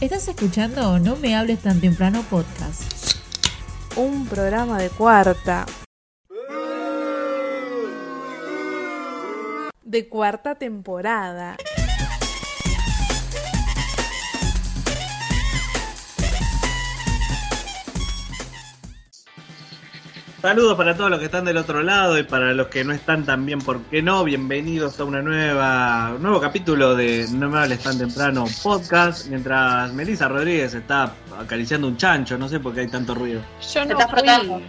Estás 0.00 0.28
escuchando 0.28 0.98
No 0.98 1.14
me 1.16 1.36
hables 1.36 1.58
tan 1.58 1.78
temprano 1.78 2.24
podcast. 2.30 3.18
Un 3.96 4.26
programa 4.26 4.78
de 4.78 4.88
cuarta. 4.88 5.66
De 9.84 10.08
cuarta 10.08 10.54
temporada. 10.54 11.58
Saludos 20.40 20.74
para 20.74 20.96
todos 20.96 21.10
los 21.10 21.18
que 21.18 21.26
están 21.26 21.44
del 21.44 21.58
otro 21.58 21.82
lado 21.82 22.18
y 22.18 22.22
para 22.22 22.54
los 22.54 22.68
que 22.68 22.82
no 22.82 22.94
están 22.94 23.26
también, 23.26 23.58
¿por 23.58 23.82
qué 23.82 24.00
no? 24.00 24.24
Bienvenidos 24.24 24.98
a 24.98 25.04
una 25.04 25.20
nueva, 25.20 26.14
un 26.16 26.22
nuevo 26.22 26.40
capítulo 26.40 26.96
de 26.96 27.26
No 27.30 27.50
me 27.50 27.58
hables 27.58 27.80
tan 27.80 27.98
temprano 27.98 28.46
podcast. 28.62 29.26
Mientras 29.26 29.92
Melissa 29.92 30.28
Rodríguez 30.28 30.72
está 30.72 31.12
acariciando 31.38 31.88
un 31.88 31.98
chancho, 31.98 32.38
no 32.38 32.48
sé 32.48 32.58
por 32.58 32.72
qué 32.72 32.80
hay 32.80 32.88
tanto 32.88 33.14
ruido. 33.14 33.42
Yo 33.74 33.84
no 33.84 33.98
fui. 33.98 34.64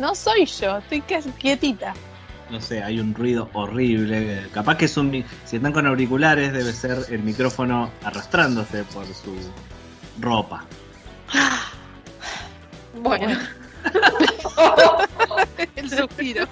No 0.00 0.12
soy 0.12 0.44
yo, 0.44 0.78
estoy 0.78 1.02
casi 1.02 1.30
quietita. 1.30 1.94
No 2.50 2.60
sé, 2.60 2.82
hay 2.82 2.98
un 2.98 3.14
ruido 3.14 3.48
horrible. 3.52 4.48
Capaz 4.52 4.76
que 4.76 4.86
es 4.86 4.96
un. 4.96 5.24
Si 5.44 5.56
están 5.56 5.72
con 5.72 5.86
auriculares, 5.86 6.52
debe 6.52 6.72
ser 6.72 6.98
el 7.10 7.22
micrófono 7.22 7.92
arrastrándose 8.02 8.82
por 8.84 9.06
su 9.06 9.36
ropa. 10.18 10.64
Bueno. 13.00 13.38
El 15.76 15.90
suspiro. 15.90 16.46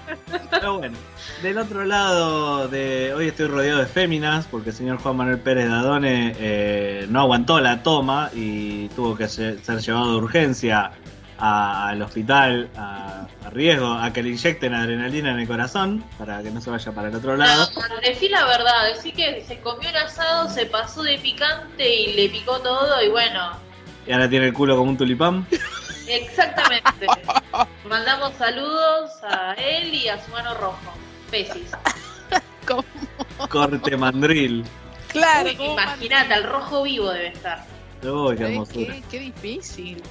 Pero 0.49 0.77
bueno, 0.79 0.97
del 1.41 1.57
otro 1.57 1.85
lado 1.85 2.67
de 2.67 3.13
hoy 3.13 3.27
estoy 3.29 3.47
rodeado 3.47 3.79
de 3.79 3.85
féminas 3.85 4.45
porque 4.49 4.69
el 4.71 4.75
señor 4.75 4.97
Juan 4.99 5.15
Manuel 5.17 5.39
Pérez 5.39 5.69
Dadone 5.69 6.35
eh, 6.37 7.05
no 7.09 7.21
aguantó 7.21 7.59
la 7.59 7.83
toma 7.83 8.29
y 8.33 8.87
tuvo 8.89 9.15
que 9.15 9.27
ser, 9.27 9.59
llevado 9.61 10.11
de 10.11 10.17
urgencia 10.17 10.91
a- 11.37 11.89
al 11.89 12.01
hospital 12.01 12.69
a, 12.77 13.25
a 13.45 13.49
riesgo 13.49 13.91
a 13.93 14.11
que 14.13 14.21
le 14.23 14.29
inyecten 14.29 14.73
adrenalina 14.73 15.31
en 15.31 15.39
el 15.39 15.47
corazón 15.47 16.03
para 16.17 16.41
que 16.43 16.51
no 16.51 16.61
se 16.61 16.69
vaya 16.69 16.91
para 16.91 17.07
el 17.09 17.15
otro 17.15 17.35
lado. 17.37 17.67
No, 17.75 17.81
decí 18.07 18.29
la 18.29 18.45
verdad, 18.45 18.93
decí 18.93 19.11
que 19.11 19.43
se 19.47 19.59
comió 19.59 19.89
el 19.89 19.95
asado, 19.97 20.49
se 20.49 20.65
pasó 20.67 21.01
de 21.03 21.17
picante 21.19 21.95
y 21.95 22.13
le 22.13 22.29
picó 22.29 22.59
todo 22.59 23.01
y 23.03 23.09
bueno, 23.09 23.51
Y 24.05 24.11
ahora 24.11 24.29
tiene 24.29 24.47
el 24.47 24.53
culo 24.53 24.75
como 24.77 24.91
un 24.91 24.97
tulipán. 24.97 25.47
exactamente. 26.07 27.07
Mandamos 27.87 28.33
saludos 28.35 29.11
a 29.23 29.53
él 29.53 29.93
y 29.93 30.07
a 30.07 30.23
su 30.23 30.31
mano 30.31 30.53
rojo. 30.55 30.93
Pesis. 31.29 31.71
Corte 33.49 33.97
mandril. 33.97 34.63
Claro, 35.09 35.49
¿cómo 35.57 35.73
Imagínate, 35.73 36.33
al 36.33 36.43
rojo 36.43 36.83
vivo 36.83 37.11
debe 37.11 37.27
estar. 37.29 37.65
Uy, 38.03 38.35
qué 38.35 38.43
man- 38.43 38.51
hermosura. 38.51 38.93
¿Qué, 38.93 39.03
qué 39.11 39.19
difícil. 39.19 40.01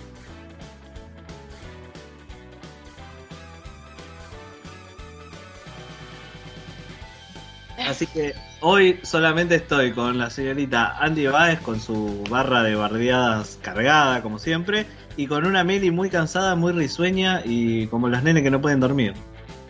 Así 7.88 8.06
que 8.06 8.34
hoy 8.60 9.00
solamente 9.02 9.54
estoy 9.54 9.92
con 9.92 10.18
la 10.18 10.28
señorita 10.28 10.98
Andy 10.98 11.26
Baez 11.28 11.60
con 11.60 11.80
su 11.80 12.24
barra 12.28 12.62
de 12.62 12.74
bardeadas 12.74 13.58
cargada, 13.62 14.22
como 14.22 14.38
siempre, 14.38 14.86
y 15.20 15.26
con 15.26 15.44
una 15.44 15.62
Meli 15.64 15.90
muy 15.90 16.08
cansada, 16.08 16.54
muy 16.56 16.72
risueña 16.72 17.42
y 17.44 17.86
como 17.88 18.08
los 18.08 18.22
nenes 18.22 18.42
que 18.42 18.50
no 18.50 18.58
pueden 18.62 18.80
dormir. 18.80 19.12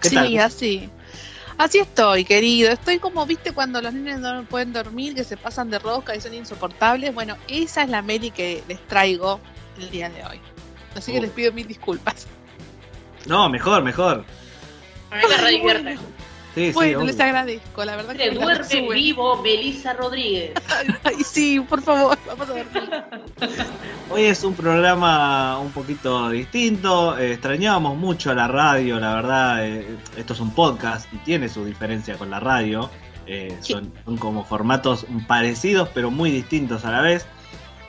¿Qué 0.00 0.08
sí, 0.10 0.14
tal? 0.14 0.38
así. 0.38 0.88
Así 1.58 1.78
estoy, 1.78 2.24
querido. 2.24 2.70
Estoy 2.70 3.00
como, 3.00 3.26
viste, 3.26 3.50
cuando 3.52 3.82
los 3.82 3.92
niños 3.92 4.20
no 4.20 4.44
pueden 4.44 4.72
dormir, 4.72 5.14
que 5.14 5.24
se 5.24 5.36
pasan 5.36 5.68
de 5.68 5.80
rosca 5.80 6.14
y 6.14 6.20
son 6.20 6.34
insoportables. 6.34 7.12
Bueno, 7.12 7.36
esa 7.48 7.82
es 7.82 7.90
la 7.90 8.00
Meli 8.00 8.30
que 8.30 8.62
les 8.68 8.78
traigo 8.86 9.40
el 9.76 9.90
día 9.90 10.08
de 10.08 10.24
hoy. 10.24 10.40
Así 10.94 11.10
que 11.10 11.18
Oh. 11.18 11.22
les 11.22 11.30
pido 11.32 11.52
mil 11.52 11.66
disculpas. 11.66 12.28
No, 13.26 13.48
mejor, 13.50 13.82
mejor. 13.82 14.24
A 15.10 15.16
mí 15.16 15.22
me 15.28 15.36
re 15.36 15.50
divierte. 15.50 15.82
Bueno, 15.82 16.00
Sí, 16.54 16.72
bueno, 16.72 17.00
sí, 17.00 17.06
les 17.06 17.20
agradezco, 17.20 17.84
la 17.84 17.94
verdad 17.96 18.12
Se 18.12 18.18
que 18.18 18.30
me 18.30 18.36
la 18.36 18.44
duerme 18.44 18.94
vivo 18.94 19.40
Melissa 19.42 19.92
Rodríguez. 19.92 20.52
Ay, 21.04 21.14
sí, 21.24 21.60
por 21.60 21.80
favor, 21.80 22.18
vamos 22.26 22.48
a 22.48 22.52
dormir. 22.52 23.04
Hoy 24.10 24.22
es 24.24 24.42
un 24.42 24.54
programa 24.54 25.58
un 25.60 25.70
poquito 25.70 26.28
distinto. 26.30 27.16
eh, 27.18 27.32
extrañábamos 27.32 27.96
mucho 27.96 28.34
la 28.34 28.48
radio, 28.48 28.98
la 28.98 29.14
verdad. 29.14 29.64
eh, 29.66 29.96
esto 30.16 30.32
es 30.32 30.40
un 30.40 30.50
podcast 30.52 31.12
y 31.12 31.18
tiene 31.18 31.48
su 31.48 31.64
diferencia 31.64 32.16
con 32.16 32.30
la 32.30 32.40
radio. 32.40 32.90
eh, 33.26 33.56
Sí. 33.60 33.74
son, 33.74 33.92
son 34.04 34.16
como 34.16 34.44
formatos 34.44 35.06
parecidos, 35.28 35.88
pero 35.94 36.10
muy 36.10 36.32
distintos 36.32 36.84
a 36.84 36.90
la 36.90 37.00
vez. 37.00 37.26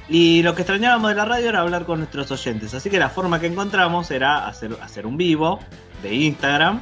Y 0.08 0.44
lo 0.44 0.54
que 0.54 0.62
extrañábamos 0.62 1.10
de 1.10 1.16
la 1.16 1.26
radio 1.26 1.50
era 1.50 1.62
hablar 1.62 1.86
con 1.86 1.98
nuestros 2.00 2.30
oyentes. 2.32 2.74
Así 2.76 2.90
que 2.92 3.00
la 3.00 3.10
forma 3.10 3.40
que 3.40 3.48
encontramos 3.48 4.12
era 4.12 4.46
hacer, 4.46 4.78
hacer 4.84 5.08
un 5.08 5.18
vivo 5.18 5.60
de 6.04 6.14
Instagram 6.14 6.82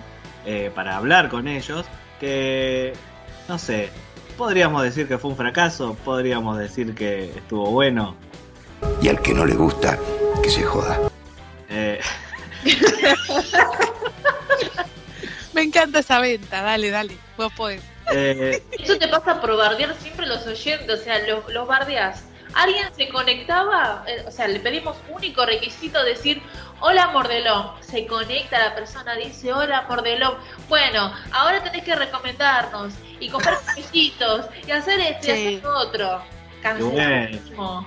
eh, 0.50 0.72
para 0.74 0.98
hablar 0.98 1.30
con 1.30 1.48
ellos. 1.48 1.86
Que, 2.20 2.94
no 3.48 3.60
sé, 3.60 3.90
podríamos 4.38 4.82
decir 4.84 5.08
que 5.08 5.18
fue 5.20 5.30
un 5.32 5.38
fracaso, 5.38 5.96
podríamos 6.04 6.58
decir 6.58 6.96
que 6.96 7.26
estuvo 7.36 7.70
bueno. 7.72 8.16
Y 9.02 9.10
al 9.10 9.22
que 9.22 9.34
no 9.34 9.46
le 9.46 9.54
gusta, 9.54 9.98
que 10.42 10.50
se 10.50 10.64
joda. 10.64 11.00
Eh, 11.70 12.00
Me 15.54 15.62
encanta 15.64 16.00
esa 16.00 16.20
venta, 16.20 16.62
dale, 16.62 16.90
dale, 16.90 17.18
vos 17.38 17.52
podés. 17.54 17.81
eh, 18.12 18.64
Eso 18.72 18.98
te 18.98 19.08
pasa 19.08 19.40
por 19.42 19.56
bardear 19.58 19.96
siempre 20.00 20.26
los 20.26 20.46
oyentes, 20.48 21.00
o 21.00 21.04
sea, 21.04 21.20
los, 21.28 21.52
los 21.52 21.68
bardeas. 21.68 22.24
Alguien 22.54 22.88
se 22.96 23.10
conectaba, 23.10 24.04
eh, 24.08 24.24
o 24.28 24.31
sea, 24.31 24.48
le 24.48 24.60
pedimos 24.60 24.98
único 25.10 25.46
requisito 25.46 26.04
decir 26.04 26.42
hola 26.81 27.07
Mordelón. 27.09 27.72
Se 27.81 28.06
conecta 28.07 28.59
la 28.59 28.75
persona, 28.75 29.16
dice 29.16 29.53
hola 29.53 29.85
Mordelón. 29.88 30.35
Bueno, 30.67 31.12
ahora 31.31 31.63
tenés 31.63 31.84
que 31.84 31.95
recomendarnos 31.95 32.94
y 33.19 33.29
comprar 33.29 33.57
conejitos 33.66 34.45
y 34.67 34.72
hacer 34.72 35.00
esto 35.00 35.28
y 35.28 35.31
hacer 35.31 35.63
lo 35.63 35.78
otro. 35.79 36.22
Canceladísimo. 36.62 37.85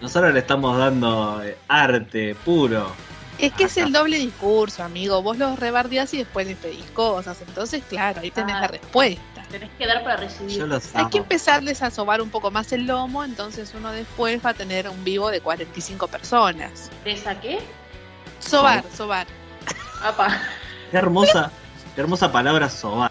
nosotros 0.00 0.32
le 0.32 0.40
estamos 0.40 0.78
dando 0.78 1.42
eh, 1.42 1.56
arte 1.68 2.34
puro. 2.44 2.92
Es 3.38 3.52
que 3.52 3.64
es 3.64 3.76
el 3.76 3.92
doble 3.92 4.18
discurso, 4.18 4.82
amigo. 4.82 5.22
Vos 5.22 5.38
los 5.38 5.58
rebardeás 5.60 6.12
y 6.12 6.18
después 6.18 6.46
les 6.48 6.56
pedís 6.56 6.84
cosas. 6.90 7.40
Entonces, 7.46 7.84
claro, 7.88 8.20
ahí 8.20 8.32
tenés 8.32 8.56
Ah. 8.56 8.62
la 8.62 8.66
respuesta. 8.66 9.22
Tenés 9.48 9.70
que 9.78 9.86
dar 9.86 10.02
para 10.02 10.16
recibir. 10.16 10.58
Yo 10.58 10.66
los 10.66 10.94
Hay 10.94 11.06
que 11.06 11.18
empezarles 11.18 11.82
a 11.82 11.90
sobar 11.90 12.20
un 12.20 12.30
poco 12.30 12.50
más 12.50 12.72
el 12.72 12.86
lomo, 12.86 13.22
entonces 13.24 13.72
uno 13.74 13.92
después 13.92 14.44
va 14.44 14.50
a 14.50 14.54
tener 14.54 14.88
un 14.88 15.04
vivo 15.04 15.30
de 15.30 15.40
45 15.40 16.08
personas. 16.08 16.90
¿Te 17.04 17.16
saqué? 17.16 17.60
Sobar, 18.40 18.84
sobar. 18.96 19.26
Apa. 20.02 20.28
Qué 20.90 20.96
hermosa, 20.96 21.50
qué 21.94 22.00
hermosa 22.00 22.30
palabra 22.32 22.68
sobar. 22.68 23.10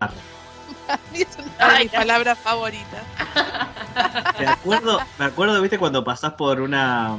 A 0.00 0.08
mí 1.12 1.20
es 1.22 1.36
una 1.38 1.74
de 1.74 1.78
mis 1.84 1.92
palabras 1.92 2.38
favoritas. 2.38 3.02
Me 4.38 4.46
acuerdo, 4.46 4.98
me 5.18 5.24
acuerdo, 5.26 5.60
viste, 5.60 5.78
cuando 5.78 6.04
pasás 6.04 6.32
por 6.34 6.60
una. 6.60 7.16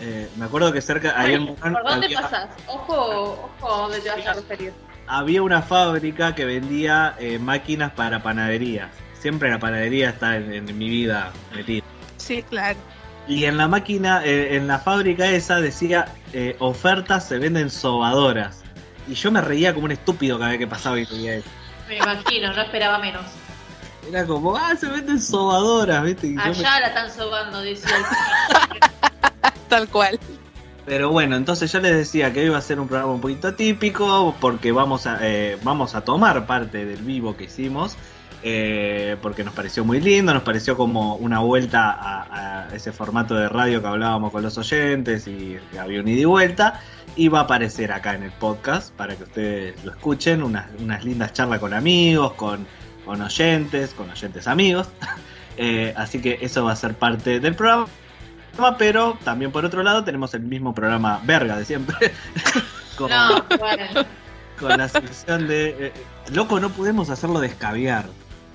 eh, 0.00 0.30
me 0.36 0.44
acuerdo 0.46 0.72
que 0.72 0.80
cerca 0.80 1.18
ahí 1.20 1.34
en 1.34 1.54
¿Por 1.56 1.84
dónde 1.84 2.06
había, 2.06 2.20
pasás? 2.22 2.48
Ojo, 2.66 3.52
ojo 3.60 3.76
dónde 3.82 4.00
te 4.00 4.10
vas 4.10 4.26
a 4.26 4.34
referir. 4.34 4.72
había 5.06 5.42
una 5.42 5.62
fábrica 5.62 6.34
que 6.34 6.44
vendía 6.44 7.14
eh, 7.18 7.38
máquinas 7.38 7.92
para 7.92 8.22
panaderías. 8.22 8.90
Siempre 9.14 9.50
la 9.50 9.58
panadería 9.58 10.10
está 10.10 10.36
en, 10.36 10.52
en 10.52 10.78
mi 10.78 10.88
vida 10.88 11.32
metida. 11.54 11.84
Sí, 12.16 12.42
claro. 12.42 12.78
Y 13.28 13.44
en 13.44 13.56
la 13.56 13.68
máquina, 13.68 14.24
eh, 14.24 14.56
en 14.56 14.66
la 14.66 14.78
fábrica 14.78 15.28
esa 15.30 15.60
decía 15.60 16.06
eh, 16.32 16.56
ofertas 16.58 17.28
se 17.28 17.38
venden 17.38 17.70
sobadoras. 17.70 18.62
Y 19.08 19.14
yo 19.14 19.30
me 19.30 19.40
reía 19.40 19.72
como 19.74 19.86
un 19.86 19.92
estúpido 19.92 20.38
cada 20.38 20.50
vez 20.50 20.58
que 20.58 20.66
pasaba 20.66 20.98
y 20.98 21.04
veía 21.04 21.34
eso. 21.36 21.48
Me 21.88 21.96
imagino, 21.98 22.52
no 22.52 22.62
esperaba 22.62 22.98
menos. 22.98 23.22
Era 24.08 24.26
como, 24.26 24.56
ah, 24.56 24.74
se 24.76 24.88
venden 24.88 25.20
sobadoras, 25.20 26.02
¿viste? 26.02 26.26
Y 26.26 26.30
me- 26.30 26.42
Allá 26.42 26.80
la 26.80 26.86
están 26.88 27.10
sobando, 27.10 27.60
decía 27.60 27.96
el 27.96 28.04
Tal 29.68 29.88
cual. 29.88 30.18
Pero 30.84 31.10
bueno, 31.10 31.36
entonces 31.36 31.70
yo 31.70 31.78
les 31.80 31.92
decía 31.96 32.32
que 32.32 32.40
hoy 32.40 32.46
iba 32.46 32.58
a 32.58 32.62
ser 32.62 32.80
un 32.80 32.88
programa 32.88 33.12
un 33.12 33.20
poquito 33.20 33.54
típico 33.54 34.34
porque 34.40 34.72
vamos 34.72 35.06
a, 35.06 35.18
eh, 35.22 35.56
vamos 35.62 35.94
a 35.94 36.00
tomar 36.00 36.44
parte 36.46 36.84
del 36.84 37.02
vivo 37.02 37.36
que 37.36 37.44
hicimos. 37.44 37.96
Eh, 38.42 39.16
porque 39.22 39.44
nos 39.44 39.54
pareció 39.54 39.84
muy 39.84 40.00
lindo, 40.00 40.34
nos 40.34 40.42
pareció 40.42 40.76
como 40.76 41.14
una 41.16 41.38
vuelta 41.40 41.90
a, 41.92 42.66
a 42.68 42.74
ese 42.74 42.92
formato 42.92 43.34
de 43.34 43.48
radio 43.48 43.80
que 43.80 43.86
hablábamos 43.88 44.32
con 44.32 44.42
los 44.42 44.58
oyentes 44.58 45.26
y 45.28 45.58
había 45.78 46.00
un 46.00 46.08
ida 46.08 46.20
y 46.22 46.24
vuelta. 46.24 46.80
Y 47.14 47.28
va 47.28 47.40
a 47.40 47.42
aparecer 47.42 47.92
acá 47.92 48.14
en 48.14 48.22
el 48.22 48.32
podcast 48.32 48.92
para 48.94 49.14
que 49.16 49.24
ustedes 49.24 49.84
lo 49.84 49.92
escuchen, 49.92 50.42
unas, 50.42 50.66
unas 50.78 51.04
lindas 51.04 51.32
charlas 51.34 51.58
con 51.60 51.74
amigos, 51.74 52.32
con, 52.34 52.66
con 53.04 53.20
oyentes, 53.20 53.92
con 53.94 54.10
oyentes 54.10 54.46
amigos. 54.46 54.88
Eh, 55.58 55.92
así 55.98 56.22
que 56.22 56.38
eso 56.40 56.64
va 56.64 56.72
a 56.72 56.76
ser 56.76 56.94
parte 56.94 57.38
del 57.38 57.54
programa. 57.54 57.86
Pero 58.78 59.18
también 59.22 59.52
por 59.52 59.66
otro 59.66 59.82
lado 59.82 60.02
tenemos 60.02 60.32
el 60.32 60.40
mismo 60.40 60.74
programa 60.74 61.20
verga 61.24 61.58
de 61.58 61.66
siempre. 61.66 62.10
con, 62.96 63.10
No, 63.10 63.44
bueno. 63.58 64.06
con 64.58 64.70
la 64.78 64.88
sección 64.88 65.46
de... 65.48 65.88
eh, 65.88 65.92
loco, 66.32 66.58
no 66.58 66.70
podemos 66.70 67.10
hacerlo 67.10 67.38
de 67.40 67.48
escabiar. 67.48 68.06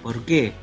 ¿Por 0.08 0.24
qué? 0.24 0.54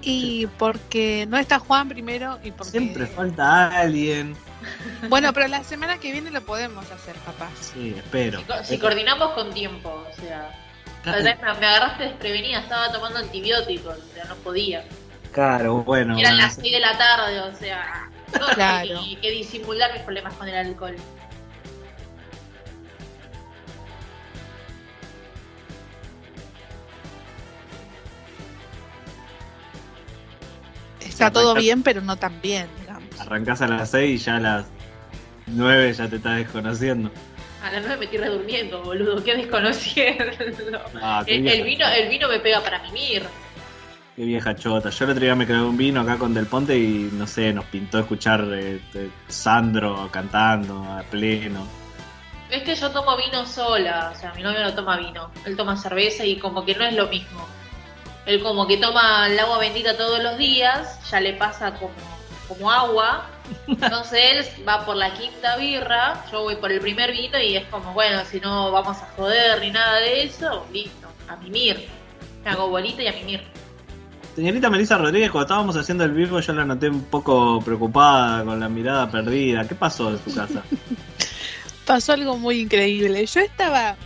Y 0.00 0.46
porque 0.46 1.26
no 1.28 1.38
está 1.38 1.58
Juan 1.58 1.88
primero 1.88 2.38
y 2.44 2.52
porque... 2.52 2.70
Siempre 2.70 3.06
falta 3.08 3.80
alguien. 3.80 4.36
Bueno, 5.08 5.32
pero 5.32 5.48
la 5.48 5.64
semana 5.64 5.98
que 5.98 6.12
viene 6.12 6.30
lo 6.30 6.42
podemos 6.42 6.88
hacer, 6.92 7.16
papá. 7.16 7.48
Sí, 7.60 7.94
espero. 7.96 8.38
Si, 8.38 8.44
co- 8.44 8.62
si 8.64 8.78
coordinamos 8.78 9.32
con 9.32 9.52
tiempo, 9.52 9.88
o 9.88 10.20
sea. 10.20 10.50
que 11.02 11.10
me, 11.22 11.30
agarraste 11.30 12.04
desprevenida, 12.04 12.60
estaba 12.60 12.92
tomando 12.92 13.18
antibióticos, 13.18 13.96
o 13.96 14.14
sea, 14.14 14.26
no 14.26 14.36
podía. 14.36 14.84
Claro, 15.32 15.78
bueno. 15.82 16.16
Eran 16.16 16.34
bueno, 16.34 16.46
las 16.46 16.54
6 16.56 16.72
de 16.72 16.78
la 16.80 16.96
tarde, 16.96 17.40
o 17.40 17.56
sea. 17.56 18.08
No, 18.38 18.46
Claro. 18.54 19.00
Y 19.04 19.16
que 19.16 19.30
disimular 19.32 19.92
mis 19.94 20.02
problemas 20.02 20.34
con 20.34 20.46
el 20.46 20.54
alcohol. 20.54 20.94
Está 31.20 31.30
todo 31.30 31.54
bien, 31.54 31.82
pero 31.82 32.00
no 32.00 32.16
tan 32.16 32.40
bien, 32.40 32.66
digamos. 32.80 33.20
Arrancás 33.20 33.60
a 33.60 33.68
las 33.68 33.90
6 33.90 34.20
y 34.20 34.24
ya 34.24 34.36
a 34.36 34.40
las 34.40 34.66
9 35.48 35.92
ya 35.92 36.08
te 36.08 36.16
estás 36.16 36.38
desconociendo. 36.38 37.10
A 37.62 37.70
las 37.70 37.82
9 37.82 37.96
me 37.98 38.04
estoy 38.06 38.18
redurmiendo, 38.20 38.82
boludo, 38.82 39.22
qué 39.22 39.36
desconociendo. 39.36 40.80
Ah, 41.02 41.22
qué 41.26 41.36
El, 41.36 41.62
vino, 41.62 41.86
el 41.86 42.08
vino 42.08 42.26
me 42.28 42.40
pega 42.40 42.60
para 42.62 42.82
mimir. 42.84 43.24
Qué 44.16 44.24
vieja 44.24 44.56
chota. 44.56 44.88
Yo 44.88 45.04
el 45.04 45.10
otro 45.10 45.22
día 45.22 45.34
me 45.34 45.46
quedé 45.46 45.60
un 45.60 45.76
vino 45.76 46.00
acá 46.00 46.16
con 46.16 46.32
Del 46.32 46.46
Ponte 46.46 46.78
y 46.78 47.10
no 47.12 47.26
sé, 47.26 47.52
nos 47.52 47.66
pintó 47.66 47.98
escuchar 47.98 48.42
eh, 48.52 48.80
eh, 48.94 49.10
Sandro 49.28 50.08
cantando 50.10 50.82
a 50.84 51.02
pleno. 51.02 51.66
Es 52.50 52.62
que 52.62 52.74
yo 52.74 52.90
tomo 52.90 53.16
vino 53.16 53.44
sola, 53.46 54.10
o 54.14 54.18
sea, 54.18 54.32
mi 54.34 54.42
novio 54.42 54.60
no 54.60 54.74
toma 54.74 54.96
vino, 54.96 55.30
él 55.44 55.56
toma 55.56 55.76
cerveza 55.76 56.24
y 56.24 56.38
como 56.38 56.64
que 56.64 56.74
no 56.74 56.84
es 56.84 56.94
lo 56.94 57.08
mismo. 57.08 57.46
Él 58.26 58.42
como 58.42 58.66
que 58.66 58.76
toma 58.76 59.26
el 59.26 59.38
agua 59.38 59.58
bendita 59.58 59.96
todos 59.96 60.22
los 60.22 60.36
días, 60.38 60.98
ya 61.10 61.20
le 61.20 61.34
pasa 61.34 61.74
como, 61.74 61.92
como 62.48 62.70
agua, 62.70 63.26
entonces 63.66 64.20
él 64.22 64.66
va 64.68 64.84
por 64.84 64.96
la 64.96 65.12
quinta 65.14 65.56
birra, 65.56 66.24
yo 66.30 66.42
voy 66.42 66.56
por 66.56 66.70
el 66.70 66.80
primer 66.80 67.12
vino 67.12 67.40
y 67.40 67.56
es 67.56 67.66
como, 67.66 67.92
bueno, 67.92 68.22
si 68.24 68.40
no 68.40 68.70
vamos 68.70 68.98
a 68.98 69.08
joder 69.16 69.60
ni 69.60 69.70
nada 69.70 69.98
de 70.00 70.24
eso, 70.24 70.66
listo, 70.72 71.08
a 71.28 71.36
mimir. 71.36 71.88
Me 72.44 72.50
hago 72.50 72.68
bolita 72.68 73.02
y 73.02 73.08
a 73.08 73.12
mimir. 73.12 73.42
Señorita 74.34 74.70
Melissa 74.70 74.96
Rodríguez, 74.96 75.30
cuando 75.30 75.46
estábamos 75.46 75.76
haciendo 75.76 76.04
el 76.04 76.12
vivo 76.12 76.40
yo 76.40 76.52
la 76.52 76.64
noté 76.64 76.88
un 76.88 77.04
poco 77.04 77.60
preocupada, 77.60 78.44
con 78.44 78.60
la 78.60 78.68
mirada 78.68 79.10
perdida. 79.10 79.66
¿Qué 79.66 79.74
pasó 79.74 80.10
en 80.10 80.18
su 80.24 80.34
casa? 80.34 80.62
Pasó 81.86 82.12
algo 82.12 82.38
muy 82.38 82.60
increíble. 82.60 83.26
Yo 83.26 83.40
estaba, 83.40 83.96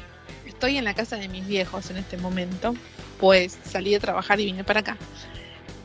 estoy 0.46 0.78
en 0.78 0.84
la 0.84 0.94
casa 0.94 1.16
de 1.16 1.28
mis 1.28 1.46
viejos 1.46 1.90
en 1.90 1.98
este 1.98 2.16
momento, 2.16 2.74
pues 3.14 3.56
salí 3.64 3.92
de 3.92 4.00
trabajar 4.00 4.40
y 4.40 4.46
vine 4.46 4.64
para 4.64 4.80
acá. 4.80 4.96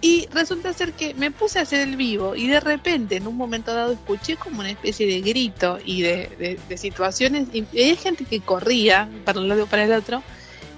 Y 0.01 0.27
resulta 0.31 0.71
ser 0.71 0.93
que 0.93 1.13
me 1.15 1.29
puse 1.29 1.59
a 1.59 1.63
hacer 1.63 1.85
el 1.87 1.97
vivo 1.97 2.33
y 2.35 2.47
de 2.47 2.61
repente 2.61 3.17
en 3.17 3.27
un 3.27 3.35
momento 3.35 3.73
dado 3.73 3.91
escuché 3.91 4.37
como 4.37 4.61
una 4.61 4.71
especie 4.71 5.05
de 5.05 5.19
grito 5.21 5.77
y 5.83 6.01
de, 6.03 6.27
de- 6.39 6.59
de 6.69 6.77
situaciones 6.77 7.47
y 7.53 7.65
hay 7.77 7.95
gente 7.97 8.23
que 8.23 8.39
corría 8.39 9.09
para 9.25 9.39
un 9.41 9.49
lado 9.49 9.65
para 9.67 9.83
el 9.83 9.91
otro 9.91 10.23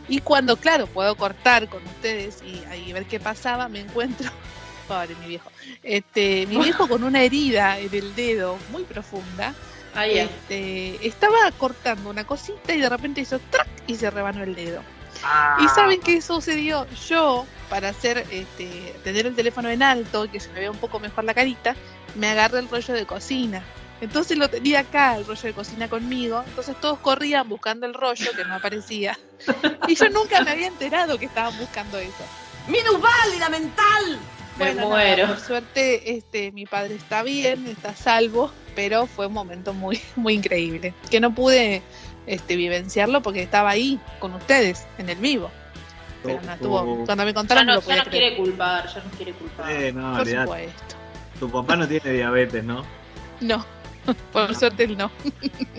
y 0.10 0.20
cuando 0.22 0.58
claro 0.58 0.88
puedo 0.88 1.14
cortar 1.16 1.70
con 1.70 1.86
ustedes 1.86 2.40
y 2.44 2.64
ahí 2.72 2.92
ver 2.94 3.06
qué 3.06 3.20
pasaba 3.20 3.70
me 3.70 3.82
encuentro 3.82 4.32
pobre 4.88 5.14
mi 5.22 5.28
viejo 5.28 5.52
este 5.84 6.48
mi 6.48 6.58
viejo 6.58 6.88
con 6.88 7.04
una 7.04 7.22
herida 7.22 7.78
en 7.78 7.94
el 7.94 8.16
dedo 8.16 8.58
muy 8.72 8.84
profunda 8.86 9.54
es. 9.94 10.30
este, 10.32 11.06
estaba 11.08 11.38
cortando 11.60 12.10
una 12.10 12.24
cosita 12.24 12.74
y 12.74 12.80
de 12.80 12.90
repente 12.90 13.22
hizo 13.22 13.38
¡trac! 13.52 13.68
y 13.86 13.96
se 13.96 14.10
rebanó 14.10 14.42
el 14.44 14.56
dedo. 14.56 14.82
Ah. 15.24 15.58
¿Y 15.62 15.68
saben 15.70 16.02
qué 16.02 16.22
sucedió? 16.22 16.88
Yo, 17.08 17.46
para 17.70 17.90
hacer, 17.90 18.26
este, 18.32 18.96
tener 19.04 19.26
el 19.28 19.36
teléfono 19.36 19.70
en 19.70 19.84
alto 19.84 20.26
y 20.26 20.30
que 20.30 20.40
se 20.40 20.50
me 20.50 20.60
vea 20.62 20.72
un 20.72 20.78
poco 20.78 21.00
mejor 21.00 21.24
la 21.24 21.34
carita, 21.34 21.76
me 22.16 22.28
agarré 22.28 22.60
el 22.60 22.70
rollo 22.70 22.94
de 22.94 23.06
cocina. 23.06 23.64
Entonces 24.02 24.36
lo 24.38 24.50
tenía 24.50 24.80
acá, 24.80 25.16
el 25.18 25.26
rollo 25.26 25.44
de 25.44 25.54
cocina 25.54 25.88
conmigo. 25.88 26.44
Entonces 26.48 26.76
todos 26.82 26.98
corrían 27.00 27.48
buscando 27.48 27.86
el 27.86 27.94
rollo 27.94 28.32
que 28.36 28.44
no 28.46 28.56
aparecía. 28.56 29.18
Y 29.88 29.96
yo 29.96 30.10
nunca 30.10 30.42
me 30.44 30.52
había 30.52 30.68
enterado 30.68 31.18
que 31.18 31.26
estaban 31.26 31.58
buscando 31.58 31.98
eso. 31.98 32.24
¡Minusválida 32.68 33.50
mental! 33.50 34.20
Me 34.58 34.66
Bueno, 34.66 34.76
nada, 34.82 34.90
muero. 34.90 35.28
por 35.28 35.40
suerte, 35.40 36.18
este, 36.18 36.52
mi 36.52 36.66
padre 36.66 36.96
está 36.96 37.24
bien, 37.24 37.66
está 37.68 37.90
a 37.90 37.96
salvo, 37.96 38.52
pero 38.76 39.08
fue 39.08 39.28
un 39.28 39.34
momento 39.34 39.74
muy, 39.74 40.00
muy 40.16 40.36
increíble. 40.36 40.94
Que 41.10 41.20
no 41.20 41.34
pude 41.34 41.82
este, 42.28 42.56
vivenciarlo 42.56 43.22
porque 43.22 43.42
estaba 43.44 43.70
ahí 43.72 44.00
con 44.20 44.34
ustedes 44.34 44.86
en 44.98 45.10
el 45.10 45.18
vivo. 45.18 45.52
Pero 46.24 46.40
no, 46.44 46.54
estuvo, 46.54 47.06
cuando 47.06 47.26
me 47.26 47.34
Ya 47.34 47.34
contaron 47.34 47.66
no 47.66 47.74
no, 47.74 47.76
lo 47.76 47.82
ya 47.82 47.86
podía 47.86 48.04
no 48.04 48.10
creer. 48.10 48.24
quiere 48.36 48.38
culpar, 48.38 48.88
ya 48.94 49.04
no 49.04 49.10
quiere 49.18 49.34
culpar. 49.34 49.72
Eh, 49.72 49.92
no, 49.92 50.12
Por 50.12 50.22
olvidate. 50.22 50.44
supuesto. 50.44 50.96
Tu 51.40 51.50
papá 51.52 51.76
no 51.76 51.88
tiene 51.88 52.12
diabetes, 52.12 52.64
¿no? 52.64 52.84
No, 53.40 53.66
por 54.32 54.54
suerte 54.56 54.88
no. 54.88 55.10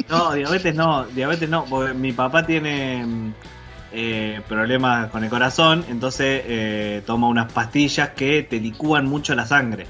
No, 0.08 0.32
diabetes 0.32 0.74
no, 0.74 1.04
diabetes 1.06 1.48
no, 1.48 1.64
porque 1.66 1.94
mi 1.94 2.12
papá 2.12 2.44
tiene 2.44 3.06
mm, 3.06 3.34
eh, 3.92 4.40
problemas 4.48 5.10
con 5.10 5.22
el 5.22 5.30
corazón, 5.30 5.84
entonces 5.88 6.42
eh, 6.44 7.02
toma 7.06 7.28
unas 7.28 7.52
pastillas 7.52 8.10
que 8.10 8.42
te 8.42 8.58
licúan 8.58 9.06
mucho 9.06 9.34
la 9.36 9.46
sangre. 9.46 9.86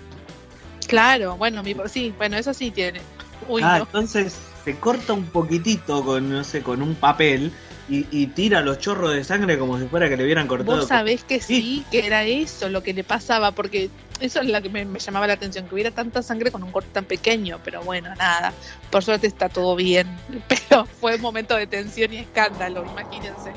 Claro, 0.87 1.37
bueno, 1.39 1.63
mi, 1.63 1.75
sí, 1.87 2.13
bueno, 2.19 2.37
eso 2.37 2.53
sí 2.53 2.71
tiene. 2.71 3.01
Uy, 3.49 3.63
ah, 3.65 3.79
no. 3.79 3.85
entonces 3.85 4.39
se 4.65 4.77
corta 4.77 5.13
un 5.13 5.27
poquitito 5.27 6.05
con, 6.05 6.31
no 6.31 6.45
sé, 6.45 6.63
con 6.63 6.83
un 6.83 6.95
papel 6.95 7.53
y, 7.89 8.07
y 8.11 8.29
tira 8.29 8.61
los 8.61 8.79
chorros 8.79 9.13
de 9.13 9.25
sangre 9.25 9.59
como 9.59 9.79
si 9.79 9.87
fuera 9.87 10.09
que 10.09 10.17
le 10.17 10.25
hubieran 10.25 10.47
cortado. 10.47 10.79
Vos 10.79 10.89
sabés 10.89 11.25
que 11.25 11.41
sí, 11.41 11.85
que 11.91 12.07
era 12.07 12.25
eso 12.25 12.69
lo 12.69 12.83
que 12.83 12.95
le 12.95 13.05
pasaba, 13.05 13.53
porque 13.53 13.91
eso 14.21 14.41
es 14.41 14.49
lo 14.49 14.63
que 14.63 14.69
me, 14.69 14.85
me 14.85 14.99
llamaba 14.99 15.27
la 15.27 15.35
atención, 15.35 15.67
que 15.67 15.75
hubiera 15.75 15.91
tanta 15.91 16.23
sangre 16.23 16.51
con 16.51 16.63
un 16.63 16.71
corte 16.71 16.91
tan 16.93 17.05
pequeño, 17.05 17.59
pero 17.65 17.83
bueno, 17.83 18.15
nada, 18.15 18.53
por 18.91 19.03
suerte 19.03 19.27
está 19.27 19.49
todo 19.49 19.75
bien, 19.75 20.07
pero 20.49 20.87
fue 20.87 21.17
un 21.17 21.23
momento 21.23 21.57
de 21.57 21.67
tensión 21.67 22.13
y 22.13 22.19
escándalo, 22.19 22.85
imagínense. 22.85 23.53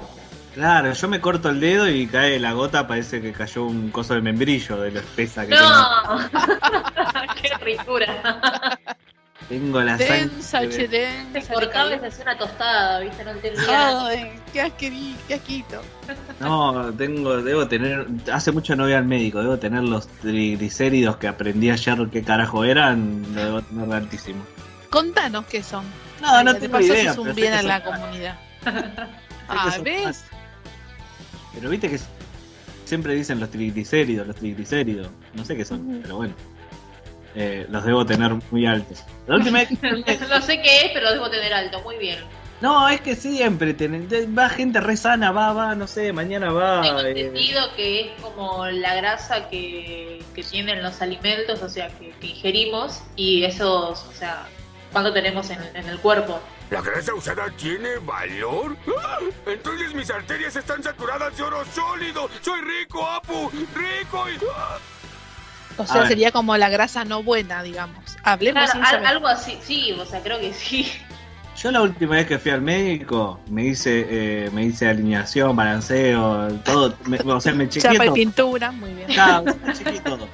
Claro, 0.55 0.93
yo 0.93 1.07
me 1.09 1.19
corto 1.19 1.49
el 1.49 1.59
dedo 1.59 1.89
y 1.89 2.07
cae 2.07 2.39
la 2.39 2.53
gota, 2.53 2.87
parece 2.87 3.21
que 3.21 3.33
cayó 3.33 3.65
un 3.65 3.91
coso 3.91 4.13
de 4.13 4.21
membrillo 4.21 4.77
de 4.77 4.91
lo 4.91 5.01
espesa 5.01 5.45
que 5.45 5.53
¡No! 5.53 6.29
¡Qué 7.41 7.49
ricura! 7.61 8.79
tengo. 9.49 9.81
La 9.81 9.97
sangre. 9.97 10.27
Densa, 10.27 10.69
che, 10.69 10.87
densa. 10.87 11.53
Cortaba 11.53 11.95
y 11.95 11.99
se 11.99 12.05
hacía 12.07 12.23
una 12.23 12.37
tostada, 12.37 12.99
¿viste? 12.99 13.23
No 13.23 13.31
entendía. 13.31 14.07
Ay, 14.07 14.31
qué 14.53 14.61
asqueri, 14.61 15.15
qué 15.27 15.33
asquito. 15.35 15.81
No, 16.39 16.93
tengo, 16.93 17.41
debo 17.41 17.67
tener, 17.67 18.07
hace 18.31 18.51
mucho 18.51 18.75
no 18.75 18.83
voy 18.83 18.93
al 18.93 19.05
médico, 19.05 19.41
debo 19.41 19.57
tener 19.57 19.83
los 19.83 20.07
triglicéridos 20.07 21.17
que 21.17 21.27
aprendí 21.27 21.69
ayer 21.69 21.97
qué 22.11 22.23
carajo 22.23 22.63
eran, 22.63 23.23
lo 23.33 23.43
debo 23.43 23.61
tener 23.61 23.93
altísimo. 23.93 24.43
Contanos 24.89 25.45
qué 25.45 25.63
son. 25.63 25.85
No, 26.21 26.43
no 26.43 26.53
de 26.53 26.59
tengo 26.59 26.73
paso 26.73 26.85
idea. 26.85 27.11
haces 27.11 27.17
un 27.17 27.35
bien 27.35 27.53
a 27.53 27.61
la 27.61 27.83
comunidad. 27.83 28.39
Ah, 29.47 29.77
¿ves? 29.83 30.23
Pero 31.53 31.69
viste 31.69 31.87
que 31.87 31.99
siempre 32.85 33.13
dicen 33.13 33.39
los 33.39 33.51
triglicéridos, 33.51 34.25
los 34.25 34.35
triglicéridos, 34.35 35.09
no 35.35 35.45
sé 35.45 35.55
qué 35.55 35.63
son, 35.63 35.99
pero 36.01 36.15
bueno. 36.15 36.33
Eh, 37.35 37.65
los 37.69 37.83
debo 37.83 38.05
tener 38.05 38.31
muy 38.51 38.65
altos. 38.65 39.03
La 39.27 39.35
última 39.35 39.59
vez 39.59 39.69
que- 39.79 40.17
no 40.29 40.41
sé 40.41 40.61
qué 40.61 40.85
es, 40.85 40.91
pero 40.93 41.05
lo 41.07 41.13
debo 41.13 41.29
tener 41.29 41.53
alto. 41.53 41.81
Muy 41.81 41.97
bien. 41.97 42.19
No, 42.61 42.87
es 42.87 43.01
que 43.01 43.15
siempre 43.17 43.73
ten- 43.73 44.07
va 44.37 44.47
gente 44.49 44.79
re 44.79 44.95
sana, 44.95 45.31
va, 45.33 45.51
va, 45.51 45.75
no 45.75 45.87
sé, 45.87 46.13
mañana 46.13 46.51
va. 46.51 46.81
Tengo 46.81 47.01
eh, 47.01 47.09
entendido 47.11 47.61
que 47.75 48.01
es 48.01 48.21
como 48.21 48.65
la 48.67 48.95
grasa 48.95 49.49
que, 49.49 50.23
que 50.33 50.41
tienen 50.43 50.81
los 50.81 51.01
alimentos, 51.01 51.61
o 51.61 51.67
sea, 51.69 51.89
que, 51.99 52.11
que 52.21 52.27
ingerimos 52.27 53.01
y 53.17 53.43
esos, 53.43 54.05
o 54.05 54.11
sea, 54.13 54.47
cuánto 54.93 55.11
tenemos 55.11 55.49
en, 55.49 55.59
en 55.73 55.89
el 55.89 55.99
cuerpo. 55.99 56.39
¿La 56.71 56.81
grasa 56.81 57.13
usada 57.13 57.51
tiene 57.57 57.97
valor? 57.97 58.75
¡Ah! 58.99 59.19
Entonces 59.45 59.93
mis 59.93 60.09
arterias 60.09 60.55
están 60.55 60.81
saturadas 60.81 61.35
de 61.37 61.43
oro 61.43 61.63
sólido. 61.65 62.29
Soy 62.41 62.61
rico, 62.61 63.05
Apu. 63.05 63.51
Rico 63.75 64.25
y... 64.29 64.37
¡Ah! 64.57 64.77
O 65.77 65.85
sea, 65.85 66.07
sería 66.07 66.31
como 66.31 66.55
la 66.57 66.69
grasa 66.69 67.03
no 67.05 67.21
buena, 67.23 67.61
digamos. 67.63 68.17
Hablemos 68.23 68.71
Claro, 68.71 68.97
al- 68.99 69.05
algo 69.05 69.27
así, 69.27 69.57
sí, 69.61 69.91
o 69.91 70.05
sea, 70.05 70.21
creo 70.21 70.39
que 70.39 70.53
sí. 70.53 70.87
Yo 71.61 71.71
la 71.71 71.81
última 71.81 72.15
vez 72.15 72.27
que 72.27 72.37
fui 72.37 72.51
al 72.51 72.61
médico 72.61 73.39
me 73.49 73.65
hice 73.67 74.05
eh, 74.09 74.49
me 74.51 74.63
hice 74.65 74.87
alineación, 74.89 75.55
balanceo, 75.55 76.47
todo, 76.65 76.97
me- 77.07 77.17
o 77.19 77.39
sea, 77.39 77.53
me 77.53 77.67
chequeé 77.69 77.91
Chapa 77.91 78.03
y 78.03 78.07
todo. 78.07 78.13
pintura, 78.15 78.71
muy 78.71 78.93
bien. 78.93 79.07
Claro, 79.13 79.45
me 79.65 79.73
chequeé 79.73 80.01
todo. 80.01 80.27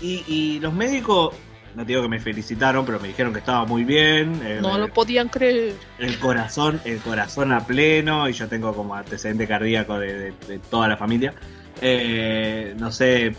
Y, 0.00 0.24
y 0.26 0.60
los 0.60 0.72
médicos, 0.72 1.34
no 1.74 1.82
te 1.82 1.88
digo 1.88 2.02
que 2.02 2.08
me 2.08 2.20
felicitaron, 2.20 2.84
pero 2.86 2.98
me 3.00 3.08
dijeron 3.08 3.32
que 3.32 3.40
estaba 3.40 3.64
muy 3.66 3.84
bien. 3.84 4.40
eh, 4.44 4.58
No 4.62 4.78
lo 4.78 4.88
podían 4.88 5.28
creer. 5.28 5.74
el 5.98 6.18
corazón, 6.18 6.80
el 6.84 6.98
corazón 7.00 7.52
a 7.52 7.66
pleno, 7.66 8.28
y 8.28 8.32
yo 8.32 8.48
tengo 8.48 8.74
como 8.74 8.94
antecedente 8.94 9.46
cardíaco 9.46 9.98
de, 9.98 10.12
de- 10.14 10.34
de 10.48 10.58
toda 10.58 10.88
la 10.88 10.96
familia. 10.96 11.34
Eh, 11.82 12.74
no 12.78 12.90
sé, 12.92 13.34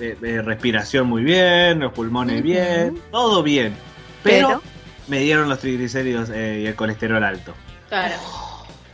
eh, 0.00 0.16
eh, 0.22 0.42
respiración 0.42 1.06
muy 1.06 1.22
bien, 1.22 1.80
los 1.80 1.92
pulmones 1.92 2.42
bien, 2.42 3.00
todo 3.10 3.42
bien. 3.42 3.74
Pero, 4.22 4.48
Pero, 4.48 4.62
me 5.08 5.20
dieron 5.20 5.48
los 5.48 5.58
triglicéridos 5.58 6.30
eh, 6.30 6.60
y 6.62 6.66
el 6.66 6.74
colesterol 6.74 7.22
alto. 7.22 7.54
Claro. 7.88 8.14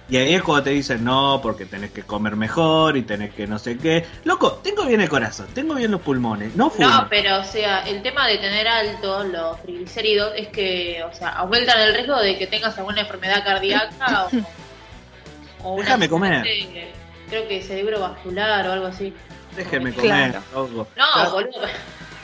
Y 0.09 0.19
ahí 0.19 0.35
es 0.35 0.43
cuando 0.43 0.65
te 0.65 0.71
dicen, 0.71 1.03
no, 1.03 1.41
porque 1.43 1.65
tenés 1.65 1.91
que 1.91 2.03
comer 2.03 2.37
mejor 2.37 2.97
y 2.99 3.03
tenés 3.03 3.33
que 3.33 3.47
no 3.47 3.59
sé 3.59 3.79
qué. 3.79 4.05
Loco, 4.25 4.61
tengo 4.63 4.85
bien 4.85 5.01
el 5.01 5.09
corazón, 5.09 5.47
tengo 5.55 5.75
bien 5.75 5.91
los 5.91 6.03
pulmones, 6.03 6.55
no 6.57 6.69
fumo. 6.69 6.89
No, 6.89 7.07
pero 7.09 7.41
o 7.41 7.45
sea, 7.45 7.81
el 7.89 8.03
tema 8.03 8.29
de 8.29 8.37
tener 8.37 8.69
altos 8.69 9.27
los 9.29 9.63
triglicéridos 9.63 10.35
es 10.37 10.49
que, 10.49 11.03
o 11.11 11.15
sea, 11.15 11.31
aumentan 11.31 11.81
el 11.81 11.95
riesgo 11.95 12.21
de 12.21 12.37
que 12.37 12.47
tengas 12.47 12.77
alguna 12.77 13.01
enfermedad 13.01 13.43
cardíaca 13.45 14.29
o, 15.63 15.79
Déjame 15.79 16.09
comer. 16.09 16.45
Creo 17.31 17.49
que 17.49 17.63
cerebrovascular 17.63 18.69
o 18.69 18.73
algo 18.73 18.87
así. 18.87 19.15
Déjeme 19.57 19.93
comer, 19.95 20.31
Claro. 20.33 20.43
loco. 20.69 20.89
No, 20.97 21.25
Ya- 21.25 21.29
boludo. 21.31 21.67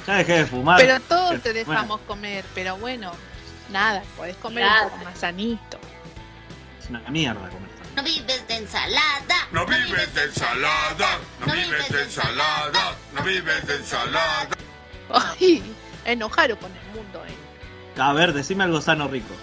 Ya 0.06 0.14
dejé 0.16 0.32
de 0.38 0.46
fumar. 0.46 0.78
Pero 0.80 0.98
todos 1.00 1.40
te 1.42 1.52
Bueno, 1.52 1.70
dejamos 1.70 2.00
comer, 2.02 2.44
pero 2.54 2.76
bueno, 2.78 3.12
nada, 3.70 4.02
podés 4.16 4.36
comer 4.36 4.64
Nada. 4.64 4.84
un 4.86 4.90
poco 4.90 5.04
más 5.04 5.18
sanito. 5.18 5.78
Es 6.82 6.88
una 6.88 7.00
mierda 7.10 7.40
comer. 7.48 7.70
No 7.96 8.02
vives 8.02 8.46
de 8.48 8.56
ensalada. 8.56 9.48
No 9.52 9.66
vives 9.66 10.14
de 10.14 10.24
ensalada, 10.24 11.18
no 11.44 11.52
vives 11.52 11.88
de 11.88 12.02
ensalada, 12.02 12.94
no 13.12 13.22
vives 13.22 13.66
de 13.66 13.74
ensalada. 13.76 14.48
Ay, 15.12 15.74
enojaron 16.04 16.56
con 16.56 16.70
el 16.70 16.84
mundo, 16.96 17.22
eh. 17.26 18.00
A 18.00 18.12
ver, 18.12 18.32
decime 18.32 18.64
algo 18.64 18.80
sano 18.80 19.08
rico. 19.08 19.34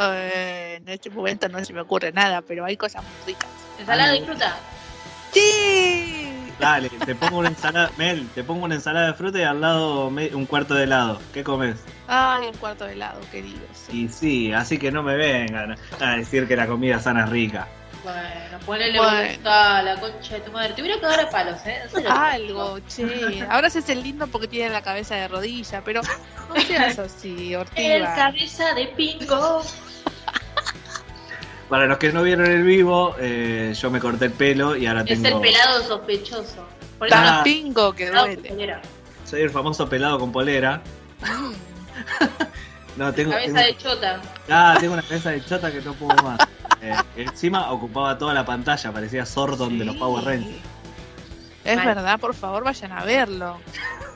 Eh, 0.00 0.76
en 0.80 0.88
este 0.88 1.10
momento 1.10 1.48
no 1.48 1.62
se 1.64 1.72
me 1.72 1.80
ocurre 1.80 2.12
nada, 2.12 2.40
pero 2.42 2.64
hay 2.64 2.76
cosas 2.76 3.02
muy 3.02 3.34
ricas. 3.34 3.50
Ensalada 3.78 4.14
y 4.16 4.24
fruta. 4.24 4.56
¡Sí! 5.32 6.17
Dale, 6.58 6.88
te 6.90 7.14
pongo 7.14 7.38
una 7.38 7.48
ensalada, 7.48 7.90
Mel, 7.96 8.26
te 8.34 8.42
pongo 8.42 8.64
una 8.64 8.74
ensalada 8.74 9.06
de 9.08 9.14
fruta 9.14 9.38
y 9.38 9.42
al 9.42 9.60
lado 9.60 10.08
un 10.08 10.46
cuarto 10.46 10.74
de 10.74 10.84
helado. 10.84 11.20
¿Qué 11.32 11.44
comes? 11.44 11.76
Ay, 12.08 12.46
un 12.48 12.54
cuarto 12.56 12.84
de 12.84 12.94
helado, 12.94 13.20
querido. 13.30 13.60
sí. 13.72 14.04
Y 14.04 14.08
sí, 14.08 14.52
así 14.52 14.76
que 14.78 14.90
no 14.90 15.02
me 15.02 15.16
vengan 15.16 15.76
a 16.00 16.16
decir 16.16 16.48
que 16.48 16.56
la 16.56 16.66
comida 16.66 16.98
sana 17.00 17.24
es 17.24 17.30
rica. 17.30 17.68
Bueno, 18.02 18.58
ponele 18.64 18.98
Bueno. 18.98 19.50
a 19.50 19.82
la 19.82 20.00
concha 20.00 20.34
de 20.34 20.40
tu 20.40 20.52
madre. 20.52 20.72
Te 20.72 20.82
hubiera 20.82 21.00
cagado 21.00 21.26
a 21.26 21.30
palos, 21.30 21.60
¿eh? 21.66 21.80
Serio. 21.92 22.10
Algo, 22.12 22.78
che. 22.88 23.44
Ahora 23.50 23.70
se 23.70 23.80
hace 23.80 23.92
el 23.92 24.02
lindo 24.02 24.26
porque 24.28 24.46
tiene 24.48 24.70
la 24.70 24.82
cabeza 24.82 25.14
de 25.16 25.28
rodilla, 25.28 25.82
pero 25.84 26.00
no 26.02 26.60
seas 26.60 26.98
así, 26.98 27.52
El 27.54 27.60
Ortiva. 27.60 28.14
cabeza 28.14 28.72
de 28.74 28.86
pingo. 28.88 29.62
Para 31.68 31.86
los 31.86 31.98
que 31.98 32.12
no 32.12 32.22
vieron 32.22 32.46
el 32.50 32.62
vivo, 32.62 33.14
eh, 33.18 33.74
yo 33.78 33.90
me 33.90 34.00
corté 34.00 34.26
el 34.26 34.32
pelo 34.32 34.74
y 34.76 34.86
ahora 34.86 35.02
Es 35.02 35.10
el 35.18 35.22
tengo. 35.22 35.40
pelado 35.40 35.82
sospechoso. 35.82 36.64
Por 36.98 37.08
Tan 37.08 37.26
Ah. 37.26 37.40
pingo 37.44 37.92
que 37.94 38.10
duele. 38.10 38.80
Soy 39.24 39.42
el 39.42 39.50
famoso 39.50 39.88
pelado 39.88 40.18
con 40.18 40.32
polera. 40.32 40.80
No, 42.96 43.12
tengo. 43.12 43.30
Cabeza 43.30 43.54
tengo- 43.54 43.66
de 43.66 43.76
chota. 43.76 44.20
Ah, 44.48 44.76
tengo 44.80 44.94
una 44.94 45.02
cabeza 45.02 45.30
de 45.30 45.44
chota 45.44 45.70
que 45.70 45.80
no 45.82 45.92
puedo 45.94 46.20
más. 46.22 46.38
Eh, 46.80 46.94
encima 47.16 47.72
ocupaba 47.72 48.16
toda 48.18 48.32
la 48.32 48.44
pantalla, 48.46 48.92
parecía 48.92 49.26
Sordon 49.26 49.78
de 49.80 49.84
los 49.84 49.96
Power 49.96 50.24
Rangers. 50.24 50.60
Es 51.64 51.76
verdad, 51.84 52.20
por 52.20 52.34
favor, 52.34 52.62
vayan 52.62 52.92
a 52.92 53.04
verlo. 53.04 53.58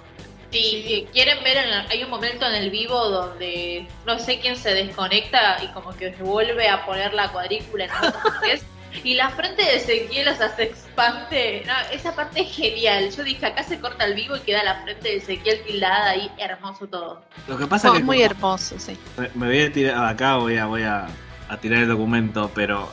Si 0.53 0.85
eh, 0.87 1.09
quieren 1.13 1.43
ver, 1.43 1.57
en 1.57 1.65
el- 1.73 1.87
hay 1.91 2.05
un 2.05 2.11
momento 2.11 2.47
en 2.47 2.55
el 2.55 2.71
vivo 2.71 3.09
donde 3.09 3.87
no 4.07 4.19
sé 4.19 4.39
quién 4.39 4.57
se 4.57 4.75
desconecta 4.75 5.59
y 5.65 5.69
como 5.69 5.91
que 5.97 6.13
se 6.15 6.23
vuelve 6.23 6.69
a 6.69 6.85
poner 6.85 7.15
la 7.15 7.29
cuadrícula 7.33 7.87
en 7.87 8.51
es, 8.51 8.63
y 9.05 9.15
la 9.15 9.31
frente 9.31 9.63
de 9.63 9.77
Ezequiel 9.77 10.29
o 10.29 10.35
sea, 10.37 10.55
se 10.55 10.65
expande. 10.65 11.63
No, 11.67 11.73
esa 11.93 12.15
parte 12.15 12.43
es 12.43 12.55
genial. 12.55 13.11
Yo 13.17 13.25
dije, 13.25 13.47
acá 13.47 13.63
se 13.63 13.81
corta 13.81 14.05
el 14.05 14.15
vivo 14.15 14.37
y 14.37 14.41
queda 14.41 14.63
la 14.63 14.83
frente 14.83 15.09
de 15.09 15.17
Ezequiel 15.17 15.63
tildada 15.65 16.11
ahí, 16.11 16.31
hermoso 16.37 16.87
todo. 16.87 17.23
Lo 17.49 17.57
que 17.57 17.67
pasa 17.67 17.91
Oh, 17.91 17.95
es 17.95 18.01
que 18.01 18.05
muy 18.05 18.19
como- 18.19 18.31
hermoso, 18.31 18.79
sí. 18.79 18.97
me- 19.17 19.31
me 19.35 19.47
voy 19.47 19.61
a 19.63 19.73
tirar 19.73 20.05
acá, 20.07 20.37
voy 20.37 20.59
a, 20.59 20.67
voy 20.67 20.83
a, 20.83 21.07
a 21.49 21.57
tirar 21.57 21.79
el 21.81 21.89
documento, 21.89 22.51
pero 22.55 22.91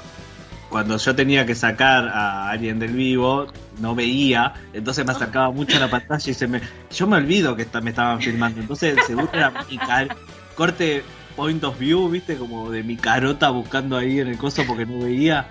cuando 0.69 0.97
yo 0.97 1.15
tenía 1.15 1.45
que 1.45 1.55
sacar 1.55 2.07
a 2.07 2.49
alguien 2.51 2.79
del 2.79 2.93
vivo, 2.93 3.47
no 3.79 3.95
veía, 3.95 4.53
entonces 4.73 5.05
me 5.05 5.11
acercaba 5.11 5.49
mucho 5.51 5.77
a 5.77 5.79
la 5.79 5.89
pantalla 5.89 6.29
y 6.29 6.33
se 6.33 6.47
me. 6.47 6.61
Yo 6.91 7.07
me 7.07 7.17
olvido 7.17 7.55
que 7.55 7.67
me 7.81 7.89
estaban 7.89 8.21
filmando, 8.21 8.61
entonces 8.61 8.95
seguro 9.07 9.29
era 9.33 9.51
mi 9.69 9.77
car- 9.77 10.15
corte 10.55 11.03
point 11.35 11.63
of 11.63 11.77
view, 11.79 12.09
viste, 12.09 12.35
como 12.35 12.69
de 12.69 12.83
mi 12.83 12.97
carota 12.97 13.49
buscando 13.49 13.97
ahí 13.97 14.19
en 14.19 14.27
el 14.27 14.37
coso 14.37 14.63
porque 14.67 14.85
no 14.85 15.03
veía. 15.05 15.47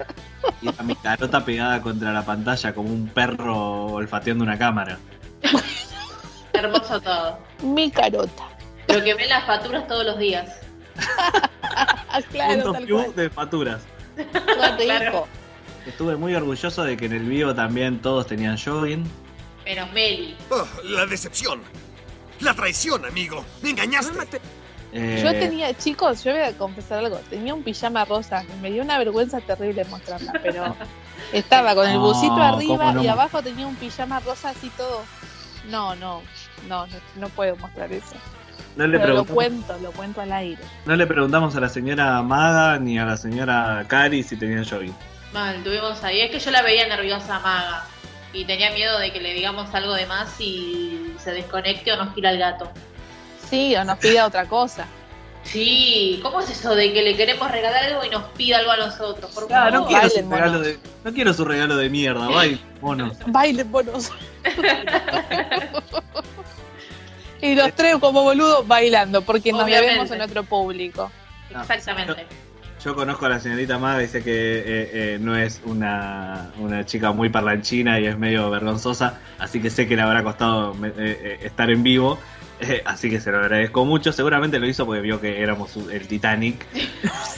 Y 0.62 0.68
era 0.68 0.82
mi 0.82 0.94
carota 0.94 1.44
pegada 1.44 1.80
contra 1.82 2.12
la 2.12 2.24
pantalla 2.24 2.74
como 2.74 2.90
un 2.90 3.08
perro 3.08 3.86
olfateando 3.86 4.44
una 4.44 4.56
cámara. 4.58 4.98
Hermoso 6.52 7.00
todo. 7.00 7.38
Mi 7.62 7.90
carota. 7.90 8.44
Pero 8.86 9.04
que 9.04 9.14
ven 9.14 9.28
las 9.28 9.46
facturas 9.46 9.86
todos 9.86 10.04
los 10.04 10.18
días. 10.18 10.60
Ah, 12.10 12.20
Point 12.32 12.64
of 12.64 12.78
view 12.86 13.12
de 13.14 13.28
facturas. 13.30 13.82
Claro. 14.78 15.26
Estuve 15.86 16.16
muy 16.16 16.34
orgulloso 16.34 16.84
de 16.84 16.96
que 16.96 17.06
en 17.06 17.12
el 17.12 17.22
vivo 17.28 17.54
también 17.54 18.00
todos 18.02 18.26
tenían 18.26 18.58
jogging. 18.58 19.04
Menos 19.64 19.92
Meli. 19.92 20.36
Oh, 20.50 20.66
la 20.84 21.06
decepción. 21.06 21.62
La 22.40 22.54
traición, 22.54 23.04
amigo. 23.04 23.44
Me 23.62 23.70
engañaste. 23.70 24.40
Eh, 24.92 25.20
Yo 25.22 25.30
tenía, 25.32 25.74
chicos, 25.76 26.24
yo 26.24 26.32
voy 26.32 26.40
a 26.42 26.52
confesar 26.56 27.04
algo. 27.04 27.18
Tenía 27.30 27.52
un 27.54 27.62
pijama 27.62 28.04
rosa. 28.04 28.44
y 28.44 28.60
Me 28.62 28.70
dio 28.70 28.82
una 28.82 28.98
vergüenza 28.98 29.40
terrible 29.40 29.84
mostrarla, 29.86 30.32
pero 30.42 30.74
estaba 31.32 31.74
con 31.74 31.86
el 31.88 31.94
No, 31.94 32.00
busito 32.00 32.28
¿cómo 32.28 32.42
arriba 32.42 32.92
no 32.92 33.02
y 33.02 33.08
abajo 33.08 33.42
tenía 33.42 33.66
un 33.66 33.76
pijama 33.76 34.20
rosa 34.20 34.50
así 34.50 34.70
todo. 34.76 35.02
No, 35.68 35.94
no, 35.96 36.22
no, 36.68 36.86
no, 36.86 36.92
no 37.16 37.28
puedo 37.30 37.56
mostrar 37.56 37.92
eso. 37.92 38.14
No, 38.78 38.86
le 38.86 38.98
Pero 38.98 39.12
lo 39.14 39.24
preguntamos, 39.24 39.34
cuento, 39.34 39.78
lo 39.82 39.92
cuento 39.92 40.20
al 40.22 40.32
aire. 40.32 40.62
no 40.86 40.96
le 40.96 41.06
preguntamos 41.06 41.54
a 41.56 41.60
la 41.60 41.68
señora 41.68 42.22
Maga 42.22 42.78
ni 42.78 42.98
a 42.98 43.04
la 43.04 43.16
señora 43.18 43.84
Cari 43.88 44.22
si 44.22 44.36
tenían 44.38 44.64
jogging. 44.64 44.94
Mal, 45.34 45.62
tuvimos 45.62 46.02
ahí. 46.04 46.20
Es 46.22 46.30
que 46.30 46.38
yo 46.38 46.50
la 46.50 46.62
veía 46.62 46.86
nerviosa 46.88 47.36
a 47.36 47.40
Maga. 47.40 47.84
Y 48.32 48.44
tenía 48.44 48.70
miedo 48.72 48.98
de 48.98 49.12
que 49.12 49.20
le 49.20 49.34
digamos 49.34 49.74
algo 49.74 49.92
de 49.94 50.06
más 50.06 50.40
y 50.40 51.12
se 51.18 51.32
desconecte 51.32 51.92
o 51.92 51.96
nos 51.96 52.14
gira 52.14 52.30
el 52.30 52.38
gato. 52.38 52.70
Sí, 53.50 53.74
o 53.76 53.84
nos 53.84 53.98
pida 53.98 54.26
otra 54.26 54.44
cosa. 54.46 54.86
Sí, 55.44 56.20
¿cómo 56.22 56.40
es 56.40 56.50
eso 56.50 56.74
de 56.74 56.92
que 56.92 57.02
le 57.02 57.16
queremos 57.16 57.50
regalar 57.50 57.84
algo 57.84 58.04
y 58.04 58.10
nos 58.10 58.24
pida 58.32 58.58
algo 58.58 58.70
a 58.72 58.76
nosotros? 58.76 59.30
Por 59.34 59.44
Ah, 59.50 59.70
no, 59.70 59.84
favor. 59.84 59.88
quiero 59.88 60.08
su 60.10 60.14
bailen, 60.16 60.30
regalo 60.30 60.52
monos. 60.52 60.66
de, 60.66 60.78
no 61.04 61.12
quiero 61.14 61.32
su 61.32 61.44
regalo 61.46 61.76
de 61.78 61.88
mierda, 61.88 62.28
bye, 62.28 62.58
monos. 62.82 63.16
Bailen 63.26 63.72
bonos. 63.72 64.10
y 67.40 67.54
los 67.54 67.72
tres 67.74 67.96
como 67.98 68.22
boludos 68.22 68.66
bailando, 68.66 69.22
porque 69.22 69.52
nos 69.52 69.66
debemos 69.66 70.10
a 70.10 70.16
nuestro 70.16 70.44
público. 70.44 71.10
Exactamente. 71.50 72.26
Yo 72.84 72.94
conozco 72.94 73.26
a 73.26 73.30
la 73.30 73.40
señorita 73.40 73.76
Maga, 73.78 73.98
dice 73.98 74.22
que 74.22 74.30
eh, 74.30 74.64
eh, 74.92 75.18
no 75.20 75.36
es 75.36 75.60
una, 75.64 76.52
una 76.58 76.86
chica 76.86 77.10
muy 77.10 77.28
parlanchina 77.28 77.98
y 77.98 78.06
es 78.06 78.16
medio 78.16 78.48
vergonzosa, 78.50 79.18
así 79.38 79.60
que 79.60 79.68
sé 79.68 79.88
que 79.88 79.96
le 79.96 80.02
habrá 80.02 80.22
costado 80.22 80.76
eh, 80.84 80.92
eh, 80.96 81.38
estar 81.42 81.70
en 81.70 81.82
vivo, 81.82 82.20
eh, 82.60 82.82
así 82.84 83.08
que 83.10 83.20
se 83.20 83.30
lo 83.30 83.38
agradezco 83.38 83.84
mucho. 83.84 84.12
Seguramente 84.12 84.58
lo 84.58 84.66
hizo 84.66 84.84
porque 84.84 85.00
vio 85.00 85.20
que 85.20 85.42
éramos 85.42 85.76
el 85.76 86.06
Titanic. 86.06 86.66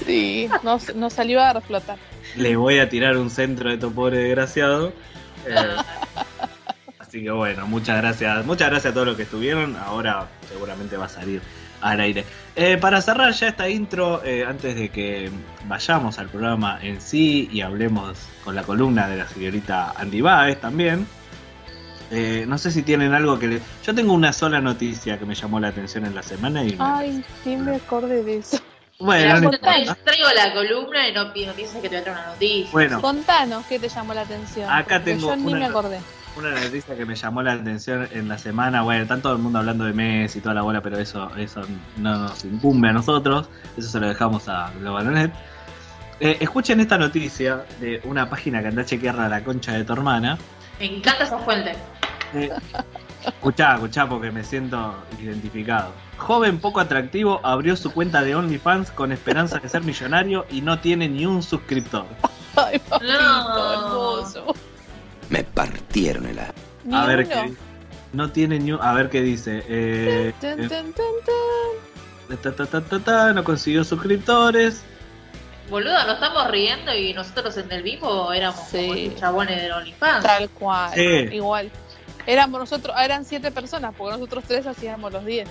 Sí, 0.07 0.49
nos, 0.63 0.95
nos 0.95 1.13
salió 1.13 1.41
a 1.43 1.53
reflotar. 1.53 1.99
Le 2.35 2.57
voy 2.57 2.79
a 2.79 2.89
tirar 2.89 3.17
un 3.19 3.29
centro 3.29 3.69
de 3.71 3.77
tu 3.77 3.93
pobre 3.93 4.19
desgraciado. 4.19 4.93
Así 7.11 7.25
que 7.25 7.31
bueno, 7.33 7.67
muchas 7.67 7.97
gracias. 7.97 8.47
Muchas 8.47 8.71
gracias 8.71 8.93
a 8.93 8.95
todos 8.95 9.09
los 9.09 9.17
que 9.17 9.25
estuvieron. 9.25 9.77
Ahora 9.77 10.29
seguramente 10.49 10.97
va 10.97 11.07
a 11.07 11.09
salir 11.09 11.43
al 11.81 11.99
aire. 11.99 12.25
Eh, 12.55 12.77
para 12.77 13.03
cerrar 13.03 13.33
ya 13.33 13.49
esta 13.49 13.69
intro, 13.69 14.23
eh, 14.25 14.45
antes 14.47 14.77
de 14.77 14.91
que 14.91 15.29
vayamos 15.65 16.21
al 16.21 16.29
programa 16.29 16.79
en 16.81 17.01
sí 17.01 17.49
y 17.51 17.63
hablemos 17.63 18.17
con 18.45 18.55
la 18.55 18.63
columna 18.63 19.09
de 19.09 19.17
la 19.17 19.27
señorita 19.27 19.93
Andy 19.97 20.21
Baez 20.21 20.61
también. 20.61 21.05
eh, 22.13 22.45
no 22.47 22.59
sé 22.59 22.71
si 22.71 22.83
tienen 22.83 23.13
algo 23.13 23.41
que 23.41 23.49
le... 23.49 23.61
Yo 23.85 23.93
tengo 23.93 24.13
una 24.13 24.33
sola 24.33 24.61
noticia 24.61 25.19
que 25.19 25.25
me 25.25 25.35
llamó 25.35 25.59
la 25.59 25.69
atención 25.69 26.07
en 26.07 26.15
la 26.15 26.23
semana 26.23 26.63
y... 26.63 26.77
Ay, 26.79 27.25
sí 27.43 27.57
me 27.57 27.75
acordé 27.75 28.23
de 28.23 28.37
eso. 28.39 28.61
bueno, 29.01 29.41
no 29.41 29.51
traigo 29.59 30.29
la 30.37 30.53
columna 30.53 31.09
y 31.09 31.13
no 31.13 31.33
pido 31.33 31.55
pienses 31.55 31.83
que 31.83 31.89
te 31.89 31.97
voy 31.97 31.99
a 32.03 32.05
traer 32.05 32.19
una 32.19 32.27
noticia. 32.35 32.71
bueno, 32.73 33.01
Contanos 33.01 33.67
qué 33.67 33.81
te 33.81 33.89
llamó 33.89 34.15
la 34.15 34.21
atención. 34.21 34.71
Acá 34.71 35.03
tengo 35.03 35.29
Yo 35.31 35.37
ni 35.37 35.45
una- 35.55 35.59
me 35.59 35.67
acordé. 35.67 35.99
Una 36.37 36.51
noticia 36.53 36.97
que 36.97 37.05
me 37.05 37.17
llamó 37.17 37.43
la 37.43 37.53
atención 37.53 38.09
en 38.13 38.29
la 38.29 38.39
semana, 38.39 38.83
bueno, 38.83 39.03
está 39.03 39.21
todo 39.21 39.33
el 39.35 39.41
mundo 39.41 39.59
hablando 39.59 39.85
de 39.85 39.93
Messi 39.93 40.39
y 40.39 40.41
toda 40.43 40.55
la 40.55 40.63
bola, 40.63 40.81
pero 40.81 40.99
eso, 40.99 41.31
eso 41.37 41.61
no 41.97 42.17
nos 42.19 42.45
incumbe 42.45 42.89
a 42.89 42.93
nosotros, 42.93 43.49
eso 43.77 43.89
se 43.89 44.01
lo 44.01 44.09
dejamos 44.09 44.49
a 44.49 44.71
Globalonet. 44.79 45.33
Eh, 46.21 46.37
escuchen 46.41 46.81
esta 46.81 46.97
noticia 46.99 47.65
de 47.81 48.01
una 48.05 48.31
página 48.31 48.61
que 48.63 48.69
anda 48.69 48.83
a 48.83 48.85
chequear 48.85 49.19
a 49.21 49.29
la 49.29 49.43
concha 49.43 49.73
de 49.73 49.85
tu 49.85 49.93
hermana. 49.93 50.39
Me 50.79 50.87
encanta 50.87 51.25
esa 51.25 51.39
fuente. 51.39 51.75
Eh, 52.33 52.51
escuchá, 53.27 53.75
escuchá, 53.75 54.09
porque 54.09 54.31
me 54.31 54.45
siento 54.45 54.95
identificado. 55.21 55.93
Joven 56.17 56.59
poco 56.61 56.81
atractivo 56.81 57.41
abrió 57.43 57.75
su 57.77 57.91
cuenta 57.93 58.23
de 58.23 58.35
OnlyFans 58.37 58.93
con 58.93 59.11
esperanza 59.13 59.59
de 59.59 59.69
ser 59.69 59.83
millonario 59.83 60.47
y 60.51 60.61
no 60.61 60.79
tiene 60.79 61.09
ni 61.09 61.27
un 61.27 61.43
suscriptor. 61.43 62.07
Ay, 62.57 62.79
papito, 62.79 63.13
No. 63.13 63.73
hermoso. 63.73 64.55
Me 65.31 65.45
partieron 65.45 66.27
el 66.27 66.39
alma. 66.39 67.03
A 67.03 67.07
ver 67.07 67.27
qué 67.29 67.53
no 68.13 68.31
tiene 68.33 68.59
ni 68.59 68.73
un- 68.73 68.83
a 68.83 68.93
ver 68.93 69.09
qué 69.09 69.23
dice. 69.23 69.63
Eh. 69.69 70.33
Ta, 72.43 72.53
ta, 72.53 72.99
ta, 73.01 73.33
no 73.33 73.45
consiguió 73.45 73.85
suscriptores. 73.85 74.83
Boludo, 75.69 75.93
nos 76.05 76.15
estamos 76.15 76.49
riendo 76.51 76.93
y 76.95 77.13
nosotros 77.15 77.57
en 77.57 77.71
el 77.71 77.83
vivo 77.83 78.33
éramos 78.33 78.61
Sí. 78.69 78.79
como 78.79 78.95
estos 78.95 79.21
chabones 79.21 79.63
de 79.63 79.73
OnlyFans. 79.73 80.25
Tal 80.25 80.49
cual. 80.51 80.91
Sí. 80.95 81.29
Igual. 81.37 81.71
Éramos 82.27 82.61
nosotros, 82.61 82.95
eran 83.01 83.25
siete 83.25 83.51
personas, 83.51 83.95
porque 83.97 84.15
nosotros 84.17 84.45
tres 84.47 84.67
hacíamos 84.67 85.13
los 85.13 85.25
diez. 85.25 85.49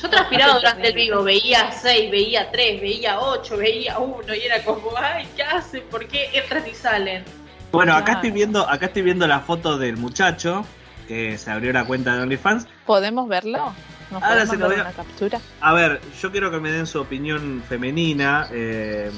Yo 0.00 0.08
transpiraba 0.08 0.54
durante 0.54 0.88
el 0.88 0.94
vivo, 0.94 1.22
veía 1.22 1.70
seis, 1.72 2.10
veía 2.10 2.50
tres, 2.50 2.80
veía 2.80 3.20
ocho, 3.20 3.56
veía 3.56 3.98
uno 3.98 4.34
y 4.34 4.40
era 4.40 4.62
como, 4.64 4.90
ay, 4.96 5.28
¿qué 5.36 5.42
hacen? 5.42 5.82
¿Por 5.90 6.06
qué 6.08 6.30
entran 6.32 6.64
y 6.68 6.74
salen? 6.74 7.24
Bueno, 7.72 7.92
acá 7.94 8.04
Claro. 8.04 8.18
estoy 8.18 8.30
viendo, 8.32 8.68
acá 8.68 8.86
estoy 8.86 9.02
viendo 9.02 9.26
la 9.26 9.40
foto 9.40 9.78
del 9.78 9.96
muchacho 9.96 10.64
que 11.08 11.36
se 11.38 11.50
abrió 11.50 11.72
la 11.72 11.84
cuenta 11.84 12.14
de 12.14 12.22
OnlyFans. 12.22 12.66
¿Podemos 12.86 13.28
verlo? 13.28 13.72
¿Nos 14.10 14.22
Ahora 14.22 14.44
podemos 14.44 14.50
se 14.50 14.56
lo 14.58 14.68
ver 14.68 14.76
voy 14.78 14.78
a- 14.78 14.88
una 14.88 14.92
captura? 14.96 15.40
A 15.62 15.72
ver, 15.72 16.00
yo 16.20 16.30
quiero 16.30 16.50
que 16.50 16.60
me 16.60 16.70
den 16.70 16.86
su 16.86 17.00
opinión 17.00 17.62
femenina. 17.68 18.46
eh, 18.52 19.10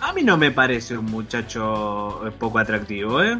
a 0.00 0.12
mí 0.12 0.22
no 0.22 0.36
me 0.36 0.50
parece 0.50 0.96
un 0.96 1.06
muchacho 1.06 2.26
eh, 2.26 2.30
poco 2.36 2.58
atractivo, 2.58 3.22
¿eh? 3.22 3.38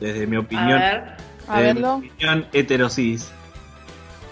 Desde 0.00 0.26
mi 0.26 0.36
A 0.36 0.40
opinión, 0.40 0.78
ver. 0.80 1.04
A 1.48 1.58
desde 1.60 1.74
verlo. 1.74 1.98
mi 1.98 2.08
opinión 2.08 2.46
heterosis. 2.52 3.30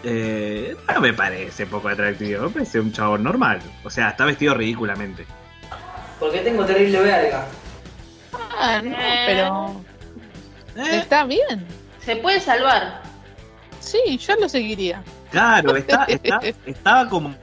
Eh, 0.04 0.76
no 0.92 1.00
me 1.00 1.12
parece 1.12 1.66
poco 1.66 1.88
atractivo, 1.88 2.44
me 2.44 2.48
parece 2.50 2.80
un 2.80 2.92
chabón 2.92 3.22
normal. 3.22 3.60
O 3.84 3.90
sea, 3.90 4.08
está 4.10 4.24
vestido 4.24 4.54
ridículamente. 4.54 5.24
Porque 6.18 6.38
tengo 6.40 6.64
terrible 6.64 7.00
verga. 7.00 7.46
Ah, 8.32 8.80
no, 8.82 8.90
Eh. 8.96 9.24
pero 9.26 9.80
Eh, 10.76 10.98
está 10.98 11.24
bien. 11.24 11.66
Se 12.04 12.16
puede 12.16 12.40
salvar. 12.40 13.02
Sí, 13.80 14.16
yo 14.18 14.36
lo 14.36 14.48
seguiría. 14.48 15.02
Claro, 15.30 15.76
está, 15.76 16.04
está- 16.04 16.40
estaba 16.66 17.08
como 17.08 17.34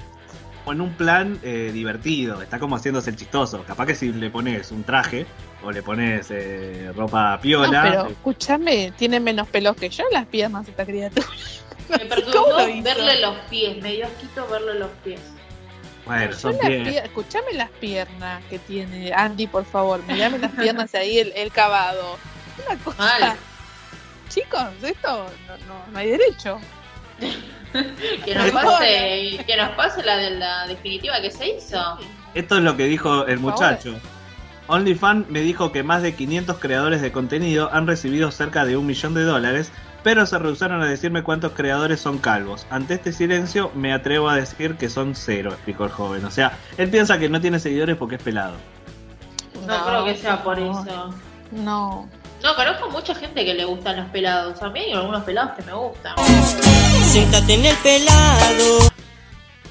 en 0.68 0.82
un 0.82 0.94
plan 0.94 1.40
eh, 1.44 1.72
divertido, 1.74 2.42
está 2.42 2.60
como 2.60 2.76
haciéndose 2.76 3.10
el 3.10 3.16
chistoso. 3.16 3.64
Capaz 3.64 3.88
que 3.88 3.96
si 3.96 4.12
le 4.14 4.30
pones 4.30 4.72
un 4.72 4.84
traje 4.84 5.26
o 5.64 5.72
le 5.72 5.82
pones 5.84 6.28
eh, 6.30 6.92
ropa 6.96 7.36
No, 7.36 7.42
piola. 7.42 7.82
pero 7.84 8.06
eh, 8.08 8.12
escúchame, 8.12 8.94
tiene 8.98 9.20
menos 9.20 9.48
pelos 9.48 9.76
que 9.76 9.90
yo 9.90 10.04
en 10.10 10.14
las 10.14 10.26
piernas 10.28 10.68
esta 10.68 10.86
criatura. 10.86 11.28
Me 11.90 11.98
¿Cómo 12.00 12.10
perturbó 12.10 12.56
verle 12.84 13.20
los 13.22 13.36
pies, 13.50 13.82
me 13.82 13.94
dio 13.94 14.06
asquito 14.06 14.48
verle 14.48 14.76
los 14.76 14.90
pies. 15.04 15.20
Bueno, 16.18 16.34
son 16.34 16.58
las 16.58 16.66
pier- 16.70 17.04
escúchame 17.06 17.54
las 17.54 17.70
piernas 17.72 18.44
que 18.50 18.60
tiene 18.60 19.14
Andy, 19.14 19.48
por 19.48 19.66
favor. 19.66 20.02
Mirame 20.08 20.38
las 20.40 20.52
piernas 20.52 20.94
ahí, 20.96 21.20
el, 21.20 21.32
el 21.36 21.52
cavado. 21.52 22.18
Una 22.68 22.78
cosa. 22.84 22.98
Mal. 22.98 23.36
Chicos, 24.30 24.68
esto 24.84 25.26
no, 25.48 25.58
no, 25.68 25.92
no 25.92 25.98
hay 26.00 26.10
derecho. 26.12 26.60
Que 28.26 28.34
nos 28.34 28.50
pase, 28.50 29.40
que 29.46 29.56
nos 29.56 29.70
pase 29.76 30.02
la 30.04 30.18
de 30.18 30.32
la 30.32 30.66
definitiva 30.68 31.22
que 31.22 31.30
se 31.30 31.50
hizo. 31.56 32.00
Esto 32.34 32.58
es 32.58 32.64
lo 32.64 32.76
que 32.76 32.86
dijo 32.86 33.28
el 33.28 33.38
muchacho. 33.40 33.94
OnlyFans 34.66 35.30
me 35.30 35.42
dijo 35.42 35.72
que 35.72 35.84
más 35.84 36.02
de 36.02 36.16
500 36.16 36.58
creadores 36.58 37.00
de 37.02 37.12
contenido 37.12 37.70
han 37.72 37.86
recibido 37.86 38.32
cerca 38.32 38.66
de 38.66 38.76
un 38.76 38.88
millón 38.88 39.14
de 39.14 39.22
dólares, 39.22 39.72
pero 40.04 40.26
se 40.26 40.38
rehusaron 40.40 40.82
a 40.82 40.86
decirme 40.86 41.24
cuántos 41.24 41.52
creadores 41.54 42.00
son 42.00 42.18
calvos. 42.20 42.66
Ante 42.70 42.96
este 42.96 43.12
silencio 43.14 43.72
me 43.76 43.94
atrevo 43.94 44.30
a 44.30 44.36
decir 44.36 44.76
que 44.76 44.90
son 44.90 45.16
cero, 45.16 45.52
explicó 45.52 45.86
el 45.86 45.92
joven. 45.92 46.26
O 46.26 46.32
sea, 46.32 46.58
él 46.78 46.90
piensa 46.90 47.18
que 47.20 47.30
no 47.30 47.42
tiene 47.42 47.60
seguidores 47.60 47.98
porque 47.98 48.16
es 48.16 48.22
pelado. 48.24 48.54
No, 49.68 49.86
creo 49.86 50.06
que 50.06 50.16
sea 50.16 50.44
por 50.44 50.58
no, 50.58 50.82
eso. 50.82 51.14
No. 51.52 52.10
No, 52.42 52.56
conozco 52.56 52.90
mucha 52.90 53.14
gente 53.14 53.44
que 53.44 53.54
le 53.54 53.66
gustan 53.66 53.98
los 53.98 54.08
pelados. 54.12 54.62
A 54.62 54.70
mí 54.70 54.80
hay 54.80 54.94
algunos 54.94 55.24
pelados 55.24 55.52
que 55.58 55.64
me 55.64 55.74
gustan. 55.74 56.14
Siéntate 57.04 57.54
en 57.56 57.66
el 57.66 57.76
pelado. 57.78 58.80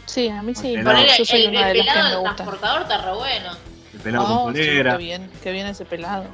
Sí, 0.04 0.28
a 0.28 0.42
mí 0.42 0.54
sí. 0.54 0.74
El 0.74 0.84
Ponele, 0.84 1.08
Yo 1.16 1.24
soy 1.24 1.44
el, 1.44 1.50
una 1.50 1.66
de 1.66 1.70
el 1.72 1.78
las 1.78 1.86
que 1.86 1.92
pelado 1.92 2.04
me 2.04 2.10
del 2.10 2.18
gusta. 2.20 2.36
transportador 2.36 2.82
está 2.82 2.98
re 3.02 3.12
bueno. 3.14 3.50
El 3.94 4.00
pelado 4.00 4.24
Oh, 4.26 4.44
con 4.44 4.54
sí, 4.54 4.60
polera, 4.60 4.92
qué 4.92 4.98
bien, 4.98 5.30
qué 5.42 5.52
bien 5.52 5.66
ese 5.66 5.84
pelado. 5.86 6.24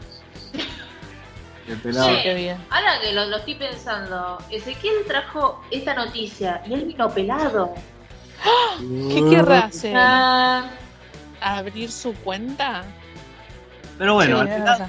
El 1.68 1.76
pelado. 1.78 2.08
Sí. 2.08 2.16
Qué 2.22 2.34
bien. 2.34 2.56
Ahora 2.70 3.00
que 3.00 3.12
lo, 3.12 3.24
lo 3.26 3.36
estoy 3.38 3.54
pensando, 3.54 4.38
Ezequiel 4.50 5.04
trajo 5.06 5.62
esta 5.70 5.94
noticia 5.94 6.62
y 6.66 6.74
él 6.74 6.84
vino 6.84 7.08
pelado. 7.10 7.74
¿Qué 8.78 9.24
querrá 9.30 9.58
hacer? 9.66 9.94
Ah, 9.96 10.70
¿Abrir 11.40 11.90
su 11.90 12.14
cuenta? 12.14 12.84
Pero 13.98 14.14
bueno, 14.14 14.36
Sí, 14.36 14.40
al, 14.42 14.48
pelado, 14.48 14.68
verdad. 14.78 14.88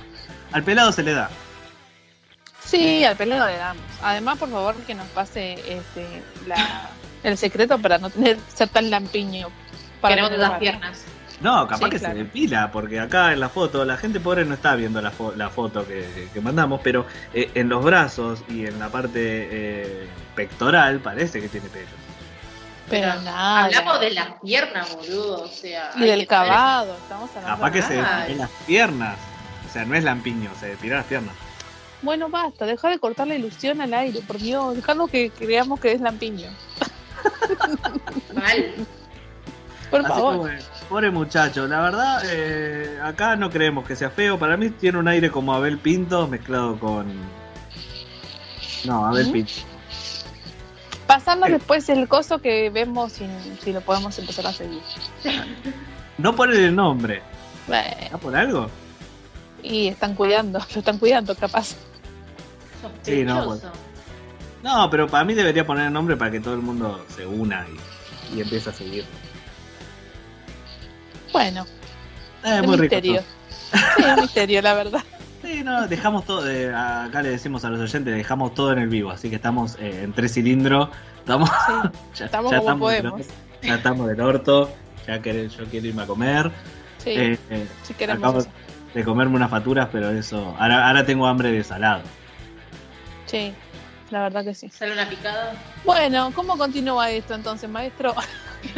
al 0.51 0.63
pelado 0.63 0.91
se 0.91 1.03
le 1.03 1.13
da. 1.13 1.29
Sí, 2.63 3.03
al 3.03 3.15
pelado 3.15 3.45
le 3.47 3.57
damos. 3.57 3.83
Además, 4.01 4.38
por 4.39 4.49
favor, 4.49 4.75
que 4.88 4.95
nos 4.95 5.07
pase 5.09 5.53
este, 5.53 6.23
la, 6.47 6.89
el 7.23 7.38
secreto 7.38 7.77
para 7.77 7.97
no 7.99 8.09
tener 8.09 8.38
ser 8.53 8.69
tan 8.69 8.89
lampiño. 8.89 9.49
Para 10.01 10.15
queremos 10.15 10.38
barba. 10.39 10.59
piernas. 10.59 11.03
No, 11.41 11.67
capaz 11.67 11.85
Sí, 11.85 11.89
que 11.91 11.99
claro. 11.99 12.13
se 12.15 12.23
depila, 12.23 12.71
porque 12.71 12.99
acá 12.99 13.33
en 13.33 13.39
la 13.41 13.49
foto 13.49 13.83
la 13.83 13.97
gente 13.97 14.19
pobre 14.19 14.45
no 14.45 14.53
está 14.53 14.75
viendo 14.75 15.01
la, 15.01 15.11
fo- 15.11 15.35
la 15.35 15.49
foto 15.49 15.85
que, 15.85 16.29
que 16.33 16.41
mandamos, 16.41 16.79
pero 16.83 17.05
eh, 17.33 17.51
en 17.55 17.67
los 17.69 17.83
brazos 17.83 18.41
y 18.47 18.65
en 18.65 18.79
la 18.79 18.89
parte 18.89 19.19
eh, 19.51 20.07
pectoral 20.35 20.99
parece 20.99 21.41
que 21.41 21.49
tiene 21.49 21.67
pelo. 21.69 21.87
Pero 22.89 23.09
Pero 23.11 23.21
nada. 23.23 23.65
Hablamos 23.65 23.99
de 23.99 24.11
las 24.11 24.27
piernas, 24.41 24.95
boludo. 24.95 25.41
O 25.43 25.47
sea, 25.47 25.91
Y 25.95 26.01
del 26.01 26.09
saber- 26.11 26.27
cavado. 26.27 26.95
Estamos 26.95 27.29
hablando 27.31 27.49
Capaz 27.57 27.71
que 27.71 27.81
se 27.81 27.99
Ay. 27.99 28.21
depiló 28.21 28.37
las 28.43 28.49
piernas. 28.65 29.17
O 29.67 29.73
sea, 29.73 29.85
no 29.85 29.95
es 29.95 30.03
lampiño, 30.03 30.51
se 30.59 30.67
depiló 30.67 30.95
las 30.95 31.05
piernas. 31.05 31.35
Bueno, 32.01 32.29
basta. 32.29 32.65
Deja 32.65 32.87
de 32.89 32.99
cortar 32.99 33.27
la 33.27 33.35
ilusión 33.35 33.81
al 33.81 33.93
aire, 33.93 34.21
por 34.21 34.37
Dios. 34.37 34.75
Dejando 34.75 35.07
que 35.07 35.31
creamos 35.31 35.79
que 35.79 35.91
es 35.93 35.99
lampiño. 36.01 36.49
Mal. 38.33 38.73
Por 39.89 40.01
Así 40.01 40.09
favor. 40.09 40.35
como, 40.37 40.47
pobre 40.89 41.11
muchacho, 41.11 41.67
la 41.67 41.81
verdad, 41.81 42.21
eh, 42.25 42.99
acá 43.03 43.35
no 43.35 43.49
creemos 43.49 43.85
que 43.87 43.95
sea 43.95 44.09
feo. 44.09 44.37
Para 44.39 44.57
mí 44.57 44.69
tiene 44.69 44.97
un 44.97 45.07
aire 45.07 45.29
como 45.31 45.53
Abel 45.53 45.77
Pinto 45.77 46.27
mezclado 46.27 46.79
con. 46.79 47.05
No, 48.85 49.05
Abel 49.05 49.27
¿Mm? 49.29 49.31
Pinto. 49.31 49.53
Pasando 51.07 51.45
Eh. 51.47 51.51
después 51.51 51.87
el 51.89 52.07
coso 52.07 52.39
que 52.39 52.69
vemos 52.69 53.11
si, 53.13 53.27
si 53.63 53.71
lo 53.73 53.81
podemos 53.81 54.17
empezar 54.19 54.47
a 54.47 54.53
seguir. 54.53 54.81
No 56.17 56.35
por 56.35 56.51
el 56.53 56.73
nombre, 56.75 57.21
Bueno, 57.67 57.85
¿está 57.99 58.17
por 58.17 58.35
algo? 58.35 58.69
y 59.61 59.87
están 59.87 60.13
cuidando, 60.15 60.59
lo 60.73 60.79
están 60.79 60.97
cuidando, 60.97 61.35
capaz. 61.35 61.75
Sí, 63.03 63.23
no, 63.23 63.43
Sospechoso. 63.43 63.71
No, 64.63 64.89
pero 64.89 65.07
para 65.07 65.23
mí 65.25 65.33
debería 65.33 65.65
poner 65.65 65.87
el 65.87 65.93
nombre 65.93 66.15
para 66.17 66.31
que 66.31 66.39
todo 66.39 66.53
el 66.55 66.61
mundo 66.61 67.03
se 67.15 67.25
una 67.25 67.65
y, 68.31 68.37
y 68.37 68.41
empiece 68.41 68.69
a 68.69 68.73
seguir. 68.73 69.05
Bueno, 71.35 71.65
Eh, 72.45 72.59
es 72.61 72.63
muy 72.65 72.77
rico. 72.77 72.95
misterio. 72.95 73.15
todo. 73.21 73.81
Sí, 73.97 74.03
es 74.07 74.21
misterio, 74.21 74.61
la 74.61 74.73
verdad. 74.73 75.03
Sí, 75.41 75.61
no, 75.63 75.85
dejamos 75.87 76.25
todo. 76.25 76.49
eh, 76.49 76.73
acá 76.73 77.21
le 77.21 77.29
decimos 77.29 77.63
a 77.65 77.69
los 77.69 77.79
oyentes, 77.81 78.15
dejamos 78.15 78.53
todo 78.55 78.71
en 78.71 78.79
el 78.79 78.87
vivo, 78.87 79.11
así 79.11 79.29
que 79.29 79.35
estamos 79.35 79.75
eh, 79.79 80.01
en 80.03 80.11
tres 80.13 80.33
cilindros. 80.33 80.89
Estamos, 81.19 81.49
Sí, 81.49 81.73
ya, 82.15 82.25
estamos 82.25 82.51
ya 82.53 82.59
como 82.61 82.89
del 82.89 83.01
podemos. 83.03 83.19
orto, 83.27 83.33
ya 83.61 83.75
estamos 83.75 84.07
del 84.07 84.21
orto. 84.21 84.73
Ya 85.05 85.21
que 85.21 85.49
yo 85.49 85.65
quiero 85.65 85.87
irme 85.87 86.03
a 86.03 86.05
comer. 86.07 86.51
Sí, 86.99 87.09
Eh, 87.11 87.37
eh, 87.51 87.67
si 87.83 87.93
queremos 87.93 88.23
acabo 88.23 88.39
eso. 88.39 88.49
de 88.95 89.03
comerme 89.03 89.35
unas 89.35 89.51
facturas, 89.51 89.89
pero 89.91 90.09
eso. 90.09 90.55
Ahora, 90.57 90.87
ahora 90.87 91.05
tengo 91.05 91.27
hambre 91.27 91.51
de 91.51 91.63
salado. 91.65 92.01
Sí, 93.27 93.53
la 94.09 94.21
verdad 94.23 94.43
que 94.45 94.55
sí. 94.55 94.69
Sale 94.69 94.93
una 94.93 95.07
picada. 95.09 95.53
Bueno, 95.83 96.31
¿cómo 96.33 96.57
continúa 96.57 97.11
esto 97.11 97.35
entonces, 97.35 97.69
maestro? 97.69 98.15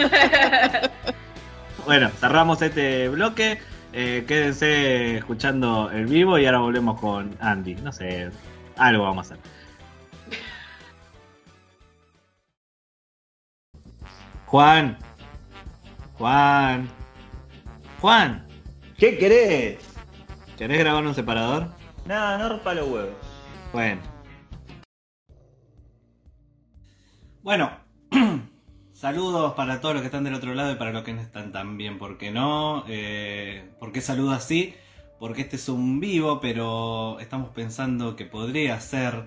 Bueno, 1.87 2.09
cerramos 2.09 2.61
este 2.61 3.07
bloque. 3.07 3.59
Eh, 3.93 4.25
quédense 4.27 5.15
escuchando 5.15 5.89
el 5.89 6.05
vivo 6.05 6.37
y 6.37 6.45
ahora 6.45 6.59
volvemos 6.59 6.99
con 6.99 7.33
Andy. 7.39 7.75
No 7.75 7.93
sé, 7.93 8.29
algo 8.75 9.05
vamos 9.05 9.31
a 9.31 9.35
hacer. 9.35 9.45
Juan. 14.47 14.97
Juan. 16.17 16.89
Juan. 18.01 18.45
¿Qué 18.97 19.17
querés? 19.17 19.77
¿Querés 20.57 20.79
grabar 20.79 21.05
un 21.05 21.15
separador? 21.15 21.67
Nada, 22.05 22.37
no 22.37 22.49
rompa 22.49 22.73
los 22.73 22.89
huevos. 22.89 23.15
Bueno. 23.71 24.01
Bueno, 27.43 27.71
saludos 28.99 29.53
para 29.53 29.79
todos 29.79 29.93
los 29.95 30.01
que 30.01 30.07
están 30.07 30.23
del 30.23 30.33
otro 30.33 30.53
lado 30.55 30.71
y 30.71 30.75
para 30.75 30.91
los 30.91 31.03
que 31.03 31.13
no 31.13 31.21
están 31.21 31.51
tan 31.51 31.77
bien, 31.77 31.99
¿por 31.99 32.17
qué 32.17 32.31
no? 32.31 32.83
Eh, 32.87 33.69
¿Por 33.79 33.91
qué 33.91 34.01
saludo 34.01 34.31
así? 34.31 34.73
Porque 35.19 35.41
este 35.41 35.55
es 35.55 35.69
un 35.69 35.99
vivo, 35.99 36.39
pero 36.39 37.19
estamos 37.19 37.49
pensando 37.49 38.15
que 38.15 38.25
podría 38.25 38.79
ser 38.79 39.25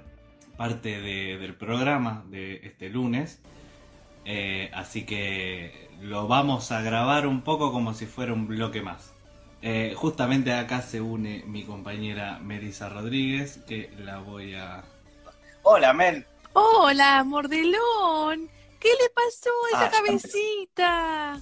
parte 0.57 1.01
de- 1.01 1.39
del 1.39 1.55
programa 1.55 2.25
de 2.29 2.61
este 2.65 2.89
lunes. 2.91 3.41
Eh, 4.25 4.71
así 4.75 5.05
que 5.07 5.89
lo 6.01 6.27
vamos 6.29 6.73
a 6.73 6.83
grabar 6.83 7.27
un 7.27 7.43
poco 7.43 7.73
como 7.73 7.95
si 7.95 8.07
fuera 8.07 8.33
un 8.33 8.47
bloque 8.47 8.83
más. 8.83 9.13
Eh, 9.63 9.93
justamente 9.97 10.53
acá 10.53 10.81
se 10.83 11.01
une 11.01 11.45
mi 11.47 11.65
compañera 11.65 12.39
Melissa 12.41 12.89
Rodríguez, 12.89 13.61
que 13.69 13.91
la 13.99 14.19
voy 14.19 14.55
a... 14.55 14.83
Hola, 15.63 15.93
Mel. 15.93 16.25
Hola, 16.55 17.23
mordelón. 17.25 18.49
¿Qué 18.81 18.89
le 18.89 19.11
pasó 19.11 19.51
a 19.67 19.77
esa 19.77 19.87
Ah, 19.87 19.91
cabecita? 19.91 21.39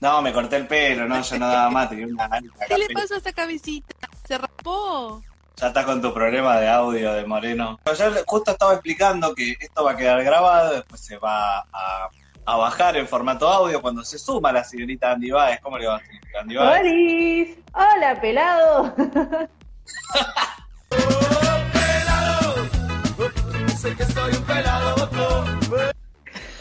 No, 0.00 0.20
me 0.20 0.32
corté 0.32 0.56
el 0.56 0.66
pelo, 0.66 1.06
no, 1.08 1.22
yo 1.22 1.38
no 1.38 1.48
daba 1.48 1.70
más, 1.70 1.88
tenía 1.88 2.06
una 2.06 2.24
alta 2.24 2.66
¿Qué 2.66 2.76
le 2.76 2.88
pasó 2.90 3.14
a 3.14 3.18
esa 3.18 3.32
cabecita? 3.32 3.94
¿Se 4.26 4.36
raspó? 4.36 5.22
Ya 5.56 5.68
está 5.68 5.84
con 5.84 6.02
tu 6.02 6.12
problema 6.12 6.58
de 6.58 6.68
audio 6.68 7.12
de 7.14 7.24
Moreno. 7.24 7.78
Yo 7.86 7.94
justo 8.26 8.50
estaba 8.50 8.72
explicando 8.74 9.34
que 9.34 9.54
esto 9.60 9.84
va 9.84 9.92
a 9.92 9.96
quedar 9.96 10.22
grabado, 10.24 10.74
después 10.74 11.00
se 11.00 11.16
va 11.16 11.60
a, 11.72 12.10
a 12.44 12.56
bajar 12.56 12.96
en 12.96 13.06
formato 13.06 13.48
audio 13.48 13.80
cuando 13.80 14.04
se 14.04 14.18
suma 14.18 14.52
la 14.52 14.64
señorita 14.64 15.12
Andy 15.12 15.30
Baez. 15.30 15.60
¿Cómo 15.62 15.78
le 15.78 15.86
va, 15.86 16.00
señorita 16.00 16.40
Andy 16.40 16.56
Baez? 16.56 16.80
¡Holis! 16.80 17.56
¡Hola, 17.72 18.20
pelado! 18.20 18.94
Sé 23.78 23.94
que 23.96 24.04
soy 24.06 24.34
un 24.34 24.42
pelado. 24.42 25.63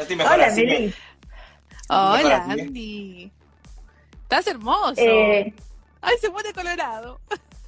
Estoy 0.04 0.18
mejor 0.18 0.34
Hola, 0.34 0.46
así. 0.48 0.94
Hola, 1.90 2.38
así, 2.38 2.60
¿eh? 2.60 2.64
Andy. 2.64 3.32
Estás 4.24 4.48
hermoso. 4.48 4.94
Eh, 4.98 5.54
Ay, 6.02 6.18
se 6.20 6.30
pone 6.30 6.54
colorado. 6.54 7.22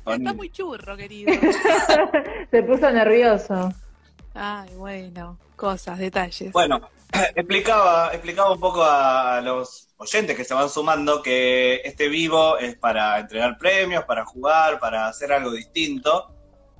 Está 0.06 0.34
muy 0.34 0.52
churro, 0.52 0.98
querido. 0.98 1.34
se 2.52 2.63
puso 2.63 2.91
nervioso. 2.91 3.74
Ay, 4.34 4.69
bueno. 4.76 5.38
Cosas, 5.56 5.98
detalles. 5.98 6.52
Bueno, 6.52 6.89
explicaba, 7.36 8.12
explicaba 8.12 8.52
un 8.52 8.60
poco 8.60 8.84
a 8.84 9.39
los 9.39 9.88
oyentes 9.95 10.36
que 10.36 10.43
se 10.43 10.54
van 10.54 10.69
sumando 10.69 11.21
que 11.24 11.76
este 11.86 12.10
vivo 12.10 12.58
es 12.58 12.76
para 12.76 13.17
entregar 13.19 13.58
premios, 13.58 14.04
para 14.04 14.26
jugar, 14.26 14.80
para 14.82 15.08
hacer 15.08 15.32
algo 15.32 15.52
distinto, 15.52 16.36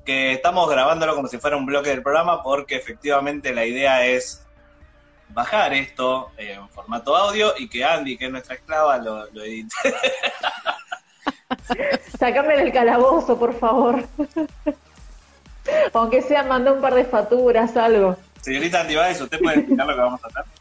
que 0.06 0.34
estamos 0.34 0.70
grabándolo 0.70 1.15
como 1.15 1.30
si 1.30 1.38
fuera 1.38 1.56
un 1.56 1.65
bloque 1.65 1.91
del 1.91 2.04
programa 2.04 2.44
porque 2.44 2.76
efectivamente 2.76 3.54
la 3.54 3.65
idea 3.65 4.06
es 4.06 4.45
bajar 5.30 5.74
esto 5.74 6.32
en 6.38 6.68
formato 6.70 7.16
audio 7.16 7.54
y 7.58 7.68
que 7.68 7.84
Andy, 7.84 8.18
que 8.18 8.26
es 8.26 8.32
nuestra 8.32 8.56
esclava, 8.56 8.98
lo, 8.98 9.26
lo 9.32 9.44
edite. 9.44 9.74
Sacame 12.20 12.58
del 12.58 12.72
calabozo, 12.72 13.38
por 13.38 13.58
favor. 13.58 14.04
Aunque 15.94 16.22
sea, 16.22 16.44
mandó 16.44 16.74
un 16.74 16.82
par 16.82 16.94
de 16.94 17.06
facturas, 17.06 17.76
algo. 17.76 18.16
Señorita 18.42 18.82
Andy 18.82 18.96
Baez, 18.96 19.22
¿usted 19.22 19.40
puede 19.40 19.58
explicar 19.60 19.88
lo 19.88 19.96
que 19.96 20.02
vamos 20.02 20.24
a 20.24 20.28
hacer? 20.28 20.44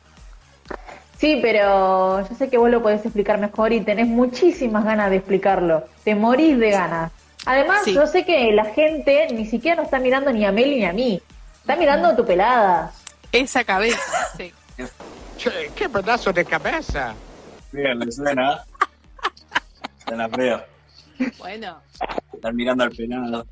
Sí, 1.16 1.38
pero 1.40 2.28
yo 2.28 2.34
sé 2.36 2.50
que 2.50 2.58
vos 2.58 2.68
lo 2.68 2.82
podés 2.82 3.02
explicar 3.02 3.38
mejor 3.38 3.72
y 3.72 3.80
tenés 3.80 4.08
muchísimas 4.08 4.84
ganas 4.84 5.08
de 5.08 5.16
explicarlo. 5.16 5.84
Te 6.02 6.14
morís 6.14 6.58
de 6.58 6.70
ganas. 6.70 7.12
Además, 7.46 7.82
Sí. 7.84 7.94
yo 7.94 8.06
sé 8.06 8.26
que 8.26 8.52
la 8.52 8.66
gente 8.66 9.28
ni 9.32 9.46
siquiera 9.46 9.76
nos 9.76 9.86
está 9.86 10.00
mirando 10.00 10.30
ni 10.32 10.44
a 10.44 10.52
Meli 10.52 10.80
ni 10.80 10.84
a 10.84 10.92
mí. 10.92 11.22
Está 11.60 11.76
mirando 11.76 12.08
a 12.08 12.16
tu 12.16 12.26
pelada. 12.26 12.92
Esa 13.32 13.64
cabeza. 13.64 14.23
Che, 15.36 15.70
qué 15.74 15.88
pedazo 15.88 16.32
de 16.32 16.44
cabeza. 16.44 17.14
Bien, 17.72 17.98
le 17.98 18.10
suena. 18.12 18.64
Suena 20.06 20.28
feo. 20.28 20.62
Bueno, 21.38 21.80
Están 22.32 22.56
mirando 22.56 22.84
al 22.84 22.90
penado. 22.90 23.46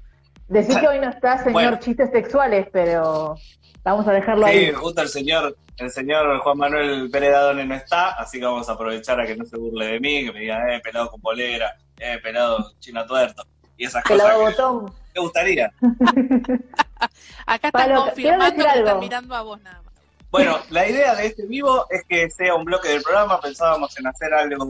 Decís 0.49 0.77
que 0.77 0.89
hoy 0.89 0.99
no 1.01 1.09
está, 1.09 1.39
señor, 1.39 1.53
Bueno. 1.53 1.79
chistes 1.79 2.11
sexuales, 2.11 2.67
pero 2.73 3.37
vamos 3.85 4.07
a 4.07 4.13
dejarlo 4.13 4.47
Sí, 4.49 4.53
ahí. 4.53 4.73
justo 4.73 5.01
el 5.03 5.09
señor, 5.09 5.57
el 5.79 5.91
señor 5.91 6.39
Juan 6.41 6.59
Manuel 6.59 7.09
Pérez 7.11 7.33
Dadone 7.33 7.65
no 7.65 7.75
está, 7.75 8.11
así 8.11 8.39
que 8.39 8.45
vamos 8.45 8.69
a 8.69 8.73
aprovechar 8.73 9.19
a 9.21 9.27
que 9.27 9.37
no 9.37 9.45
se 9.47 9.57
burle 9.57 9.87
de 9.87 10.01
mí, 10.01 10.25
que 10.27 10.33
me 10.33 10.41
diga, 10.41 10.75
eh, 10.75 10.81
pelado 10.81 11.09
con 11.11 11.21
polera, 11.21 11.75
eh, 11.99 12.19
pelado 12.23 12.73
chino 12.81 13.07
tuerto, 13.07 13.45
y 13.79 13.87
esas 13.87 14.03
Pelado 14.05 14.41
cosas 14.41 14.57
botón. 14.59 14.95
me 15.15 15.21
gustaría. 15.21 15.73
acá 17.47 17.69
están 17.69 17.85
quiero 17.87 18.05
confirmando 18.05 18.65
que 18.65 18.79
están 18.79 18.99
mirando 19.01 19.35
a 19.35 19.43
vos 19.43 19.61
nada 19.63 19.81
más. 19.83 19.92
Bueno, 20.33 20.59
la 20.71 20.89
idea 20.89 21.15
de 21.15 21.27
este 21.27 21.45
vivo 21.47 21.87
es 21.91 22.05
que 22.09 22.31
sea 22.31 22.55
un 22.55 22.65
bloque 22.65 22.89
del 22.89 23.03
programa, 23.03 23.39
pensábamos 23.41 23.97
en 23.99 24.07
hacer 24.07 24.33
algo 24.33 24.65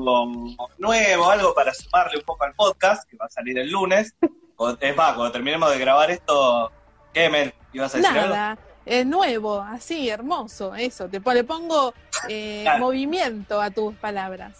nuevo, 0.78 1.30
algo 1.30 1.54
para 1.54 1.72
sumarle 1.72 2.18
un 2.18 2.24
poco 2.24 2.44
al 2.44 2.52
podcast, 2.54 3.08
que 3.08 3.16
va 3.16 3.26
a 3.26 3.30
salir 3.30 3.56
el 3.58 3.70
lunes. 3.70 4.12
O- 4.56 4.76
Es 4.80 4.96
más, 4.96 5.12
cuando 5.14 5.30
terminemos 5.30 5.70
de 5.70 5.78
grabar 5.78 6.10
esto, 6.10 6.70
¿qué, 7.14 7.30
Mel? 7.30 7.54
¿Ibas 7.72 7.94
a 7.94 7.98
decir 7.98 8.18
algo? 8.18 8.34
Nada, 8.34 8.58
es 8.84 9.06
nuevo, 9.06 9.60
así, 9.60 10.10
hermoso, 10.10 10.74
eso. 10.74 11.08
Te 11.08 11.20
le 11.20 11.44
pongo 11.44 11.94
eh, 12.28 12.62
Claro. 12.64 12.80
movimiento 12.80 13.60
a 13.62 13.70
tus 13.70 13.94
palabras. 13.94 14.58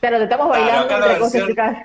Claro, 0.00 0.18
te 0.18 0.24
estamos 0.24 0.46
Claro, 0.48 0.64
bailando 0.64 0.84
acá 0.86 0.98
la 0.98 1.06
versión- 1.18 1.50
y 1.50 1.54
cosas. 1.56 1.76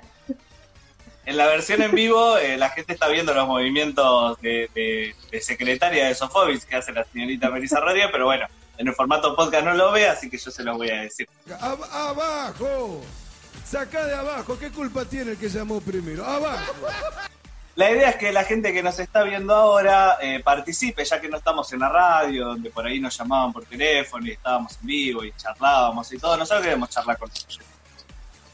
En 1.27 1.35
la 1.35 1.45
versión 1.47 1.81
en 1.81 1.91
vivo, 1.91 2.37
eh, 2.37 2.55
la 2.55 2.69
gente 2.69 2.93
está 2.93 3.09
viendo 3.09 3.33
los 3.33 3.45
movimientos 3.45 4.39
de, 4.39 4.69
de- 4.73 5.13
de 5.29 5.41
secretaria 5.41 6.07
de 6.07 6.15
Sofobis 6.15 6.65
que 6.65 6.77
hace 6.77 6.93
la 6.93 7.03
señorita 7.03 7.49
Melissa 7.49 7.81
Rodríguez, 7.81 8.07
pero 8.13 8.25
bueno, 8.27 8.47
en 8.77 8.87
el 8.87 8.95
formato 8.95 9.35
podcast 9.35 9.65
no 9.65 9.73
lo 9.73 9.91
ve, 9.91 10.07
así 10.07 10.29
que 10.29 10.37
yo 10.37 10.49
se 10.49 10.63
los 10.63 10.77
voy 10.77 10.89
a 10.89 11.01
decir. 11.01 11.27
Ab- 11.59 11.83
abajo. 11.91 13.01
Saca 13.65 14.05
de 14.05 14.15
abajo. 14.15 14.57
¿Qué 14.57 14.69
culpa 14.71 15.03
tiene 15.03 15.31
el 15.31 15.37
que 15.37 15.49
llamó 15.49 15.81
primero? 15.81 16.23
Abajo. 16.25 16.73
La 17.75 17.91
idea 17.91 18.11
es 18.11 18.15
que 18.15 18.31
la 18.31 18.45
gente 18.45 18.71
que 18.71 18.81
nos 18.81 18.97
está 18.97 19.23
viendo 19.23 19.53
ahora 19.53 20.17
eh, 20.21 20.41
participe, 20.41 21.03
ya 21.03 21.19
que 21.19 21.27
no 21.27 21.35
estamos 21.35 21.73
en 21.73 21.79
la 21.81 21.89
radio, 21.89 22.45
donde 22.45 22.69
por 22.69 22.87
ahí 22.87 23.01
nos 23.01 23.17
llamaban 23.17 23.51
por 23.51 23.65
teléfono 23.65 24.25
y 24.25 24.31
estábamos 24.31 24.77
en 24.79 24.87
vivo 24.87 25.25
y 25.25 25.33
charlábamos 25.33 26.09
y 26.13 26.17
todo. 26.17 26.37
Nosotros 26.37 26.63
queremos 26.63 26.89
charlar 26.89 27.17
con 27.19 27.29
ellos. 27.29 27.59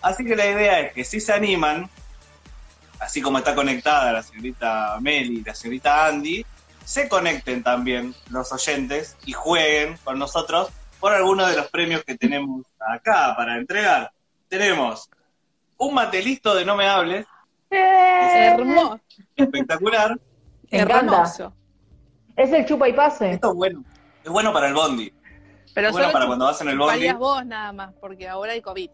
Así 0.02 0.26
que 0.26 0.36
la 0.36 0.48
idea 0.48 0.80
es 0.80 0.94
que 0.94 1.06
si 1.06 1.20
se 1.22 1.32
animan, 1.32 1.88
así 3.00 3.22
como 3.22 3.38
está 3.40 3.56
conectada 3.56 4.12
la 4.12 4.24
señorita 4.24 4.98
Meli 5.02 5.40
y 5.40 5.44
la 5.44 5.56
señorita 5.56 6.08
Andy, 6.08 6.46
se 6.86 7.08
conecten 7.08 7.64
también 7.64 8.14
los 8.30 8.52
oyentes 8.52 9.16
y 9.26 9.32
jueguen 9.34 9.98
con 10.04 10.20
nosotros 10.20 10.70
por 11.00 11.14
alguno 11.14 11.46
de 11.46 11.56
los 11.56 11.70
premios 11.70 12.04
que 12.04 12.18
tenemos 12.18 12.66
acá 12.80 13.34
para 13.36 13.58
entregar. 13.58 14.12
Tenemos 14.48 15.10
un 15.78 15.94
mate 15.94 16.22
listo 16.22 16.54
de 16.56 16.66
No 16.66 16.76
Me 16.76 16.88
Hables, 16.88 17.26
Hermoso. 17.70 19.00
espectacular. 19.36 20.18
Hermoso. 20.72 21.54
Es 22.36 22.52
el 22.52 22.66
chupa 22.66 22.90
y 22.90 22.94
pase. 22.94 23.32
Esto 23.34 23.50
es 23.50 23.56
bueno. 23.56 23.84
Es 24.24 24.32
bueno 24.32 24.52
para 24.54 24.68
el 24.68 24.74
bondi. 24.74 25.14
Pero 25.74 25.88
Es 25.88 25.94
bueno 25.94 26.12
para 26.12 26.26
cuando 26.28 26.46
vas 26.46 26.62
en 26.62 26.70
el 26.70 26.78
bondi. 26.78 27.12
vos 27.14 27.46
nada 27.46 27.72
más, 27.74 27.94
porque 28.00 28.28
ahora 28.28 28.54
hay 28.54 28.62
COVID. 28.62 28.90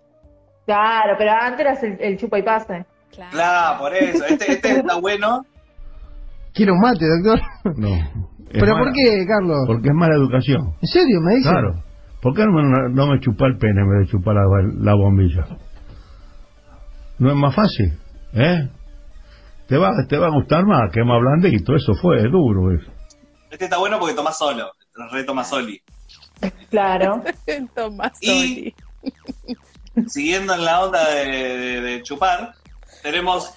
Claro, 0.65 1.15
pero 1.17 1.31
antes 1.31 1.59
eras 1.61 1.83
el, 1.83 1.97
el 1.99 2.17
chupa 2.17 2.39
y 2.39 2.43
pase. 2.43 2.85
Claro. 3.13 3.31
Claro, 3.31 3.79
por 3.79 3.93
eso. 3.95 4.25
Este, 4.25 4.51
este 4.53 4.71
está 4.79 4.95
bueno. 4.99 5.45
¿Quiere 6.53 6.71
un 6.71 6.79
mate, 6.79 7.05
doctor? 7.05 7.41
No. 7.77 7.89
¿Pero 8.51 8.65
mala- 8.73 8.79
por 8.85 8.93
qué, 8.93 9.25
Carlos? 9.27 9.57
Porque 9.67 9.87
es 9.89 9.93
mala 9.93 10.15
educación. 10.15 10.75
¿En 10.81 10.87
serio 10.87 11.19
me 11.21 11.35
dice? 11.35 11.49
Claro. 11.49 11.83
¿Por 12.21 12.33
qué 12.35 12.43
no 12.45 12.51
me, 12.51 12.93
no 12.93 13.07
me 13.07 13.19
chupa 13.19 13.45
el 13.45 13.57
pene 13.57 13.81
en 13.81 13.89
vez 13.89 14.07
de 14.07 14.11
chupar 14.11 14.35
la, 14.35 14.41
la 14.81 14.93
bombilla? 14.95 15.45
No 17.19 17.29
es 17.29 17.35
más 17.35 17.53
fácil, 17.55 17.97
¿eh? 18.33 18.69
Te 19.67 19.77
va, 19.77 19.91
te 20.07 20.17
va 20.17 20.27
a 20.27 20.31
gustar 20.31 20.65
más, 20.65 20.91
que 20.91 21.03
más 21.03 21.19
blandito, 21.19 21.75
eso 21.75 21.93
fue, 22.01 22.17
es 22.17 22.23
duro 22.31 22.73
eso. 22.73 22.91
Este 23.51 23.65
está 23.65 23.77
bueno 23.77 23.99
porque 23.99 24.15
toma 24.15 24.31
solo. 24.31 24.71
Re 25.11 25.23
toma 25.23 25.43
soli. 25.43 25.81
Claro. 26.69 27.21
Tomás 27.75 28.13
Y 28.21 28.73
siguiendo 30.07 30.53
en 30.55 30.65
la 30.65 30.83
onda 30.83 31.09
de, 31.09 31.25
de- 31.25 31.81
de 31.81 32.01
chupar, 32.03 32.53
tenemos 33.01 33.53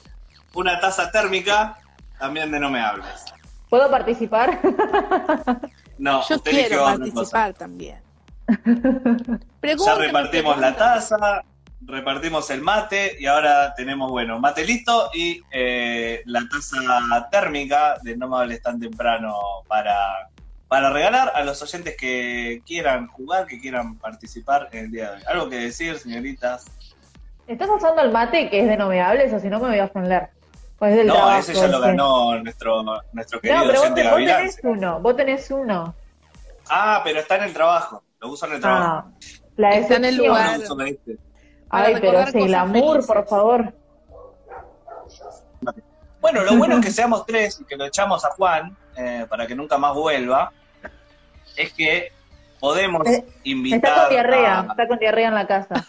una 0.54 0.80
taza 0.80 1.10
térmica 1.10 1.78
también 2.18 2.50
de 2.50 2.60
No 2.60 2.70
Me 2.70 2.80
Hables. 2.80 3.24
¿Puedo 3.68 3.90
participar? 3.90 4.60
No, 5.98 6.26
Yo 6.28 6.36
usted 6.36 6.50
quiero 6.50 6.84
participar 6.84 7.54
también. 7.54 8.00
Ya 9.62 9.94
repartimos 9.94 10.58
la 10.58 10.74
taza, 10.74 11.44
repartimos 11.82 12.50
el 12.50 12.60
mate 12.60 13.16
y 13.20 13.26
ahora 13.26 13.72
tenemos, 13.76 14.10
bueno, 14.10 14.40
mate 14.40 14.64
listo 14.64 15.10
y 15.14 15.40
eh, 15.52 16.22
la 16.24 16.42
taza 16.48 17.28
térmica 17.30 17.98
de 18.02 18.16
No 18.16 18.28
me 18.28 18.38
hables 18.38 18.60
tan 18.62 18.80
temprano 18.80 19.36
para, 19.68 20.28
para 20.66 20.90
regalar 20.90 21.30
a 21.36 21.44
los 21.44 21.62
oyentes 21.62 21.96
que 21.96 22.62
quieran 22.66 23.06
jugar, 23.06 23.46
que 23.46 23.60
quieran 23.60 23.96
participar 23.96 24.68
en 24.72 24.86
el 24.86 24.90
día 24.90 25.10
de 25.10 25.16
hoy. 25.18 25.22
¿Algo 25.28 25.48
que 25.48 25.56
decir, 25.56 25.96
señoritas? 25.98 26.64
¿Estás 27.46 27.68
usando 27.70 28.02
el 28.02 28.10
mate 28.12 28.48
que 28.48 28.60
es 28.60 28.68
de 28.68 28.76
no 28.76 28.88
me 28.88 29.00
hables 29.02 29.32
o 29.32 29.38
si 29.38 29.48
no 29.48 29.58
me 29.58 29.68
voy 29.68 29.78
a 29.78 29.84
ofender? 29.84 30.28
Pues 30.78 30.96
del 30.96 31.06
No, 31.06 31.14
trabajo, 31.14 31.38
ese 31.40 31.54
ya 31.54 31.66
lo 31.68 31.78
ese. 31.78 31.86
ganó 31.88 32.42
nuestro, 32.42 32.82
nuestro 33.12 33.40
querido 33.40 33.60
No, 33.60 33.66
pero 33.66 33.80
vos, 33.80 33.90
vos 33.90 33.96
tenés 34.26 34.58
uno, 34.62 35.00
vos 35.00 35.16
tenés 35.16 35.50
uno. 35.50 35.94
Ah, 36.70 37.00
pero 37.04 37.20
está 37.20 37.36
en 37.36 37.42
el 37.44 37.52
trabajo, 37.52 38.02
lo 38.20 38.28
uso 38.28 38.46
en 38.46 38.52
el 38.54 38.60
trabajo. 38.60 38.84
Ah, 38.84 39.10
la 39.56 39.70
Está 39.70 39.96
en 39.96 40.04
el 40.06 40.16
lugar. 40.16 40.58
No 40.60 40.84
este. 40.84 41.18
Ay, 41.70 41.94
pero 42.00 42.12
cosas 42.18 42.32
glamour, 42.32 42.82
felices. 43.02 43.06
por 43.06 43.26
favor. 43.28 43.74
Bueno, 46.20 46.42
lo 46.42 46.56
bueno 46.56 46.78
es 46.78 46.84
que 46.86 46.90
seamos 46.92 47.26
tres 47.26 47.60
y 47.60 47.64
que 47.64 47.76
lo 47.76 47.84
echamos 47.86 48.24
a 48.24 48.30
Juan 48.30 48.76
eh, 48.96 49.26
para 49.28 49.46
que 49.46 49.54
nunca 49.54 49.78
más 49.78 49.94
vuelva. 49.94 50.52
Es 51.56 51.72
que 51.74 52.12
podemos 52.60 53.06
Eh, 53.06 53.24
invitar. 53.44 53.78
Está 53.90 54.00
con 54.02 54.10
diarrea, 54.10 54.60
a- 54.60 54.66
está 54.70 54.88
con 54.88 54.98
diarrea 54.98 55.28
en 55.28 55.34
la 55.34 55.46
casa. 55.46 55.86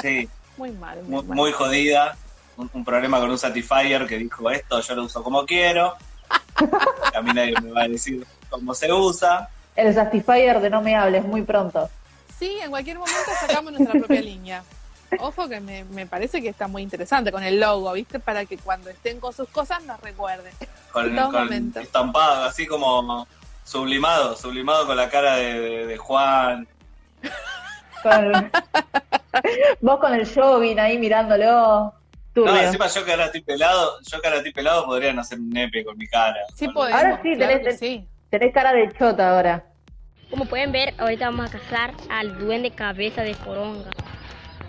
Sí, 0.00 0.28
Muy 0.56 0.70
mal, 0.72 1.02
muy 1.02 1.10
muy, 1.16 1.22
mal. 1.24 1.36
muy 1.36 1.52
jodida. 1.52 2.16
Un, 2.56 2.68
un 2.72 2.84
problema 2.84 3.20
con 3.20 3.30
un 3.30 3.38
Satisfyer 3.38 4.06
que 4.06 4.18
dijo 4.18 4.50
esto, 4.50 4.80
yo 4.80 4.94
lo 4.96 5.04
uso 5.04 5.22
como 5.22 5.46
quiero. 5.46 5.94
A 7.14 7.22
mí 7.22 7.32
nadie 7.32 7.54
me 7.62 7.70
va 7.70 7.82
a 7.82 7.88
decir 7.88 8.26
cómo 8.50 8.74
se 8.74 8.92
usa. 8.92 9.48
El 9.76 9.94
Satisfyer 9.94 10.60
de 10.60 10.68
no 10.70 10.82
me 10.82 10.96
hables, 10.96 11.24
muy 11.24 11.42
pronto. 11.42 11.88
sí, 12.38 12.58
en 12.62 12.70
cualquier 12.70 12.98
momento 12.98 13.30
sacamos 13.40 13.72
nuestra 13.72 13.92
propia 13.98 14.20
línea. 14.22 14.62
Ojo 15.20 15.48
que 15.48 15.60
me, 15.60 15.84
me 15.84 16.06
parece 16.06 16.42
que 16.42 16.48
está 16.48 16.66
muy 16.68 16.82
interesante 16.82 17.32
con 17.32 17.42
el 17.42 17.58
logo, 17.60 17.92
¿viste? 17.92 18.18
Para 18.20 18.44
que 18.44 18.58
cuando 18.58 18.90
estén 18.90 19.20
con 19.20 19.32
sus 19.32 19.48
cosas 19.48 19.82
nos 19.84 19.98
recuerden. 20.00 20.52
Con, 20.92 21.06
En 21.06 21.16
todo 21.16 21.30
con 21.30 21.44
momento. 21.44 21.80
estampado, 21.80 22.44
así 22.44 22.66
como 22.66 23.26
sublimado, 23.64 24.36
sublimado 24.36 24.86
con 24.86 24.96
la 24.96 25.08
cara 25.08 25.36
de, 25.36 25.60
de- 25.60 25.86
de 25.86 25.96
Juan. 25.96 26.66
Con- 28.02 28.50
Vos 29.80 30.00
con 30.00 30.14
el 30.14 30.26
jogging 30.34 30.78
ahí 30.80 30.98
mirándolo. 30.98 31.44
No, 31.44 31.94
Turbio. 32.34 32.56
encima 32.62 32.86
yo 32.86 33.04
que 33.04 33.10
ahora 33.10 33.24
estoy 33.26 33.40
pelado, 33.42 33.98
yo 34.02 34.20
que 34.20 34.26
ahora 34.28 34.38
estoy 34.38 34.52
pelado 34.52 34.84
podrían 34.86 35.18
hacer 35.18 35.38
un 35.38 35.50
nepe 35.50 35.84
con 35.84 35.96
mi 35.98 36.06
cara. 36.06 36.36
Sí 36.54 36.68
podemos, 36.68 37.00
Ahora 37.02 37.20
sí, 37.22 37.34
claro 37.34 37.52
tenés, 37.58 37.66
que 37.66 37.76
sí. 37.78 38.08
tenés 38.30 38.54
cara 38.54 38.72
de 38.72 38.92
chota 38.92 39.30
ahora. 39.34 39.64
Como 40.30 40.44
pueden 40.44 40.70
ver, 40.72 40.94
ahorita 40.98 41.26
vamos 41.26 41.48
a 41.48 41.58
cazar 41.58 41.94
al 42.10 42.38
duende 42.38 42.70
cabeza 42.70 43.22
de 43.22 43.34
poronga. 43.34 43.90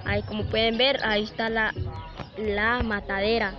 Ahí, 0.06 0.24
como 0.24 0.46
pueden 0.46 0.78
ver, 0.78 1.00
ahí 1.04 1.24
está 1.26 1.50
la, 1.50 1.74
la 2.38 2.82
matadera. 2.82 3.54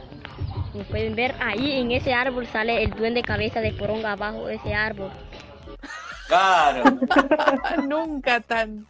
Como 0.72 0.82
pueden 0.84 1.14
ver, 1.14 1.34
ahí 1.40 1.78
en 1.80 1.92
ese 1.92 2.12
árbol 2.14 2.46
sale 2.48 2.82
el 2.82 2.90
duende 2.90 3.22
cabeza 3.22 3.60
de 3.60 3.72
poronga 3.72 4.12
abajo 4.12 4.46
de 4.46 4.54
ese 4.56 4.74
árbol. 4.74 5.10
Claro. 6.26 6.84
Nunca 7.88 8.40
tan 8.40 8.86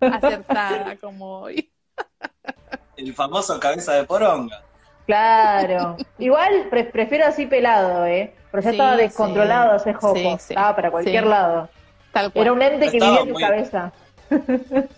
acertada 0.00 0.96
como 0.96 1.40
hoy. 1.40 1.70
El 2.96 3.14
famoso 3.14 3.58
cabeza 3.60 3.92
de 3.94 4.04
poronga. 4.04 4.62
Claro. 5.06 5.96
Igual 6.18 6.66
pre- 6.70 6.84
prefiero 6.84 7.26
así 7.26 7.46
pelado, 7.46 8.06
¿eh? 8.06 8.34
Pero 8.50 8.62
ya 8.62 8.70
Sí, 8.70 8.76
estaba 8.76 8.96
descontrolado 8.96 9.78
sí. 9.78 9.90
ese 9.90 9.98
jopo. 9.98 10.14
Sí, 10.16 10.36
sí. 10.40 10.52
Estaba 10.54 10.74
para 10.76 10.90
cualquier 10.90 11.24
Sí. 11.24 11.28
lado. 11.30 11.68
Tal 12.12 12.32
cual. 12.32 12.42
Era 12.46 12.52
un 12.52 12.62
ente 12.62 12.86
que 12.86 12.98
vivía 12.98 13.20
en 13.20 13.26
tu 13.28 13.32
muy- 13.34 13.42
cabeza. 13.42 13.92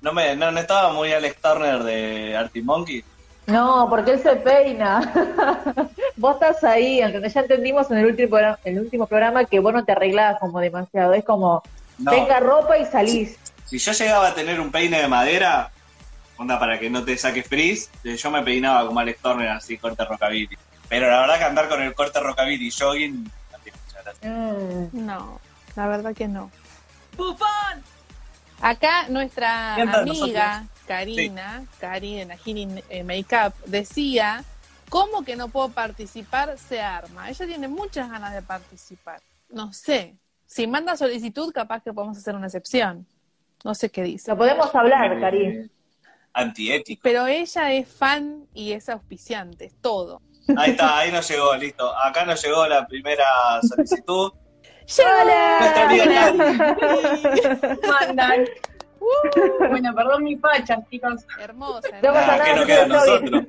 No, 0.00 0.12
me, 0.12 0.36
no, 0.36 0.50
no 0.52 0.60
estaba 0.60 0.92
muy 0.92 1.12
Alex 1.12 1.40
Turner 1.40 1.82
de 1.82 2.36
Artie 2.36 2.62
Monkey. 2.62 3.02
No, 3.46 3.86
porque 3.88 4.12
él 4.12 4.20
se 4.20 4.36
peina. 4.36 5.00
vos 6.16 6.34
estás 6.34 6.62
ahí, 6.64 7.00
¿entendés? 7.00 7.34
Ya 7.34 7.40
entendimos 7.40 7.90
en 7.90 7.98
el 7.98 8.06
último, 8.06 8.28
programa, 8.28 8.58
el 8.64 8.78
último 8.78 9.06
programa 9.06 9.44
que 9.46 9.58
vos 9.58 9.72
no 9.72 9.84
te 9.84 9.92
arreglabas 9.92 10.38
como 10.38 10.60
demasiado. 10.60 11.14
Es 11.14 11.24
como, 11.24 11.62
No. 11.98 12.10
tenga 12.10 12.40
ropa 12.40 12.76
y 12.78 12.84
salís. 12.84 13.38
Si 13.68 13.78
yo 13.78 13.92
llegaba 13.92 14.28
a 14.28 14.34
tener 14.34 14.60
un 14.60 14.70
peine 14.70 15.00
de 15.00 15.08
madera, 15.08 15.70
onda 16.38 16.58
para 16.58 16.78
que 16.78 16.88
no 16.88 17.04
te 17.04 17.18
saques 17.18 17.46
frizz, 17.46 17.90
eh, 18.02 18.16
yo 18.16 18.30
me 18.30 18.42
peinaba 18.42 18.86
como 18.86 18.98
Alex 19.00 19.20
Turner 19.20 19.48
así, 19.48 19.76
corte 19.76 20.04
rockabilly. 20.04 20.56
Pero 20.88 21.10
la 21.10 21.20
verdad 21.20 21.38
que 21.38 21.44
andar 21.44 21.68
con 21.68 21.82
el 21.82 21.94
corte 21.94 22.18
rockabilly 22.18 22.68
y 22.68 22.70
jogging, 22.70 23.24
no 23.24 23.58
tiene 23.62 23.78
mucha 23.86 24.02
gracia. 24.02 24.30
Mm. 24.30 24.88
No, 24.92 25.40
la 25.76 25.86
verdad 25.86 26.14
que 26.14 26.28
no. 26.28 26.50
¡Bufón! 27.16 27.82
Acá 28.60 29.06
nuestra 29.08 29.74
¿Quién 29.76 29.88
está 29.88 30.04
de 30.04 30.10
amiga 30.10 30.66
Karina, 30.86 31.64
de 31.80 32.24
Najiri 32.24 32.82
eh, 32.88 33.04
Makeup, 33.04 33.54
decía, 33.66 34.42
¿cómo 34.88 35.22
que 35.24 35.36
no 35.36 35.48
puedo 35.48 35.68
participar? 35.68 36.56
Se 36.58 36.80
arma. 36.80 37.28
Ella 37.28 37.46
tiene 37.46 37.68
muchas 37.68 38.10
ganas 38.10 38.32
de 38.32 38.40
participar. 38.40 39.20
No 39.50 39.74
sé. 39.74 40.16
Si 40.46 40.66
manda 40.66 40.96
solicitud, 40.96 41.52
capaz 41.52 41.82
que 41.82 41.92
podemos 41.92 42.16
hacer 42.16 42.34
una 42.34 42.46
excepción. 42.46 43.06
No 43.64 43.74
sé 43.74 43.90
qué 43.90 44.02
dice. 44.02 44.30
Lo 44.30 44.36
podemos 44.38 44.74
hablar, 44.74 45.12
Eh, 45.12 45.20
Cari. 45.20 45.70
Antiético. 46.32 47.00
Pero 47.02 47.26
ella 47.26 47.72
es 47.72 47.88
fan 47.88 48.46
y 48.54 48.72
es 48.72 48.88
auspiciante, 48.88 49.64
es 49.66 49.74
todo. 49.80 50.20
Ahí 50.56 50.70
está, 50.70 50.98
ahí 50.98 51.10
nos 51.12 51.28
llegó, 51.28 51.54
listo. 51.56 51.94
Acá 51.96 52.24
nos 52.24 52.42
llegó 52.42 52.66
la 52.66 52.86
primera 52.86 53.24
solicitud. 53.62 54.32
Nuestra 54.80 55.22
¡Hola! 55.22 55.84
amiga 55.84 56.04
Cari. 56.06 57.76
¿Cómo 57.80 57.92
andan? 58.00 58.44
Bueno, 59.70 59.94
perdón 59.94 60.24
mi 60.24 60.36
facha, 60.36 60.78
chicos. 60.90 61.26
Hermosa. 61.38 61.88
No 62.02 62.10
Ah, 62.14 62.40
que 62.44 62.54
no 62.54 62.66
queda 62.66 62.86
nosotros. 62.86 63.42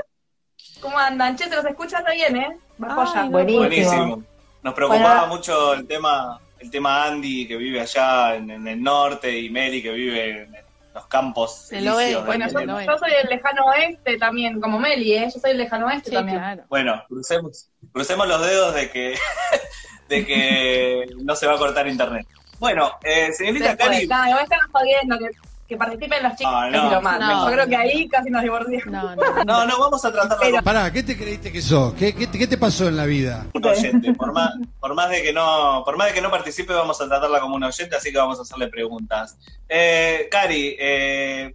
¿Cómo 0.80 0.98
andan? 0.98 1.36
Che, 1.36 1.44
se 1.44 1.56
los 1.56 1.64
escucha 1.64 2.02
bien, 2.12 2.36
¿eh? 2.36 2.58
Va 2.82 3.04
Ay, 3.14 3.28
Buenísimo. 3.28 3.58
Buenísimo. 3.66 4.22
Nos 4.62 4.74
preocupaba 4.74 5.20
Bueno. 5.20 5.34
mucho 5.34 5.74
el 5.74 5.86
tema, 5.86 6.40
el 6.58 6.70
tema 6.70 7.04
Andy 7.04 7.46
que 7.46 7.56
vive 7.56 7.80
allá 7.80 8.36
en, 8.36 8.50
en 8.50 8.66
el 8.66 8.82
norte 8.82 9.38
y 9.38 9.50
Mary 9.50 9.82
que 9.82 9.92
vive 9.92 10.42
en 10.42 10.56
los 10.96 11.06
campos. 11.06 11.66
Se 11.68 11.80
lo 11.80 11.96
ve, 11.96 12.04
elíseos 12.04 12.22
de 12.22 12.26
Bueno, 12.26 12.80
yo, 12.84 12.98
soy 12.98 13.10
del 13.10 13.28
lejano 13.28 13.66
oeste 13.66 14.16
también, 14.16 14.60
como 14.60 14.78
Meli, 14.78 15.12
¿eh? 15.14 15.30
Yo 15.32 15.38
soy 15.40 15.50
del 15.50 15.58
lejano 15.58 15.86
oeste 15.86 16.10
Sí, 16.10 16.16
también. 16.16 16.38
claro. 16.38 16.64
Bueno, 16.68 17.04
crucemos, 17.06 17.68
crucemos 17.92 18.26
los 18.26 18.40
dedos 18.44 18.74
de 18.74 18.90
que, 18.90 19.18
de 20.08 20.26
que 20.26 21.06
no 21.22 21.36
se 21.36 21.46
va 21.46 21.54
a 21.54 21.58
cortar 21.58 21.86
internet. 21.86 22.26
Bueno, 22.58 22.92
eh, 23.04 23.30
señorita 23.32 23.76
Cari, 23.76 24.06
no, 24.06 24.38
están 24.40 24.60
jodiendo 24.72 25.18
que, 25.18 25.26
que 25.66 25.76
participen 25.76 26.22
los 26.22 26.36
chicos. 26.36 26.52
Ah, 26.54 26.68
no, 26.70 26.90
lo 26.90 27.00
más. 27.02 27.18
no. 27.20 27.46
Yo 27.48 27.52
creo 27.54 27.66
que 27.68 27.76
ahí 27.76 28.08
casi 28.08 28.30
nos 28.30 28.42
divorciamos. 28.42 28.86
No, 28.86 29.16
no. 29.16 29.44
no, 29.44 29.66
no, 29.66 29.78
vamos 29.80 30.04
a 30.04 30.12
tratarla 30.12 30.50
como 30.50 30.62
Pará, 30.62 30.92
¿qué 30.92 31.02
te 31.02 31.16
creíste 31.16 31.50
que 31.52 31.60
sos? 31.62 31.94
¿Qué, 31.94 32.14
qué, 32.14 32.26
te- 32.26 32.38
qué 32.38 32.46
te 32.46 32.56
pasó 32.58 32.88
en 32.88 32.96
la 32.96 33.04
vida? 33.04 33.46
un 33.52 33.64
oyente. 33.64 34.12
Por 34.14 34.32
más, 34.32 34.52
por 34.80 34.94
más 34.94 35.10
de 35.10 35.22
que 35.22 35.32
no, 35.32 35.82
por 35.84 35.96
más 35.96 36.08
de 36.08 36.14
que 36.14 36.20
no 36.20 36.30
participe, 36.30 36.72
vamos 36.72 37.00
a 37.00 37.08
tratarla 37.08 37.40
como 37.40 37.56
un 37.56 37.64
oyente, 37.64 37.96
así 37.96 38.12
que 38.12 38.18
vamos 38.18 38.38
a 38.38 38.42
hacerle 38.42 38.68
preguntas. 38.68 39.36
Eh, 39.68 40.28
Cari, 40.30 40.76
eh, 40.78 41.54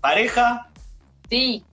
pareja, 0.00 0.68
Sí, 1.28 1.64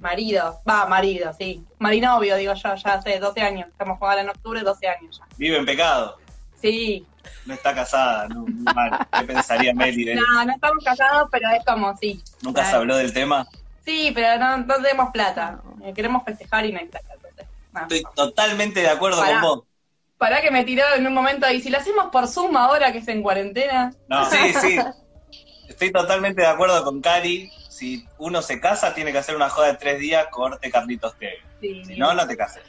marido. 0.00 0.60
Va, 0.68 0.86
marido, 0.86 1.30
sí. 1.38 1.62
Marinovio, 1.78 2.36
digo 2.36 2.54
yo, 2.54 2.74
ya 2.74 2.94
hace 2.94 3.18
12 3.18 3.40
años. 3.42 3.68
Estamos 3.68 3.98
jugando 3.98 4.22
en 4.22 4.28
octubre, 4.30 4.60
12 4.62 4.88
años 4.88 5.18
ya. 5.18 5.26
vive 5.36 5.58
en 5.58 5.66
pecado, 5.66 6.16
Sí. 6.64 7.06
no 7.44 7.52
está 7.52 7.74
casada, 7.74 8.26
no, 8.28 8.46
mal. 8.74 9.06
¿Qué 9.18 9.24
pensaría 9.26 9.74
Meli 9.74 10.04
de? 10.04 10.14
No, 10.14 10.44
no 10.46 10.52
estamos 10.52 10.82
casados, 10.82 11.28
pero 11.30 11.50
es 11.50 11.64
como, 11.64 11.94
sí. 11.98 12.22
¿Nunca 12.40 12.64
se 12.64 12.76
habló 12.76 12.96
del 12.96 13.12
tema? 13.12 13.46
Sí, 13.84 14.12
pero 14.14 14.38
no, 14.38 14.56
no 14.58 14.74
tenemos 14.76 15.10
plata. 15.10 15.60
Eh, 15.84 15.92
queremos 15.92 16.24
festejar 16.24 16.64
y 16.64 16.72
no 16.72 16.78
hay 16.78 16.86
plata. 16.86 17.06
Entonces. 17.14 17.46
Estoy 17.82 18.02
totalmente 18.14 18.80
de 18.80 18.88
acuerdo 18.88 19.20
Pará. 19.20 19.40
con 19.40 19.42
vos. 19.42 19.64
Pará 20.16 20.40
que 20.40 20.50
me 20.50 20.64
tiró 20.64 20.84
en 20.96 21.06
un 21.06 21.12
momento 21.12 21.50
y 21.50 21.60
si 21.60 21.68
lo 21.68 21.76
hacemos 21.76 22.06
por 22.10 22.28
Zoom 22.28 22.56
ahora 22.56 22.92
que 22.92 22.98
es 22.98 23.08
en 23.08 23.22
cuarentena. 23.22 23.92
No, 24.08 24.24
sí, 24.30 24.54
sí. 24.60 24.78
Estoy 25.68 25.92
totalmente 25.92 26.40
de 26.40 26.48
acuerdo 26.48 26.82
con 26.82 27.02
Cari. 27.02 27.50
Si 27.68 28.06
uno 28.16 28.40
se 28.40 28.58
casa, 28.58 28.94
tiene 28.94 29.12
que 29.12 29.18
hacer 29.18 29.36
una 29.36 29.50
joda 29.50 29.66
de 29.66 29.74
tres 29.74 29.98
días, 29.98 30.28
corte 30.30 30.70
Carlitos 30.70 31.14
Tevez. 31.18 31.40
Sí, 31.60 31.84
Si 31.84 31.98
no, 31.98 32.14
no 32.14 32.26
te 32.26 32.36
cases. 32.38 32.62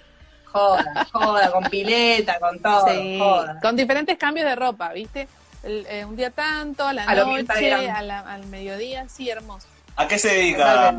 Joda, 0.60 1.08
joda, 1.12 1.52
con 1.52 1.64
pileta, 1.66 2.40
con 2.40 2.60
todo. 2.60 2.88
Sí, 2.88 3.20
Joda. 3.20 3.60
con 3.62 3.76
diferentes 3.76 4.18
cambios 4.18 4.48
de 4.48 4.56
ropa, 4.56 4.94
¿viste? 4.94 5.28
El- 5.64 5.86
eh, 5.90 6.06
un 6.06 6.16
día 6.16 6.32
tanto, 6.32 6.88
a 6.88 6.94
la 6.94 7.04
A 7.04 7.14
noche, 7.16 7.40
Instagram. 7.42 7.96
a 7.96 8.02
la- 8.02 8.20
al 8.20 8.46
mediodía, 8.48 9.06
sí, 9.10 9.30
hermoso. 9.30 9.68
¿A 9.98 10.08
qué 10.08 10.18
se 10.18 10.30
dedica, 10.30 10.96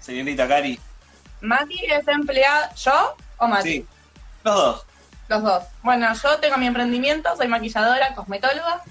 señorita 0.00 0.46
Cari? 0.46 0.78
Mati 1.40 1.84
es 1.86 2.06
empleado. 2.06 2.66
¿Yo 2.76 3.16
o 3.38 3.48
Mati? 3.48 3.68
Sí, 3.72 3.86
los 4.44 4.54
dos. 4.54 4.86
Los 5.28 5.42
dos. 5.42 5.62
Bueno, 5.82 6.06
yo 6.14 6.38
tengo 6.38 6.56
mi 6.58 6.66
emprendimiento, 6.66 7.34
soy 7.36 7.48
maquilladora, 7.48 8.14
cosmetóloga. 8.14 8.82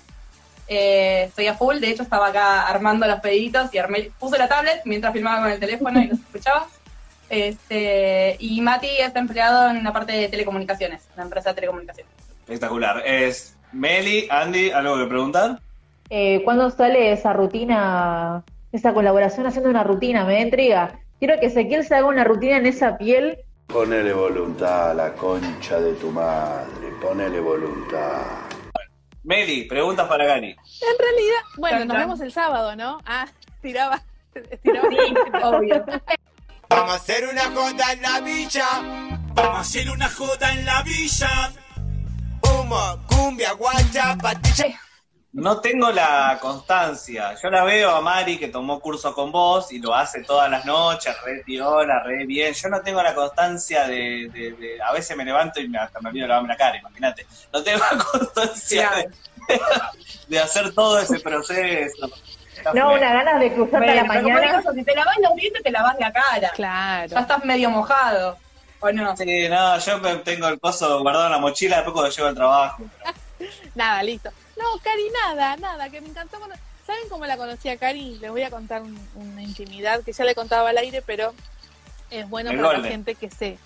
Eh, 0.67 1.23
estoy 1.27 1.47
a 1.47 1.53
full, 1.53 1.79
de 1.79 1.89
hecho 1.89 2.03
estaba 2.03 2.27
acá 2.27 2.67
armando 2.67 3.05
los 3.07 3.19
pediditos 3.19 3.73
y 3.73 3.77
armé, 3.77 4.11
puse 4.19 4.37
la 4.37 4.47
tablet 4.49 4.81
mientras 4.85 5.13
filmaba 5.13 5.41
con 5.43 5.51
el 5.51 5.59
teléfono 5.59 6.01
y 6.01 6.07
los 6.07 6.19
escuchaba. 6.19 6.67
Este, 7.31 8.35
y 8.39 8.59
Mati 8.59 8.89
está 8.99 9.19
empleado 9.19 9.69
en 9.69 9.81
la 9.85 9.93
parte 9.93 10.11
de 10.11 10.27
telecomunicaciones, 10.27 11.07
una 11.13 11.23
empresa 11.23 11.51
de 11.51 11.55
telecomunicaciones. 11.55 12.11
Espectacular. 12.41 13.01
Es 13.05 13.57
Meli, 13.71 14.27
Andy, 14.29 14.71
¿algo 14.71 14.97
que 14.97 15.05
preguntar? 15.05 15.61
Eh, 16.09 16.41
¿Cuándo 16.43 16.69
sale 16.69 17.13
esa 17.13 17.31
rutina, 17.31 18.43
esa 18.73 18.93
colaboración 18.93 19.47
haciendo 19.47 19.69
una 19.69 19.81
rutina? 19.81 20.25
Me 20.25 20.33
da 20.33 20.39
intriga. 20.41 20.99
Quiero 21.19 21.39
que 21.39 21.45
Ezequiel 21.45 21.85
se 21.85 21.95
haga 21.95 22.07
una 22.07 22.25
rutina 22.25 22.57
en 22.57 22.65
esa 22.65 22.97
piel. 22.97 23.37
Ponele 23.67 24.11
voluntad 24.11 24.91
a 24.91 24.93
la 24.93 25.13
concha 25.13 25.79
de 25.79 25.93
tu 25.93 26.11
madre, 26.11 26.89
ponele 27.01 27.39
voluntad. 27.39 28.23
Meli, 29.23 29.63
preguntas 29.63 30.05
para 30.09 30.27
Cari. 30.27 30.49
En 30.49 30.99
realidad, 30.99 31.41
bueno, 31.55 31.85
nos 31.85 31.97
vemos 31.97 32.19
el 32.19 32.33
sábado, 32.33 32.75
¿no? 32.75 32.97
Ah, 33.05 33.25
tiraba. 33.61 34.01
tiraba 34.63 34.89
Sí, 34.89 35.13
obvio. 35.41 35.85
Vamos 36.71 36.91
a 36.93 36.95
hacer 36.95 37.27
una 37.27 37.43
joda 37.51 37.91
en 37.91 38.01
la 38.01 38.19
villa. 38.21 38.65
Vamos 39.33 39.57
a 39.57 39.59
hacer 39.59 39.89
una 39.91 40.09
joda 40.09 40.53
en 40.53 40.65
la 40.65 40.81
villa. 40.83 41.51
Humo, 42.41 43.05
cumbia, 43.07 43.51
guacha, 43.53 44.15
patilla. 44.17 44.79
No 45.33 45.59
tengo 45.59 45.91
la 45.91 46.37
constancia. 46.41 47.35
Yo 47.41 47.49
la 47.49 47.63
veo 47.65 47.93
a 47.95 47.99
Mari 48.01 48.37
que 48.37 48.47
tomó 48.47 48.79
curso 48.79 49.13
con 49.13 49.31
vos 49.33 49.71
y 49.73 49.79
lo 49.79 49.93
hace 49.93 50.23
todas 50.23 50.49
las 50.49 50.65
noches, 50.65 51.13
re 51.25 51.41
piola, 51.45 52.03
re 52.03 52.25
bien. 52.25 52.53
Yo 52.53 52.69
no 52.69 52.81
tengo 52.81 53.03
la 53.03 53.13
constancia 53.13 53.85
de, 53.87 54.29
de- 54.33 54.51
de- 54.57 54.81
A 54.81 54.93
veces 54.93 55.15
me 55.17 55.25
levanto 55.25 55.59
y 55.59 55.67
me, 55.67 55.77
hasta 55.77 55.99
me 56.01 56.09
olvido 56.09 56.27
lavarme 56.27 56.49
la 56.49 56.57
cara, 56.57 56.77
imagínate. 56.77 57.25
No 57.53 57.61
tengo 57.63 57.79
la 57.91 58.03
constancia 58.03 58.91
de, 58.91 59.11
de 60.27 60.39
hacer 60.39 60.73
todo 60.73 60.99
ese 60.99 61.19
proceso. 61.19 62.09
No, 62.73 62.93
una 62.93 63.13
ganas 63.13 63.39
de 63.39 63.53
cruzarte 63.53 63.89
a 63.91 63.95
la 63.95 64.03
Bueno, 64.03 64.13
pero 64.13 64.23
como 64.23 64.35
mañana. 64.35 64.57
digo, 64.59 64.73
si 64.73 64.83
te 64.83 64.95
lavas 64.95 65.15
los 65.21 65.35
dientes, 65.35 65.63
te 65.63 65.71
lavas 65.71 65.95
la 65.99 66.11
cara. 66.13 66.49
Claro. 66.55 67.07
Ya 67.09 67.19
estás 67.19 67.45
medio 67.45 67.69
mojado. 67.69 68.37
¿O 68.79 68.91
no? 68.91 69.15
Sí, 69.15 69.47
no, 69.49 69.77
yo 69.77 70.01
tengo 70.23 70.47
el 70.47 70.59
coso 70.59 71.01
guardado 71.01 71.25
en 71.27 71.31
la 71.33 71.37
mochila 71.37 71.75
después 71.77 71.93
cuando 71.93 72.11
llego 72.11 72.27
al 72.27 72.35
trabajo. 72.35 72.83
nada, 73.75 74.01
listo. 74.03 74.31
No, 74.57 74.65
Cari, 74.83 75.09
nada, 75.25 75.55
nada, 75.57 75.89
que 75.89 76.01
me 76.01 76.07
encantó. 76.09 76.39
cono- 76.39 76.55
¿Saben 76.85 77.07
cómo 77.09 77.25
la 77.25 77.37
conocí 77.37 77.69
a 77.69 77.77
Cari? 77.77 78.17
Les 78.19 78.31
voy 78.31 78.41
a 78.43 78.49
contar 78.49 78.81
un- 78.81 79.07
una 79.15 79.41
intimidad 79.41 80.01
que 80.03 80.13
ya 80.13 80.23
le 80.23 80.33
contaba 80.35 80.69
al 80.69 80.77
aire, 80.77 81.01
pero 81.05 81.33
es 82.09 82.27
bueno 82.27 82.49
El 82.49 82.57
para 82.57 82.69
la 82.69 82.73
Golden. 82.75 82.91
gente 82.91 83.15
que 83.15 83.29
se, 83.29 83.57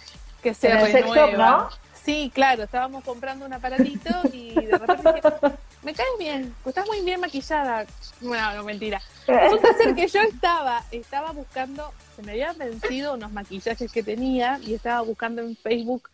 que 0.44 0.54
se 0.54 0.70
En 0.70 0.78
el 0.80 0.92
sex 0.92 1.06
shop, 1.08 1.16
renueva. 1.16 1.50
¿no? 1.50 1.70
Sí, 2.06 2.32
claro, 2.32 2.64
estábamos 2.64 3.04
comprando 3.04 3.48
un 3.48 3.54
aparatito 3.54 4.12
y 4.32 4.54
de 4.54 4.78
repente 4.78 5.14
dije, 5.14 5.30
me 5.82 5.94
caes 5.94 6.10
bien, 6.20 6.56
pues 6.62 6.78
estás 6.78 6.88
muy 6.88 7.04
bien 7.04 7.20
maquillada. 7.20 7.88
Bueno, 8.22 8.54
no, 8.54 8.64
mentira. 8.64 9.02
Resulta 9.26 9.74
ser 9.74 9.96
que 9.96 10.08
yo 10.08 10.22
estaba, 10.22 10.84
estaba 10.92 11.32
buscando, 11.32 11.92
se 12.16 12.22
me 12.22 12.34
habían 12.34 12.56
vencido 12.60 13.16
unos 13.16 13.32
maquillajes 13.32 13.92
que 13.92 14.04
tenía 14.04 14.60
y 14.64 14.76
estaba 14.76 15.02
buscando 15.02 15.42
en 15.42 15.56
Facebook 15.56 16.10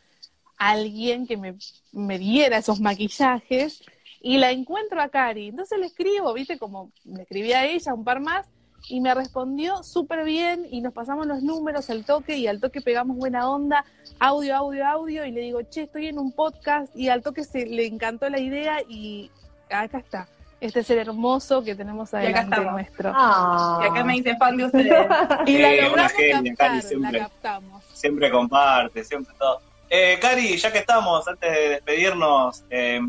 a 0.57 0.71
alguien 0.71 1.27
que 1.27 1.35
me, 1.35 1.55
me 1.91 2.17
diera 2.17 2.57
esos 2.59 2.79
maquillajes 2.79 3.83
y 4.21 4.37
la 4.37 4.51
encuentro 4.51 5.01
a 5.01 5.09
Cari. 5.09 5.49
Entonces 5.49 5.77
le 5.77 5.87
escribo, 5.87 6.33
viste, 6.33 6.57
como 6.57 6.89
le 7.03 7.23
escribí 7.23 7.51
a 7.51 7.65
ella 7.65 7.93
un 7.93 8.05
par 8.05 8.21
más 8.21 8.45
y 8.87 9.01
me 9.01 9.13
respondió 9.13 9.83
súper 9.83 10.23
bien 10.23 10.67
y 10.71 10.81
nos 10.81 10.93
pasamos 10.93 11.27
los 11.27 11.43
números 11.43 11.89
al 11.89 12.05
toque 12.05 12.37
y 12.37 12.47
al 12.47 12.59
toque 12.59 12.81
pegamos 12.81 13.17
buena 13.17 13.49
onda, 13.49 13.85
audio, 14.21 14.55
audio, 14.55 14.87
audio 14.87 15.25
y 15.25 15.31
le 15.31 15.41
digo, 15.41 15.61
che, 15.63 15.81
estoy 15.83 16.07
en 16.07 16.19
un 16.19 16.31
podcast 16.31 16.95
y 16.95 17.09
al 17.09 17.23
toque 17.23 17.43
se 17.43 17.65
le 17.65 17.87
encantó 17.87 18.29
la 18.29 18.39
idea 18.39 18.81
y 18.87 19.31
acá 19.69 19.97
está. 19.97 20.27
Este 20.61 20.83
ser 20.83 20.99
hermoso 20.99 21.63
que 21.63 21.73
tenemos 21.73 22.13
Y 22.13 22.17
acá 22.17 22.43
nuestro. 22.43 23.11
Ah. 23.15 23.79
Y 23.81 23.87
acá 23.87 24.03
me 24.03 24.13
dice 24.13 24.37
fan 24.37 24.57
de 24.57 24.65
ustedes. 24.65 25.07
Y 25.47 25.57
la 25.57 25.73
Eh, 25.73 25.79
una 25.79 25.87
logramos 25.87 26.11
genia, 26.11 26.51
captar, 26.51 26.67
Cari, 26.69 26.81
siempre. 26.83 27.11
la 27.13 27.19
captamos. 27.19 27.83
Siempre 27.93 28.29
comparte, 28.29 29.03
siempre 29.03 29.33
todo. 29.39 29.59
Eh, 29.89 30.19
Cari, 30.21 30.55
ya 30.55 30.71
que 30.71 30.77
estamos, 30.77 31.27
antes 31.27 31.51
de 31.51 31.69
despedirnos, 31.69 32.63
eh, 32.69 32.99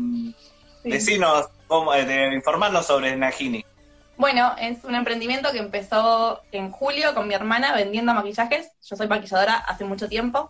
decinos, 0.83 1.45
cómo, 1.67 1.93
eh, 1.93 2.05
de 2.05 2.33
informarnos 2.33 2.87
sobre 2.87 3.15
Najini. 3.15 3.63
Bueno, 4.17 4.55
es 4.59 4.83
un 4.83 4.95
emprendimiento 4.95 5.51
que 5.51 5.59
empezó 5.59 6.41
en 6.51 6.71
julio 6.71 7.13
con 7.13 7.27
mi 7.27 7.35
hermana 7.35 7.73
vendiendo 7.75 8.15
maquillajes. 8.15 8.71
Yo 8.83 8.95
soy 8.95 9.07
maquilladora 9.07 9.55
hace 9.55 9.85
mucho 9.85 10.09
tiempo, 10.09 10.49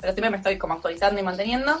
pero 0.00 0.12
siempre 0.12 0.30
me 0.30 0.36
estoy 0.38 0.58
como 0.58 0.74
actualizando 0.74 1.20
y 1.20 1.22
manteniendo. 1.22 1.80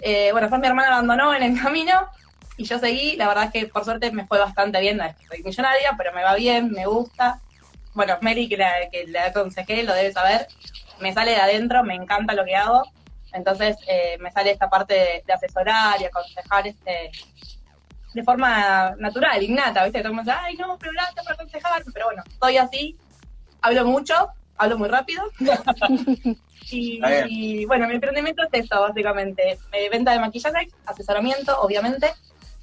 Eh, 0.00 0.30
bueno, 0.32 0.46
después 0.46 0.60
mi 0.60 0.68
hermana 0.68 0.88
abandonó 0.88 1.34
en 1.34 1.42
el 1.42 1.60
camino 1.60 2.08
y 2.56 2.64
yo 2.64 2.78
seguí. 2.78 3.16
La 3.16 3.28
verdad 3.28 3.44
es 3.44 3.52
que 3.52 3.66
por 3.66 3.84
suerte 3.84 4.10
me 4.12 4.26
fue 4.26 4.38
bastante 4.38 4.80
bien. 4.80 5.00
Soy 5.28 5.42
millonaria, 5.42 5.94
pero 5.96 6.12
me 6.12 6.22
va 6.22 6.34
bien, 6.34 6.70
me 6.70 6.86
gusta. 6.86 7.40
Bueno, 7.94 8.16
Mary, 8.20 8.48
que 8.48 8.56
la, 8.56 8.72
que 8.90 9.18
aconsejé, 9.18 9.82
lo 9.82 9.94
debe 9.94 10.12
saber. 10.12 10.46
Me 11.00 11.12
sale 11.12 11.32
de 11.32 11.38
adentro, 11.38 11.82
me 11.84 11.94
encanta 11.94 12.34
lo 12.34 12.44
que 12.44 12.54
hago. 12.54 12.84
Entonces 13.32 13.76
eh, 13.86 14.16
me 14.20 14.30
sale 14.30 14.50
esta 14.50 14.70
parte 14.70 14.94
de, 14.94 15.22
de 15.26 15.32
asesorar 15.32 16.00
y 16.00 16.04
aconsejar 16.06 16.66
este, 16.66 17.10
de 18.14 18.22
forma 18.22 18.94
natural, 18.98 19.42
innata, 19.42 19.84
¿viste? 19.84 20.02
Todo 20.02 20.14
ay, 20.40 20.56
no, 20.56 20.78
pero 20.78 20.90
hablaste 20.90 21.22
para 21.22 21.34
aconsejarme. 21.34 21.92
Pero 21.92 22.06
bueno, 22.06 22.22
soy 22.40 22.56
así, 22.56 22.98
hablo 23.60 23.84
mucho, 23.84 24.30
hablo 24.58 24.78
muy 24.78 24.88
rápido. 24.88 25.22
y, 26.70 27.64
bueno, 27.66 27.88
mi 27.88 27.94
emprendimiento 27.94 28.42
es 28.42 28.48
esto, 28.52 28.80
básicamente. 28.80 29.58
Eh, 29.72 29.88
venta 29.90 30.12
de 30.12 30.20
maquillaje, 30.20 30.68
asesoramiento, 30.84 31.60
obviamente. 31.60 32.12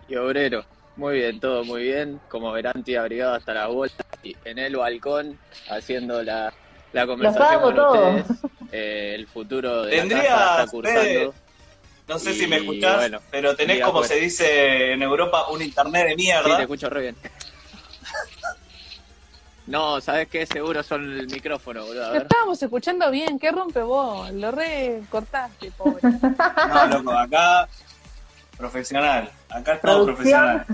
Y 0.09 0.15
obrero. 0.17 0.65
Muy 0.97 1.15
bien, 1.19 1.39
todo 1.39 1.63
muy 1.63 1.83
bien. 1.83 2.19
Como 2.27 2.51
verán, 2.51 2.79
estoy 2.79 2.95
abrigado 2.95 3.35
hasta 3.35 3.53
la 3.53 3.67
bola 3.67 3.91
y 4.23 4.35
en 4.43 4.59
el 4.59 4.75
balcón 4.75 5.39
haciendo 5.69 6.21
la, 6.23 6.53
la 6.91 7.07
conversación 7.07 7.61
con 7.61 7.75
todo. 7.75 8.09
ustedes. 8.15 8.37
Eh, 8.71 9.13
el 9.15 9.27
futuro 9.27 9.83
de 9.83 9.95
la 9.95 9.99
Tendrías, 10.01 10.25
casa 10.27 10.59
está 10.63 10.71
cursando. 10.71 11.01
Fede, 11.01 11.31
No 12.07 12.17
sé 12.17 12.33
si 12.33 12.47
me 12.47 12.57
escuchás, 12.57 12.97
bueno, 12.97 13.19
pero 13.29 13.55
tenés, 13.55 13.81
como 13.83 13.99
pues. 13.99 14.07
se 14.09 14.15
dice 14.15 14.93
en 14.93 15.01
Europa, 15.01 15.47
un 15.49 15.61
internet 15.61 16.03
de 16.05 16.09
Sí, 16.11 16.15
te 16.15 16.23
mierda. 16.23 16.61
escucho 16.61 16.89
re 16.89 17.01
bien. 17.01 17.15
No, 19.67 19.99
¿sabes 19.99 20.29
qué? 20.29 20.45
Seguro 20.45 20.81
son 20.81 21.19
el 21.19 21.27
micrófono, 21.27 21.85
boludo. 21.85 22.05
A 22.05 22.11
ver. 22.11 22.21
estábamos 22.21 22.63
escuchando 22.63 23.11
bien, 23.11 23.37
qué 23.37 23.51
rompe 23.51 23.81
vos, 23.81 24.31
lo 24.31 24.49
re 24.51 25.01
cortaste, 25.09 25.71
pobre. 25.71 25.99
No, 26.69 26.87
loco, 26.87 27.11
acá 27.11 27.67
profesional. 28.57 29.29
Acá 29.49 29.73
es 29.73 29.81
todo 29.81 30.05
profesional. 30.05 30.65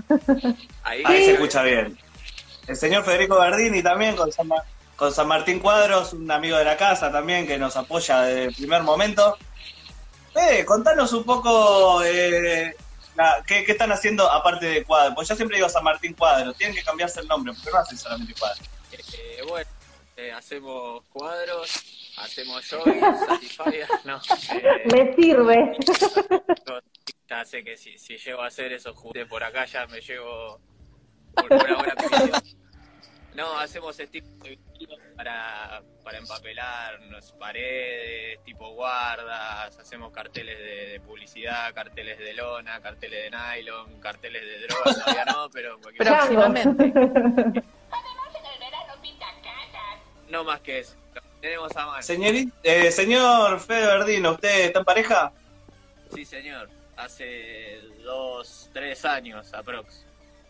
Ahí, 0.84 1.02
Ahí 1.06 1.26
se 1.26 1.32
escucha 1.34 1.64
bien. 1.64 1.98
El 2.68 2.76
señor 2.76 3.04
Federico 3.04 3.40
Verdini 3.40 3.82
también 3.82 4.16
con 4.16 4.32
San, 4.32 4.48
con 4.96 5.12
San 5.12 5.28
Martín 5.28 5.60
Cuadros, 5.60 6.14
un 6.14 6.30
amigo 6.30 6.58
de 6.58 6.66
la 6.66 6.78
casa 6.78 7.12
también 7.12 7.48
que 7.48 7.58
nos 7.58 7.76
apoya 7.76 8.22
desde 8.22 8.44
el 8.46 8.54
primer 8.54 8.84
momento. 8.84 9.38
Eh, 10.36 10.66
contanos 10.66 11.14
un 11.14 11.24
poco 11.24 12.04
eh, 12.04 12.76
la- 13.16 13.44
¿qué, 13.46 13.64
qué 13.64 13.72
están 13.74 13.92
haciendo 13.92 14.30
aparte 14.30 14.66
de 14.66 14.84
Cuadros. 14.84 15.14
Pues 15.16 15.28
yo 15.28 15.36
siempre 15.36 15.58
digo 15.58 15.70
San 15.70 15.84
Martín 15.84 16.14
Cuadros, 16.14 16.56
tienen 16.58 16.76
que 16.76 16.84
cambiarse 16.84 17.20
el 17.22 17.28
nombre, 17.28 17.54
porque 17.54 17.70
no 17.72 17.78
hacen 17.78 17.98
solamente 17.98 18.34
Cuadros. 18.34 18.68
Eh, 18.92 19.42
bueno, 19.48 19.70
eh, 20.18 20.32
hacemos 20.32 21.04
cuadros, 21.10 21.70
hacemos 22.18 22.64
jogging, 22.70 23.02
satisfyer, 23.28 23.88
no. 24.06 24.22
eh, 24.52 24.84
Me 24.92 25.16
sirve. 25.16 25.72
ya 27.30 27.46
sé 27.46 27.64
que 27.64 27.78
si, 27.78 27.98
si 27.98 28.18
llego 28.18 28.42
a 28.42 28.48
hacer 28.48 28.72
esos 28.74 28.96
juguetes 28.96 29.28
por 29.28 29.44
acá 29.44 29.66
ya 29.66 29.86
me 29.88 30.00
llevo 30.02 30.60
por 31.36 31.52
una 31.52 31.76
buena 31.76 31.96
comisión. 31.96 32.44
No, 33.36 33.58
hacemos 33.58 34.00
estilo 34.00 34.28
para, 35.16 35.82
para 36.04 36.18
empapelar 36.20 37.00
paredes, 37.32 38.44
tipo 38.44 38.70
guardas, 38.74 39.78
hacemos 39.80 40.12
carteles 40.12 40.58
de, 40.58 40.88
de 40.92 41.00
publicidad, 41.00 41.74
carteles 41.74 42.18
de 42.20 42.34
lona, 42.34 42.80
carteles 42.82 43.24
de 43.24 43.38
nylon, 43.38 44.00
carteles 44.00 44.42
de 44.44 44.68
droga, 44.68 44.94
todavía 44.94 45.26
no, 45.26 45.50
pero... 45.50 45.80
Próximamente. 45.98 47.64
No 50.30 50.44
más 50.44 50.62
que 50.62 50.80
eso. 50.80 50.96
Lo 51.14 51.22
tenemos 51.42 51.76
a 51.76 51.86
mano. 51.86 52.00
Señori- 52.02 52.52
eh, 52.64 52.92
señor 52.92 53.60
Fede 53.60 53.86
Verdino, 53.86 54.32
¿usted 54.32 54.66
está 54.66 54.80
en 54.80 54.86
pareja? 54.86 55.32
Sí, 56.14 56.26
señor. 56.26 56.70
Hace 56.96 57.82
dos, 58.04 58.70
tres 58.74 59.04
años 59.06 59.54
aprox. 59.54 60.06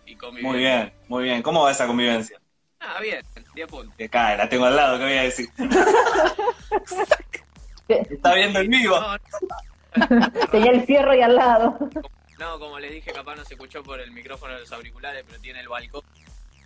Y. 0.05 0.15
Muy 0.15 0.59
bien, 0.59 0.93
muy 1.07 1.23
bien. 1.23 1.41
¿Cómo 1.41 1.63
va 1.63 1.71
esa 1.71 1.87
convivencia? 1.87 2.39
Ah, 2.83 2.99
bien. 3.01 3.21
10 3.55 3.67
puntos. 3.67 3.95
Que 3.97 4.09
cae, 4.09 4.37
la 4.37 4.49
tengo 4.49 4.65
al 4.65 4.75
lado, 4.75 4.97
¿qué 4.97 5.03
voy 5.03 5.13
a 5.13 5.23
decir? 5.23 5.49
Está 7.87 8.33
viendo 8.33 8.59
en 8.59 8.69
vivo. 8.69 8.97
Tenía 10.51 10.71
el 10.71 10.83
fierro 10.85 11.11
ahí 11.11 11.21
al 11.21 11.35
lado. 11.35 11.77
No, 12.39 12.59
como 12.59 12.79
les 12.79 12.91
dije, 12.91 13.11
capaz 13.11 13.35
no 13.35 13.45
se 13.45 13.53
escuchó 13.53 13.83
por 13.83 13.99
el 13.99 14.11
micrófono 14.11 14.53
de 14.55 14.61
los 14.61 14.71
auriculares, 14.71 15.23
pero 15.27 15.39
tiene 15.39 15.59
el 15.59 15.67
balcón. 15.69 16.01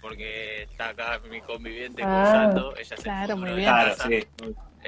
Porque 0.01 0.63
está 0.63 0.89
acá 0.89 1.19
mi 1.29 1.41
conviviente 1.41 2.03
Ah, 2.05 2.23
cursando. 2.23 2.75
Ella 2.77 2.95
se 2.97 3.03
claro, 3.03 3.37
fue 3.37 3.49
muy 3.49 3.57
bien. 3.57 3.69
Claro, 3.69 3.95
sí. 4.07 4.27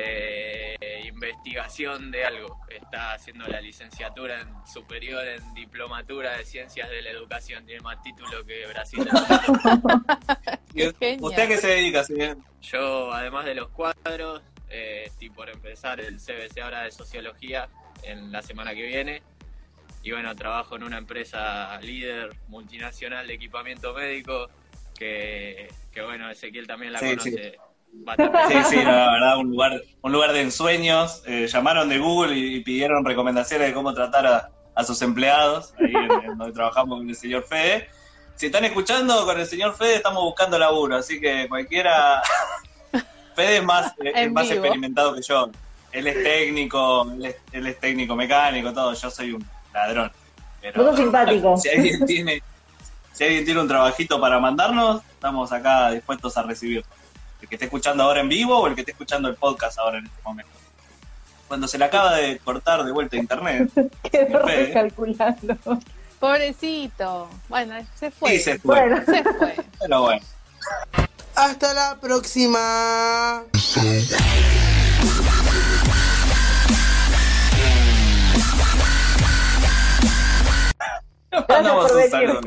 Eh, 0.02 1.04
investigación 1.06 2.12
de 2.12 2.24
algo. 2.26 2.60
Está 2.70 3.14
haciendo 3.14 3.46
la 3.48 3.60
licenciatura 3.60 4.42
en 4.42 4.48
superior 4.66 5.28
en 5.28 5.54
diplomatura 5.54 6.38
de 6.38 6.46
ciencias 6.46 6.90
de 6.90 7.02
la 7.02 7.10
educación. 7.10 7.66
Tiene 7.66 7.82
más 7.82 8.02
título 8.02 8.46
que 8.46 8.66
Brasil. 8.68 9.00
¿Y 10.74 10.82
genial. 10.94 11.18
¿Usted 11.22 11.44
a 11.44 11.48
qué 11.48 11.58
se 11.58 11.68
dedica, 11.68 12.04
señor? 12.04 12.38
Yo, 12.62 13.12
además 13.12 13.46
de 13.46 13.56
los 13.56 13.70
cuadros, 13.70 14.42
eh, 14.70 15.04
estoy 15.08 15.30
por 15.30 15.50
empezar 15.50 16.00
el 16.00 16.18
CBC 16.18 16.60
ahora 16.62 16.84
de 16.84 16.92
Sociología 16.92 17.68
en 18.04 18.32
la 18.32 18.42
semana 18.42 18.74
que 18.74 18.84
viene. 18.84 19.22
Y 20.02 20.12
bueno, 20.12 20.34
trabajo 20.36 20.78
en 20.78 20.84
una 20.84 20.98
empresa 20.98 21.78
líder 21.82 22.34
multinacional 22.48 23.28
de 23.28 23.34
equipamiento 23.34 23.94
médico 23.94 24.50
que, 24.98 25.70
que 25.92 26.02
bueno, 26.02 26.30
Ezequiel 26.30 26.68
también 26.68 26.94
la 26.94 27.00
Sí, 27.00 27.10
conoce. 27.10 27.58
Sí, 28.48 28.56
sí, 28.70 28.76
no, 28.78 28.92
la 28.92 29.12
verdad, 29.12 29.38
un 29.38 29.52
lugar, 29.52 29.82
un 30.02 30.12
lugar 30.12 30.34
de 30.34 30.42
ensueños. 30.42 31.22
Eh, 31.26 31.48
llamaron 31.48 31.90
de 31.90 32.00
Google 32.00 32.36
y, 32.36 32.56
y 32.56 32.60
pidieron 32.62 33.06
recomendaciones 33.06 33.68
de 33.68 33.74
cómo 33.74 33.94
tratar 33.94 34.26
a, 34.26 34.50
a 34.76 34.84
sus 34.84 35.02
empleados, 35.02 35.74
ahí 35.80 35.94
en, 35.94 36.12
en 36.32 36.38
donde 36.38 36.54
trabajamos 36.54 37.00
con 37.00 37.10
el 37.10 37.16
señor 37.16 37.44
Fede. 37.44 37.90
Si 38.36 38.46
están 38.46 38.64
escuchando 38.64 39.26
con 39.26 39.38
el 39.38 39.46
señor 39.46 39.76
Fede, 39.76 39.96
estamos 39.96 40.24
buscando 40.24 40.58
laburo, 40.58 40.96
así 40.96 41.20
que 41.20 41.48
cualquiera. 41.50 42.22
Fede 43.36 43.58
es 43.58 43.64
más, 43.64 43.94
es 43.98 44.16
En 44.16 44.34
más 44.34 44.50
experimentado 44.50 45.14
que 45.14 45.22
yo. 45.22 45.50
Él 45.92 46.08
es 46.08 46.24
técnico, 46.24 47.12
él 47.12 47.26
es, 47.26 47.36
él 47.52 47.68
es 47.68 47.80
técnico 47.80 48.16
mecánico, 48.16 48.72
todo. 48.72 48.94
Yo 48.94 49.10
soy 49.10 49.34
un 49.34 49.46
ladrón. 49.74 50.12
Pero 50.62 50.86
sos 50.86 50.96
simpático. 50.96 51.58
Si 51.62 51.70
alguien 51.70 52.06
tiene, 52.06 52.44
si 53.12 53.24
alguien 53.26 53.44
tiene 53.44 53.60
un 53.60 53.68
trabajito 53.68 54.22
para 54.22 54.40
mandarnos, 54.40 55.02
estamos 55.12 55.52
acá 55.52 55.92
dispuestos 55.92 56.38
a 56.38 56.44
recibir. 56.44 56.86
El 57.42 57.48
que 57.48 57.56
esté 57.56 57.66
escuchando 57.66 58.04
ahora 58.04 58.20
en 58.22 58.30
vivo 58.30 58.58
o 58.60 58.68
el 58.68 58.76
que 58.76 58.82
esté 58.82 58.92
escuchando 58.92 59.28
el 59.30 59.36
podcast 59.36 59.80
ahora 59.80 60.00
en 60.00 60.06
este 60.06 60.22
momento. 60.24 60.52
Cuando 61.48 61.68
se 61.68 61.78
le 61.78 61.86
acaba 61.86 62.16
de 62.16 62.38
cortar 62.40 62.84
de 62.84 62.92
vuelta 62.92 63.16
internet, 63.16 63.72
Quedó 64.12 64.46
Fede. 64.46 64.66
recalculando. 64.68 65.58
Pobrecito. 66.20 67.30
Bueno, 67.48 67.76
se 67.96 68.12
fue. 68.12 68.32
Sí, 68.32 68.40
se 68.40 68.60
fue. 68.60 68.76
Bueno. 68.76 68.98
Se 69.06 69.24
fue. 69.24 69.56
pero 69.80 70.02
bueno. 70.02 70.22
Hasta 71.36 71.74
la 71.74 71.98
próxima. 72.00 73.44
Mandamos 81.48 81.92
un 81.92 82.10
saludo. 82.10 82.42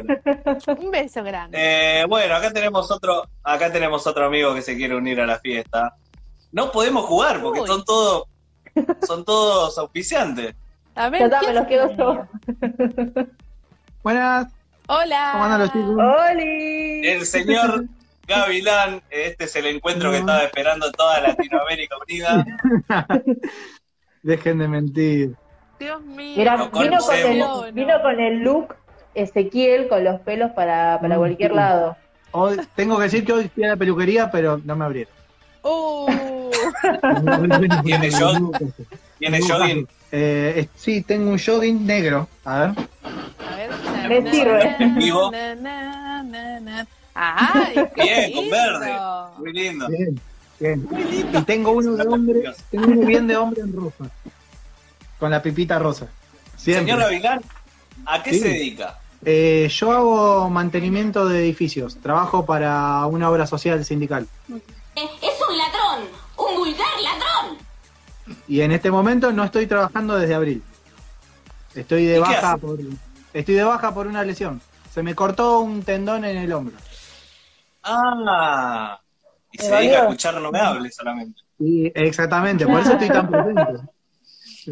Un 0.80 0.90
beso 0.90 1.22
grande. 1.22 1.56
Eh, 1.60 2.04
bueno, 2.08 2.34
acá 2.34 2.52
tenemos 2.52 2.90
otro, 2.90 3.28
acá 3.42 3.70
tenemos 3.72 4.06
otro 4.06 4.26
amigo 4.26 4.54
que 4.54 4.62
se 4.62 4.76
quiere 4.76 4.96
unir 4.96 5.20
a 5.20 5.26
la 5.26 5.38
fiesta. 5.38 5.96
No 6.50 6.70
podemos 6.72 7.04
jugar 7.06 7.40
porque 7.40 7.60
Uy. 7.60 7.66
son 7.68 7.84
todos, 7.84 8.24
son 9.06 9.24
todos 9.24 9.78
auspiciantes. 9.78 10.54
A 10.94 11.04
Ya 11.04 11.10
ver, 11.10 11.30
¿quién 11.40 11.54
me 11.54 11.60
los 11.60 11.66
quedo 11.66 11.96
yo. 11.96 12.26
Buenas, 14.02 14.52
Hola. 14.88 15.30
¿cómo 15.32 15.44
andan 15.44 15.60
los 15.60 15.72
chicos? 15.72 15.96
¡Oli! 16.30 17.06
El 17.06 17.24
señor 17.24 17.84
Gavilán, 18.26 19.00
este 19.10 19.44
es 19.44 19.56
el 19.56 19.66
encuentro 19.66 20.10
que 20.10 20.18
estaba 20.18 20.42
esperando 20.42 20.90
toda 20.92 21.20
Latinoamérica 21.20 21.96
unida. 22.06 22.44
Dejen 24.22 24.58
de 24.58 24.68
mentir. 24.68 25.36
Dios 25.82 26.02
mío. 26.02 26.34
Mira, 26.36 26.56
Lo 26.56 26.64
vino 26.66 26.72
con, 26.72 26.84
el, 26.84 26.90
conocemos. 26.90 27.74
vino 27.74 28.02
con 28.02 28.20
el 28.20 28.38
look 28.40 28.74
Ezequiel 29.14 29.88
con 29.88 30.04
los 30.04 30.20
pelos 30.20 30.50
para, 30.52 30.98
para 31.00 31.16
Mm, 31.16 31.18
cualquier 31.18 31.50
sí. 31.50 31.56
lado. 31.56 31.96
Hoy, 32.32 32.58
tengo 32.74 32.96
que 32.96 33.02
decir 33.04 33.24
que 33.24 33.32
hoy 33.32 33.48
fui 33.48 33.64
a 33.64 33.68
la 33.68 33.76
peluquería, 33.76 34.30
pero 34.30 34.58
no 34.64 34.74
me 34.76 34.84
abrieron. 34.86 35.12
Uh, 35.62 36.06
¿Tiene 37.84 38.10
shot? 38.10 38.38
¿Tiene 39.18 39.40
jogging? 39.40 39.86
Eh, 40.10 40.66
sí, 40.74 41.02
tengo 41.02 41.30
un 41.30 41.38
jogging 41.38 41.86
negro. 41.86 42.26
A 42.44 42.58
ver. 42.60 42.70
a 43.04 43.56
ver. 43.56 44.22
Me 44.22 44.30
sirve. 44.30 44.76
Na, 45.60 46.24
qué 47.94 48.02
Bien, 48.02 48.32
con 48.32 48.42
lindo. 48.44 48.56
verde. 48.56 48.92
Muy 49.38 49.52
lindo. 49.52 49.88
Bien, 49.88 50.20
bien. 50.58 50.88
Y 51.36 51.42
tengo 51.42 51.72
uno 51.72 51.92
de 51.96 52.08
hombre, 52.08 52.42
tengo 52.70 52.86
uno 52.86 53.06
bien 53.06 53.26
de 53.26 53.36
hombre 53.36 53.60
en 53.62 53.72
rosa. 53.74 54.10
Con 55.22 55.30
la 55.30 55.40
pipita 55.40 55.78
rosa. 55.78 56.08
Siempre. 56.56 56.82
Señor 56.94 56.98
Gavilán, 56.98 57.40
¿a 58.06 58.20
qué 58.24 58.30
Sí. 58.32 58.40
se 58.40 58.48
dedica? 58.48 58.98
Eh, 59.24 59.68
yo 59.72 59.92
hago 59.92 60.50
mantenimiento 60.50 61.26
de 61.28 61.38
edificios. 61.44 61.96
Trabajo 61.98 62.44
para 62.44 63.06
una 63.06 63.30
obra 63.30 63.46
social 63.46 63.84
sindical. 63.84 64.26
Es 64.48 65.40
un 65.48 65.56
ladrón, 65.56 66.08
un 66.38 66.56
vulgar 66.56 66.88
ladrón. 67.00 67.56
Y 68.48 68.62
en 68.62 68.72
este 68.72 68.90
momento 68.90 69.30
no 69.32 69.44
estoy 69.44 69.68
trabajando 69.68 70.16
desde 70.16 70.34
abril. 70.34 70.60
Estoy 71.76 72.04
de 72.06 72.18
¿Y 72.18 72.22
qué 72.24 72.28
baja 72.28 72.56
por 72.56 72.80
estoy 73.32 73.54
de 73.54 73.62
baja 73.62 73.94
por 73.94 74.08
una 74.08 74.24
lesión. 74.24 74.60
Se 74.92 75.04
me 75.04 75.14
cortó 75.14 75.60
un 75.60 75.84
tendón 75.84 76.24
en 76.24 76.36
el 76.36 76.52
hombro. 76.52 76.74
Ah, 77.84 78.98
y 79.52 79.58
¿Me 79.58 79.64
se 79.68 79.70
dedica 79.72 79.98
a 79.98 80.02
escuchar 80.02 80.40
no 80.40 80.50
me 80.50 80.58
hables 80.58 80.96
solamente. 80.96 81.40
Y 81.60 81.92
exactamente, 81.94 82.66
por 82.66 82.80
eso 82.80 82.94
estoy 82.94 83.08
tan 83.08 83.28
presente. 83.30 83.88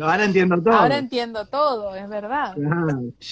Ahora 0.00 0.24
entiendo 0.24 0.62
todo. 0.62 0.74
Ahora 0.74 0.98
entiendo 0.98 1.46
todo, 1.46 1.94
es 1.96 2.08
verdad. 2.08 2.54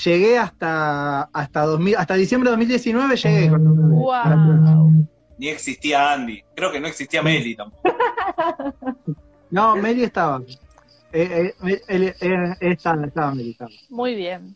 Llegué 0.04 0.38
hasta 0.38 1.22
hasta 1.32 1.62
2000, 1.62 1.96
hasta 1.96 2.14
diciembre 2.14 2.50
de 2.50 2.56
2019 2.56 3.16
llegué 3.16 3.48
con 3.50 3.90
Wow. 3.90 5.06
Ni 5.38 5.48
existía 5.48 6.12
Andy. 6.12 6.42
Creo 6.54 6.72
que 6.72 6.80
no 6.80 6.88
existía 6.88 7.22
Meli 7.22 7.54
tampoco. 7.54 7.88
No, 9.50 9.76
Meli 9.76 10.04
estaba. 10.04 10.42
Eh, 11.10 11.54
eh, 11.88 12.54
estaba, 12.60 13.06
estaba 13.06 13.34
Meli, 13.34 13.52
estaba. 13.52 13.70
Muy 13.88 14.14
bien. 14.14 14.54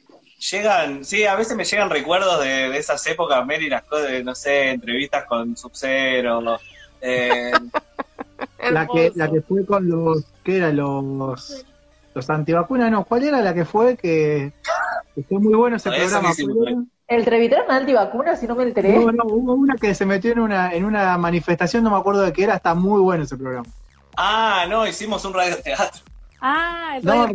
Llegan, 0.51 1.03
sí, 1.03 1.25
a 1.25 1.35
veces 1.35 1.57
me 1.57 1.65
llegan 1.65 1.89
recuerdos 1.89 2.41
de, 2.41 2.69
de 2.69 2.77
esas 2.77 3.07
épocas, 3.07 3.47
Meli, 3.47 3.71
las 3.71 3.85
cosas, 3.85 4.11
de, 4.11 4.23
no 4.23 4.35
sé, 4.35 4.71
entrevistas 4.71 5.25
con 5.25 5.57
Sub-Zero. 5.57 6.59
eh, 7.01 7.53
La 8.71 8.87
que, 8.87 9.13
la 9.15 9.31
que 9.31 9.41
fue 9.41 9.65
con 9.65 9.89
los, 9.89 10.25
¿qué 10.45 10.57
era? 10.59 10.73
Los, 10.73 11.65
los 12.15 12.29
antivacunas, 12.31 12.91
no, 12.91 13.05
¿cuál 13.05 13.25
era 13.25 13.41
la 13.41 13.55
que 13.55 13.65
fue? 13.65 13.97
Que, 13.97 14.53
que 15.15 15.23
fue 15.25 15.41
muy 15.41 15.55
bueno 15.55 15.77
ese 15.77 15.91
No, 15.91 15.97
programa. 15.97 16.29
no 16.29 16.33
hicimos, 16.33 16.57
¿Cuál 16.57 16.69
era? 16.73 16.83
¿El 17.09 17.25
Trevitron 17.25 17.71
antivacunas 17.71 18.41
si 18.41 18.47
no 18.47 18.55
me 18.55 18.65
enteré? 18.65 18.95
No, 18.95 19.13
no, 19.13 19.25
hubo 19.25 19.55
una 19.55 19.75
que 19.77 19.95
se 19.95 20.07
metió 20.07 20.33
en 20.33 20.39
una, 20.41 20.73
en 20.73 20.85
una 20.85 21.17
manifestación, 21.19 21.85
no 21.85 21.91
me 21.91 21.97
acuerdo 21.97 22.23
de 22.23 22.33
qué 22.33 22.45
era, 22.45 22.57
está 22.57 22.75
muy 22.75 23.01
bueno 23.01 23.25
ese 23.25 23.37
programa. 23.37 23.71
ah, 24.17 24.67
no, 24.69 24.87
hicimos 24.87 25.25
un 25.25 25.35
radioteatro. 25.35 26.03
Ah, 26.41 26.95
el 26.97 27.03
No, 27.03 27.13
radio 27.27 27.35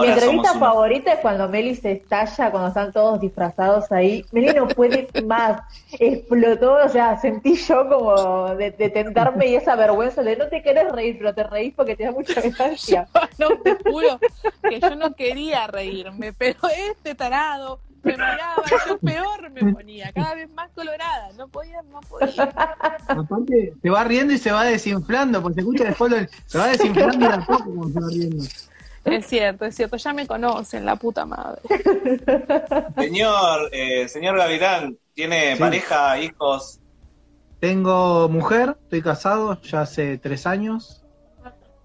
Mi 0.00 0.06
entrevista 0.08 0.26
somos 0.26 0.50
uno. 0.56 0.60
favorita 0.66 1.12
es 1.14 1.20
cuando 1.20 1.48
Meli 1.48 1.74
se 1.74 1.92
estalla, 1.92 2.50
cuando 2.50 2.68
están 2.68 2.92
todos 2.92 3.20
disfrazados 3.20 3.90
ahí. 3.92 4.24
Meli 4.32 4.52
no 4.54 4.68
puede 4.68 5.08
más. 5.24 5.62
Explotó, 5.98 6.74
o 6.84 6.88
sea, 6.88 7.18
sentí 7.20 7.56
yo 7.56 7.88
como 7.88 8.54
de, 8.54 8.70
de 8.70 8.88
tentarme 8.90 9.48
y 9.48 9.56
esa 9.56 9.74
vergüenza 9.76 10.22
de 10.22 10.36
no 10.36 10.46
te 10.48 10.62
querés 10.62 10.90
reír, 10.92 11.16
pero 11.18 11.34
te 11.34 11.44
reís 11.44 11.74
porque 11.74 11.96
te 11.96 12.04
da 12.04 12.12
mucha 12.12 12.40
ganancia. 12.40 13.08
No, 13.38 13.48
te 13.62 13.76
juro 13.90 14.18
que 14.68 14.80
yo 14.80 14.94
no 14.96 15.14
quería 15.14 15.66
reírme, 15.66 16.32
pero 16.32 16.58
este 16.90 17.14
tarado 17.14 17.80
me 18.02 18.12
miraba, 18.12 18.62
yo 18.86 18.96
peor 18.98 19.50
me 19.50 19.72
ponía, 19.74 20.10
cada 20.12 20.34
vez 20.34 20.48
más 20.52 20.70
colorada, 20.74 21.28
no 21.36 21.48
podía, 21.48 21.82
no 21.82 22.00
podía. 22.00 22.44
Aparte, 23.08 23.74
se 23.82 23.90
va 23.90 24.04
riendo 24.04 24.32
y 24.32 24.38
se 24.38 24.50
va 24.52 24.64
desinflando, 24.64 25.42
porque 25.42 25.56
se 25.56 25.60
escucha 25.60 25.84
después, 25.84 26.10
lo- 26.10 26.26
se 26.46 26.58
va 26.58 26.68
desinflando 26.68 27.28
de 27.28 27.34
a 27.34 27.40
poco 27.44 27.64
cuando 27.74 27.88
se 27.88 28.00
va 28.00 28.06
riendo. 28.08 28.44
Es 29.04 29.26
cierto, 29.26 29.64
es 29.64 29.74
cierto, 29.74 29.96
ya 29.96 30.12
me 30.12 30.26
conocen, 30.26 30.84
la 30.84 30.96
puta 30.96 31.24
madre. 31.24 31.62
Señor, 32.96 33.70
eh, 33.72 34.06
señor 34.08 34.36
Gavirán, 34.36 34.96
¿tiene 35.14 35.54
Sí. 35.54 35.60
pareja, 35.60 36.18
hijos? 36.18 36.80
Tengo 37.60 38.28
mujer, 38.28 38.76
estoy 38.82 39.02
casado 39.02 39.60
ya 39.62 39.82
hace 39.82 40.18
tres 40.18 40.46
años. 40.46 41.02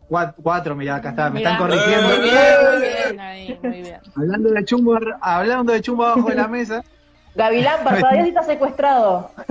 Cuatro, 0.08 0.36
cuatro 0.44 0.76
mirá, 0.76 0.96
acá 0.98 1.10
está, 1.10 1.30
me 1.30 1.40
Mirá, 1.40 1.54
están 1.54 1.68
corrigiendo. 1.68 2.08
Muy 2.08 2.20
bien, 2.30 2.36
muy 2.72 2.82
bien, 2.82 3.20
ahí, 3.20 3.60
muy 3.64 3.82
bien. 3.82 4.00
Hablando 4.16 4.50
de 4.52 4.66
chumbo, 4.66 4.98
hablando 5.20 5.74
de 5.74 5.82
chumbo 5.82 6.06
abajo 6.06 6.30
de 6.30 6.36
la 6.36 6.48
mesa. 6.48 6.84
Gavilán, 7.34 7.84
parpadeas 7.84 8.26
y 8.26 8.30
está 8.30 8.44
secuestrado. 8.44 9.32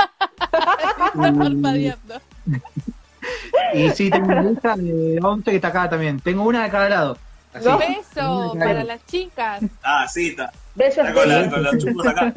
Parpadeando. 1.14 2.20
Y 3.74 3.90
sí, 3.90 4.10
tengo 4.10 4.26
una 4.28 4.50
hija 4.50 4.76
de 4.76 5.18
11 5.22 5.50
que 5.50 5.56
está 5.56 5.68
acá 5.68 5.88
también. 5.90 6.20
Tengo 6.20 6.42
una 6.44 6.64
de 6.64 6.70
cada 6.70 6.88
lado. 6.88 7.18
Así. 7.52 7.66
Un 7.68 7.78
beso 7.78 8.54
para 8.58 8.84
las 8.84 9.04
chicas. 9.06 9.62
Ah, 9.82 10.06
sí, 10.08 10.28
está. 10.28 10.52
Besos 10.74 10.98
Está 11.08 11.12
con, 11.14 11.28
la- 11.28 11.50
con 11.50 11.62
los 11.64 11.78
chupos 11.78 12.06
acá. 12.06 12.32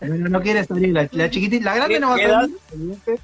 Bueno, 0.00 0.28
no 0.28 0.40
quiere 0.42 0.64
salir. 0.64 0.92
La, 0.92 1.08
la 1.12 1.30
chiquitita, 1.30 1.64
la 1.64 1.74
grande 1.76 1.94
¿Qué- 1.94 2.00
no 2.00 2.08
va 2.10 2.14
a 2.14 2.18
salir. 2.18 2.56
evidente. 2.72 3.18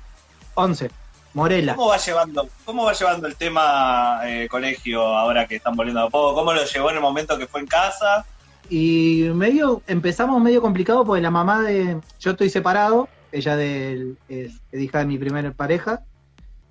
11. 0.54 0.90
Morela. 1.32 1.76
¿Cómo 1.76 1.88
va 1.90 1.96
llevando, 1.96 2.48
cómo 2.64 2.84
va 2.84 2.92
llevando 2.92 3.26
el 3.28 3.36
tema 3.36 4.20
eh, 4.24 4.48
colegio 4.50 5.00
ahora 5.02 5.46
que 5.46 5.56
están 5.56 5.76
volviendo 5.76 6.00
a 6.02 6.10
poco? 6.10 6.34
¿Cómo 6.34 6.52
lo 6.52 6.64
llevó 6.64 6.90
en 6.90 6.96
el 6.96 7.02
momento 7.02 7.38
que 7.38 7.46
fue 7.46 7.60
en 7.60 7.66
casa? 7.66 8.24
Y 8.68 9.28
medio, 9.34 9.82
empezamos 9.86 10.40
medio 10.42 10.60
complicado 10.60 11.04
porque 11.04 11.22
la 11.22 11.30
mamá 11.30 11.62
de. 11.62 11.98
Yo 12.18 12.32
estoy 12.32 12.50
separado, 12.50 13.08
ella 13.32 13.56
del, 13.56 14.16
es, 14.28 14.52
es 14.72 14.80
hija 14.80 14.98
de 14.98 15.04
mi 15.06 15.18
primera 15.18 15.52
pareja. 15.52 16.00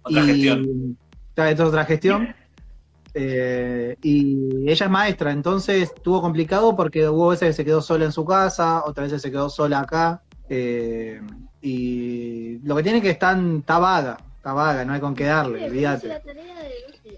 Otra 0.03 0.21
y, 0.23 0.25
gestión. 0.27 0.97
Es 1.35 1.59
otra 1.59 1.85
gestión. 1.85 2.35
Eh, 3.13 3.97
y 4.03 4.69
ella 4.69 4.85
es 4.85 4.91
maestra, 4.91 5.31
entonces 5.31 5.83
estuvo 5.83 6.21
complicado 6.21 6.75
porque 6.75 7.07
hubo 7.09 7.29
veces 7.29 7.49
que 7.49 7.53
se 7.53 7.65
quedó 7.65 7.81
sola 7.81 8.05
en 8.05 8.11
su 8.11 8.23
casa, 8.23 8.83
otras 8.85 9.07
veces 9.07 9.21
se 9.21 9.31
quedó 9.31 9.49
sola 9.49 9.79
acá. 9.79 10.21
eh, 10.49 11.21
y 11.61 12.59
lo 12.59 12.75
que 12.75 12.83
tiene 12.83 13.01
que 13.01 13.09
estar 13.09 13.37
está 13.37 13.79
vaga, 13.79 14.17
está 14.37 14.53
vaga, 14.53 14.85
no 14.85 14.93
hay 14.93 14.99
con 15.01 15.13
qué 15.15 15.25
darle, 15.25 15.65
olvídate. 15.65 16.21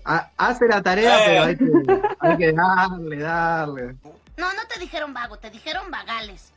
Ha- 0.06 0.32
Hace 0.38 0.68
la 0.68 0.82
tarea, 0.82 1.18
Eh. 1.18 1.24
pero 1.28 1.44
hay 1.44 1.58
que, 1.58 2.02
hay 2.20 2.38
que 2.38 2.54
darle, 2.54 3.18
darle. 3.20 3.84
No, 4.38 4.48
no 4.54 4.62
te 4.74 4.80
dijeron 4.80 5.14
vago, 5.14 5.38
te 5.38 5.50
dijeron 5.52 5.92
vagales. 5.92 6.52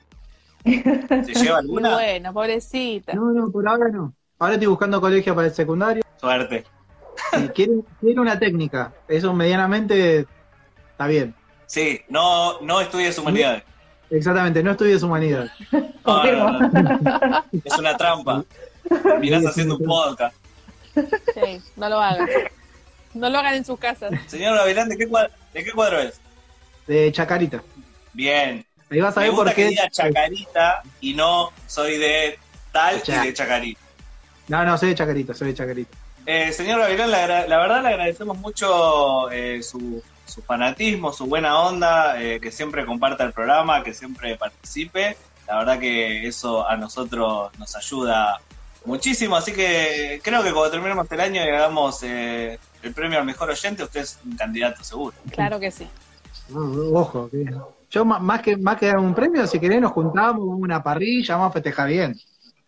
¿Se 0.65 1.35
lleva 1.35 1.61
Muy 1.61 1.61
alguna? 1.61 1.93
bueno, 1.95 2.33
pobrecita. 2.33 3.13
No, 3.15 3.33
no, 3.33 3.51
por 3.51 3.69
ahora 3.69 3.89
no. 3.91 4.15
Ahora 4.39 4.55
estoy 4.55 4.67
buscando 4.69 5.01
colegio 5.01 5.35
para 5.35 5.49
el 5.49 5.55
secundario. 5.55 6.03
Suerte. 6.21 6.65
Y 7.39 7.49
quiere, 7.49 7.73
quiere 8.01 8.21
una 8.21 8.39
técnica. 8.39 8.93
Eso 9.09 9.33
medianamente 9.33 10.27
está 10.91 11.07
bien. 11.07 11.35
Sí, 11.67 12.01
no, 12.09 12.61
no 12.61 12.81
estudies 12.81 13.19
humanidades. 13.19 13.63
Exactamente, 14.11 14.63
no 14.63 14.73
estudies 14.73 15.03
humanidad. 15.03 15.51
No, 16.05 16.25
no, 16.25 16.61
no. 16.61 17.45
Es 17.65 17.79
una 17.79 17.97
trampa. 17.97 18.45
Terminás 19.03 19.47
haciendo 19.47 19.77
un 19.79 19.85
podcast. 19.85 20.37
Sí, 20.95 21.63
no 21.77 21.89
lo 21.89 22.01
hagan. 22.01 22.29
No 23.15 23.31
lo 23.31 23.39
hagan 23.39 23.55
en 23.55 23.65
sus 23.65 23.79
casas. 23.79 24.11
Señor 24.27 24.57
Gavilán, 24.57 24.89
¿de 24.89 24.97
qué 24.97 25.09
cuadro, 25.09 25.33
¿de 25.53 25.65
qué 25.65 25.73
cuadro 25.73 26.01
es? 26.01 26.21
De 26.87 27.11
Chacarita. 27.13 27.63
Bien. 28.13 28.65
Ahí 28.91 29.01
vas 29.01 29.17
a 29.17 29.21
ver 29.21 29.31
por 29.31 29.49
que 29.49 29.55
qué. 29.55 29.69
diga 29.69 29.89
Chacarita 29.89 30.83
y 31.01 31.15
no 31.15 31.51
soy 31.67 31.97
de 31.99 32.39
tal 32.73 33.01
y 33.07 33.13
de 33.13 33.33
Chacarita. 33.33 33.81
No, 34.49 34.65
no, 34.65 34.77
soy 34.79 34.91
de 34.91 34.95
Chacarita, 34.95 35.35
soy 35.35 35.49
de 35.49 35.55
Chacarita. 35.55 35.97
Eh, 36.27 36.53
señor 36.53 36.81
Gavilán, 36.81 37.11
la 37.11 37.59
verdad 37.59 37.83
le 37.83 37.89
agradecemos 37.89 38.39
mucho 38.39 39.31
eh, 39.31 39.63
su, 39.63 40.03
su 40.27 40.43
fanatismo, 40.43 41.13
su 41.13 41.27
buena 41.27 41.59
onda, 41.61 42.21
eh, 42.23 42.41
que 42.41 42.51
siempre 42.51 42.87
comparta 42.87 43.25
el 43.25 43.33
programa, 43.33 43.83
que 43.83 43.93
siempre 43.93 44.37
participe. 44.37 45.17
La 45.47 45.59
verdad 45.59 45.79
que 45.79 46.27
eso 46.27 46.67
a 46.67 46.77
nosotros 46.77 47.51
nos 47.59 47.77
ayuda 47.77 48.41
muchísimo, 48.87 49.37
así 49.37 49.53
que 49.53 50.21
creo 50.23 50.43
que 50.43 50.53
cuando 50.53 50.71
terminemos 50.71 51.11
el 51.11 51.21
año 51.21 51.43
y 51.45 51.49
hagamos 51.49 52.03
eh, 52.03 52.59
el 52.83 52.93
premio 52.95 53.19
al 53.19 53.27
mejor 53.27 53.51
oyente, 53.51 53.83
usted 53.83 54.01
es 54.01 54.19
un 54.25 54.37
candidato 54.37 54.83
seguro. 54.85 55.15
Claro 55.31 55.61
que 55.61 55.71
sí. 55.71 55.87
Ojo, 56.55 57.29
que- 57.31 57.47
yo 57.91 58.05
más 58.05 58.43
que 58.43 58.57
más 58.57 58.77
que 58.77 58.87
dar 58.87 58.99
un 58.99 59.15
premio, 59.15 59.47
si 59.47 59.61
querés 59.61 59.81
nos 59.81 59.93
juntamos, 59.93 60.41
vamos 60.41 60.55
a 60.55 60.65
una 60.65 60.83
parrilla, 60.83 61.37
vamos 61.37 61.51
a 61.51 61.53
festejar 61.53 61.89
bien. 61.89 62.15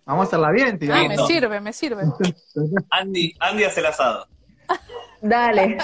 Vamos 0.07 0.25
a 0.25 0.27
hacerla 0.29 0.51
bien, 0.53 0.79
tío. 0.79 0.95
Ah, 0.95 1.03
me 1.09 1.19
sirve, 1.19 1.61
me 1.61 1.73
sirve. 1.73 2.05
Andy, 2.91 3.35
Andy 3.41 3.65
hace 3.65 3.81
el 3.81 3.87
asado. 3.87 4.27
Dale. 5.21 5.79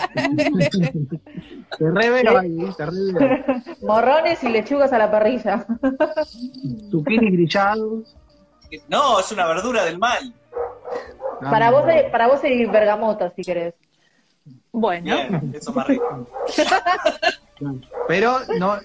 Te 1.78 1.90
re 1.90 2.10
veo 2.10 2.38
ahí, 2.38 2.56
te. 2.76 2.86
Morrones 3.86 4.42
y 4.44 4.48
lechugas 4.48 4.92
a 4.92 4.98
la 4.98 5.10
parrilla. 5.10 5.66
Zucchini 6.90 7.30
grillados. 7.32 8.16
No, 8.88 9.18
es 9.20 9.30
una 9.32 9.46
verdura 9.46 9.84
del 9.84 9.98
mal. 9.98 10.32
Para 11.40 11.70
vos, 11.72 11.84
hay- 11.86 12.10
para 12.10 12.28
vos 12.28 12.42
hay 12.44 12.64
bergamota, 12.66 13.30
si 13.34 13.42
querés. 13.42 13.74
Bueno. 14.70 15.04
Bien, 15.04 15.52
eso 15.54 15.70
es 15.70 15.76
más 15.76 15.86
rico. 15.88 16.26
Pero 18.08 18.40
no, 18.58 18.78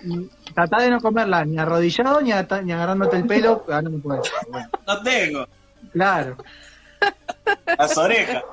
tratá 0.54 0.82
de 0.82 0.90
no 0.90 1.00
comerla 1.00 1.46
ni 1.46 1.58
arrodillado 1.58 2.22
ni, 2.22 2.32
agarrándote 2.32 3.18
el 3.18 3.26
pelo, 3.28 3.64
ah, 3.72 3.82
no 3.82 3.90
me. 3.90 3.98
Bueno, 3.98 4.24
No 4.86 5.02
tengo. 5.04 5.48
claro. 5.94 6.38
Las 7.78 7.98
orejas. 7.98 8.44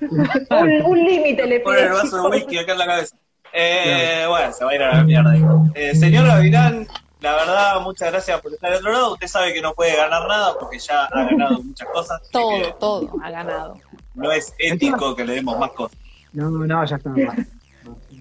Un, 0.00 0.82
un 0.84 1.04
límite 1.04 1.46
le 1.46 1.60
Poner 1.60 1.86
el 1.86 1.92
vaso 1.92 2.22
de 2.22 2.28
whisky 2.28 2.58
acá 2.58 2.72
en 2.72 2.78
la 2.78 2.86
cabeza. 2.86 3.16
Eh, 3.52 4.24
Bueno, 4.28 4.52
se 4.52 4.64
va 4.64 4.70
a 4.70 4.74
ir 4.74 4.82
a 4.82 4.94
la 4.96 5.04
mierda. 5.04 5.34
Eh, 5.74 5.94
señor 5.94 6.26
Gavilán, 6.26 6.86
la 7.20 7.32
verdad, 7.34 7.80
muchas 7.80 8.12
gracias 8.12 8.40
por 8.40 8.52
estar 8.52 8.70
al 8.70 8.78
otro 8.78 8.92
lado. 8.92 9.12
Usted 9.14 9.26
sabe 9.26 9.52
que 9.52 9.60
no 9.60 9.74
puede 9.74 9.96
ganar 9.96 10.26
nada 10.28 10.54
porque 10.58 10.78
ya 10.78 11.04
ha 11.06 11.24
ganado 11.24 11.62
muchas 11.64 11.88
cosas. 11.88 12.20
Todo, 12.30 12.62
que 12.62 12.74
todo 12.78 13.10
ha 13.22 13.30
ganado. 13.30 13.76
No 14.14 14.30
es 14.30 14.54
ético 14.58 15.14
que 15.16 15.24
le 15.24 15.34
demos 15.34 15.58
más 15.58 15.70
cosas. 15.72 15.98
No, 16.32 16.50
no, 16.50 16.84
ya 16.84 16.96
está. 16.96 17.12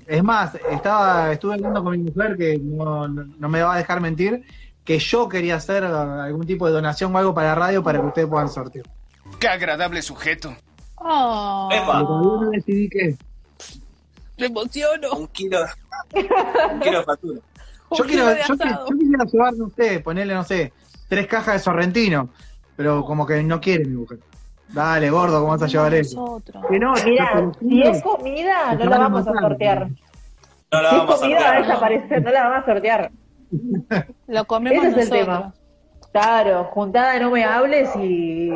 Es 0.07 0.23
más, 0.23 0.55
estaba, 0.71 1.33
estuve 1.33 1.55
hablando 1.55 1.83
con 1.83 1.91
mi 1.91 1.97
mujer 1.97 2.37
que 2.37 2.57
no, 2.57 3.09
no, 3.09 3.49
me 3.49 3.61
va 3.61 3.75
a 3.75 3.77
dejar 3.77 3.99
mentir, 3.99 4.43
que 4.85 4.99
yo 4.99 5.27
quería 5.27 5.55
hacer 5.57 5.83
algún 5.83 6.47
tipo 6.47 6.65
de 6.65 6.71
donación 6.71 7.13
o 7.13 7.17
algo 7.17 7.33
para 7.33 7.49
la 7.49 7.55
radio 7.55 7.83
para 7.83 7.99
que 7.99 8.05
ustedes 8.07 8.27
puedan 8.29 8.47
sortear. 8.47 8.85
Qué 9.37 9.49
agradable 9.49 10.01
sujeto. 10.01 10.55
Oh, 10.95 11.67
Pero 11.69 12.03
no 12.03 12.49
decidí 12.51 12.89
qué. 12.89 13.17
me 14.37 14.45
emociono. 14.45 15.11
Un 15.11 15.27
kilo, 15.27 15.59
un 16.13 16.79
kilo 16.79 16.99
de 16.99 17.05
factura. 17.05 17.41
Yo, 17.97 18.03
quiero, 18.03 18.25
de 18.25 18.41
yo, 18.45 18.55
yo 18.57 18.97
quisiera 18.97 19.23
llevar, 19.23 19.53
no 19.53 19.69
sé, 19.69 20.01
ponerle, 20.01 20.33
no 20.33 20.43
sé, 20.43 20.73
tres 21.07 21.25
cajas 21.25 21.53
de 21.53 21.59
sorrentino, 21.59 22.27
pero 22.75 23.05
como 23.05 23.25
que 23.25 23.41
no 23.43 23.61
quiere 23.61 23.85
mi 23.85 23.95
mujer. 23.95 24.19
Dale, 24.69 25.09
gordo, 25.09 25.39
¿cómo 25.39 25.51
vas 25.53 25.61
a 25.63 25.67
llevar 25.67 25.93
eso? 25.93 26.19
Nosotros. 26.19 26.65
Que 26.69 26.79
no, 26.79 26.91
lo 26.91 26.97
si 26.97 27.81
es 27.83 28.03
comida, 28.03 28.73
no 28.75 28.85
la 28.85 28.97
vamos 28.99 29.27
a 29.27 29.33
sortear. 29.33 29.87
No 30.71 30.81
la 30.81 30.89
Si 30.89 30.95
es 30.95 31.01
vamos 31.01 31.19
comida, 31.19 31.39
va 31.39 31.49
a 31.49 31.59
desaparecer, 31.61 32.21
no 32.23 32.31
la 32.31 32.43
vamos 32.49 32.63
a 32.63 32.65
sortear. 32.65 33.11
Lo 34.27 34.43
comemos 34.45 34.83
Ese 34.85 34.99
es 35.01 35.11
el 35.11 35.27
nosotros. 35.27 35.37
tema. 35.37 35.53
Claro, 36.11 36.63
juntada 36.65 37.17
no 37.19 37.31
me 37.31 37.45
hables 37.45 37.89
y, 37.95 38.51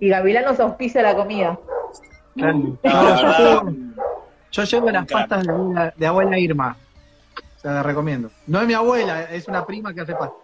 y 0.00 0.08
Gavilán 0.08 0.44
nos 0.46 0.58
auspicia 0.60 1.02
la 1.02 1.14
comida. 1.14 1.58
Claro. 2.34 2.58
No, 2.82 3.70
Yo- 4.50 4.62
llevo- 4.64 4.90
las 4.90 5.06
pastas 5.06 5.44
de 5.46 5.52
abuela, 5.52 5.92
de 5.96 6.06
abuela 6.06 6.38
Irma. 6.38 6.76
O 7.56 7.60
sea, 7.60 7.72
la 7.72 7.82
recomiendo. 7.82 8.30
No 8.46 8.60
es 8.62 8.66
mi 8.66 8.72
abuela, 8.74 9.22
es 9.24 9.46
una 9.48 9.64
prima 9.66 9.92
que 9.92 10.00
hace 10.00 10.14
pasta. 10.14 10.34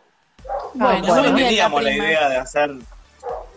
Bueno, 0.75 0.99
Nosotros 1.01 1.35
bien, 1.35 1.45
la 1.45 1.49
teníamos 1.49 1.83
la 1.83 1.93
idea 1.93 2.29
de 2.29 2.37
hacer. 2.37 2.71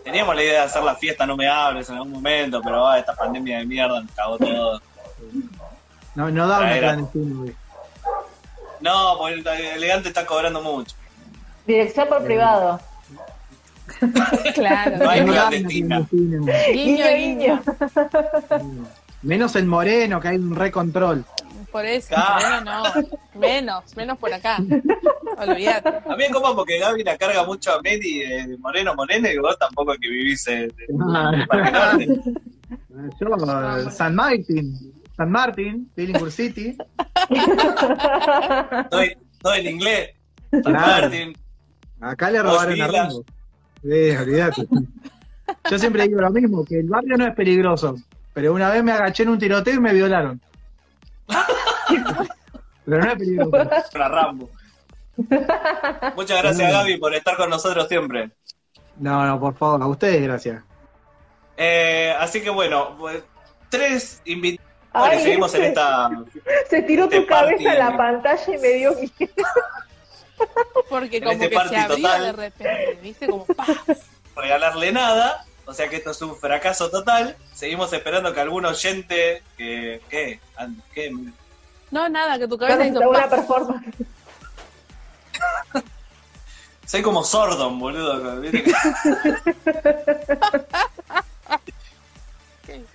Teníamos 0.04 0.34
la 0.34 0.42
idea 0.42 0.52
de 0.60 0.66
hacer 0.66 0.82
la 0.82 0.94
fiesta 0.96 1.26
No 1.26 1.36
Me 1.36 1.48
Hables 1.48 1.88
en 1.88 1.96
algún 1.96 2.12
momento, 2.12 2.60
pero 2.62 2.86
ah, 2.86 2.98
esta 2.98 3.14
pandemia 3.14 3.58
de 3.58 3.66
mierda 3.66 4.00
nos 4.00 4.10
cagó 4.12 4.38
todo. 4.38 4.82
No, 6.14 6.30
no 6.30 6.46
da 6.46 6.60
una 6.60 6.78
clandestina, 6.78 7.34
güey. 7.36 7.54
No, 8.80 9.16
porque 9.18 9.34
el 9.34 9.76
elegante 9.76 10.08
está 10.08 10.26
cobrando 10.26 10.60
mucho. 10.60 10.96
Dirección 11.66 12.08
por 12.08 12.24
privado. 12.24 12.80
Claro. 14.54 14.96
No 14.98 15.10
hay 15.10 15.24
clandestina. 15.24 16.06
Guiño, 16.10 17.06
guiño. 17.14 17.62
Menos 19.22 19.54
el 19.54 19.66
moreno, 19.66 20.20
que 20.20 20.28
hay 20.28 20.36
un 20.36 20.56
recontrol. 20.56 21.24
Por 21.72 21.86
eso, 21.86 22.14
Ah. 22.16 22.60
no, 22.64 22.84
no. 22.84 23.08
Menos, 23.34 23.96
menos 23.96 24.18
por 24.18 24.32
acá. 24.32 24.58
Olvídate. 25.38 25.88
A 25.88 26.16
mí 26.16 26.24
es 26.24 26.32
como 26.32 26.54
porque 26.54 26.78
Gaby 26.78 27.02
la 27.02 27.16
carga 27.16 27.44
mucho 27.44 27.72
a 27.72 27.80
Medi 27.82 28.18
de 28.20 28.58
Moreno 28.58 28.94
Moreno 28.94 29.28
y 29.30 29.38
vos 29.38 29.58
tampoco 29.58 29.94
que 29.94 30.08
vivís 30.08 30.46
en, 30.48 30.70
Parque 31.48 31.70
Norte. 31.72 32.06
Yo, 33.18 33.26
eh, 33.86 33.90
San 33.90 34.14
Martín, 34.14 34.92
San 35.16 35.30
Martín, 35.30 35.90
Billingham 35.96 36.30
City. 36.30 36.76
Estoy, 38.84 39.16
estoy 39.32 39.60
en 39.60 39.66
inglés. 39.66 40.10
San 40.50 40.62
Claro. 40.62 41.08
Martín. 41.08 41.36
Acá 42.00 42.30
le 42.30 42.42
robaron 42.42 42.80
a. 42.82 42.86
Rambo. 42.86 43.24
Sí, 43.82 44.10
olvídate. 44.10 44.68
Yo 45.70 45.78
siempre 45.78 46.06
digo 46.06 46.20
lo 46.20 46.30
mismo, 46.30 46.64
que 46.64 46.80
el 46.80 46.88
barrio 46.88 47.16
no 47.16 47.26
es 47.26 47.34
peligroso. 47.34 47.96
Pero 48.34 48.52
una 48.52 48.70
vez 48.70 48.82
me 48.84 48.92
agaché 48.92 49.22
en 49.22 49.30
un 49.30 49.38
tiroteo 49.38 49.74
y 49.74 49.80
me 49.80 49.92
violaron. 49.94 50.40
Pero 52.84 52.98
no 53.04 53.10
es 53.10 53.16
peligroso. 53.16 53.50
Para 53.92 54.08
Rambo. 54.08 54.50
Muchas 56.16 56.42
gracias 56.42 56.72
Gaby 56.72 56.96
por 56.96 57.14
estar 57.14 57.36
con 57.36 57.50
nosotros 57.50 57.86
siempre. 57.88 58.30
No, 58.96 59.26
no, 59.26 59.38
por 59.40 59.54
favor, 59.56 59.82
a 59.82 59.86
ustedes 59.86 60.22
gracias. 60.22 60.62
Eh, 61.56 62.14
así 62.18 62.42
que 62.42 62.50
bueno, 62.50 62.96
pues, 62.98 63.22
tres 63.68 64.20
invitados. 64.24 64.68
Bueno, 64.92 65.06
Ay, 65.10 65.20
seguimos 65.22 65.54
en 65.54 65.64
esta. 65.64 66.10
Se 66.68 66.82
tiró 66.82 67.08
tu 67.08 67.16
Este 67.16 67.26
cabeza 67.26 67.72
en 67.72 67.78
la 67.78 67.96
pantalla 67.96 68.54
y 68.54 68.58
me 68.58 68.68
dio 68.68 68.92
miedo. 68.94 69.32
Porque 70.90 71.16
En 71.18 71.24
como 71.24 71.32
este 71.34 71.48
que 71.50 71.56
se 71.68 71.76
abría 71.76 71.88
total. 71.88 72.22
de 72.24 72.32
repente, 72.32 72.98
¿viste? 73.02 73.26
Como 73.26 73.46
¡pah! 73.46 73.66
regalarle 74.36 74.92
nada. 74.92 75.44
O 75.64 75.72
sea 75.72 75.88
que 75.88 75.96
esto 75.96 76.10
es 76.10 76.20
un 76.20 76.36
fracaso 76.36 76.90
total. 76.90 77.36
Seguimos 77.54 77.92
esperando 77.92 78.32
que 78.34 78.40
algún 78.40 78.66
oyente. 78.66 79.42
Que, 79.56 80.00
¿Qué? 80.10 80.40
¿Qué? 80.92 81.12
No, 81.92 82.08
nada, 82.08 82.38
que 82.38 82.48
tu 82.48 82.58
cabeza 82.58 82.86
hizo 82.86 83.00
Una 83.08 83.28
performance. 83.28 83.86
Soy 86.86 87.02
como 87.02 87.22
Sordon, 87.22 87.78
boludo. 87.78 88.42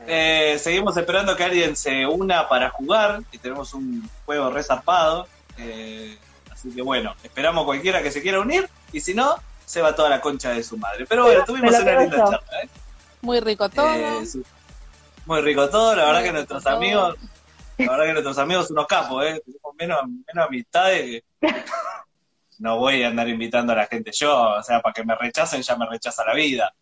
Eh, 0.09 0.57
seguimos 0.59 0.95
esperando 0.95 1.35
que 1.35 1.43
alguien 1.43 1.75
se 1.75 2.07
una 2.07 2.47
para 2.47 2.69
jugar 2.69 3.21
y 3.31 3.37
tenemos 3.37 3.73
un 3.73 4.09
juego 4.25 4.49
resarpado. 4.49 5.27
Eh, 5.57 6.17
así 6.49 6.71
que 6.71 6.81
bueno, 6.81 7.13
esperamos 7.21 7.65
cualquiera 7.65 8.01
que 8.01 8.09
se 8.09 8.21
quiera 8.21 8.39
unir 8.39 8.69
y 8.93 9.01
si 9.01 9.13
no, 9.13 9.35
se 9.65 9.81
va 9.81 9.93
toda 9.93 10.09
la 10.09 10.21
concha 10.21 10.51
de 10.51 10.63
su 10.63 10.77
madre. 10.77 11.05
Pero 11.07 11.25
bueno, 11.25 11.43
tuvimos 11.45 11.77
una 11.77 11.99
linda 11.99 12.17
charla. 12.17 12.61
¿eh? 12.63 12.69
Muy 13.21 13.41
rico 13.41 13.69
todo. 13.69 13.93
Eh, 13.93 14.25
sí. 14.25 14.41
Muy 15.25 15.41
rico 15.41 15.69
todo, 15.69 15.93
la 15.93 16.05
verdad 16.05 16.23
que 16.23 16.31
nuestros 16.31 16.65
amigos, 16.65 17.17
la 17.77 17.91
verdad 17.91 18.05
que 18.05 18.13
nuestros 18.13 18.37
amigos 18.37 18.67
son 18.67 18.77
unos 18.77 18.87
capos, 18.87 19.25
¿eh? 19.25 19.41
Tenemos 19.45 19.75
menos, 19.77 20.01
menos 20.07 20.47
amistades 20.47 21.01
que 21.01 21.23
no 22.59 22.77
voy 22.77 23.03
a 23.03 23.07
andar 23.07 23.27
invitando 23.27 23.73
a 23.73 23.75
la 23.75 23.85
gente 23.85 24.11
yo, 24.11 24.55
o 24.55 24.63
sea, 24.63 24.81
para 24.81 24.93
que 24.93 25.03
me 25.03 25.15
rechacen 25.15 25.61
ya 25.61 25.75
me 25.75 25.87
rechaza 25.87 26.25
la 26.25 26.33
vida. 26.33 26.73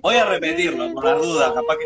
Voy 0.00 0.16
a 0.16 0.24
repetirlo 0.24 0.92
por 0.92 1.04
las 1.04 1.20
dudas, 1.20 1.52
capaz 1.52 1.76
que 1.76 1.84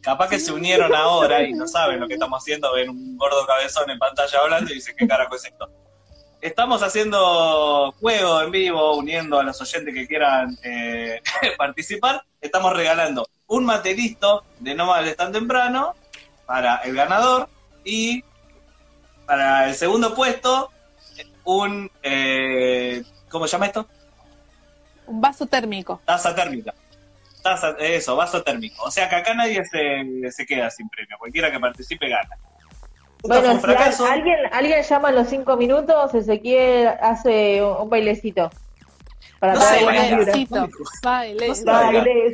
capaz 0.00 0.28
que 0.28 0.38
se 0.38 0.52
unieron 0.52 0.94
ahora 0.94 1.42
y 1.42 1.52
no 1.52 1.66
saben 1.66 2.00
lo 2.00 2.08
que 2.08 2.14
estamos 2.14 2.42
haciendo, 2.42 2.72
ven 2.72 2.88
un 2.88 3.16
gordo 3.16 3.46
cabezón 3.46 3.90
en 3.90 3.98
pantalla 3.98 4.38
hablando 4.38 4.70
y 4.70 4.76
dicen 4.76 4.94
qué 4.96 5.06
carajo 5.06 5.36
es 5.36 5.44
esto. 5.44 5.68
Estamos 6.40 6.82
haciendo 6.82 7.92
juego 8.00 8.40
en 8.40 8.50
vivo, 8.50 8.96
uniendo 8.96 9.38
a 9.38 9.42
los 9.42 9.60
oyentes 9.60 9.92
que 9.92 10.06
quieran 10.06 10.56
eh, 10.62 11.20
participar. 11.58 12.22
Estamos 12.40 12.74
regalando 12.74 13.26
un 13.48 13.66
materisto 13.66 14.44
de 14.58 14.74
No 14.74 14.86
Mal 14.86 15.14
tan 15.16 15.32
temprano 15.32 15.94
para 16.50 16.78
el 16.78 16.96
ganador 16.96 17.48
y 17.84 18.24
para 19.24 19.68
el 19.68 19.74
segundo 19.76 20.16
puesto 20.16 20.68
un 21.44 21.88
eh, 22.02 23.04
¿cómo 23.28 23.46
se 23.46 23.52
llama 23.52 23.66
esto? 23.66 23.86
Un 25.06 25.20
vaso 25.20 25.46
térmico. 25.46 26.00
Taza 26.04 26.34
térmica. 26.34 26.74
Taza, 27.40 27.76
eso, 27.78 28.16
vaso 28.16 28.42
térmico. 28.42 28.82
O 28.82 28.90
sea 28.90 29.08
que 29.08 29.14
acá 29.14 29.32
nadie 29.32 29.64
se, 29.64 30.32
se 30.32 30.44
queda 30.44 30.68
sin 30.70 30.88
premio. 30.88 31.16
Cualquiera 31.20 31.52
que 31.52 31.60
participe 31.60 32.08
gana. 32.08 32.36
Bueno, 33.22 33.52
un 33.52 33.60
si 33.60 34.02
alguien, 34.02 34.38
alguien 34.50 34.82
llama 34.82 35.10
a 35.10 35.12
los 35.12 35.28
cinco 35.28 35.56
minutos, 35.56 36.12
Ezequiel 36.14 36.88
hace 37.00 37.62
un, 37.62 37.82
un 37.82 37.90
bailecito. 37.90 38.50
Para. 39.40 39.54
Bailecito. 39.58 40.68
Bailecito. 41.02 41.70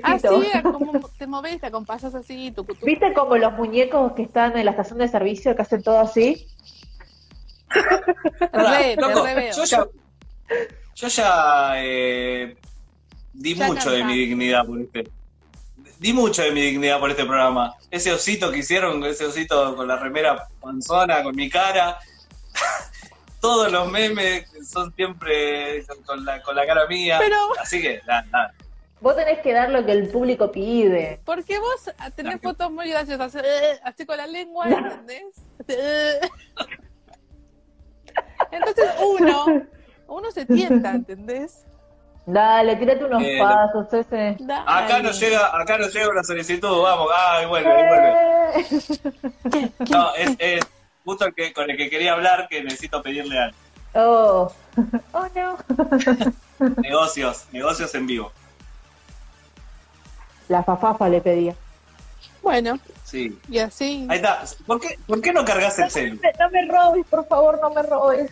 Así, 0.03 0.63
como 0.63 1.09
te 1.17 1.27
moves, 1.27 1.61
te 1.61 1.67
acompañas 1.69 2.15
así, 2.15 2.51
tu 2.51 2.65
tu- 2.65 2.75
¿Viste 2.85 3.13
como 3.15 3.37
los 3.37 3.53
muñecos 3.53 4.13
que 4.13 4.23
están 4.23 4.57
en 4.59 4.65
la 4.65 4.73
estación 4.73 4.99
de 4.99 5.07
servicio 5.09 5.55
que 5.55 5.63
hacen 5.63 5.83
todo 5.83 6.01
así? 6.01 6.47
Re, 8.53 8.95
te 8.97 9.01
Loco, 9.01 9.25
re 9.25 9.35
veo. 9.35 9.55
yo 9.57 9.65
ya, 9.65 9.87
yo 10.95 11.09
ya 11.09 11.73
eh, 11.77 12.57
di 13.33 13.55
Ya 13.55 13.67
mucho 13.67 13.91
de 13.91 14.05
mi 14.05 14.17
dignidad 14.19 14.67
por 14.67 14.81
este. 14.81 15.09
Di 15.99 16.13
mucho 16.13 16.43
de 16.43 16.51
mi 16.53 16.61
dignidad 16.61 17.01
por 17.01 17.11
este 17.11 17.25
programa. 17.25 17.75
Ese 17.91 18.13
osito 18.13 18.51
que 18.51 18.59
hicieron, 18.59 19.03
ese 19.05 19.25
osito 19.27 19.75
con 19.77 19.89
la 19.89 19.97
remera 19.97 20.47
panzona, 20.61 21.23
con 21.23 21.35
mi 21.35 21.49
cara. 21.49 21.99
Todos 23.41 23.71
los 23.71 23.91
memes 23.91 24.45
son 24.67 24.93
siempre 24.95 25.85
con- 25.87 26.03
con 26.03 26.25
la, 26.25 26.43
con 26.43 26.55
la 26.57 26.67
cara 26.67 26.87
mía. 26.87 27.19
Pero- 27.21 27.49
Así 27.61 27.81
que, 27.81 28.01
nada, 28.07 28.25
nada. 28.33 28.55
Vos 29.01 29.15
tenés 29.15 29.41
que 29.41 29.53
dar 29.53 29.69
lo 29.71 29.85
que 29.85 29.93
el 29.93 30.09
público 30.09 30.51
pide. 30.51 31.21
Porque 31.25 31.59
vos 31.59 31.91
tenés 32.15 32.41
fotos 32.41 32.71
muy 32.71 32.89
graciosas, 32.91 33.35
eh, 33.37 33.79
así 33.85 34.07
con 34.07 34.17
la 34.17 34.27
lengua, 34.27 34.67
¿entendés? 34.69 35.25
Eh. 35.69 36.21
Entonces 38.51 38.87
uno, 39.01 39.67
uno 40.09 40.31
se 40.31 40.47
tienta, 40.47 40.93
¿entendés? 40.93 41.65
Dale, 42.25 42.75
tírate 42.77 43.05
unos 43.05 43.23
Eh, 43.23 43.39
pasos, 43.39 43.93
ese. 43.93 44.37
Acá 44.67 45.01
no 45.01 45.11
llega, 45.13 45.61
acá 45.61 45.79
no 45.79 45.87
llega 45.89 46.09
una 46.09 46.25
solicitud, 46.25 46.83
vamos, 46.83 47.09
ay, 47.17 47.47
vuelve, 47.47 47.71
ahí 47.71 47.89
vuelve. 47.89 49.73
No, 49.91 50.15
es, 50.15 50.31
es 50.39 50.65
justo 51.05 51.27
el 51.27 51.35
que, 51.35 51.53
con 51.53 51.71
el 51.71 51.77
que 51.77 51.89
quería 51.89 52.15
hablar 52.15 52.49
que 52.49 52.65
necesito 52.65 53.01
pedirle 53.03 53.39
algo. 53.39 53.57
Oh, 53.97 54.53
oh 55.13 55.29
no. 55.35 55.59
Negocios, 56.83 57.47
negocios 57.53 57.95
en 57.95 58.07
vivo. 58.07 58.33
La 60.49 60.63
fafafa 60.63 61.09
le 61.09 61.21
pedía. 61.21 61.55
Bueno, 62.43 62.79
Sí. 63.05 63.39
y 63.49 63.59
así. 63.59 64.07
Ahí 64.11 64.17
está. 64.17 64.45
¿Por 64.67 64.81
qué, 64.81 64.99
por 65.07 65.21
qué 65.21 65.33
no 65.33 65.45
cargas 65.45 65.79
el 65.79 65.91
celu? 65.91 66.21
No 66.39 66.51
me 66.51 66.67
robes, 66.67 67.07
por 67.07 67.27
favor, 67.27 67.59
no 67.61 67.71
me 67.71 67.83
robes. 67.83 68.31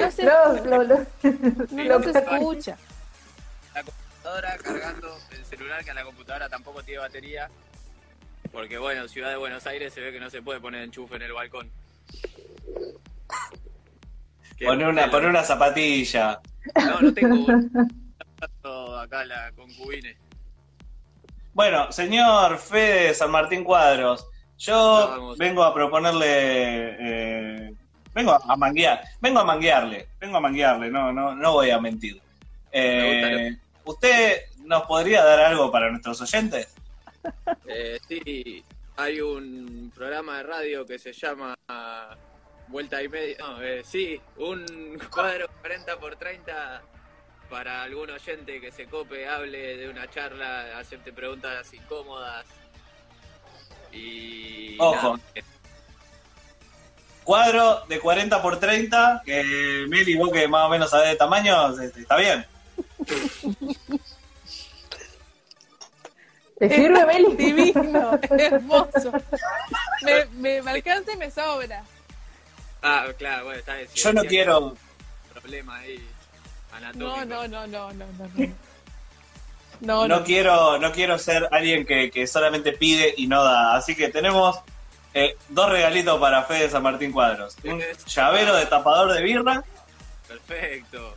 No 0.00 0.10
se, 0.10 0.24
No, 0.24 0.52
no, 0.64 2.02
se 2.12 2.18
escucha. 2.18 2.76
La 3.74 3.82
computadora 3.82 4.58
cargando 4.58 5.18
el 5.30 5.44
celular, 5.44 5.84
que 5.84 5.94
la 5.94 6.04
computadora 6.04 6.48
tampoco 6.48 6.82
tiene 6.82 7.00
batería. 7.00 7.50
Porque 8.52 8.78
bueno, 8.78 9.02
en 9.02 9.08
Ciudad 9.08 9.30
de 9.30 9.36
Buenos 9.36 9.66
Aires 9.66 9.92
se 9.92 10.00
ve 10.00 10.12
que 10.12 10.20
no 10.20 10.28
se 10.30 10.42
puede 10.42 10.60
poner 10.60 10.82
enchufe 10.82 11.16
en 11.16 11.22
el 11.22 11.32
balcón. 11.32 11.70
Poné 14.64 14.86
una, 14.86 15.06
una 15.06 15.42
zapatilla. 15.42 16.40
No, 16.76 17.00
no 17.00 17.14
tengo 17.14 17.46
acá 18.98 19.24
la 19.24 19.50
concubine. 19.52 20.16
Bueno, 21.54 21.90
señor 21.90 22.58
Fede 22.58 23.08
de 23.08 23.14
San 23.14 23.30
Martín 23.30 23.64
Cuadros, 23.64 24.26
yo 24.58 25.34
vengo 25.36 25.64
a 25.64 25.74
proponerle. 25.74 26.26
eh, 26.28 27.74
vengo 28.14 28.32
a 28.32 28.56
manguear. 28.56 29.02
Vengo 29.20 29.40
a 29.40 29.44
manguearle. 29.44 30.08
Vengo 30.20 30.36
a 30.36 30.40
manguearle, 30.40 30.90
no, 30.90 31.12
no, 31.12 31.34
no 31.34 31.52
voy 31.52 31.70
a 31.70 31.80
mentir. 31.80 32.20
Eh, 32.70 33.56
¿Usted 33.84 34.42
nos 34.58 34.82
podría 34.84 35.24
dar 35.24 35.40
algo 35.40 35.70
para 35.72 35.90
nuestros 35.90 36.20
oyentes? 36.20 36.74
Eh, 37.66 37.98
sí, 38.06 38.64
hay 38.96 39.20
un 39.20 39.92
programa 39.94 40.38
de 40.38 40.42
radio 40.42 40.86
que 40.86 40.98
se 40.98 41.12
llama 41.12 41.54
Vuelta 42.68 43.02
y 43.02 43.08
Media. 43.08 43.36
No, 43.38 43.62
eh, 43.62 43.82
sí, 43.84 44.20
un 44.36 44.98
cuadro 45.12 45.46
40 45.60 45.98
por 45.98 46.16
30 46.16 46.82
para 47.48 47.82
algún 47.82 48.10
oyente 48.10 48.60
que 48.60 48.72
se 48.72 48.86
cope, 48.86 49.28
hable 49.28 49.76
de 49.76 49.88
una 49.88 50.08
charla, 50.08 50.78
acepte 50.78 51.12
preguntas 51.12 51.72
incómodas. 51.74 52.46
Y. 53.92 54.76
Ojo. 54.78 55.16
nada, 55.16 55.46
Cuadro 57.24 57.84
de 57.88 58.00
40 58.00 58.42
por 58.42 58.58
30, 58.58 59.22
que 59.24 59.84
Meli, 59.88 60.16
vos 60.16 60.32
que 60.32 60.48
más 60.48 60.66
o 60.66 60.70
menos 60.70 60.90
sabés 60.90 61.10
de 61.10 61.16
tamaño, 61.16 61.70
este, 61.80 62.00
está 62.00 62.16
bien. 62.16 62.44
¿Te 66.62 66.76
sirve, 66.76 67.04
Meli? 67.06 67.34
Divino, 67.34 68.20
hermoso. 68.38 69.10
Me, 70.02 70.26
me, 70.26 70.62
me 70.62 70.70
alcanza 70.70 71.12
y 71.12 71.16
me 71.16 71.28
sobra. 71.28 71.82
Ah, 72.84 73.06
claro, 73.18 73.46
bueno, 73.46 73.58
está 73.58 73.74
bien. 73.74 73.88
si 73.92 73.98
Yo 74.00 74.12
no 74.12 74.22
quiero. 74.22 74.76
Problema 75.32 75.78
ahí. 75.78 75.98
No, 76.94 77.16
Anatómico. 77.16 77.24
no, 77.26 77.48
no, 77.48 77.66
no, 77.66 77.92
no, 77.92 78.06
no. 78.36 78.46
No, 79.80 80.06
no. 80.06 80.18
no 80.18 80.24
quiero 80.24 80.78
no 80.78 80.92
quiero 80.92 81.18
ser 81.18 81.48
alguien 81.50 81.84
que, 81.84 82.12
que 82.12 82.28
solamente 82.28 82.70
pide 82.74 83.12
y 83.16 83.26
no 83.26 83.42
da. 83.42 83.74
Así 83.74 83.96
que 83.96 84.08
tenemos 84.10 84.60
eh, 85.14 85.36
dos 85.48 85.68
regalitos 85.68 86.20
para 86.20 86.44
Fede 86.44 86.60
de 86.60 86.70
San 86.70 86.84
Martín 86.84 87.10
Cuadros. 87.10 87.56
Un 87.64 87.82
llavero 88.06 88.54
de 88.54 88.66
tapador 88.66 89.12
de 89.12 89.20
birra 89.22 89.64
Perfecto. 90.28 91.16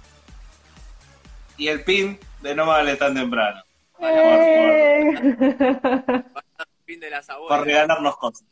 y 1.57 1.67
el 1.67 1.83
pin 1.83 2.19
de 2.41 2.55
No 2.55 2.65
me 2.65 2.71
vale 2.71 2.95
tan 2.95 3.13
temprano. 3.13 3.61
Eh. 3.99 5.13
Por 7.47 7.63
regalarnos 7.65 8.17
cosas. 8.17 8.47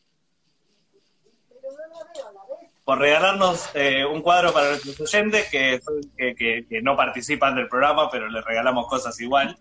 Por 2.84 2.98
regalarnos 2.98 3.70
eh, 3.74 4.04
un 4.04 4.20
cuadro 4.20 4.52
para 4.52 4.68
nuestros 4.70 5.00
oyentes 5.00 5.48
que, 5.50 5.80
que, 6.16 6.34
que- 6.34 6.66
que 6.68 6.82
no 6.82 6.96
participan 6.96 7.54
del 7.54 7.68
programa, 7.68 8.10
pero 8.10 8.28
les 8.28 8.44
regalamos 8.44 8.86
cosas 8.88 9.18
igual. 9.20 9.56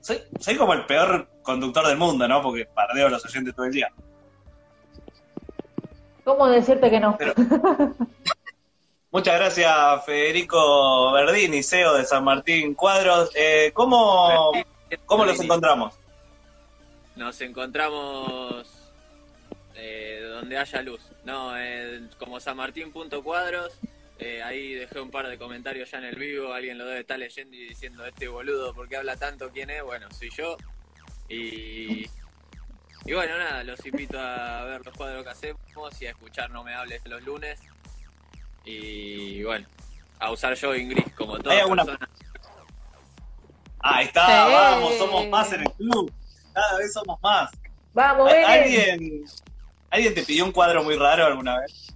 Soy, 0.00 0.20
soy 0.38 0.56
como 0.56 0.72
el 0.74 0.84
peor 0.86 1.28
conductor 1.42 1.86
del 1.86 1.96
mundo, 1.96 2.26
¿no? 2.28 2.42
Porque 2.42 2.66
pardeo 2.66 3.06
a 3.06 3.10
los 3.10 3.24
oyentes 3.24 3.54
todo 3.54 3.66
el 3.66 3.72
día. 3.72 3.88
¿Cómo 6.24 6.46
decirte 6.48 6.90
que 6.90 7.00
no? 7.00 7.16
Muchas 9.12 9.34
gracias, 9.40 10.04
Federico 10.04 11.12
Verdini, 11.12 11.62
CEO 11.62 11.94
de 11.94 12.04
San 12.04 12.22
Martín 12.22 12.74
Cuadros. 12.74 13.30
Eh, 13.34 13.72
¿cómo, 13.74 14.52
¿Cómo 15.06 15.24
los 15.24 15.40
encontramos? 15.40 15.94
Nos 17.16 17.40
encontramos 17.40 18.66
eh, 19.74 20.20
donde 20.30 20.56
haya 20.58 20.82
luz. 20.82 21.02
No, 21.24 21.56
eh, 21.58 22.02
como 22.18 22.40
San 22.40 22.56
Martín.cuadros. 22.56 23.72
Eh, 24.18 24.42
ahí 24.42 24.74
dejé 24.74 25.00
un 25.00 25.10
par 25.10 25.26
de 25.28 25.38
comentarios 25.38 25.90
ya 25.90 25.98
en 25.98 26.04
el 26.04 26.16
vivo. 26.16 26.52
Alguien 26.52 26.76
lo 26.78 26.84
debe 26.84 27.00
estar 27.00 27.18
leyendo 27.18 27.56
y 27.56 27.68
diciendo: 27.68 28.04
Este 28.06 28.28
boludo, 28.28 28.74
¿por 28.74 28.88
qué 28.88 28.96
habla 28.96 29.16
tanto? 29.16 29.50
¿Quién 29.50 29.70
es? 29.70 29.82
Bueno, 29.82 30.08
soy 30.12 30.30
yo. 30.36 30.56
Y, 31.28 32.06
y 33.06 33.12
bueno, 33.14 33.38
nada, 33.38 33.64
los 33.64 33.84
invito 33.86 34.18
a 34.18 34.64
ver 34.64 34.84
los 34.84 34.94
cuadros 34.96 35.22
que 35.24 35.30
hacemos 35.30 36.02
y 36.02 36.06
a 36.06 36.10
escuchar 36.10 36.50
No 36.50 36.62
Me 36.64 36.74
Hables 36.74 37.00
los 37.06 37.22
lunes. 37.22 37.60
Y 38.64 39.42
bueno, 39.42 39.66
a 40.18 40.30
usar 40.30 40.54
yo 40.54 40.70
gris 40.72 41.04
como 41.16 41.38
toda 41.38 41.54
¿Hay 41.54 41.60
alguna- 41.60 41.84
persona. 41.84 42.08
Ahí 43.82 44.06
está, 44.06 44.26
Sí. 44.46 44.52
vamos, 44.52 44.94
somos 44.98 45.28
más 45.28 45.52
en 45.52 45.60
el 45.62 45.72
club. 45.72 46.12
Cada 46.52 46.78
vez 46.78 46.92
somos 46.92 47.18
más. 47.22 47.50
Vamos, 47.94 48.28
¿Al- 48.30 48.34
Belén. 48.36 48.50
¿Alguien, 48.92 49.24
¿Alguien 49.90 50.14
te 50.14 50.22
pidió 50.22 50.44
un 50.44 50.52
cuadro 50.52 50.84
muy 50.84 50.96
raro 50.96 51.26
alguna 51.26 51.58
vez? 51.60 51.88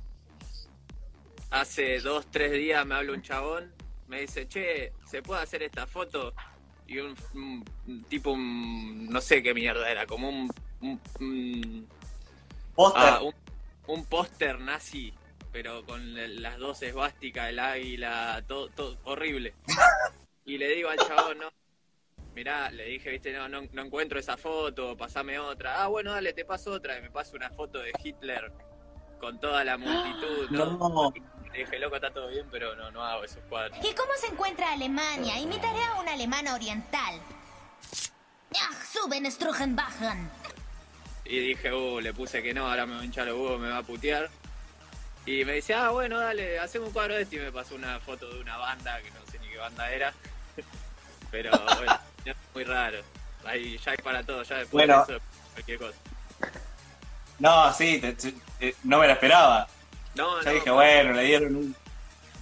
Hace 1.51 2.01
dos, 2.01 2.27
tres 2.31 2.51
días 2.53 2.85
me 2.85 2.95
habla 2.97 3.13
un 3.13 3.23
chabón, 3.23 3.73
me 4.09 4.21
dice, 4.21 4.49
che, 4.49 4.93
¿se 5.09 5.23
puede 5.23 5.43
hacer 5.43 5.63
esta 5.63 5.87
foto? 5.87 6.35
Y 6.87 6.99
un, 6.99 7.15
un- 7.35 7.65
un 7.87 8.05
tipo, 8.05 8.31
un- 8.33 9.09
no 9.09 9.21
sé 9.21 9.43
qué 9.43 9.55
mierda 9.55 9.89
era, 9.91 10.07
como 10.07 10.29
un... 10.29 10.51
un, 10.81 11.01
un- 11.21 11.89
¿Póster? 12.75 13.03
ah, 13.05 13.21
un, 13.23 13.35
un 13.87 14.05
póster 14.07 14.59
nazi, 14.59 15.15
pero 15.53 15.85
con 15.87 16.43
las 16.43 16.59
dos 16.59 16.83
esvásticas, 16.83 17.51
el 17.51 17.59
águila, 17.61 18.43
todo, 18.49 18.69
todo 18.71 18.97
horrible. 19.05 19.55
Y 20.47 20.59
le 20.59 20.69
digo 20.75 20.91
al 20.91 20.99
chabón, 20.99 21.39
no, 21.39 21.49
mirá, 22.35 22.71
le 22.71 22.85
dije, 22.85 23.11
viste, 23.11 23.33
no, 23.33 23.49
no, 23.49 23.63
no 23.73 23.83
encuentro 23.83 24.19
esa 24.19 24.37
foto, 24.37 24.97
pasame 24.97 25.39
otra. 25.39 25.83
Ah, 25.83 25.87
bueno, 25.89 26.13
dale, 26.13 26.33
te 26.33 26.45
paso 26.45 26.73
otra. 26.73 26.99
Y 26.99 27.03
me 27.03 27.11
paso 27.11 27.37
una 27.37 27.51
foto 27.51 27.79
de 27.79 27.93
Hitler 28.03 28.53
con 29.21 29.39
toda 29.41 29.65
la 29.65 29.77
multitud, 29.79 30.51
¿no? 30.51 31.13
Le 31.53 31.61
dije, 31.61 31.79
loco, 31.79 31.95
está 31.95 32.11
todo 32.11 32.29
bien, 32.29 32.49
pero 32.51 32.75
no, 32.75 32.91
no 32.91 33.05
hago 33.05 33.23
esos 33.23 33.43
cuadros. 33.45 33.79
¿Y 33.79 33.95
cómo 33.95 34.11
se 34.21 34.27
encuentra 34.27 34.73
Alemania? 34.73 35.39
Imitaré 35.39 35.81
a 35.85 36.01
una 36.01 36.13
alemana 36.15 36.53
oriental. 36.53 37.21
Ach, 38.51 38.85
suben, 38.93 39.31
Strugenbachen. 39.31 40.29
Y 41.25 41.39
dije, 41.39 41.73
uh, 41.73 42.01
le 42.01 42.13
puse 42.13 42.43
que 42.43 42.53
no, 42.53 42.67
ahora 42.67 42.87
me 42.87 42.97
va 42.97 43.01
a 43.03 43.05
hinchar 43.05 43.29
los 43.29 43.37
huevos, 43.37 43.61
me 43.61 43.69
va 43.69 43.79
a 43.79 43.83
putear. 43.85 44.29
Y 45.27 45.45
me 45.45 45.55
dice, 45.55 45.75
ah, 45.75 45.91
bueno, 45.91 46.19
dale, 46.19 46.59
hacemos 46.59 46.89
un 46.89 46.93
cuadro 46.93 47.15
de 47.15 47.23
este. 47.23 47.37
Y 47.37 47.39
me 47.39 47.53
pasó 47.53 47.77
una 47.77 48.01
foto 48.01 48.29
de 48.35 48.41
una 48.41 48.57
banda, 48.57 49.01
que 49.01 49.11
no 49.13 49.25
sé 49.31 49.39
ni 49.39 49.49
qué 49.49 49.57
banda 49.57 49.91
era. 49.93 50.13
Pero 51.35 51.51
bueno, 51.51 51.99
es 52.25 52.37
muy 52.55 52.63
raro. 52.63 52.99
Ahí 53.45 53.77
ya 53.79 53.91
hay 53.91 53.97
para 53.97 54.23
todo, 54.23 54.45
ya 54.45 54.59
después 54.59 54.87
Bueno. 54.87 55.05
de 55.05 55.15
eso, 55.17 55.25
cualquier 55.53 55.79
cosa. 55.81 55.99
No, 57.41 57.73
sí, 57.73 57.99
te- 57.99 58.13
te- 58.13 58.35
te- 58.61 58.77
no 58.85 59.01
me 59.01 59.09
la 59.09 59.15
esperaba. 59.15 59.67
No, 60.15 60.41
Ya 60.43 60.51
no, 60.51 60.55
dije, 60.55 60.71
bueno, 60.71 61.13
le 61.13 61.25
dieron 61.25 61.57
un... 61.57 61.77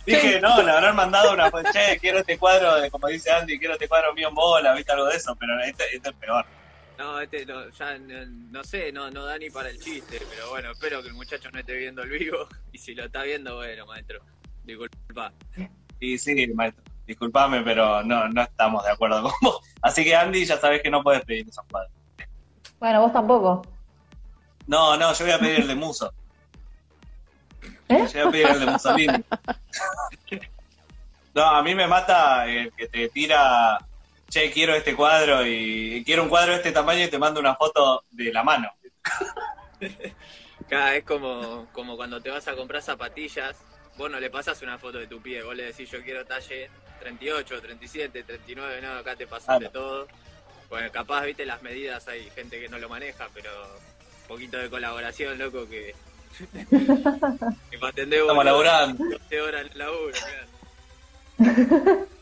Dije, 0.05 0.41
no, 0.43 0.63
le 0.63 0.71
habrán 0.73 0.95
mandado 0.95 1.33
una 1.33 1.51
foto, 1.51 1.71
che, 1.73 1.99
quiero 2.01 2.19
este 2.19 2.37
cuadro, 2.37 2.83
de, 2.83 2.91
como 2.91 3.09
dice 3.09 3.31
Andy, 3.31 3.59
quiero 3.59 3.75
este 3.75 3.89
cuadro 3.89 4.13
mío 4.13 4.29
en 4.29 4.35
bola, 4.35 4.75
viste 4.75 4.93
algo 4.93 5.07
de 5.07 5.17
eso, 5.17 5.35
pero 5.37 5.59
este, 5.65 5.85
este 5.97 6.11
es 6.11 6.15
peor. 6.17 6.45
No, 6.99 7.19
este 7.19 7.47
no, 7.47 7.71
ya 7.71 7.97
no, 7.99 8.27
no 8.27 8.63
sé, 8.65 8.93
no, 8.93 9.11
no 9.11 9.25
da 9.25 9.39
ni 9.39 9.49
para 9.49 9.71
el 9.71 9.79
chiste, 9.81 10.21
pero 10.29 10.51
bueno, 10.51 10.73
espero 10.73 11.01
que 11.01 11.09
el 11.09 11.15
muchacho 11.15 11.51
no 11.51 11.59
esté 11.61 11.73
viendo 11.77 12.03
el 12.03 12.11
vivo. 12.11 12.47
Y 12.73 12.79
si 12.79 12.95
lo 12.95 13.05
está 13.07 13.23
viendo, 13.23 13.57
bueno, 13.57 13.87
maestro, 13.87 14.21
disculpa. 14.65 15.33
Y 15.99 16.19
sí, 16.19 16.47
maestro, 16.49 16.83
disculpame, 17.13 17.63
pero 17.63 18.03
no, 18.03 18.29
no 18.29 18.43
estamos 18.43 18.85
de 18.85 18.91
acuerdo 18.91 19.23
con 19.23 19.33
vos. 19.43 19.61
Así 19.83 20.05
que 20.05 20.15
Andy, 20.15 20.45
ya 20.45 20.59
sabes 20.59 20.83
que 20.83 20.91
no 20.91 21.03
puedes 21.03 21.25
pedir 21.25 21.49
esos 21.49 21.65
cuadros. 21.71 21.93
Bueno, 22.79 23.03
vos 23.03 23.13
tampoco. 23.13 23.63
No, 24.67 24.97
no, 24.97 25.13
yo 25.13 25.25
voy 25.25 25.35
a 25.35 25.39
pedir 25.39 25.61
el 25.61 25.69
de 25.69 25.75
Muso. 25.75 26.13
¿Eh? 27.89 28.07
Yo 28.13 28.21
voy 28.25 28.29
a 28.29 28.31
pedir 28.31 28.47
el 28.49 28.61
de 28.61 28.67
Mussolini. 28.67 29.25
No, 31.35 31.45
a 31.45 31.63
mí 31.63 31.75
me 31.75 31.87
mata 31.87 32.47
el 32.47 32.71
que 32.75 32.89
te 32.89 33.09
tira, 33.09 33.79
che, 34.29 34.51
quiero 34.51 34.75
este 34.75 34.95
cuadro 34.95 35.47
y 35.47 36.03
quiero 36.05 36.25
un 36.25 36.29
cuadro 36.29 36.51
de 36.53 36.59
este 36.59 36.73
tamaño 36.73 37.05
y 37.05 37.09
te 37.09 37.19
manda 37.19 37.41
una 37.41 37.55
foto 37.55 38.05
de 38.11 38.31
la 38.31 38.43
mano. 38.43 38.71
Cada 40.69 40.95
es 40.95 41.05
como, 41.05 41.69
como 41.73 41.97
cuando 41.97 42.21
te 42.21 42.29
vas 42.29 42.47
a 42.49 42.55
comprar 42.55 42.83
zapatillas, 42.83 43.57
vos 43.97 44.11
no 44.11 44.21
le 44.21 44.29
pasas 44.29 44.61
una 44.61 44.79
foto 44.79 44.99
de 44.99 45.07
tu 45.07 45.23
pie, 45.23 45.43
vos 45.43 45.57
le 45.57 45.65
decís 45.65 45.91
yo 45.91 46.03
quiero 46.03 46.25
talle 46.27 46.71
38, 47.03 47.61
37, 47.61 48.23
39, 48.23 48.81
no, 48.81 48.93
acá 48.93 49.17
te 49.17 49.27
pasan 49.27 49.61
de 49.61 49.69
todo. 49.69 50.07
Bueno, 50.69 50.91
capaz, 50.91 51.25
viste, 51.25 51.45
las 51.45 51.63
medidas 51.63 52.07
hay 52.09 52.31
gente 52.31 52.61
que 52.61 52.69
no 52.69 52.79
lo 52.79 52.89
maneja, 52.89 53.29
pero 53.35 53.51
un 54.23 54.29
poquito 54.29 54.57
de 54.59 54.71
colaboración, 54.71 55.39
loco, 55.39 55.69
que, 55.69 55.95
que 57.71 57.79
para 57.79 57.91
atender 57.91 58.21
Estamos 58.21 58.45
laburando. 58.45 59.05
12 59.05 59.41
horas 59.41 59.69
de 59.71 59.79
laburo, 59.79 60.15
claro. 61.39 62.07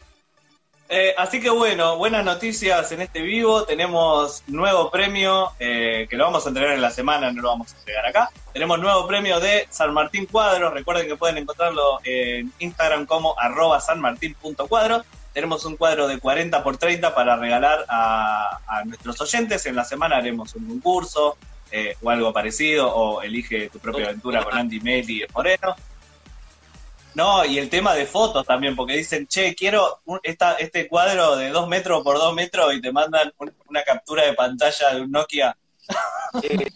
Eh, 0.93 1.15
así 1.17 1.41
que 1.41 1.51
bueno, 1.51 1.97
buenas 1.99 2.25
noticias 2.25 2.91
en 2.91 3.01
este 3.03 3.23
vivo. 3.23 3.63
Tenemos 3.63 4.43
nuevo 4.49 4.91
premio 4.91 5.53
eh, 5.61 6.09
que 6.11 6.17
lo 6.17 6.25
vamos 6.25 6.45
a 6.45 6.49
entregar 6.49 6.75
en 6.75 6.83
la 6.83 6.91
semana, 6.91 7.31
no 7.31 7.43
lo 7.43 7.49
vamos 7.51 7.73
a 7.73 7.79
entregar 7.79 8.07
acá. 8.07 8.31
Tenemos 8.53 8.81
nuevo 8.81 9.07
premio 9.07 9.39
de 9.39 9.69
San 9.71 9.95
Martín 9.95 10.27
Cuadros. 10.27 10.75
Recuerden 10.75 11.07
que 11.07 11.15
pueden 11.15 11.39
encontrarlo 11.39 12.01
en 12.03 12.53
Instagram 12.59 13.07
como 13.07 13.39
arroba 13.39 13.81
sanmartin.cuadros. 13.81 15.07
Tenemos 15.33 15.65
un 15.65 15.77
cuadro 15.77 16.09
de 16.09 16.19
40 16.19 16.61
por 16.65 16.77
30 16.77 17.15
para 17.15 17.37
regalar 17.37 17.87
a, 17.89 18.59
a 18.67 18.85
nuestros 18.85 19.21
oyentes. 19.21 19.67
En 19.67 19.77
la 19.77 19.85
semana 19.85 20.17
haremos 20.17 20.57
un 20.57 20.67
concurso 20.67 21.37
eh, 21.71 21.95
o 22.03 22.11
algo 22.11 22.33
parecido, 22.33 22.93
o 22.93 23.23
elige 23.23 23.71
tu 23.71 23.79
propia 23.79 24.07
aventura 24.07 24.43
con 24.43 24.59
Andy 24.59 24.81
Meli 24.81 25.23
y 25.23 25.33
Moreno. 25.33 25.77
No, 27.15 27.45
y 27.45 27.59
el 27.59 27.69
tema 27.69 27.95
de 27.95 28.07
fotos 28.07 28.47
también, 28.47 28.77
porque 28.77 28.97
dicen, 28.97 29.27
che, 29.27 29.55
quiero 29.55 30.01
un- 30.05 30.21
esta, 30.23 30.55
este 30.55 30.87
cuadro 30.87 31.37
de 31.37 31.51
2 31.51 31.67
metros 31.69 32.03
por 32.05 32.17
2 32.19 32.33
metros 32.35 32.73
y 32.75 32.81
te 32.81 32.93
mandan 32.93 33.33
un- 33.39 33.53
una 33.69 33.83
captura 33.83 34.25
de 34.25 34.35
pantalla 34.35 34.95
de 34.95 35.01
un 35.01 35.11
Nokia. 35.11 35.57
Eh, 36.43 36.69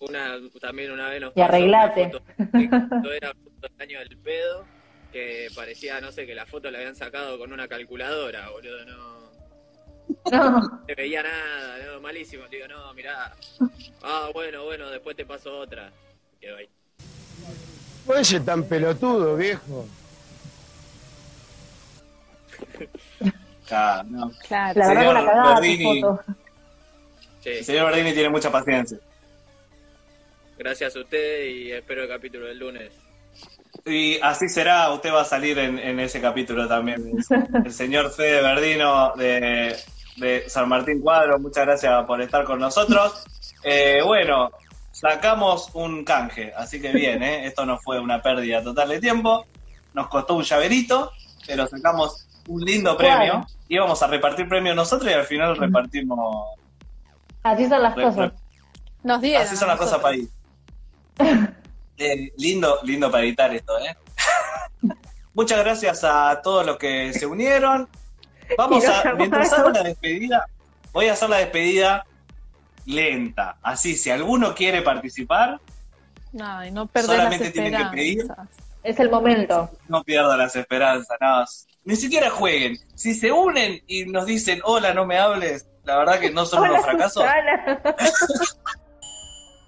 una, 0.00 0.36
también 0.60 0.90
una 0.90 1.08
vez 1.08 1.20
nos 1.22 1.32
Y 1.34 1.40
arreglate. 1.40 2.10
foto 2.10 3.12
era 3.12 3.32
foto 3.34 3.68
del 3.68 3.80
año 3.80 3.98
del 4.00 4.18
pedo, 4.18 4.66
que 5.12 5.48
parecía, 5.54 6.00
no 6.00 6.12
sé, 6.12 6.26
que 6.26 6.34
la 6.34 6.44
foto 6.46 6.70
la 6.70 6.78
habían 6.78 6.94
sacado 6.94 7.38
con 7.38 7.50
una 7.52 7.66
calculadora, 7.66 8.50
boludo, 8.50 8.84
no, 8.84 9.30
No. 10.30 10.50
no 10.60 10.82
se 10.86 10.94
veía 10.94 11.22
nada, 11.22 11.78
no, 11.86 12.00
malísimo, 12.00 12.46
digo, 12.48 12.68
no, 12.68 12.92
mirá, 12.94 13.34
ah, 14.02 14.28
bueno, 14.34 14.64
bueno, 14.64 14.90
después 14.90 15.16
te 15.16 15.24
paso 15.24 15.58
otra, 15.58 15.90
quedó 16.38 16.56
ahí. 16.58 16.68
Puede 18.06 18.24
ser 18.24 18.44
tan 18.44 18.64
pelotudo, 18.64 19.36
viejo. 19.36 19.86
Claro, 23.66 24.08
no. 24.10 24.32
Claro. 24.48 24.78
La 24.80 24.88
verdad 24.88 25.00
que 25.02 25.06
Señor 25.08 25.14
cagada 25.26 25.42
tu 25.44 25.50
Bardini. 25.54 26.00
foto. 26.00 26.24
El 27.44 27.64
señor 27.64 27.84
Bardini 27.84 28.12
tiene 28.12 28.28
mucha 28.28 28.50
paciencia. 28.50 28.98
Gracias 30.58 30.94
a 30.96 31.00
usted 31.00 31.44
y 31.46 31.72
espero 31.72 32.02
el 32.02 32.08
capítulo 32.08 32.46
del 32.46 32.58
lunes. 32.58 32.92
Y 33.86 34.18
así 34.20 34.48
será, 34.48 34.92
usted 34.92 35.10
va 35.12 35.22
a 35.22 35.24
salir 35.24 35.58
en, 35.58 35.78
en 35.78 36.00
ese 36.00 36.20
capítulo 36.20 36.68
también. 36.68 37.16
El 37.64 37.72
señor 37.72 38.10
Fede 38.12 38.42
Verdino 38.42 39.14
de, 39.16 39.74
de 40.16 40.48
San 40.50 40.68
Martín 40.68 41.00
Cuadro, 41.00 41.38
muchas 41.38 41.64
gracias 41.64 42.04
por 42.04 42.20
estar 42.20 42.44
con 42.44 42.58
nosotros. 42.58 43.24
Eh, 43.64 44.00
bueno, 44.04 44.50
sacamos 45.00 45.70
un 45.72 46.04
canje, 46.04 46.52
así 46.54 46.78
que 46.78 46.92
bien, 46.92 47.22
¿eh? 47.22 47.46
esto 47.46 47.64
no 47.64 47.78
fue 47.78 47.98
una 47.98 48.20
pérdida 48.20 48.62
total 48.62 48.90
de 48.90 49.00
tiempo. 49.00 49.46
Nos 49.94 50.08
costó 50.08 50.34
un 50.34 50.42
llaverito, 50.42 51.10
pero 51.46 51.66
sacamos 51.66 52.28
un 52.46 52.60
lindo 52.60 52.98
premio. 52.98 53.32
Claro. 53.32 53.46
Íbamos 53.66 54.02
a 54.02 54.08
repartir 54.08 54.46
premios 54.46 54.76
nosotros 54.76 55.10
y 55.10 55.14
al 55.14 55.24
final 55.24 55.56
repartimos. 55.56 56.48
Así 57.42 57.66
son 57.66 57.82
las 57.82 57.94
cosas. 57.94 58.32
Nos 59.02 59.22
dieron. 59.22 59.42
Así 59.42 59.56
son 59.56 59.68
las 59.68 59.78
cosas 59.78 59.98
para 60.00 60.16
nosotros. 60.16 60.34
Eh, 62.02 62.32
lindo, 62.38 62.78
lindo 62.82 63.10
para 63.10 63.24
editar 63.24 63.54
esto, 63.54 63.78
¿eh? 63.78 63.94
Muchas 65.34 65.58
gracias 65.58 66.02
a 66.02 66.40
todos 66.42 66.64
los 66.64 66.78
que 66.78 67.12
se 67.12 67.26
unieron. 67.26 67.90
Vamos 68.56 68.82
a, 68.88 69.12
mientras 69.18 69.52
hago 69.52 69.68
la 69.68 69.82
despedida, 69.82 70.46
voy 70.94 71.08
a 71.08 71.12
hacer 71.12 71.28
la 71.28 71.36
despedida 71.36 72.06
lenta. 72.90 73.56
Así, 73.62 73.96
si 73.96 74.10
alguno 74.10 74.54
quiere 74.54 74.82
participar, 74.82 75.60
Ay, 76.40 76.70
no 76.70 76.86
perder 76.86 77.08
las 77.08 77.16
Solamente 77.24 77.50
tienen 77.50 77.76
que 77.76 77.84
pedir. 77.96 78.18
esperanzas. 78.20 78.56
Es 78.82 78.98
el 79.00 79.10
momento. 79.10 79.70
no 79.88 80.02
pierdan 80.04 80.38
las 80.38 80.54
esperanzas. 80.56 81.18
No, 81.20 81.44
ni 81.84 81.96
siquiera 81.96 82.30
jueguen. 82.30 82.78
Si 82.94 83.14
se 83.14 83.32
unen 83.32 83.82
y 83.86 84.04
nos 84.06 84.26
dicen, 84.26 84.60
hola, 84.64 84.94
no 84.94 85.04
me 85.06 85.18
hables, 85.18 85.66
la 85.84 85.98
verdad 85.98 86.20
que 86.20 86.30
no 86.30 86.46
son 86.46 86.62
unos 86.70 86.82
fracasos. 86.84 87.24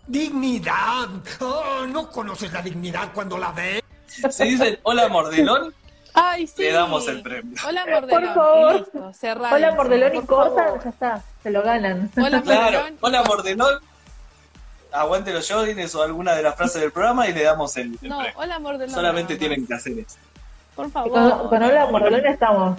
Dignidad. 0.06 1.08
Oh, 1.40 1.86
¿No 1.88 2.10
conoces 2.10 2.52
la 2.52 2.62
dignidad 2.62 3.12
cuando 3.14 3.38
la 3.38 3.52
ves? 3.52 3.82
Si 4.06 4.44
dicen, 4.44 4.78
hola, 4.82 5.08
mordelón, 5.08 5.74
Ay, 6.14 6.46
sí. 6.46 6.62
le 6.62 6.72
damos 6.72 7.08
el 7.08 7.22
premio. 7.22 7.56
Hola, 7.66 7.86
Mordelón. 7.90 8.24
Por 8.24 8.34
favor. 8.34 8.74
Listo, 8.76 9.12
cerrado. 9.14 9.54
Hola, 9.56 9.74
Mordelón 9.74 10.14
y 10.14 10.20
favor. 10.22 10.84
ya 10.84 10.90
está. 10.90 11.22
Se 11.42 11.50
lo 11.50 11.62
ganan. 11.62 12.10
Hola, 12.16 12.42
Claro, 12.42 12.62
Mordelón. 12.78 12.98
hola, 13.00 13.22
mordelón. 13.24 13.80
Aguante 14.92 15.32
los 15.32 15.50
Jodines 15.50 15.94
o 15.94 16.02
alguna 16.02 16.34
de 16.34 16.42
las 16.42 16.54
frases 16.54 16.80
del 16.82 16.92
programa 16.92 17.26
y 17.26 17.32
le 17.32 17.42
damos 17.44 17.74
el, 17.78 17.98
el 18.02 18.08
No, 18.10 18.18
premio. 18.18 18.32
hola, 18.36 18.58
Mordelón. 18.58 18.94
Solamente 18.94 19.32
nada 19.34 19.38
tienen 19.38 19.66
que 19.66 19.74
hacer 19.74 19.98
eso. 20.00 20.16
Por 20.76 20.90
favor. 20.90 21.10
Con, 21.10 21.48
con 21.48 21.62
Hola 21.62 21.86
Mordelón 21.86 22.26
estamos. 22.26 22.78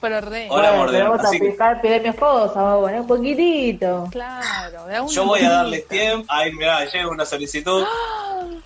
Pero 0.00 0.20
re. 0.22 0.46
Hola, 0.50 0.70
Bueno, 0.70 0.76
Mordelón, 0.78 1.08
vamos 1.10 1.24
a 1.24 1.28
así 1.28 1.38
que- 1.38 1.46
aplicar 1.46 1.80
premios 1.82 2.16
cosas, 2.16 2.56
vamos, 2.56 2.90
¿eh? 2.90 3.00
un 3.00 3.06
poquitito. 3.06 4.08
Claro. 4.10 4.86
a 4.86 5.06
Yo 5.08 5.24
voy 5.26 5.40
a 5.44 5.50
darles 5.50 5.86
tiempo. 5.88 6.26
Ay, 6.28 6.52
mirá, 6.52 6.84
llega 6.86 7.08
una 7.08 7.24
solicitud. 7.26 7.84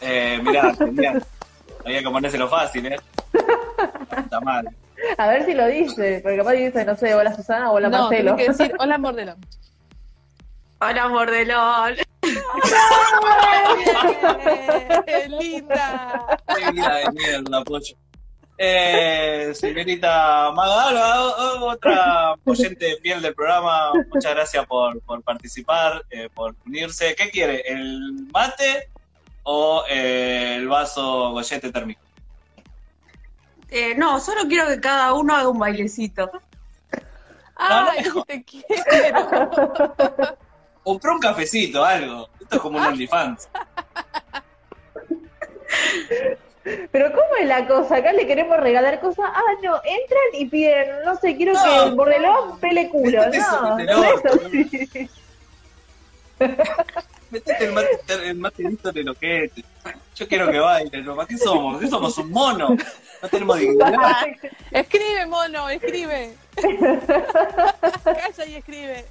Eh, 0.02 0.40
mirá, 0.42 0.72
tenía, 0.74 1.20
había 1.84 2.00
que 2.02 2.10
ponérselo 2.10 2.48
fácil, 2.48 2.86
¿eh? 2.86 2.96
Está 4.16 4.40
mal. 4.40 4.68
A 5.18 5.28
ver 5.28 5.44
si 5.46 5.54
lo 5.54 5.66
dice, 5.66 6.20
porque 6.22 6.36
capaz 6.38 6.52
dice, 6.52 6.84
no 6.84 6.96
sé, 6.96 7.14
hola 7.14 7.34
Susana 7.34 7.70
o 7.70 7.74
hola 7.76 7.88
no, 7.88 7.98
Marcelo. 8.08 8.36
tenés 8.36 8.56
que 8.56 8.64
decir 8.64 8.76
hola 8.78 8.98
Mordelón. 8.98 9.36
Hola, 10.82 11.08
Mordelón. 11.08 11.94
¡Qué 15.06 15.28
linda! 15.28 16.26
Qué 16.56 16.70
vida 16.72 16.94
de 16.96 17.10
mierda, 17.12 17.64
pollo. 17.64 17.96
Eh, 18.62 19.52
señorita 19.54 20.50
Maga, 20.52 21.22
o- 21.24 21.64
o- 21.64 21.70
otra 21.70 22.34
oyente 22.44 22.96
fiel 23.02 23.22
del 23.22 23.34
programa, 23.34 23.90
muchas 24.12 24.34
gracias 24.34 24.66
por, 24.66 25.00
por 25.02 25.22
participar, 25.22 26.04
eh, 26.10 26.28
por 26.34 26.54
unirse. 26.66 27.14
¿Qué 27.14 27.30
quiere? 27.30 27.62
¿El 27.66 28.26
mate 28.32 28.90
o 29.42 29.84
eh, 29.88 30.56
el 30.56 30.68
vaso 30.68 31.30
gollete 31.32 31.72
térmico? 31.72 32.00
Eh, 33.70 33.94
no, 33.96 34.18
solo 34.20 34.42
quiero 34.48 34.66
que 34.68 34.80
cada 34.80 35.14
uno 35.14 35.34
haga 35.34 35.48
un 35.48 35.58
bailecito. 35.58 36.30
¡Ay, 37.56 38.04
te 38.26 38.42
quiero! 38.44 39.50
Compró 40.82 41.14
un 41.14 41.20
cafecito, 41.20 41.84
algo. 41.84 42.28
Esto 42.40 42.56
es 42.56 42.62
como 42.62 42.78
un 42.78 42.84
OnlyFans. 42.84 43.48
Pero 46.90 47.10
¿cómo 47.12 47.36
es 47.40 47.46
la 47.46 47.66
cosa? 47.66 47.96
Acá 47.96 48.12
le 48.12 48.26
queremos 48.26 48.56
regalar 48.58 49.00
cosas. 49.00 49.26
Ah, 49.32 49.40
no, 49.62 49.76
entran 49.76 50.20
y 50.34 50.46
piden, 50.46 51.04
no 51.04 51.16
sé, 51.16 51.36
quiero 51.36 51.52
No. 51.54 51.62
que 51.62 51.88
el 51.88 51.94
bordelón 51.94 52.58
pele 52.60 52.88
culo. 52.88 53.20
Métete 53.26 53.38
eso 53.38 53.78
No, 53.78 54.06
que 57.30 57.38
es. 57.38 57.44
Metete 57.46 57.64
el 57.64 57.72
mate, 57.72 58.28
el 58.30 58.34
mate 58.36 58.62
listo 58.62 58.88
en 58.90 58.98
el 58.98 59.08
ojete. 59.08 59.64
Yo 60.16 60.28
quiero 60.28 60.50
que 60.50 60.58
baile, 60.58 61.02
¿no? 61.02 61.16
¿Para 61.16 61.28
qué 61.28 61.38
somos? 61.38 61.80
¿Qué 61.80 61.88
somos? 61.88 62.16
¿Un 62.18 62.30
mono? 62.30 62.76
No 63.22 63.28
tenemos 63.28 63.58
dignidad. 63.58 63.92
Escribe, 64.70 65.26
mono, 65.26 65.68
escribe. 65.70 66.34
Calla 68.04 68.46
y 68.46 68.54
escribe. 68.56 69.06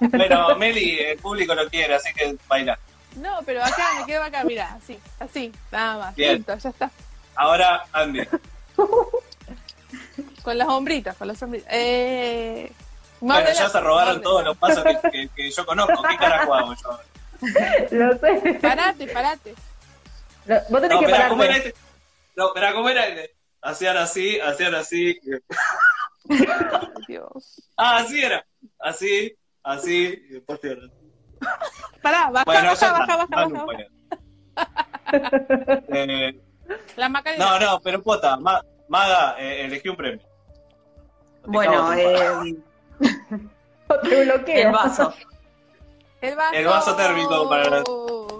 Bueno, 0.00 0.56
Meli, 0.56 0.98
el 0.98 1.18
público 1.18 1.54
lo 1.54 1.68
quiere, 1.68 1.94
así 1.94 2.12
que 2.14 2.36
baila. 2.48 2.78
No, 3.16 3.40
pero 3.44 3.62
acá 3.62 3.88
me 4.00 4.06
quedo 4.06 4.22
acá, 4.22 4.44
mira, 4.44 4.74
así, 4.74 4.98
así, 5.18 5.52
nada 5.72 5.98
más. 5.98 6.14
Bien. 6.16 6.36
Listo, 6.36 6.56
ya 6.56 6.70
está. 6.70 6.90
Ahora, 7.34 7.84
Andy. 7.92 8.22
Con 10.42 10.56
las 10.58 10.68
hombritas, 10.68 11.16
con 11.16 11.28
las 11.28 11.42
hombritas. 11.42 11.68
Eh, 11.72 12.70
Bueno, 13.20 13.48
ya 13.52 13.68
se 13.68 13.80
robaron 13.80 14.22
todos 14.22 14.44
los 14.44 14.56
pasos 14.56 14.82
que, 14.84 15.10
que- 15.10 15.28
que 15.34 15.50
yo 15.50 15.66
conozco. 15.66 16.02
¿Qué 16.02 16.16
carajo 16.16 16.54
hago 16.54 16.74
yo? 16.74 16.98
Lo 17.90 18.18
sé. 18.18 18.58
Parate, 18.60 19.06
parate. 19.08 19.54
Lo- 20.46 20.60
Vos 20.68 20.80
tenés 20.80 20.90
No, 20.90 21.00
que 21.00 21.06
espera, 21.06 21.28
¿cómo 21.28 21.42
era 21.44 21.56
este? 21.56 21.74
No, 22.36 22.46
espera, 22.48 22.72
¿cómo 22.74 22.88
era 22.88 23.06
este? 23.06 23.34
Hacían 23.62 23.96
así, 23.96 24.40
hacían 24.40 24.74
así. 24.74 25.18
Dios. 27.08 27.62
Ah, 27.76 27.98
así 27.98 28.22
era. 28.22 28.44
Así, 28.78 29.34
así, 29.62 30.04
y 30.28 30.32
después 30.34 30.60
tierra. 30.60 30.82
Pará, 32.02 32.30
baja, 32.30 32.44
Bueno, 32.44 32.68
baja, 32.70 32.92
baja, 32.92 33.16
baja, 33.16 33.26
Manu 33.30 33.54
baja, 33.54 33.64
fue. 33.66 33.88
Eh, 35.88 36.40
La 36.96 37.08
Macarena. 37.08 37.44
no, 37.44 37.58
no, 37.58 37.80
pero 37.80 38.00
Pota, 38.02 38.36
Ma- 38.36 38.64
Maga, 38.88 39.34
eh, 39.38 39.64
elegí 39.64 39.88
un 39.88 39.96
premio. 39.96 40.24
Bueno, 41.46 41.92
eh, 41.94 42.56
Te 44.02 44.24
bloqueo. 44.24 44.66
el 44.68 44.72
vaso. 44.72 45.14
El 46.20 46.36
vaso. 46.36 46.54
El 46.54 46.66
vaso 46.66 46.96
térmico 46.96 47.48
para 47.48 47.70
la, 47.70 47.82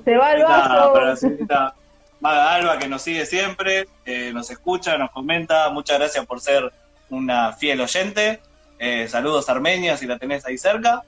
Se 0.04 0.16
va 0.16 0.32
el 0.32 0.38
señorita- 0.42 0.68
vaso. 0.68 0.92
para 0.92 1.06
la 1.06 1.16
señorita 1.16 1.74
Maga 2.20 2.54
Alba, 2.54 2.78
que 2.78 2.88
nos 2.88 3.00
sigue 3.02 3.24
siempre, 3.24 3.88
eh, 4.04 4.30
nos 4.34 4.50
escucha, 4.50 4.98
nos 4.98 5.10
comenta. 5.10 5.70
Muchas 5.70 5.98
gracias 5.98 6.26
por 6.26 6.40
ser 6.40 6.70
una 7.08 7.52
fiel 7.52 7.80
oyente. 7.80 8.40
Eh, 8.78 9.08
saludos 9.08 9.48
Armenia, 9.48 9.96
si 9.96 10.06
la 10.06 10.18
tenés 10.18 10.44
ahí 10.46 10.58
cerca. 10.58 11.02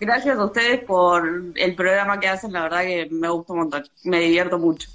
Gracias 0.00 0.36
a 0.38 0.44
ustedes 0.44 0.84
por 0.84 1.26
el 1.54 1.74
programa 1.76 2.18
que 2.20 2.28
hacen, 2.28 2.52
la 2.52 2.62
verdad 2.62 2.82
que 2.82 3.08
me 3.10 3.28
gusta 3.28 3.52
un 3.52 3.58
montón. 3.60 3.84
Me 4.04 4.18
divierto 4.20 4.58
mucho. 4.58 4.88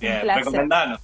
Bien, 0.00 0.22
recomendanos. 0.28 1.00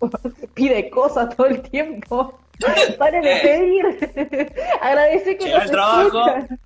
Pide 0.54 0.90
cosas 0.90 1.34
todo 1.36 1.46
el 1.46 1.62
tiempo. 1.62 2.38
Paren 2.98 3.22
de 3.22 3.36
pedir. 3.36 4.52
Agradece 4.80 5.36
que 5.36 5.44
Llega 5.46 5.62
al 5.62 5.70
trabajo. 5.70 6.26
escuchan. 6.28 6.60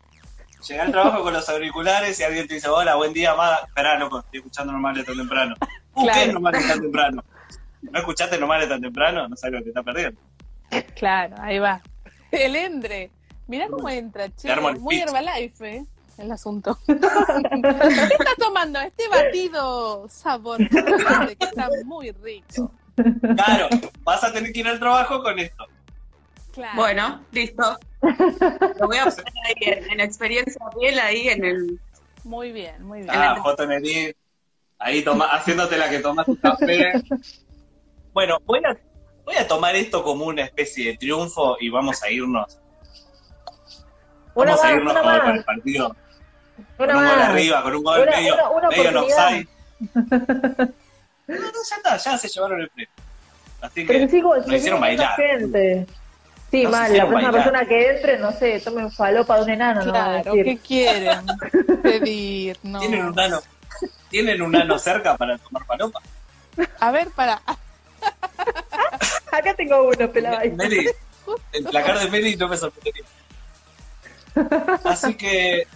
Llega 0.69 0.83
al 0.83 0.91
trabajo 0.93 1.23
con 1.23 1.33
los 1.33 1.49
auriculares 1.49 2.19
y 2.19 2.25
alguien 2.25 2.49
te 2.49 2.55
dice, 2.55 2.69
hola, 2.69 2.97
buen 2.97 3.13
día, 3.13 3.35
Maga. 3.35 3.61
Esperá, 3.67 3.99
loco, 3.99 4.19
estoy 4.21 4.39
escuchando 4.41 4.73
normales 4.73 5.05
tan 5.07 5.17
temprano. 5.17 5.55
Uh, 5.95 6.01
¿Qué 6.01 6.03
Claro. 6.11 6.21
es 6.21 6.33
normales 6.33 6.69
tan 6.69 6.81
temprano? 6.81 7.25
¿No 7.83 7.99
escuchaste 7.99 8.39
normales 8.39 8.69
tan 8.69 8.81
temprano? 8.81 9.29
No 9.29 9.37
sabes 9.37 9.59
lo 9.59 9.63
que 9.63 9.71
está 9.71 9.83
perdiendo. 9.83 10.21
Claro, 10.97 11.37
ahí 11.41 11.59
va. 11.61 11.81
El 12.33 12.57
Endre. 12.57 13.11
Mirá 13.47 13.69
cómo 13.69 13.89
entra, 13.89 14.29
che. 14.35 14.51
El 14.53 14.61
Muy 14.81 14.97
pitch. 14.97 15.09
Herbalife, 15.09 15.77
¿eh? 15.77 15.85
El 16.19 16.33
asunto. 16.33 16.77
¿Qué 16.87 16.93
estás 16.95 18.37
tomando? 18.39 18.81
Este 18.81 19.07
batido 19.09 20.09
sabor 20.09 20.57
que 20.59 21.37
está 21.45 21.69
muy 21.85 22.11
rico. 22.11 22.73
Claro, 23.37 23.69
vas 24.03 24.25
a 24.25 24.33
tener 24.33 24.53
que 24.53 24.61
ir 24.61 24.67
al 24.69 24.81
trabajo 24.81 25.23
con 25.23 25.39
esto. 25.39 25.65
Claro. 26.57 26.75
Bueno, 26.75 27.21
listo. 27.33 27.79
Lo 28.81 28.87
voy 28.89 28.97
a 28.97 29.05
poner 29.05 29.25
ahí 29.45 29.55
en, 29.61 29.91
en 29.93 30.01
experiencia 30.01 30.61
piel, 30.79 30.99
ahí 30.99 31.29
en 31.29 31.45
el... 31.45 31.81
Muy 32.25 32.51
bien, 32.51 32.83
muy 32.83 33.01
bien. 33.03 33.11
Ah, 33.15 33.37
foto 33.43 33.63
en 33.65 33.73
el 33.73 34.17
ahí 34.79 35.03
toma, 35.03 35.27
haciéndote 35.27 35.77
la 35.77 35.89
que 35.91 35.99
tomas 36.01 36.25
tu 36.27 36.37
café. 36.41 36.93
Bueno, 38.15 38.39
voy 38.47 38.61
a, 38.65 38.75
voy 39.27 39.37
a 39.37 39.47
tomar 39.47 39.77
esto 39.77 40.03
como 40.03 40.25
una 40.25 40.45
especie 40.45 40.93
de 40.93 40.97
triunfo 40.97 41.59
y 41.61 41.69
vamos 41.69 42.03
a 42.03 42.11
irnos. 42.11 42.59
Una 44.35 44.53
Vamos 44.57 44.65
a 44.65 44.73
irnos 44.73 44.93
con, 44.95 45.05
más. 45.05 45.21
con 45.21 45.37
el 45.37 45.45
partido. 45.45 45.97
Una 46.79 46.87
con 46.87 46.89
un 46.89 46.95
gol 46.95 47.17
más. 47.19 47.29
arriba, 47.29 47.63
con 47.63 47.75
un 47.77 47.83
gol 47.85 48.01
Una- 48.01 48.11
medio, 48.17 48.35
una- 48.35 48.49
una 48.51 48.69
medio 48.71 48.89
en 48.89 48.97
offside. 48.97 49.49
No, 51.29 51.35
no, 51.35 51.53
ya 51.69 51.77
está, 51.77 51.97
ya 51.99 52.19
se 52.19 52.29
llevaron 52.29 52.61
el 52.63 52.69
premio. 52.71 52.91
Así 53.61 53.85
Pero 53.85 53.99
que 53.99 54.05
si 54.07 54.11
sigo, 54.17 54.37
nos 54.37 54.53
hicieron 54.53 54.81
bailar. 54.81 55.17
gente. 55.17 55.87
Sí, 56.57 56.63
Nos 56.63 56.73
mal, 56.73 56.91
la 56.97 57.07
próxima 57.07 57.31
bailar. 57.31 57.33
persona 57.45 57.67
que 57.69 57.91
entre, 57.91 58.19
no 58.19 58.33
sé, 58.33 58.61
tomen 58.61 58.91
falopa 58.91 59.37
de 59.37 59.43
un 59.43 59.51
enano, 59.51 59.85
no 59.85 59.93
Claro. 59.93 60.33
¿qué 60.33 60.57
quieren 60.67 61.27
pedir? 61.83 62.57
No. 62.63 62.79
¿Tienen 62.81 63.05
un 63.05 63.15
nano, 63.15 63.41
¿Tienen 64.09 64.41
un 64.41 64.53
nano 64.53 64.79
cerca 64.79 65.19
para 65.19 65.37
tomar 65.37 65.67
palopa? 65.67 66.01
A 66.81 66.91
ver, 66.93 67.11
para. 67.11 67.43
Acá 69.31 69.53
tengo 69.55 69.87
uno, 69.87 70.11
pelado 70.11 70.39
ahí. 70.39 70.51
Meli, 70.53 70.89
el 71.53 71.65
placar 71.65 71.99
de 71.99 72.09
Meli 72.09 72.37
no 72.37 72.49
me 72.49 72.57
sorprendería. 72.57 73.05
Así 74.85 75.15
que, 75.15 75.67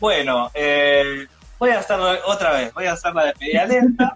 bueno, 0.00 0.50
eh, 0.54 1.26
voy 1.58 1.70
a 1.70 1.80
hacerlo 1.80 2.10
otra 2.26 2.52
vez, 2.52 2.72
voy 2.72 2.86
a 2.86 2.92
hacer 2.92 3.14
la 3.14 3.26
despedida 3.26 3.66
lenta. 3.66 4.14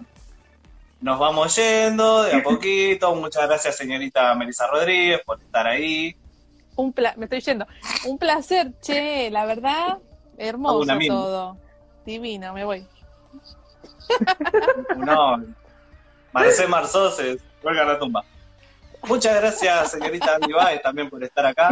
Nos 1.07 1.21
vamos 1.21 1.55
yendo 1.55 2.25
de 2.25 2.35
a 2.35 2.43
poquito. 2.43 3.15
Muchas 3.15 3.47
gracias, 3.47 3.77
señorita 3.77 4.35
Melissa 4.35 4.67
Rodríguez, 4.67 5.21
por 5.25 5.41
estar 5.41 5.65
ahí. 5.65 6.17
Un 6.75 6.93
pla- 6.93 7.15
me 7.17 7.27
estoy 7.27 7.41
yendo. 7.43 7.65
Un 8.07 8.19
placer, 8.19 8.73
che, 8.81 9.31
la 9.31 9.45
verdad, 9.47 9.99
hermoso 10.37 10.81
Una 10.81 10.99
todo. 11.07 11.59
Divino, 12.05 12.53
me 12.53 12.65
voy. 12.65 12.85
No, 14.97 15.45
Marcé 16.33 16.67
Marzoses, 16.67 17.41
cuelga 17.63 17.85
la 17.85 18.01
tumba. 18.01 18.25
Muchas 19.07 19.41
gracias, 19.41 19.93
señorita 19.93 20.35
Andy 20.35 20.53
Baez, 20.53 20.83
también 20.83 21.09
por 21.09 21.23
estar 21.23 21.47
acá. 21.47 21.71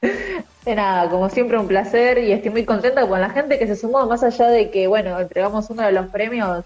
De 0.00 0.74
nada, 0.74 1.08
como 1.08 1.28
siempre 1.28 1.56
un 1.56 1.68
placer 1.68 2.18
y 2.18 2.32
estoy 2.32 2.50
muy 2.50 2.64
contenta 2.64 3.06
con 3.06 3.20
la 3.20 3.30
gente 3.30 3.60
que 3.60 3.68
se 3.68 3.76
sumó, 3.76 4.06
más 4.06 4.24
allá 4.24 4.48
de 4.48 4.72
que, 4.72 4.88
bueno, 4.88 5.20
entregamos 5.20 5.70
uno 5.70 5.82
de 5.82 5.92
los 5.92 6.08
premios, 6.08 6.64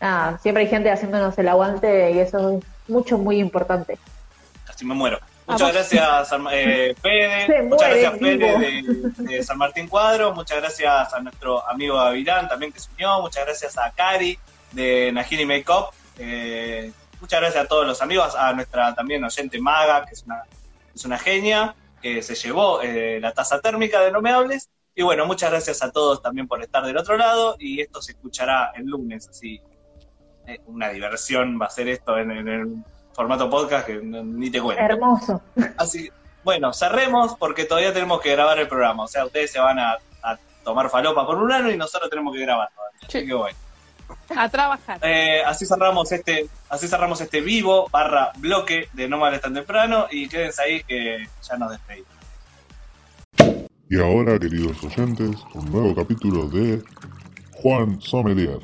nada, 0.00 0.38
siempre 0.38 0.64
hay 0.64 0.68
gente 0.68 0.90
haciéndonos 0.90 1.36
el 1.38 1.48
aguante 1.48 2.10
y 2.12 2.18
eso 2.18 2.58
es 2.58 2.64
mucho, 2.88 3.18
muy 3.18 3.38
importante. 3.38 3.98
Casi 4.66 4.84
me 4.84 4.94
muero. 4.94 5.18
Muchas 5.46 5.62
Vamos. 5.62 5.74
gracias, 5.74 6.28
San- 6.28 6.46
eh, 6.52 6.94
Fede. 7.02 7.62
Muchas 7.64 7.88
gracias, 7.88 8.18
Fede, 8.18 8.36
de, 8.38 9.12
de 9.24 9.42
San 9.42 9.58
Martín 9.58 9.88
Cuadro. 9.88 10.32
Muchas 10.32 10.58
gracias 10.58 11.12
a 11.12 11.20
nuestro 11.20 11.68
amigo 11.68 11.96
Gavilán 11.96 12.48
también 12.48 12.72
que 12.72 12.78
se 12.78 12.88
unió. 12.94 13.20
Muchas 13.20 13.44
gracias 13.44 13.76
a 13.76 13.90
Cari 13.90 14.38
de 14.72 15.10
Najini 15.12 15.44
Makeup. 15.44 15.86
Eh, 16.18 16.92
muchas 17.20 17.40
gracias 17.40 17.64
a 17.64 17.68
todos 17.68 17.84
los 17.86 18.00
amigos. 18.00 18.34
A 18.36 18.52
nuestra 18.52 18.94
también 18.94 19.24
oyente 19.24 19.60
Maga, 19.60 20.04
que 20.06 20.12
es 20.14 20.22
una, 20.22 20.42
es 20.94 21.04
una 21.04 21.18
genia, 21.18 21.74
que 22.00 22.22
se 22.22 22.34
llevó 22.36 22.80
eh, 22.82 23.18
la 23.20 23.32
taza 23.32 23.60
térmica 23.60 24.00
de 24.00 24.12
No 24.12 24.20
Me 24.20 24.30
Hables. 24.30 24.68
Y 24.94 25.02
bueno, 25.02 25.26
muchas 25.26 25.50
gracias 25.50 25.82
a 25.82 25.90
todos 25.90 26.22
también 26.22 26.46
por 26.46 26.62
estar 26.62 26.84
del 26.84 26.96
otro 26.96 27.16
lado. 27.16 27.56
Y 27.58 27.80
esto 27.80 28.00
se 28.02 28.12
escuchará 28.12 28.70
el 28.76 28.84
lunes, 28.86 29.28
así. 29.28 29.60
Eh, 30.54 30.60
una 30.66 30.88
diversión 30.90 31.58
va 31.60 31.66
a 31.66 31.70
ser 31.70 31.88
esto 31.88 32.18
en, 32.18 32.30
en 32.30 32.48
el 32.48 32.74
formato 33.12 33.48
podcast 33.50 33.86
que 33.86 33.96
no- 34.02 34.22
ni 34.24 34.50
te 34.50 34.60
cuento. 34.60 34.82
Hermoso. 34.82 35.42
Así, 35.76 36.10
bueno, 36.44 36.72
cerremos 36.72 37.34
porque 37.36 37.64
todavía 37.64 37.92
tenemos 37.92 38.20
que 38.20 38.32
grabar 38.32 38.58
el 38.58 38.68
programa. 38.68 39.04
O 39.04 39.08
sea, 39.08 39.24
ustedes 39.26 39.50
se 39.52 39.58
van 39.60 39.78
a, 39.78 39.92
a 40.22 40.38
tomar 40.64 40.88
falopa 40.90 41.26
por 41.26 41.36
un 41.36 41.52
año 41.52 41.70
y 41.70 41.76
nosotros 41.76 42.08
tenemos 42.10 42.34
que 42.34 42.40
grabar 42.40 42.68
todavía. 42.74 43.00
Así 43.06 43.26
que 43.26 43.34
bueno. 43.34 43.56
A 44.36 44.48
trabajar. 44.48 44.98
Eh, 45.02 45.40
así 45.46 45.66
cerramos 45.66 46.10
este, 46.10 46.48
así 46.68 46.88
cerramos 46.88 47.20
este 47.20 47.40
vivo 47.40 47.88
barra 47.92 48.32
bloque 48.38 48.88
de 48.92 49.08
No 49.08 49.18
Males 49.18 49.40
tan 49.40 49.54
temprano 49.54 50.06
y 50.10 50.28
quédense 50.28 50.62
ahí 50.62 50.82
que 50.82 51.26
ya 51.48 51.56
nos 51.56 51.70
despedimos. 51.70 52.08
Y 53.88 54.00
ahora, 54.00 54.38
queridos 54.38 54.82
oyentes, 54.84 55.36
un 55.54 55.70
nuevo 55.72 55.94
capítulo 55.94 56.48
de 56.48 56.82
Juan 57.54 58.00
Sommelier. 58.00 58.58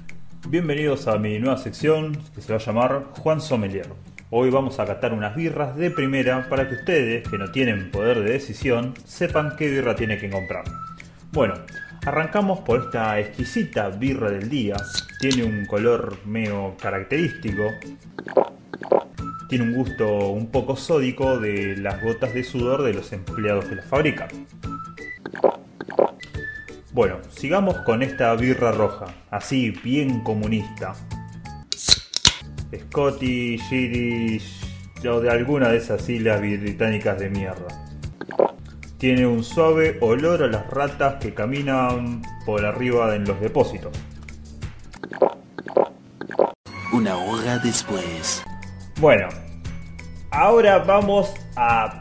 Bienvenidos 0.49 1.09
a 1.09 1.19
mi 1.19 1.41
nueva 1.41 1.59
sección 1.59 2.17
que 2.33 2.41
se 2.41 2.53
va 2.53 2.61
a 2.61 2.63
llamar 2.63 3.07
Juan 3.19 3.41
Sommelier. 3.41 3.89
Hoy 4.31 4.49
vamos 4.49 4.79
a 4.79 4.87
catar 4.87 5.13
unas 5.13 5.35
birras 5.35 5.75
de 5.75 5.91
primera 5.91 6.49
para 6.49 6.69
que 6.69 6.77
ustedes, 6.77 7.29
que 7.29 7.37
no 7.37 7.51
tienen 7.51 7.91
poder 7.91 8.21
de 8.21 8.31
decisión, 8.31 8.95
sepan 9.05 9.57
qué 9.57 9.69
birra 9.69 9.97
tienen 9.97 10.21
que 10.21 10.31
comprar. 10.31 10.63
Bueno, 11.33 11.55
arrancamos 12.07 12.61
por 12.61 12.81
esta 12.81 13.19
exquisita 13.19 13.89
birra 13.89 14.31
del 14.31 14.49
día. 14.49 14.77
Tiene 15.19 15.43
un 15.43 15.67
color 15.67 16.25
medio 16.25 16.77
característico. 16.81 17.65
Tiene 19.49 19.65
un 19.65 19.75
gusto 19.75 20.29
un 20.29 20.47
poco 20.53 20.77
sódico 20.77 21.41
de 21.41 21.77
las 21.77 22.01
gotas 22.01 22.33
de 22.35 22.45
sudor 22.45 22.85
de 22.85 22.95
los 22.95 23.13
empleados 23.13 23.65
que 23.65 23.75
la 23.75 23.83
fabrican. 23.83 24.29
Bueno, 26.97 27.19
sigamos 27.29 27.77
con 27.83 28.03
esta 28.03 28.35
birra 28.37 28.73
roja, 28.73 29.05
así 29.31 29.69
bien 29.69 30.21
comunista. 30.21 30.95
Scottish, 32.75 33.71
Irish 33.71 35.07
o 35.07 35.21
de 35.21 35.29
alguna 35.29 35.69
de 35.69 35.77
esas 35.77 36.09
islas 36.09 36.41
británicas 36.41 37.19
de 37.19 37.29
mierda. 37.29 37.67
Tiene 38.97 39.27
un 39.27 39.45
suave 39.45 39.99
olor 40.01 40.43
a 40.45 40.47
las 40.47 40.71
ratas 40.71 41.17
que 41.17 41.35
caminan 41.35 42.23
por 42.47 42.65
arriba 42.65 43.15
en 43.15 43.25
los 43.25 43.39
depósitos. 43.43 43.95
Una 46.95 47.19
hora 47.19 47.59
después. 47.59 48.43
Bueno, 49.03 49.29
ahora 50.31 50.79
vamos 50.79 51.35
a, 51.57 52.01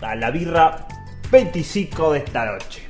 a 0.00 0.14
la 0.14 0.30
birra 0.30 0.86
25 1.32 2.12
de 2.12 2.18
esta 2.20 2.46
noche. 2.46 2.85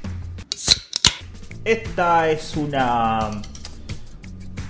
Esta 1.67 2.31
es 2.31 2.57
una. 2.57 3.43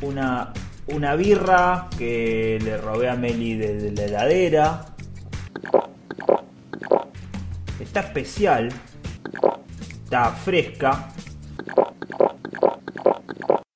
Una. 0.01 0.55
Una 0.87 1.15
birra 1.15 1.91
que 1.99 2.59
le 2.63 2.79
robé 2.79 3.11
a 3.11 3.17
Meli 3.17 3.55
de, 3.55 3.93
la 3.93 4.05
heladera. 4.05 4.87
Está 7.79 8.01
especial. 8.01 8.73
Está 10.05 10.31
fresca. 10.31 11.11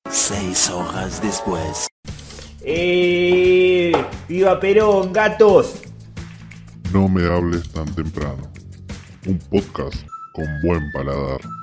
Seis 0.09 0.71
horas 0.71 1.21
después. 1.21 1.87
¡Eh! 2.61 3.91
¡Viva 4.27 4.59
Perón, 4.59 5.13
gatos! 5.13 5.79
No 6.91 7.07
me 7.07 7.27
hables 7.27 7.69
tan 7.69 7.85
temprano. 7.93 8.51
Un 9.27 9.37
podcast 9.37 10.07
con 10.33 10.47
buen 10.63 10.91
paladar. 10.91 11.60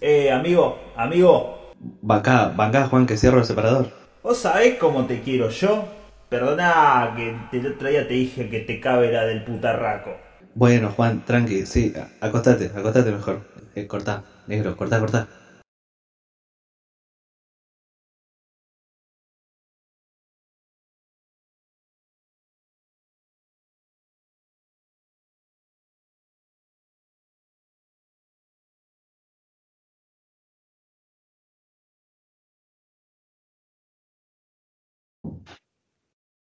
Eh, 0.00 0.30
amigo, 0.32 0.78
amigo. 0.96 1.72
Bancá, 2.00 2.52
bancá, 2.56 2.86
Juan, 2.86 3.04
que 3.06 3.18
cierro 3.18 3.38
el 3.38 3.44
separador. 3.44 3.90
¿Vos 4.22 4.38
sabés 4.38 4.78
cómo 4.78 5.04
te 5.04 5.20
quiero 5.20 5.50
yo? 5.50 5.84
Perdona 6.30 7.14
que 7.50 7.58
el 7.58 7.66
otro 7.66 7.88
día 7.88 8.08
te 8.08 8.14
dije 8.14 8.48
que 8.48 8.60
te 8.60 8.80
cabe 8.80 9.12
la 9.12 9.24
del 9.24 9.44
putarraco. 9.44 10.16
Bueno, 10.54 10.90
Juan, 10.96 11.22
tranqui, 11.26 11.66
sí, 11.66 11.92
acostate, 12.20 12.70
acostate 12.74 13.10
mejor. 13.10 13.42
Eh, 13.74 13.86
cortá, 13.86 14.22
negro, 14.46 14.74
cortá, 14.74 15.00
cortá. 15.00 15.28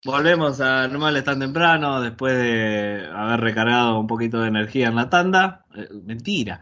Volvemos 0.05 0.59
a 0.59 0.85
normal 0.89 1.23
tan 1.23 1.39
temprano 1.39 2.01
después 2.01 2.37
de 2.37 3.07
haber 3.15 3.39
recargado 3.39 3.97
un 3.97 4.07
poquito 4.07 4.41
de 4.41 4.49
energía 4.49 4.87
en 4.87 4.95
la 4.97 5.09
tanda. 5.09 5.63
Eh, 5.77 5.87
mentira. 6.03 6.59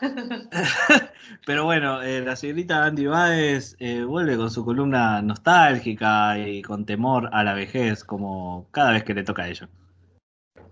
Pero 1.46 1.64
bueno, 1.64 2.02
eh, 2.02 2.20
la 2.22 2.34
señorita 2.34 2.84
Andy 2.84 3.06
Baez 3.06 3.76
eh, 3.78 4.02
vuelve 4.02 4.36
con 4.36 4.50
su 4.50 4.64
columna 4.64 5.22
nostálgica 5.22 6.36
y 6.36 6.62
con 6.62 6.84
temor 6.84 7.30
a 7.32 7.44
la 7.44 7.54
vejez, 7.54 8.02
como 8.02 8.66
cada 8.72 8.90
vez 8.90 9.04
que 9.04 9.14
le 9.14 9.22
toca 9.22 9.44
a 9.44 9.48
ello. 9.48 9.68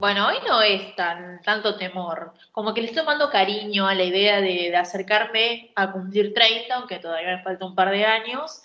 Bueno, 0.01 0.27
hoy 0.27 0.37
no 0.45 0.61
es 0.61 0.97
tan 0.97 1.41
tanto 1.43 1.77
temor, 1.77 2.35
como 2.51 2.75
que 2.75 2.81
le 2.81 2.89
estoy 2.89 3.03
tomando 3.03 3.31
cariño 3.31 3.87
a 3.87 3.95
la 3.95 4.03
idea 4.05 4.41
de, 4.41 4.71
de 4.71 4.77
acercarme 4.77 5.71
a 5.77 5.93
cumplir 5.93 6.35
30, 6.35 6.75
aunque 6.75 6.99
todavía 6.99 7.37
me 7.37 7.43
falta 7.43 7.65
un 7.65 7.75
par 7.77 7.91
de 7.91 8.05
años, 8.05 8.63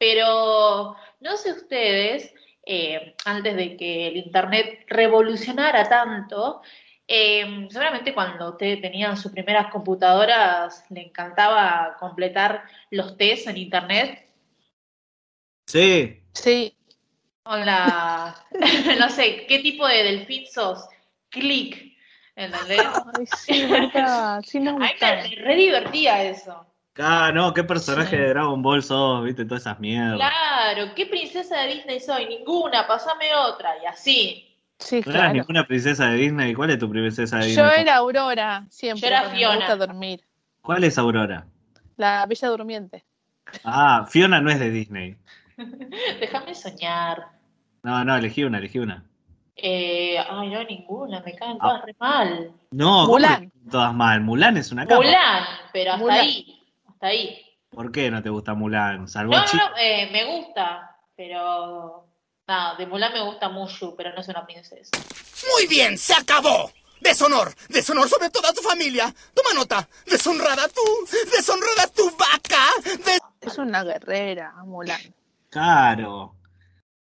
pero 0.00 0.96
no 1.20 1.36
sé 1.36 1.52
ustedes, 1.52 2.32
eh, 2.64 3.14
antes 3.26 3.54
de 3.54 3.76
que 3.76 4.08
el 4.08 4.16
Internet 4.16 4.86
revolucionara 4.88 5.90
tanto, 5.90 6.62
eh, 7.06 7.66
seguramente 7.68 8.14
cuando 8.14 8.52
ustedes 8.52 8.80
tenían 8.80 9.18
sus 9.18 9.30
primeras 9.30 9.70
computadoras 9.70 10.86
le 10.88 11.02
encantaba 11.02 11.98
completar 12.00 12.64
los 12.90 13.18
test 13.18 13.48
en 13.48 13.58
Internet. 13.58 14.26
Sí. 15.66 16.22
Sí. 16.32 16.74
Hola, 17.42 18.34
no 18.98 19.10
sé, 19.10 19.44
¿qué 19.46 19.58
tipo 19.58 19.86
de 19.86 20.02
delfín 20.02 20.46
sos? 20.46 20.88
Click, 21.28 21.94
¿entendés? 22.36 22.80
Ay, 23.18 23.26
sí, 23.26 23.66
gustaba. 23.66 24.40
me 24.78 25.36
re 25.44 25.56
divertía 25.56 26.24
eso. 26.24 26.66
Ah, 26.98 27.30
no, 27.32 27.54
qué 27.54 27.64
personaje 27.64 28.16
de 28.16 28.28
Dragon 28.30 28.60
Ball 28.62 28.82
sos, 28.82 29.24
viste, 29.24 29.44
todas 29.44 29.62
esas 29.62 29.78
mierdas. 29.80 30.16
Claro, 30.18 30.92
¿qué 30.94 31.06
princesa 31.06 31.60
de 31.60 31.74
Disney 31.74 32.00
soy? 32.00 32.26
Ninguna, 32.26 32.86
pasame 32.86 33.34
otra, 33.34 33.70
y 33.82 33.86
así. 33.86 34.46
Sí, 34.78 35.02
¿No 35.06 35.12
eras 35.12 35.32
ninguna 35.32 35.66
princesa 35.66 36.06
de 36.10 36.16
Disney? 36.16 36.54
¿Cuál 36.54 36.70
es 36.70 36.78
tu 36.78 36.90
princesa 36.90 37.36
de 37.38 37.54
Yo 37.54 37.64
Disney? 37.64 37.80
era 37.82 37.96
Aurora, 37.96 38.66
siempre. 38.70 39.02
Yo 39.02 39.06
era 39.14 39.30
Fiona. 39.30 39.50
Me 39.52 39.56
gusta 39.58 39.76
dormir. 39.76 40.20
¿Cuál 40.62 40.84
es 40.84 40.98
Aurora? 40.98 41.46
La 41.96 42.26
Bella 42.26 42.48
Durmiente. 42.48 43.04
Ah, 43.64 44.06
Fiona 44.08 44.40
no 44.40 44.50
es 44.50 44.58
de 44.58 44.70
Disney. 44.70 45.16
Déjame 46.20 46.54
soñar. 46.54 47.26
No, 47.82 48.04
no, 48.04 48.16
elegí 48.16 48.42
una, 48.44 48.58
elegí 48.58 48.78
una. 48.78 49.04
Eh, 49.56 50.16
ay, 50.18 50.48
no, 50.48 50.64
ninguna, 50.64 51.20
me 51.20 51.34
caen 51.34 51.58
todas 51.58 51.84
re 51.84 51.94
mal. 51.98 52.52
No, 52.70 53.00
¿cómo 53.04 53.12
Mulan. 53.12 53.52
todas 53.70 53.92
mal. 53.94 54.20
Mulan 54.22 54.56
es 54.56 54.72
una 54.72 54.86
capa. 54.86 54.96
Mulan, 55.02 55.44
pero 55.72 55.90
hasta 55.92 56.02
Mulan. 56.02 56.20
ahí, 56.20 56.59
hasta 57.00 57.06
ahí. 57.08 57.42
¿Por 57.70 57.90
qué 57.90 58.10
no 58.10 58.22
te 58.22 58.28
gusta 58.28 58.52
Mulan? 58.52 59.08
Salvó 59.08 59.32
No, 59.32 59.38
no, 59.40 59.52
no, 59.70 59.76
eh, 59.78 60.08
me 60.12 60.24
gusta, 60.24 60.98
pero... 61.16 62.06
No, 62.46 62.76
de 62.76 62.86
Mulan 62.86 63.12
me 63.12 63.22
gusta 63.22 63.48
Mushu, 63.48 63.94
pero 63.96 64.12
no 64.12 64.20
es 64.20 64.28
una 64.28 64.44
princesa. 64.44 64.90
Muy 65.56 65.66
bien, 65.66 65.96
se 65.96 66.12
acabó. 66.14 66.70
Deshonor, 67.00 67.54
deshonor 67.70 68.06
sobre 68.08 68.28
toda 68.28 68.52
tu 68.52 68.60
familia. 68.60 69.14
Toma 69.32 69.50
nota. 69.54 69.88
Deshonrada 70.04 70.68
tú, 70.68 70.82
deshonrada 71.34 71.86
tu 71.94 72.10
vaca. 72.10 72.66
des- 72.84 73.20
Es 73.40 73.56
una 73.56 73.82
guerrera, 73.84 74.52
Mulan. 74.64 75.00
Claro. 75.48 76.34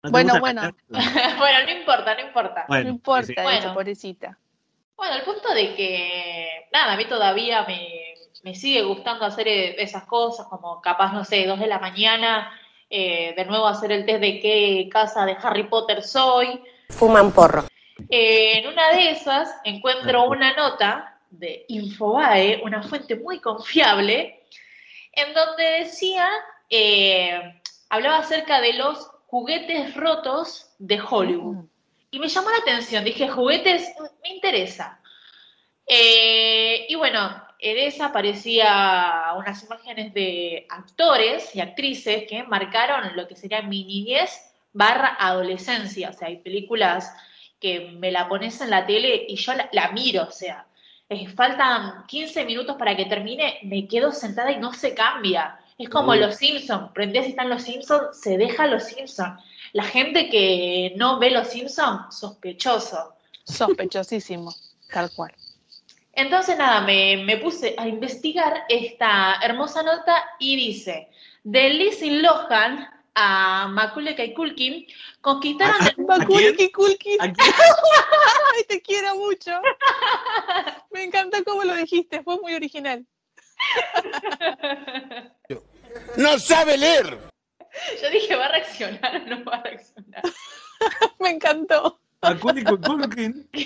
¿No 0.02 0.08
te 0.08 0.10
Bueno, 0.10 0.38
bueno. 0.38 0.62
bueno, 0.88 1.64
no 1.64 1.70
importa, 1.72 2.14
no 2.14 2.20
importa. 2.20 2.64
Bueno, 2.68 2.84
no 2.84 2.90
importa 2.90 3.26
sí, 3.26 3.34
Bueno. 3.42 3.74
pobrecita. 3.74 4.38
Bueno, 5.00 5.16
el 5.16 5.22
punto 5.22 5.54
de 5.54 5.74
que, 5.74 6.68
nada, 6.74 6.92
a 6.92 6.96
mí 6.98 7.06
todavía 7.06 7.64
me, 7.66 8.12
me 8.42 8.54
sigue 8.54 8.82
gustando 8.82 9.24
hacer 9.24 9.48
eh, 9.48 9.82
esas 9.82 10.04
cosas, 10.04 10.46
como 10.46 10.82
capaz, 10.82 11.14
no 11.14 11.24
sé, 11.24 11.46
dos 11.46 11.58
de 11.58 11.68
la 11.68 11.78
mañana, 11.78 12.52
eh, 12.90 13.32
de 13.34 13.44
nuevo 13.46 13.66
hacer 13.66 13.92
el 13.92 14.04
test 14.04 14.20
de 14.20 14.40
qué 14.40 14.90
casa 14.92 15.24
de 15.24 15.38
Harry 15.42 15.62
Potter 15.62 16.02
soy. 16.02 16.62
Fuman 16.90 17.32
porro. 17.32 17.64
Eh, 18.10 18.58
en 18.58 18.66
una 18.66 18.90
de 18.90 19.12
esas 19.12 19.48
encuentro 19.64 20.24
una 20.24 20.52
nota 20.52 21.18
de 21.30 21.64
Infobae, 21.68 22.60
una 22.62 22.82
fuente 22.82 23.16
muy 23.16 23.40
confiable, 23.40 24.44
en 25.12 25.32
donde 25.32 25.64
decía, 25.64 26.28
eh, 26.68 27.40
hablaba 27.88 28.18
acerca 28.18 28.60
de 28.60 28.74
los 28.74 29.10
juguetes 29.28 29.94
rotos 29.94 30.74
de 30.78 31.00
Hollywood. 31.00 31.64
Y 32.10 32.18
me 32.18 32.28
llamó 32.28 32.50
la 32.50 32.58
atención, 32.58 33.04
dije, 33.04 33.28
juguetes, 33.28 33.92
me 34.22 34.34
interesa. 34.34 35.00
Eh, 35.86 36.86
y 36.88 36.94
bueno, 36.96 37.42
en 37.58 37.78
esa 37.78 38.06
aparecía 38.06 39.32
unas 39.36 39.62
imágenes 39.64 40.14
de 40.14 40.66
actores 40.68 41.54
y 41.54 41.60
actrices 41.60 42.24
que 42.28 42.42
marcaron 42.44 43.16
lo 43.16 43.28
que 43.28 43.36
sería 43.36 43.62
mi 43.62 43.84
niñez 43.84 44.52
barra 44.72 45.16
adolescencia. 45.18 46.10
O 46.10 46.12
sea, 46.12 46.28
hay 46.28 46.38
películas 46.38 47.12
que 47.60 47.92
me 47.98 48.10
la 48.10 48.28
pones 48.28 48.60
en 48.60 48.70
la 48.70 48.86
tele 48.86 49.26
y 49.28 49.36
yo 49.36 49.52
la, 49.54 49.68
la 49.72 49.90
miro, 49.90 50.24
o 50.24 50.30
sea, 50.30 50.66
faltan 51.34 52.06
15 52.06 52.44
minutos 52.44 52.76
para 52.76 52.96
que 52.96 53.04
termine, 53.06 53.58
me 53.64 53.86
quedo 53.86 54.12
sentada 54.12 54.52
y 54.52 54.58
no 54.58 54.72
se 54.72 54.94
cambia. 54.94 55.58
Es 55.76 55.88
como 55.88 56.14
los 56.14 56.36
Simpsons. 56.36 56.92
Prendés 56.92 57.24
si 57.24 57.30
están 57.30 57.48
los 57.48 57.62
Simpsons, 57.62 58.20
se 58.20 58.36
deja 58.36 58.66
los 58.66 58.84
Simpsons. 58.84 59.42
La 59.72 59.84
gente 59.84 60.28
que 60.28 60.94
no 60.96 61.18
ve 61.18 61.30
los 61.30 61.48
Simpsons, 61.48 62.18
sospechoso. 62.18 63.14
Sospechosísimo, 63.44 64.54
tal 64.92 65.10
cual. 65.14 65.34
Entonces, 66.12 66.58
nada, 66.58 66.80
me, 66.82 67.16
me 67.18 67.36
puse 67.36 67.74
a 67.78 67.86
investigar 67.86 68.64
esta 68.68 69.36
hermosa 69.42 69.82
nota 69.82 70.24
y 70.38 70.56
dice: 70.56 71.08
de 71.44 71.70
Lizzie 71.70 72.20
Lohan 72.20 72.88
a 73.14 73.68
Macaulay 73.68 74.34
Culkin 74.34 74.86
conquistaron 75.20 75.86
el 75.86 76.04
Macaulay 76.04 76.70
Culkin. 76.70 77.18
Ay, 77.20 78.64
te 78.68 78.80
quiero 78.80 79.16
mucho. 79.16 79.52
Me 80.90 81.04
encantó 81.04 81.42
cómo 81.44 81.64
lo 81.64 81.74
dijiste, 81.74 82.22
fue 82.22 82.38
muy 82.40 82.54
original. 82.54 83.06
¡No 86.16 86.38
sabe 86.38 86.76
leer! 86.78 87.29
Yo 88.02 88.10
dije, 88.10 88.36
¿va 88.36 88.46
a 88.46 88.52
reaccionar 88.52 89.16
o 89.16 89.26
no 89.26 89.44
va 89.44 89.56
a 89.56 89.62
reaccionar? 89.62 90.22
Me 91.20 91.30
encantó. 91.30 92.00
Macaulay 92.22 92.64
Culkin. 92.64 93.48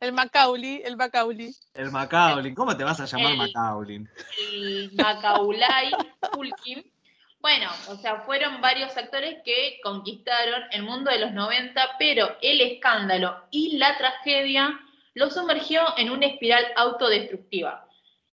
El 0.00 0.12
Macaulay, 0.12 0.80
el 0.84 0.96
Macaulay. 0.96 1.52
El 1.74 1.90
Macaulay. 1.90 2.54
¿Cómo 2.54 2.76
te 2.76 2.84
vas 2.84 3.00
a 3.00 3.06
llamar 3.06 3.32
El- 3.32 3.38
Macaulay? 3.38 4.06
el 4.52 4.90
Macaulay 4.94 5.90
Culkin. 6.32 6.92
Bueno, 7.40 7.68
o 7.88 7.96
sea, 7.96 8.20
fueron 8.20 8.60
varios 8.60 8.96
actores 8.96 9.38
que 9.44 9.80
conquistaron 9.82 10.62
el 10.70 10.82
mundo 10.84 11.10
de 11.10 11.18
los 11.18 11.32
90, 11.32 11.96
pero 11.98 12.36
el 12.42 12.60
escándalo 12.60 13.44
y 13.50 13.76
la 13.78 13.96
tragedia 13.98 14.78
lo 15.14 15.30
sumergió 15.30 15.82
en 15.96 16.10
una 16.10 16.26
espiral 16.26 16.64
autodestructiva. 16.76 17.84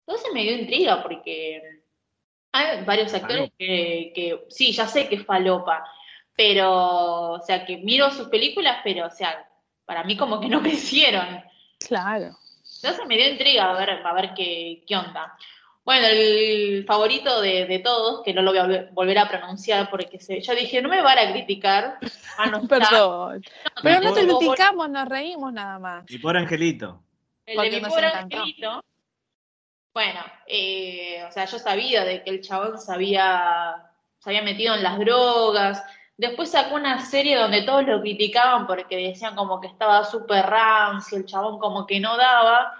Entonces 0.07 0.33
me 0.35 0.43
dio 0.43 0.53
intriga 0.57 1.01
porque 1.03 1.72
hay 2.53 2.85
varios 2.85 3.13
actores 3.15 3.51
que, 3.59 4.13
que 4.15 4.45
sí, 4.49 4.73
ya 4.73 4.87
sé 4.87 5.09
que 5.09 5.17
es 5.17 5.25
falopa, 5.27 5.85
pero, 6.37 7.33
o 7.33 7.41
sea, 7.41 7.65
que 7.65 7.79
miro 7.79 8.11
sus 8.11 8.29
películas, 8.29 8.79
pero, 8.85 9.07
o 9.07 9.11
sea, 9.11 9.49
para 9.85 10.05
mí 10.05 10.17
como 10.17 10.41
que 10.41 10.49
no 10.49 10.61
crecieron. 10.63 11.43
Claro. 11.87 12.37
Entonces 12.83 13.07
me 13.07 13.17
dio 13.17 13.29
intriga 13.29 13.71
a 13.71 13.79
ver, 13.79 13.91
a 14.05 14.13
ver 14.15 14.35
qué, 14.35 14.83
qué 14.87 14.97
onda. 14.97 15.37
Bueno, 15.85 16.07
el 16.07 16.85
favorito 16.87 17.41
de, 17.41 17.67
de 17.67 17.79
todos, 17.81 18.23
que 18.23 18.33
no 18.33 18.43
lo 18.43 18.51
voy 18.53 18.59
a 18.61 18.91
volver- 18.93 19.19
a 19.19 19.29
pronunciar 19.29 19.91
porque 19.91 20.21
se, 20.21 20.41
yo 20.41 20.55
dije, 20.55 20.81
no 20.81 20.89
me 20.89 21.03
van 21.03 21.19
a 21.19 21.33
criticar. 21.33 21.99
Ah, 22.39 22.47
no. 22.47 22.63
Perdón. 22.69 23.43
Pero 23.83 24.01
no 24.01 24.13
te 24.13 24.25
criticamos, 24.25 24.89
nos 24.91 25.09
reímos 25.09 25.53
nada 25.53 25.79
más. 25.81 26.05
Y 26.09 26.19
por 26.19 26.37
Angelito. 26.37 27.03
El 27.45 27.57
Porque 27.57 27.71
de 27.71 27.81
mi 27.81 27.89
pobre 27.89 28.07
angelito. 28.07 28.85
Bueno, 29.95 30.21
eh, 30.47 31.23
o 31.29 31.33
sea, 31.33 31.45
yo 31.45 31.59
sabía 31.59 32.05
de 32.05 32.23
que 32.23 32.31
el 32.31 32.41
chabón 32.41 32.79
se 32.79 32.93
había, 32.93 33.91
se 34.19 34.31
había 34.31 34.43
metido 34.43 34.75
en 34.75 34.83
las 34.83 34.99
drogas. 34.99 35.85
Después 36.17 36.51
sacó 36.51 36.77
una 36.77 37.05
serie 37.05 37.37
donde 37.37 37.63
todos 37.63 37.87
lo 37.87 38.01
criticaban 38.01 38.67
porque 38.67 38.97
decían 38.97 39.35
como 39.35 39.61
que 39.61 39.67
estaba 39.67 40.05
súper 40.05 40.47
rancio, 40.47 41.19
el 41.19 41.27
chabón 41.27 41.59
como 41.59 41.87
que 41.87 42.01
no 42.01 42.17
daba. 42.17 42.73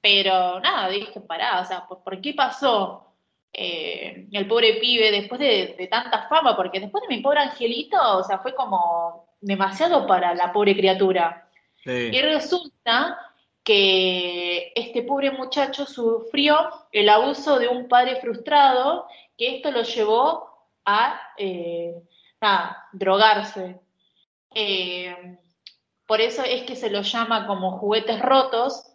Pero 0.00 0.60
nada, 0.60 0.88
dije, 0.88 1.20
pará, 1.20 1.60
o 1.60 1.64
sea, 1.64 1.86
¿por, 1.86 2.20
qué 2.20 2.34
pasó 2.34 3.14
eh, 3.52 4.26
el 4.32 4.46
pobre 4.46 4.74
pibe 4.74 5.10
después 5.10 5.40
de, 5.40 5.74
de 5.78 5.86
tanta 5.86 6.28
fama? 6.28 6.56
Porque 6.56 6.80
después 6.80 7.02
de 7.02 7.14
mi 7.14 7.22
pobre 7.22 7.40
angelito, 7.40 7.98
o 8.18 8.24
sea, 8.24 8.38
fue 8.38 8.54
como 8.54 9.36
demasiado 9.40 10.06
para 10.06 10.34
la 10.34 10.52
pobre 10.52 10.74
criatura. 10.74 11.48
Y 11.86 12.20
resulta 12.22 13.18
que 13.64 14.72
este 14.74 15.02
pobre 15.02 15.30
muchacho 15.30 15.86
sufrió 15.86 16.70
el 16.92 17.08
abuso 17.08 17.58
de 17.58 17.68
un 17.68 17.88
padre 17.88 18.16
frustrado, 18.20 19.06
que 19.38 19.56
esto 19.56 19.70
lo 19.70 19.82
llevó 19.82 20.48
a 20.84 21.18
eh, 21.38 21.94
drogarse. 22.92 23.80
Eh, 24.54 25.38
por 26.06 26.20
eso 26.20 26.42
es 26.44 26.64
que 26.64 26.76
se 26.76 26.90
los 26.90 27.10
llama 27.10 27.46
como 27.46 27.78
juguetes 27.78 28.20
rotos, 28.20 28.92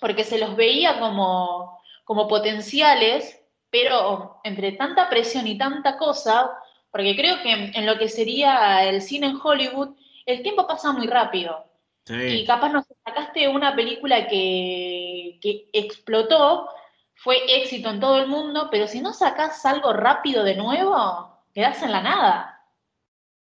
porque 0.00 0.24
se 0.24 0.38
los 0.38 0.56
veía 0.56 0.98
como, 0.98 1.80
como 2.04 2.26
potenciales, 2.26 3.40
pero 3.70 4.40
entre 4.42 4.72
tanta 4.72 5.08
presión 5.08 5.46
y 5.46 5.56
tanta 5.56 5.96
cosa, 5.96 6.50
porque 6.90 7.14
creo 7.14 7.40
que 7.42 7.52
en 7.52 7.86
lo 7.86 7.96
que 7.96 8.08
sería 8.08 8.84
el 8.88 9.00
cine 9.02 9.28
en 9.28 9.38
Hollywood, 9.40 9.90
el 10.26 10.42
tiempo 10.42 10.66
pasa 10.66 10.90
muy 10.90 11.06
rápido. 11.06 11.69
Y 12.10 12.44
capaz 12.46 12.70
nos 12.70 12.84
sacaste 13.04 13.48
una 13.48 13.74
película 13.76 14.26
que, 14.26 15.38
que 15.40 15.68
explotó, 15.72 16.68
fue 17.14 17.36
éxito 17.62 17.90
en 17.90 18.00
todo 18.00 18.18
el 18.18 18.26
mundo, 18.28 18.68
pero 18.70 18.86
si 18.86 19.00
no 19.00 19.12
sacás 19.12 19.64
algo 19.66 19.92
rápido 19.92 20.42
de 20.42 20.56
nuevo, 20.56 21.38
quedás 21.54 21.82
en 21.82 21.92
la 21.92 22.02
nada. 22.02 22.64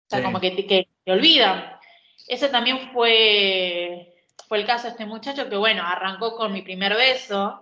O 0.07 0.09
sea, 0.09 0.19
Sí. 0.19 0.25
como 0.25 0.39
que 0.39 0.51
te, 0.51 0.65
que 0.65 0.87
te 1.03 1.11
olvidan. 1.11 1.77
Ese 2.27 2.47
también 2.49 2.91
fue, 2.93 4.15
fue 4.47 4.59
el 4.59 4.65
caso 4.65 4.83
de 4.83 4.89
este 4.91 5.05
muchacho 5.05 5.49
que, 5.49 5.57
bueno, 5.57 5.83
arrancó 5.85 6.35
con 6.35 6.53
mi 6.53 6.61
primer 6.61 6.95
beso, 6.95 7.61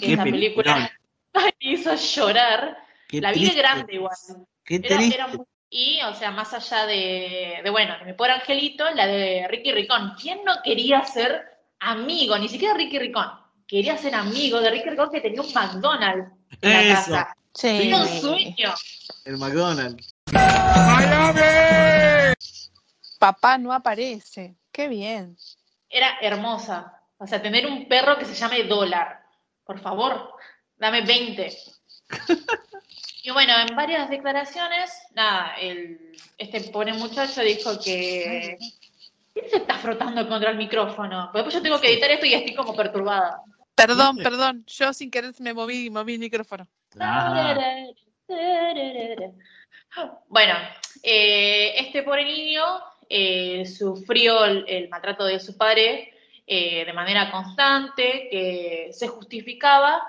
que 0.00 0.12
esa 0.14 0.24
película 0.24 0.90
me 1.34 1.52
hizo 1.60 1.94
llorar. 1.94 2.78
Qué 3.08 3.20
la 3.20 3.32
vi 3.32 3.40
de 3.40 3.46
triste. 3.46 3.58
grande 3.62 3.94
igual. 3.94 4.16
Qué 4.64 4.80
Era- 4.84 5.02
era 5.02 5.26
muy- 5.28 5.46
y, 5.70 6.00
o 6.02 6.14
sea, 6.14 6.30
más 6.30 6.54
allá 6.54 6.86
de, 6.86 7.60
de, 7.62 7.70
bueno, 7.70 7.98
de 7.98 8.06
mi 8.06 8.12
pobre 8.14 8.32
angelito, 8.32 8.88
la 8.90 9.06
de 9.06 9.46
Ricky 9.48 9.72
Ricón. 9.72 10.14
¿Quién 10.20 10.42
no 10.44 10.62
quería 10.62 11.04
ser 11.04 11.44
amigo? 11.80 12.38
Ni 12.38 12.48
siquiera 12.48 12.74
Ricky 12.74 12.98
Ricón. 12.98 13.26
Quería 13.66 13.98
ser 13.98 14.14
amigo 14.14 14.60
de 14.60 14.70
Ricky 14.70 14.90
Ricón 14.90 15.10
que 15.10 15.20
tenía 15.20 15.42
un 15.42 15.52
McDonald's 15.52 16.32
en 16.62 16.72
la 16.72 16.82
Eso. 16.82 16.94
casa. 16.94 17.36
Sí. 17.52 17.88
Era 17.88 17.98
un 17.98 18.08
sueño. 18.08 18.74
El 19.24 19.36
McDonald's. 19.36 20.14
Papá 23.18 23.58
no 23.58 23.72
aparece. 23.72 24.56
Qué 24.72 24.88
bien. 24.88 25.36
Era 25.90 26.18
hermosa. 26.22 27.02
O 27.18 27.26
sea, 27.26 27.42
tener 27.42 27.66
un 27.66 27.88
perro 27.88 28.16
que 28.16 28.24
se 28.24 28.34
llame 28.34 28.62
Dólar. 28.62 29.22
Por 29.64 29.80
favor, 29.80 30.32
dame 30.78 31.02
20. 31.02 31.52
Y 33.22 33.30
bueno, 33.30 33.52
en 33.58 33.74
varias 33.74 34.08
declaraciones, 34.08 34.90
nada, 35.14 35.54
el, 35.60 36.12
este 36.36 36.60
pobre 36.70 36.92
muchacho 36.94 37.42
dijo 37.42 37.78
que... 37.80 38.56
¿Quién 39.34 39.50
se 39.50 39.56
está 39.58 39.78
frotando 39.78 40.28
contra 40.28 40.50
el 40.50 40.56
micrófono? 40.56 41.26
Porque 41.26 41.38
después 41.38 41.54
yo 41.54 41.62
tengo 41.62 41.80
que 41.80 41.92
editar 41.92 42.10
esto 42.10 42.26
y 42.26 42.34
estoy 42.34 42.54
como 42.54 42.74
perturbada. 42.74 43.40
Perdón, 43.74 44.16
perdón. 44.16 44.64
Yo 44.66 44.92
sin 44.92 45.10
querer 45.10 45.32
me 45.38 45.54
moví, 45.54 45.90
moví 45.90 46.14
el 46.14 46.18
micrófono. 46.18 46.66
Bueno, 50.28 50.54
eh, 51.02 51.74
este 51.76 52.02
pobre 52.02 52.24
niño 52.24 52.64
eh, 53.08 53.64
sufrió 53.64 54.44
el, 54.44 54.64
el 54.66 54.88
maltrato 54.88 55.24
de 55.24 55.38
su 55.38 55.56
padre 55.56 56.12
eh, 56.46 56.84
de 56.84 56.92
manera 56.92 57.30
constante, 57.30 58.28
que 58.30 58.88
se 58.92 59.06
justificaba 59.06 60.02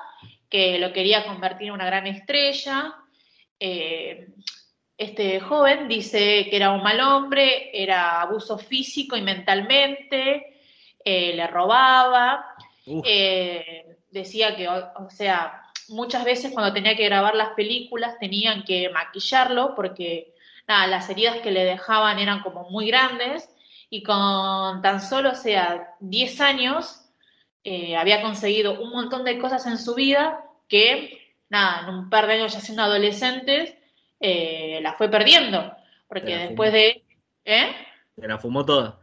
que 0.50 0.80
lo 0.80 0.92
quería 0.92 1.26
convertir 1.26 1.68
en 1.68 1.74
una 1.74 1.86
gran 1.86 2.08
estrella. 2.08 2.96
Eh, 3.60 4.28
este 4.98 5.40
joven 5.40 5.88
dice 5.88 6.48
que 6.50 6.56
era 6.56 6.72
un 6.72 6.84
mal 6.84 7.00
hombre, 7.00 7.70
era 7.74 8.22
abuso 8.22 8.58
físico 8.58 9.16
y 9.16 9.22
mentalmente, 9.22 10.60
eh, 11.06 11.34
le 11.34 11.48
robaba, 11.48 12.46
eh, 13.06 13.98
decía 14.12 14.56
que, 14.56 14.68
o, 14.68 14.92
o 15.06 15.10
sea, 15.10 15.64
muchas 15.90 16.26
veces 16.26 16.52
cuando 16.52 16.74
tenía 16.74 16.96
que 16.96 17.06
grabar 17.06 17.36
las 17.36 17.52
películas 17.52 18.20
tenían 18.20 18.64
que 18.64 18.90
maquillarlo 18.90 19.74
porque 19.76 20.34
nada, 20.70 20.88
las 20.88 21.10
heridas 21.10 21.38
que 21.38 21.52
le 21.52 21.66
dejaban 21.66 22.20
eran 22.20 22.42
como 22.42 22.70
muy 22.70 22.88
grandes. 22.88 23.50
Y 23.90 24.04
con 24.04 24.82
tan 24.84 25.02
solo, 25.02 25.32
o 25.32 25.36
sea, 25.36 25.96
10 26.00 26.42
años 26.42 27.09
eh, 27.64 27.96
había 27.96 28.22
conseguido 28.22 28.80
un 28.82 28.92
montón 28.92 29.24
de 29.24 29.38
cosas 29.40 29.66
en 29.66 29.78
su 29.78 29.96
vida 29.96 30.44
que, 30.68 31.36
nada, 31.50 31.88
en 31.88 31.96
un 31.96 32.10
par 32.10 32.28
de 32.28 32.34
años 32.34 32.54
ya 32.54 32.60
siendo 32.60 32.84
adolescentes, 32.84 33.76
eh, 34.20 34.80
la 34.82 34.94
fue 34.94 35.10
perdiendo. 35.10 35.74
Porque 36.08 36.36
la 36.36 36.42
después 36.44 36.72
fumó. 36.72 36.82
de... 36.82 37.04
¿Eh? 37.46 37.76
Se 38.16 38.28
la 38.28 38.38
fumó 38.38 38.66
toda. 38.66 39.00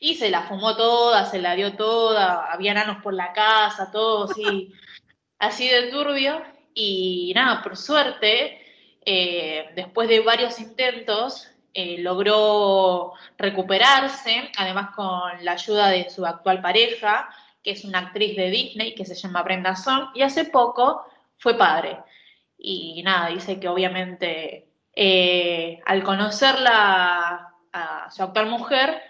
Y 0.00 0.14
se 0.14 0.30
la 0.30 0.42
fumó 0.42 0.76
toda, 0.76 1.24
se 1.24 1.40
la 1.40 1.54
dio 1.54 1.74
toda, 1.74 2.52
había 2.52 2.74
nanos 2.74 3.02
por 3.02 3.14
la 3.14 3.32
casa, 3.32 3.90
todo 3.90 4.24
así, 4.30 4.72
así 5.38 5.68
de 5.68 5.90
turbio. 5.90 6.42
Y 6.74 7.32
nada, 7.34 7.62
por 7.62 7.76
suerte, 7.76 8.60
eh, 9.04 9.70
después 9.74 10.08
de 10.08 10.20
varios 10.20 10.60
intentos, 10.60 11.48
eh, 11.74 11.98
logró 11.98 13.14
recuperarse, 13.36 14.50
además 14.56 14.90
con 14.94 15.44
la 15.44 15.52
ayuda 15.52 15.88
de 15.88 16.10
su 16.10 16.26
actual 16.26 16.60
pareja, 16.60 17.28
que 17.62 17.72
es 17.72 17.84
una 17.84 17.98
actriz 18.00 18.36
de 18.36 18.50
Disney 18.50 18.94
que 18.94 19.04
se 19.04 19.14
llama 19.14 19.42
Brenda 19.42 19.76
Song, 19.76 20.10
y 20.14 20.22
hace 20.22 20.44
poco 20.44 21.02
fue 21.36 21.56
padre. 21.56 21.98
Y 22.56 23.02
nada, 23.02 23.28
dice 23.28 23.60
que 23.60 23.68
obviamente 23.68 24.68
eh, 24.94 25.80
al 25.86 26.02
conocerla 26.02 27.54
a 27.72 28.10
su 28.10 28.22
actual 28.22 28.46
mujer, 28.46 29.00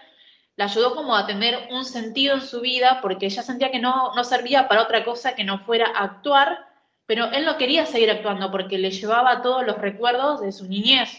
la 0.55 0.65
ayudó 0.65 0.93
como 0.93 1.15
a 1.15 1.25
tener 1.25 1.69
un 1.71 1.85
sentido 1.85 2.35
en 2.35 2.41
su 2.41 2.61
vida 2.61 2.99
porque 3.01 3.27
ella 3.27 3.43
sentía 3.43 3.71
que 3.71 3.79
no, 3.79 4.13
no 4.13 4.23
servía 4.23 4.67
para 4.67 4.83
otra 4.83 5.05
cosa 5.05 5.33
que 5.33 5.43
no 5.43 5.59
fuera 5.59 5.85
actuar 5.87 6.69
pero 7.09 7.25
él 7.31 7.43
no 7.43 7.57
quería 7.57 7.87
seguir 7.87 8.11
actuando 8.11 8.51
porque 8.51 8.77
le 8.77 8.91
llevaba 8.91 9.41
todos 9.41 9.65
los 9.65 9.79
recuerdos 9.79 10.41
de 10.41 10.51
su 10.51 10.67
niñez. 10.67 11.09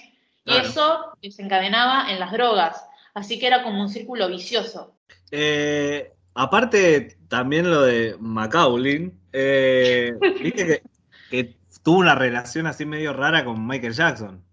Y 0.44 0.54
eso 0.54 1.14
desencadenaba 1.20 2.12
en 2.12 2.20
las 2.20 2.30
drogas. 2.30 2.86
Así 3.12 3.40
que 3.40 3.48
era 3.48 3.64
como 3.64 3.80
un 3.80 3.88
círculo 3.88 4.28
vicioso. 4.28 4.94
Eh, 5.32 6.12
aparte, 6.34 7.18
también 7.28 7.70
lo 7.70 7.82
de 7.82 8.16
Macaulay, 8.18 9.12
eh, 9.32 10.12
viste 10.42 10.66
que, 10.66 10.82
que 11.30 11.56
tuvo 11.82 11.98
una 11.98 12.14
relación 12.14 12.66
así 12.66 12.84
medio 12.84 13.12
rara 13.12 13.44
con 13.44 13.66
Michael 13.66 13.92
Jackson. 13.94 14.44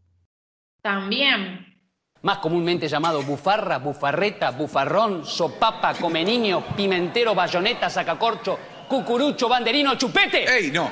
También. 0.81 1.65
Más 2.21 2.39
comúnmente 2.39 2.87
llamado 2.87 3.21
bufarra, 3.21 3.77
bufarreta, 3.77 4.51
bufarrón, 4.51 5.25
sopapa, 5.25 5.93
come 5.93 6.23
niño, 6.23 6.63
pimentero, 6.75 7.35
bayoneta, 7.35 7.89
sacacorcho, 7.89 8.57
cucurucho, 8.87 9.47
banderino, 9.47 9.95
chupete. 9.95 10.45
¡Ey, 10.45 10.71
no! 10.71 10.89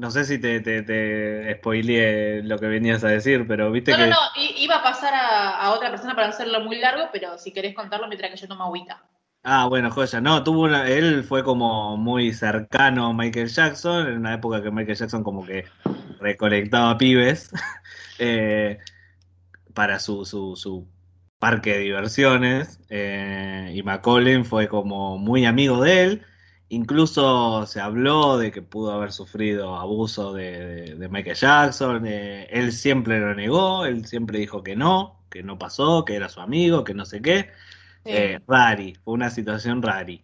No 0.00 0.10
sé 0.12 0.24
si 0.24 0.40
te, 0.40 0.60
te, 0.60 0.82
te 0.82 1.54
spoileé 1.56 2.42
lo 2.44 2.56
que 2.58 2.66
venías 2.66 3.02
a 3.02 3.08
decir, 3.08 3.46
pero 3.48 3.70
viste 3.72 3.90
No, 3.92 3.96
que... 3.98 4.06
no, 4.06 4.10
no, 4.10 4.16
iba 4.36 4.76
a 4.76 4.82
pasar 4.82 5.12
a, 5.12 5.58
a 5.60 5.72
otra 5.72 5.90
persona 5.90 6.14
para 6.14 6.28
hacerlo 6.28 6.60
muy 6.60 6.78
largo, 6.78 7.08
pero 7.12 7.36
si 7.36 7.52
querés 7.52 7.74
contarlo 7.74 8.06
mientras 8.06 8.30
que 8.30 8.36
yo 8.36 8.46
tomo 8.46 8.64
agüita. 8.64 9.02
Ah, 9.50 9.66
bueno, 9.68 9.90
joya. 9.90 10.20
No, 10.20 10.44
tuvo 10.44 10.62
una, 10.64 10.88
él 10.88 11.24
fue 11.24 11.42
como 11.42 11.96
muy 11.96 12.32
cercano 12.34 13.06
a 13.06 13.12
Michael 13.14 13.48
Jackson, 13.48 14.06
en 14.08 14.18
una 14.18 14.34
época 14.34 14.62
que 14.62 14.70
Michael 14.70 14.96
Jackson 14.98 15.24
como 15.24 15.44
que 15.46 15.64
recolectaba 16.20 16.98
pibes 16.98 17.50
eh, 18.18 18.78
para 19.74 19.98
su, 20.00 20.24
su, 20.26 20.56
su 20.56 20.88
parque 21.38 21.74
de 21.74 21.78
diversiones. 21.80 22.80
eh, 22.90 23.72
y 23.74 23.82
Macaulay 23.82 24.44
fue 24.44 24.68
como 24.68 25.18
muy 25.18 25.46
amigo 25.46 25.82
de 25.82 26.02
él. 26.04 26.22
Incluso 26.70 27.66
se 27.66 27.80
habló 27.80 28.38
de 28.38 28.52
que 28.52 28.62
pudo 28.62 28.92
haber 28.92 29.12
sufrido 29.12 29.76
abuso 29.76 30.34
de 30.34 31.08
Michael 31.10 31.36
Jackson. 31.36 32.06
eh, 32.06 32.48
él 32.50 32.72
siempre 32.72 33.20
lo 33.20 33.34
negó, 33.34 33.86
él 33.86 34.06
siempre 34.06 34.38
dijo 34.40 34.62
que 34.62 34.76
no, 34.76 35.20
que 35.30 35.42
no 35.42 35.58
pasó, 35.58 36.04
que 36.04 36.16
era 36.16 36.28
su 36.28 36.40
amigo, 36.40 36.84
que 36.84 36.94
no 36.94 37.06
sé 37.06 37.22
qué. 37.22 37.50
Sí. 38.08 38.16
Eh, 38.16 38.40
rari, 38.46 38.94
fue 38.94 39.14
una 39.14 39.28
situación 39.30 39.82
rari. 39.82 40.22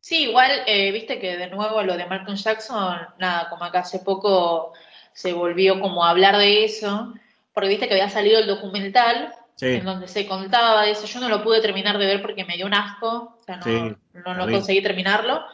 Sí, 0.00 0.24
igual, 0.24 0.50
eh, 0.66 0.90
viste 0.92 1.20
que 1.20 1.36
de 1.36 1.48
nuevo 1.50 1.82
lo 1.82 1.96
de 1.96 2.06
Malcolm 2.06 2.36
Jackson, 2.36 2.98
nada, 3.18 3.48
como 3.48 3.64
acá 3.64 3.80
hace 3.80 4.00
poco 4.00 4.72
se 5.12 5.32
volvió 5.32 5.78
como 5.80 6.04
a 6.04 6.10
hablar 6.10 6.36
de 6.36 6.64
eso, 6.64 7.12
porque 7.54 7.68
viste 7.68 7.86
que 7.86 7.94
había 7.94 8.08
salido 8.08 8.38
el 8.40 8.46
documental 8.46 9.32
Sí. 9.56 9.66
en 9.66 9.84
donde 9.84 10.08
se 10.08 10.26
contaba 10.26 10.82
de 10.84 10.92
eso. 10.92 11.06
Yo 11.06 11.20
no 11.20 11.28
lo 11.28 11.44
pude 11.44 11.60
terminar 11.60 11.98
de 11.98 12.06
ver 12.06 12.22
porque 12.22 12.44
me 12.46 12.56
dio 12.56 12.64
un 12.66 12.72
asco, 12.74 13.36
o 13.38 13.42
sea, 13.44 13.56
no, 13.58 13.62
Sí, 13.62 13.70
no, 13.72 13.94
no 14.14 14.22
terrible. 14.24 14.52
conseguí 14.52 14.82
terminarlo, 14.82 15.44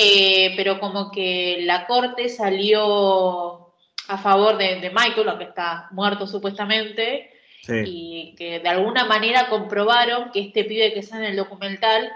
Eh, 0.00 0.52
pero 0.56 0.78
como 0.78 1.10
que 1.10 1.58
la 1.62 1.84
corte 1.86 2.28
salió 2.28 3.72
a 4.08 4.18
favor 4.18 4.56
de, 4.56 4.78
de 4.80 4.90
Michael, 4.90 5.28
aunque 5.28 5.44
está 5.44 5.88
muerto 5.90 6.24
supuestamente, 6.26 7.30
Y 7.86 8.34
que 8.36 8.60
de 8.60 8.68
alguna 8.68 9.04
manera 9.04 9.48
comprobaron 9.48 10.30
que 10.30 10.40
este 10.40 10.64
pibe 10.64 10.92
que 10.92 11.00
está 11.00 11.18
en 11.18 11.24
el 11.24 11.36
documental 11.36 12.10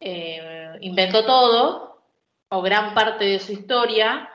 eh, 0.00 0.72
inventó 0.80 1.24
todo, 1.24 2.02
o 2.48 2.62
gran 2.62 2.94
parte 2.94 3.24
de 3.24 3.38
su 3.38 3.52
historia, 3.52 4.28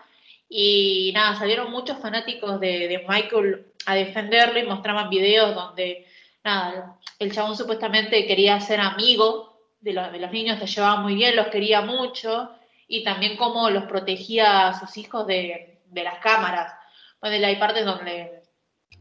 y 0.47 1.11
nada, 1.15 1.35
salieron 1.35 1.71
muchos 1.71 1.97
fanáticos 1.97 2.59
de, 2.59 3.03
Michael 3.07 3.65
a 3.85 3.95
defenderlo 3.95 4.59
y 4.59 4.63
mostraban 4.63 5.09
videos 5.09 5.55
donde, 5.55 6.05
nada, 6.43 6.99
el 7.17 7.33
chabón 7.33 7.57
supuestamente 7.57 8.25
quería 8.27 8.59
ser 8.61 8.79
amigo 8.79 9.59
de, 9.81 9.93
los- 9.93 10.31
niños, 10.31 10.59
se 10.59 10.67
llevaba 10.67 11.01
muy 11.01 11.15
bien, 11.15 11.35
los 11.35 11.47
quería 11.47 11.81
mucho, 11.81 12.51
y 12.87 13.03
también 13.03 13.35
cómo 13.35 13.69
los 13.69 13.85
protegía 13.85 14.67
a 14.67 14.79
sus 14.79 14.95
hijos 14.97 15.25
de, 15.25 15.79
de 15.85 16.03
las 16.03 16.19
cámaras. 16.19 16.71
Bueno, 17.19 17.47
hay 17.47 17.55
partes 17.55 17.83
donde 17.83 18.42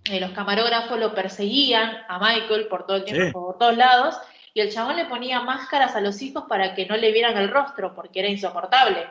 eh, 0.04 0.20
los 0.20 0.30
camarógrafos 0.32 0.98
lo 0.98 1.14
perseguían 1.14 1.90
a 2.08 2.18
Michael 2.18 2.66
por 2.68 2.86
todo 2.86 2.96
el 2.98 3.04
tiempo, 3.04 3.24
Sí. 3.26 3.32
por 3.32 3.58
todos 3.58 3.76
lados, 3.76 4.16
y 4.54 4.60
el 4.60 4.70
chabón 4.72 4.96
le 4.96 5.06
ponía 5.06 5.40
máscaras 5.42 5.94
a 5.96 6.00
los 6.00 6.20
hijos 6.22 6.44
para 6.48 6.74
que 6.74 6.86
no 6.86 6.96
le 6.96 7.12
vieran 7.12 7.36
el 7.36 7.50
rostro, 7.50 7.94
porque 7.94 8.20
era 8.20 8.28
insoportable. 8.28 9.06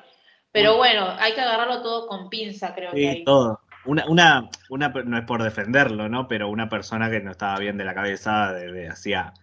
Pero 0.51 0.77
bueno, 0.77 1.07
hay 1.19 1.33
que 1.33 1.41
agarrarlo 1.41 1.81
todo 1.81 2.07
con 2.07 2.29
pinza, 2.29 2.75
creo 2.75 2.91
que 2.91 2.97
Sí, 2.97 3.07
ahí. 3.07 3.23
todo. 3.23 3.61
Una, 3.85 4.05
una, 4.07 4.49
una, 4.69 4.89
no 4.89 5.17
es 5.17 5.25
por 5.25 5.41
defenderlo, 5.41 6.07
¿no? 6.09 6.27
Pero 6.27 6.49
una 6.49 6.69
persona 6.69 7.09
que 7.09 7.19
no 7.21 7.31
estaba 7.31 7.57
bien 7.57 7.77
de 7.77 7.85
la 7.85 7.95
cabeza 7.95 8.51
desde 8.53 8.89
hacía 8.89 9.33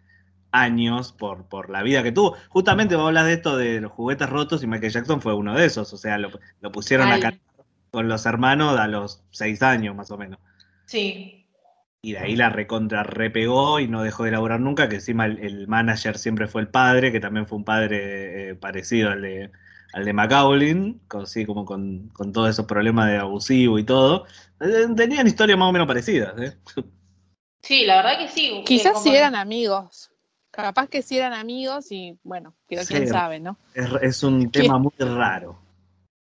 años 0.53 1.13
por, 1.13 1.49
por 1.49 1.71
la 1.71 1.83
vida 1.83 2.03
que 2.03 2.13
tuvo. 2.13 2.37
Justamente 2.49 2.95
vos 2.97 3.07
hablas 3.09 3.27
de 3.27 3.33
esto 3.35 3.57
de 3.57 3.81
los 3.81 3.93
juguetes 3.93 4.29
rotos 4.29 4.63
y 4.63 4.67
Michael 4.67 4.93
Jackson 4.93 5.21
fue 5.21 5.35
uno 5.35 5.55
de 5.55 5.65
esos. 5.67 5.93
O 5.93 5.97
sea, 5.97 6.19
lo, 6.19 6.31
lo 6.61 6.71
pusieron 6.73 7.09
Mal. 7.09 7.19
acá 7.25 7.37
con 7.91 8.09
los 8.09 8.27
hermanos 8.27 8.79
a 8.79 8.87
los 8.87 9.23
seis 9.31 9.63
años 9.63 9.95
más 9.97 10.11
o 10.11 10.19
menos. 10.19 10.39
Sí, 10.89 11.47
Y 12.01 12.13
de 12.13 12.19
ahí 12.19 12.37
la 12.37 12.49
recontra 12.49 13.03
repegó 13.03 13.81
y 13.81 13.89
no 13.89 14.03
dejó 14.03 14.25
de 14.25 14.31
laburar 14.31 14.61
nunca, 14.61 14.89
que 14.89 14.97
encima 14.97 15.27
el, 15.27 15.39
el 15.41 15.67
manager 15.69 16.17
siempre 16.19 16.47
fue 16.47 16.61
el 16.63 16.69
padre, 16.69 17.11
que 17.13 17.21
también 17.21 17.47
fue 17.47 17.59
un 17.59 17.65
padre 17.65 18.51
eh, 18.51 18.55
parecido 18.55 19.11
al 19.11 19.23
de, 19.23 19.51
al 19.93 20.05
de 20.05 20.13
Macaulay, 20.13 20.95
con, 21.09 21.27
sí, 21.27 21.45
como 21.45 21.65
con, 21.65 22.09
con 22.11 22.33
todos 22.33 22.51
esos 22.51 22.67
problemas 22.67 23.09
de 23.09 23.17
abusivo 23.19 23.79
y 23.79 23.85
todo. 23.85 24.27
Eh, 24.61 24.87
Tenían 24.97 25.27
historias 25.27 25.59
más 25.59 25.69
o 25.69 25.73
menos 25.73 25.89
parecidas, 25.89 26.35
¿eh? 26.41 26.57
sí, 27.63 27.85
la 27.85 27.97
verdad 27.97 28.19
que 28.19 28.29
sí. 28.29 28.63
Quizás 28.65 28.87
eh, 28.87 28.93
como- 28.95 29.05
si 29.05 29.17
eran 29.17 29.35
amigos. 29.35 30.11
Capaz 30.51 30.89
que 30.89 31.03
si 31.03 31.19
eran 31.19 31.35
amigos 31.35 31.93
y 31.93 32.19
bueno, 32.25 32.55
pero 32.69 32.83
quién 32.87 33.07
Sí. 33.07 33.13
sabe, 33.13 33.39
¿no? 33.39 33.57
Es, 33.75 33.89
es 34.03 34.23
un 34.23 34.51
tema 34.51 34.79
muy 34.79 34.93
raro. 34.99 35.59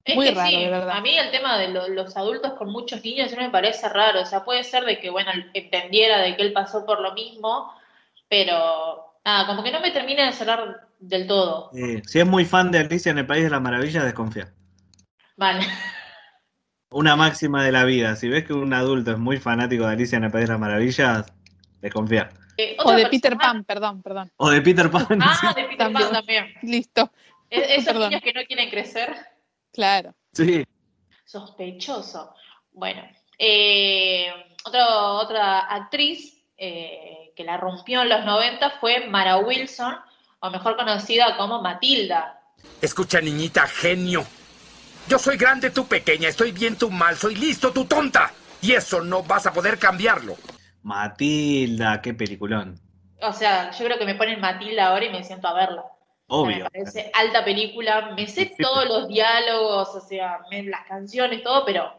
Es 0.09 0.15
Muy 0.17 0.29
que 0.31 0.35
raro, 0.35 0.49
sí, 0.51 0.57
de 0.57 0.71
verdad. 0.71 0.97
a 0.97 1.01
mí 1.03 1.17
el 1.19 1.31
tema 1.31 1.59
de 1.59 1.69
lo- 1.69 1.87
los 1.89 2.17
adultos 2.17 2.55
con 2.55 2.71
muchos 2.73 3.05
niños 3.05 3.31
no 3.33 3.43
me 3.43 3.51
parece 3.51 3.89
raro. 3.91 4.23
O 4.23 4.25
sea, 4.25 4.43
puede 4.43 4.65
ser 4.65 4.85
de 4.85 4.99
que, 4.99 5.11
bueno, 5.11 5.31
entendiera 5.53 6.19
de 6.23 6.35
que 6.35 6.43
él 6.43 6.53
pasó 6.55 6.87
por 6.87 7.01
lo 7.03 7.13
mismo, 7.13 7.71
pero 8.29 9.05
nada, 9.25 9.47
como 9.47 9.63
que 9.63 9.71
no 9.71 9.81
me 9.81 9.91
termina 9.91 10.25
de 10.25 10.33
cerrar 10.33 10.89
del 10.99 11.27
todo. 11.27 11.71
Eh, 11.75 12.01
si 12.07 12.21
es 12.21 12.27
muy 12.27 12.47
fan 12.47 12.71
de 12.71 12.79
Alicia 12.79 13.11
en 13.11 13.19
el 13.19 13.27
País 13.27 13.45
de 13.45 13.51
las 13.51 13.61
Maravillas, 13.61 14.03
desconfía. 14.03 14.49
Vale. 15.37 15.67
Una 16.91 17.15
máxima 17.17 17.63
de 17.65 17.73
la 17.73 17.85
vida. 17.85 18.17
Si 18.17 18.29
ves 18.29 18.45
que 18.45 18.55
un 18.55 18.73
adulto 18.73 19.11
es 19.13 19.19
muy 19.19 19.37
fanático 19.37 19.85
de 19.87 19.93
Alicia 19.93 20.17
en 20.17 20.25
el 20.25 20.31
País 20.31 20.47
de 20.47 20.53
las 20.53 20.61
Maravillas, 20.61 21.27
desconfía. 21.83 22.31
Eh, 22.57 22.77
O 22.79 22.91
de 22.93 23.03
persona- 23.03 23.11
Peter 23.11 23.37
Pan, 23.37 23.65
perdón, 23.65 24.03
perdón. 24.03 24.33
O 24.39 24.49
de 24.49 24.63
Peter 24.63 24.91
Pan. 24.91 25.07
Ah, 25.21 25.53
de 25.55 25.65
Peter 25.65 25.93
Pan 25.93 26.11
también. 26.13 26.47
Listo. 26.63 27.13
Es- 27.51 27.69
esos 27.71 27.85
Perdón. 27.93 28.09
niños 28.09 28.23
que 28.23 28.33
no 28.33 28.41
quieren 28.47 28.71
crecer. 28.71 29.15
Claro. 29.73 30.15
Sí. 30.33 30.65
Sospechoso. 31.25 32.35
Bueno, 32.73 33.03
eh, 33.39 34.33
otro- 34.65 35.17
otra 35.17 35.61
actriz 35.61 36.35
eh, 36.57 37.33
que 37.37 37.45
la 37.45 37.57
rompió 37.57 38.03
en 38.03 38.09
los 38.09 38.25
90 38.25 38.79
fue 38.81 39.07
Mara 39.07 39.37
Wilson, 39.39 39.95
o 40.41 40.51
mejor 40.51 40.77
conocida 40.77 41.37
como 41.37 41.61
Matilda. 41.63 42.41
Escucha, 42.81 43.21
niñita, 43.21 43.67
genio. 43.67 44.25
Yo 45.09 45.19
soy 45.19 45.37
grande, 45.37 45.71
tú 45.71 45.87
pequeña. 45.87 46.29
Estoy 46.29 46.53
bien, 46.53 46.77
tú 46.77 46.91
mal. 46.91 47.17
Soy 47.17 47.35
listo, 47.37 47.73
tú 47.73 47.85
tonta. 47.85 48.33
Y 48.61 48.73
eso 48.73 49.01
no 49.01 49.23
vas 49.23 49.47
a 49.47 49.53
poder 49.53 49.79
cambiarlo. 49.79 50.37
Matilda, 50.83 52.03
qué 52.03 52.13
peliculón. 52.15 52.79
O 53.23 53.33
sea, 53.33 53.71
yo 53.71 53.85
creo 53.85 53.99
que 53.99 54.05
me 54.05 54.15
ponen 54.17 54.41
Matilda 54.41 54.89
ahora 54.89 55.05
y 55.07 55.11
me 55.11 55.23
siento 55.25 55.49
a 55.49 55.55
verla. 55.55 55.85
Obvio. 56.29 56.65
me 56.65 56.71
parece 56.71 57.11
alta 57.15 57.45
película. 57.45 58.13
Me 58.15 58.27
sé 58.27 58.55
todos 58.59 58.87
los 58.87 59.09
diálogos, 59.09 59.89
o 59.95 60.01
sea, 60.01 60.41
me- 60.51 60.63
las 60.65 60.87
canciones, 60.87 61.43
todo, 61.43 61.65
pero 61.65 61.93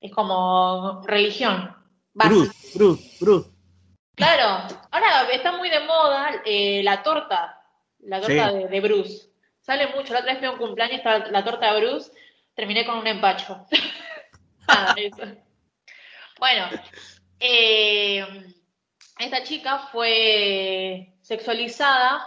es 0.00 0.12
como 0.12 1.02
religión. 1.04 1.74
básica. 2.14 2.34
Bruce, 2.34 2.78
Bruce, 2.78 3.16
Bruce. 3.20 3.50
Claro, 4.14 4.66
ahora 4.90 5.28
está 5.32 5.52
muy 5.52 5.68
de 5.68 5.80
moda 5.80 6.40
eh, 6.46 6.82
la 6.82 7.02
torta, 7.02 7.60
la 8.00 8.20
torta 8.20 8.50
Sí. 8.50 8.56
de, 8.56 8.68
de 8.68 8.80
Bruce. 8.80 9.28
Sale 9.60 9.88
mucho, 9.88 10.12
la 10.14 10.20
otra 10.20 10.30
vez 10.32 10.38
fui 10.38 10.46
a 10.48 10.52
un 10.52 10.58
cumpleaños, 10.58 10.98
estaba 10.98 11.18
la 11.26 11.44
torta 11.44 11.72
de 11.74 11.80
Bruce, 11.80 12.10
terminé 12.54 12.86
con 12.86 12.98
un 12.98 13.06
empacho. 13.06 13.66
Nada, 14.68 14.94
eso. 14.96 15.22
Bueno, 16.38 16.66
eh, 17.40 18.24
esta 19.18 19.42
chica 19.42 19.88
fue 19.92 21.12
sexualizada 21.22 22.26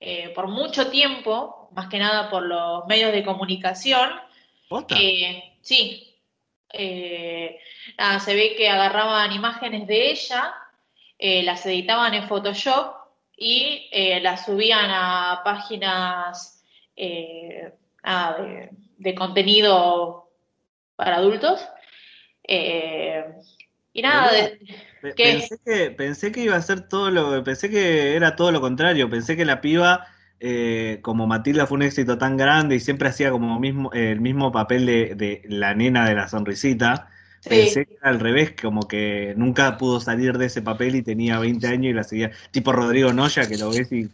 eh, 0.00 0.30
por 0.34 0.48
mucho 0.48 0.90
tiempo, 0.90 1.68
más 1.72 1.88
que 1.88 1.98
nada 1.98 2.28
por 2.30 2.42
los 2.42 2.86
medios 2.86 3.12
de 3.12 3.24
comunicación. 3.24 4.10
Eh, 4.90 5.56
sí. 5.60 6.14
Eh, 6.72 7.58
nada, 7.96 8.20
se 8.20 8.34
ve 8.34 8.54
que 8.56 8.68
agarraban 8.68 9.32
imágenes 9.32 9.86
de 9.86 10.10
ella, 10.10 10.54
eh, 11.18 11.42
las 11.42 11.64
editaban 11.64 12.14
en 12.14 12.28
Photoshop 12.28 12.94
y 13.38 13.90
las 14.20 14.46
subían 14.46 14.90
a 14.90 15.42
páginas 15.44 16.64
de, 16.96 17.72
de 18.96 19.14
contenido 19.14 20.30
para 20.96 21.16
adultos. 21.16 21.66
Y 23.96 24.02
nada, 24.02 24.30
de- 24.30 24.58
Pe- 25.00 25.14
¿Qué? 25.14 25.24
Pensé 25.24 25.58
que, 25.64 25.90
pensé 25.90 26.30
que 26.32 26.42
iba 26.42 26.54
a 26.54 26.60
ser 26.60 26.86
todo 26.86 27.10
lo, 27.10 27.42
pensé 27.42 27.70
que 27.70 28.14
era 28.14 28.36
todo 28.36 28.52
lo 28.52 28.60
contrario, 28.60 29.08
pensé 29.08 29.36
que 29.38 29.46
la 29.46 29.62
piba 29.62 30.06
eh, 30.38 30.98
como 31.00 31.26
Matilda 31.26 31.66
fue 31.66 31.76
un 31.76 31.82
éxito 31.82 32.18
tan 32.18 32.36
grande 32.36 32.74
y 32.76 32.80
siempre 32.80 33.08
hacía 33.08 33.30
como 33.30 33.58
mismo, 33.58 33.90
eh, 33.94 34.12
el 34.12 34.20
mismo 34.20 34.52
papel 34.52 34.84
de, 34.84 35.14
de 35.14 35.42
la 35.48 35.74
nena 35.74 36.06
de 36.06 36.14
la 36.14 36.28
sonrisita, 36.28 37.08
Sí. 37.40 37.48
pensé 37.50 37.86
que 37.86 37.94
era 37.94 38.10
al 38.10 38.20
revés, 38.20 38.54
como 38.60 38.86
que 38.86 39.32
nunca 39.36 39.78
pudo 39.78 39.98
salir 40.00 40.36
de 40.36 40.46
ese 40.46 40.60
papel 40.60 40.94
y 40.96 41.02
tenía 41.02 41.38
20 41.38 41.66
años 41.68 41.90
y 41.90 41.94
la 41.94 42.02
seguía, 42.04 42.32
tipo 42.50 42.72
Rodrigo 42.72 43.12
Noya, 43.14 43.48
que 43.48 43.56
lo 43.56 43.70
ves 43.70 43.90
y... 43.92 44.10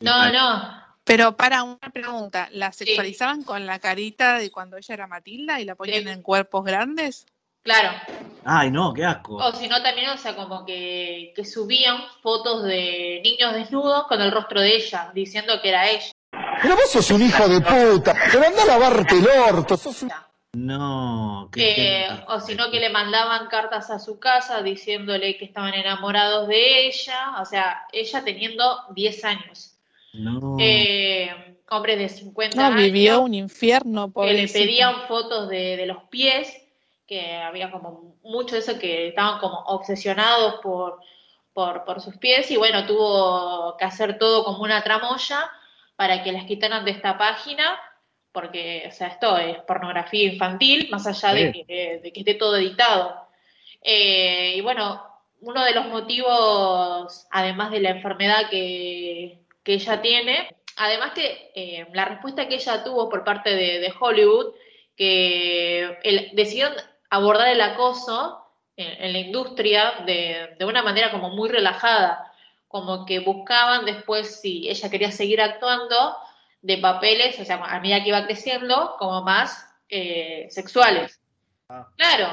No, 0.00 0.30
no. 0.32 0.72
Pero 1.02 1.36
para 1.36 1.62
una 1.64 1.90
pregunta, 1.92 2.48
¿la 2.52 2.70
sexualizaban 2.72 3.42
con 3.42 3.66
la 3.66 3.78
carita 3.80 4.38
de 4.38 4.50
cuando 4.50 4.76
ella 4.76 4.94
era 4.94 5.06
Matilda 5.08 5.60
y 5.60 5.64
la 5.64 5.74
ponían 5.74 6.06
en 6.06 6.22
cuerpos 6.22 6.64
grandes? 6.64 7.26
Claro. 7.62 7.90
Ay, 8.48 8.70
no, 8.70 8.94
qué 8.94 9.04
asco. 9.04 9.36
O 9.36 9.52
si 9.52 9.66
no, 9.66 9.82
también, 9.82 10.08
o 10.10 10.16
sea, 10.16 10.36
como 10.36 10.64
que, 10.64 11.32
que 11.34 11.44
subían 11.44 11.98
fotos 12.22 12.62
de 12.62 13.20
niños 13.24 13.52
desnudos 13.54 14.06
con 14.06 14.20
el 14.20 14.30
rostro 14.30 14.60
de 14.60 14.76
ella, 14.76 15.10
diciendo 15.12 15.54
que 15.60 15.68
era 15.70 15.90
ella. 15.90 16.12
Pero 16.62 16.76
vos 16.76 16.90
sos 16.90 17.10
un 17.10 17.22
hijo 17.22 17.48
de 17.48 17.60
puta. 17.60 18.14
Te 18.30 18.38
mandá 18.38 18.62
a 18.62 18.66
lavarte 18.66 19.18
el 19.18 19.26
orto. 19.26 19.76
Sos 19.76 20.02
un... 20.02 20.12
No, 20.52 21.50
qué 21.52 22.04
Eh, 22.04 22.08
o 22.28 22.40
si 22.40 22.54
no, 22.54 22.70
que 22.70 22.80
le 22.80 22.88
mandaban 22.88 23.48
cartas 23.48 23.90
a 23.90 23.98
su 23.98 24.18
casa 24.18 24.62
diciéndole 24.62 25.36
que 25.36 25.44
estaban 25.44 25.74
enamorados 25.74 26.48
de 26.48 26.86
ella, 26.86 27.34
o 27.42 27.44
sea, 27.44 27.82
ella 27.92 28.24
teniendo 28.24 28.64
10 28.94 29.24
años. 29.24 29.76
No. 30.14 30.56
Eh, 30.58 31.58
hombres 31.68 31.98
de 31.98 32.08
50 32.08 32.56
No, 32.56 32.66
años 32.68 32.76
vivió 32.80 33.20
un 33.20 33.34
infierno, 33.34 34.10
que 34.14 34.32
le 34.32 34.48
pedían 34.48 35.02
fotos 35.08 35.50
de, 35.50 35.76
de 35.76 35.84
los 35.84 36.04
pies, 36.04 36.48
que 37.06 37.34
había 37.36 37.70
como 37.70 38.16
mucho 38.22 38.54
de 38.56 38.60
eso 38.60 38.78
que 38.78 39.08
estaban 39.08 39.38
como 39.40 39.60
obsesionados 39.66 40.56
por, 40.62 41.00
por, 41.52 41.84
por 41.84 42.00
sus 42.00 42.16
pies, 42.16 42.50
y 42.50 42.56
bueno, 42.56 42.84
tuvo 42.86 43.76
que 43.78 43.84
hacer 43.84 44.18
todo 44.18 44.44
como 44.44 44.62
una 44.62 44.82
tramoya 44.82 45.50
para 45.96 46.22
que 46.22 46.32
las 46.32 46.44
quitaran 46.44 46.84
de 46.84 46.90
esta 46.90 47.16
página, 47.16 47.78
porque, 48.32 48.84
o 48.88 48.92
sea, 48.92 49.08
esto 49.08 49.38
es 49.38 49.56
pornografía 49.60 50.24
infantil, 50.32 50.88
más 50.90 51.06
allá 51.06 51.32
de, 51.32 51.52
que, 51.52 52.00
de 52.02 52.12
que 52.12 52.20
esté 52.20 52.34
todo 52.34 52.56
editado. 52.56 53.28
Eh, 53.80 54.54
y 54.56 54.60
bueno, 54.60 55.02
uno 55.40 55.64
de 55.64 55.72
los 55.74 55.86
motivos, 55.86 57.26
además 57.30 57.70
de 57.70 57.80
la 57.80 57.90
enfermedad 57.90 58.50
que, 58.50 59.38
que 59.62 59.74
ella 59.74 60.02
tiene, 60.02 60.48
además 60.76 61.12
que 61.14 61.50
eh, 61.54 61.86
la 61.92 62.04
respuesta 62.04 62.46
que 62.48 62.56
ella 62.56 62.84
tuvo 62.84 63.08
por 63.08 63.24
parte 63.24 63.50
de, 63.54 63.78
de 63.80 63.94
Hollywood, 63.98 64.52
que 64.96 65.98
el- 66.02 66.30
decidieron 66.34 66.74
abordar 67.10 67.48
el 67.48 67.60
acoso 67.60 68.44
en, 68.76 69.04
en 69.04 69.12
la 69.12 69.18
industria 69.18 69.92
de, 70.06 70.56
de 70.58 70.64
una 70.64 70.82
manera 70.82 71.10
como 71.10 71.30
muy 71.30 71.48
relajada, 71.48 72.32
como 72.68 73.06
que 73.06 73.20
buscaban 73.20 73.84
después 73.84 74.40
si 74.40 74.68
ella 74.68 74.90
quería 74.90 75.10
seguir 75.10 75.40
actuando 75.40 76.16
de 76.62 76.78
papeles, 76.78 77.38
o 77.38 77.44
sea, 77.44 77.56
a 77.56 77.80
medida 77.80 78.02
que 78.02 78.08
iba 78.08 78.26
creciendo, 78.26 78.96
como 78.98 79.22
más 79.22 79.66
eh, 79.88 80.48
sexuales. 80.50 81.20
Claro, 81.96 82.32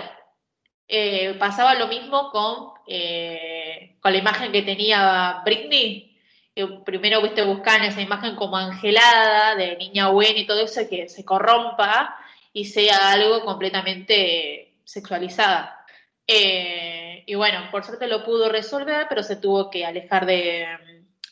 eh, 0.88 1.36
pasaba 1.40 1.76
lo 1.76 1.88
mismo 1.88 2.32
con, 2.32 2.74
eh, 2.88 3.96
con 4.02 4.12
la 4.12 4.18
imagen 4.18 4.52
que 4.52 4.64
tenía 4.64 5.42
Britney. 5.46 6.18
que 6.56 6.68
primero 6.86 7.22
viste 7.22 7.44
buscar 7.44 7.84
esa 7.84 8.02
imagen 8.02 8.36
como 8.36 8.58
angelada, 8.58 9.56
de 9.56 9.76
niña 9.78 10.10
buena 10.10 10.40
y 10.40 10.48
todo 10.48 10.62
eso, 10.62 10.82
que 10.90 11.10
se 11.10 11.24
corrompa 11.24 12.16
y 12.54 12.66
sea 12.66 13.12
algo 13.12 13.44
completamente 13.46 14.63
sexualizada. 14.84 15.86
Eh, 16.28 17.24
y 17.26 17.36
bueno, 17.36 17.60
por 17.72 17.84
suerte 17.84 18.08
lo 18.08 18.24
pudo 18.24 18.50
resolver, 18.50 19.08
pero 19.10 19.24
se 19.24 19.36
tuvo 19.36 19.70
que 19.70 19.86
alejar 19.86 20.26
de, 20.26 20.66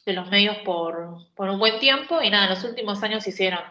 de 0.06 0.14
los 0.14 0.30
medios 0.30 0.58
por, 0.60 1.28
por 1.36 1.50
un 1.50 1.60
buen 1.60 1.80
tiempo. 1.80 2.22
Y 2.22 2.30
nada, 2.30 2.46
en 2.46 2.52
los 2.52 2.64
últimos 2.64 3.02
años 3.04 3.28
hicieron 3.28 3.62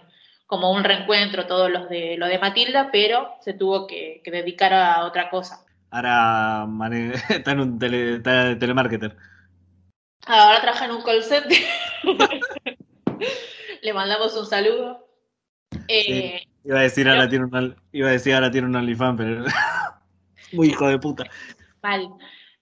como 0.46 0.72
un 0.72 0.82
reencuentro 0.82 1.46
todos 1.46 1.70
los 1.70 1.88
de 1.88 2.16
lo 2.16 2.26
de 2.26 2.38
Matilda, 2.38 2.90
pero 2.90 3.36
se 3.40 3.54
tuvo 3.54 3.86
que, 3.86 4.20
que 4.24 4.30
dedicar 4.30 4.74
a 4.74 5.04
otra 5.04 5.30
cosa. 5.30 5.64
Ahora 5.90 6.66
está 7.28 7.52
en 7.52 7.60
un 7.60 7.78
tele, 7.78 8.16
está 8.16 8.58
telemarketer. 8.58 9.16
Ahora 10.26 10.60
trabaja 10.60 10.84
en 10.84 10.90
un 10.92 11.02
call 11.02 11.22
center. 11.22 11.58
Le 13.82 13.92
mandamos 13.92 14.36
un 14.36 14.46
saludo. 14.46 15.08
Eh, 15.88 16.42
Iba 16.64 16.78
a 16.80 16.82
decir 16.82 17.08
ahora 17.08 17.28
tiene 17.28 17.44
un 17.46 17.76
iba 17.92 18.08
a 18.08 18.12
decir 18.12 18.34
ahora 18.34 18.50
tiene 18.50 18.66
un 18.66 18.76
OnlyFans, 18.76 19.16
pero 19.18 19.44
muy 20.52 20.68
hijo 20.68 20.88
de 20.88 20.98
puta. 20.98 21.24
Mal. 21.82 22.08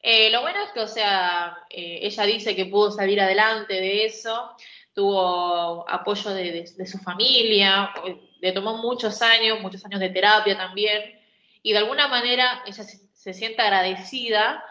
Eh, 0.00 0.30
lo 0.30 0.42
bueno 0.42 0.62
es 0.62 0.70
que, 0.70 0.80
o 0.80 0.86
sea, 0.86 1.58
eh, 1.70 1.98
ella 2.02 2.22
dice 2.24 2.54
que 2.54 2.66
pudo 2.66 2.90
salir 2.92 3.20
adelante 3.20 3.74
de 3.74 4.04
eso, 4.04 4.50
tuvo 4.94 5.84
apoyo 5.90 6.30
de, 6.30 6.44
de- 6.52 6.70
de 6.76 6.86
su 6.86 6.98
familia, 6.98 7.90
eh, 8.06 8.16
le 8.40 8.52
tomó 8.52 8.76
muchos 8.78 9.20
años, 9.22 9.60
muchos 9.60 9.84
años 9.84 9.98
de 9.98 10.10
terapia 10.10 10.56
también, 10.56 11.18
y 11.62 11.72
de 11.72 11.78
alguna 11.78 12.06
manera 12.06 12.62
ella 12.64 12.84
se, 12.84 12.98
se 13.12 13.34
siente 13.34 13.60
agradecida 13.60 14.62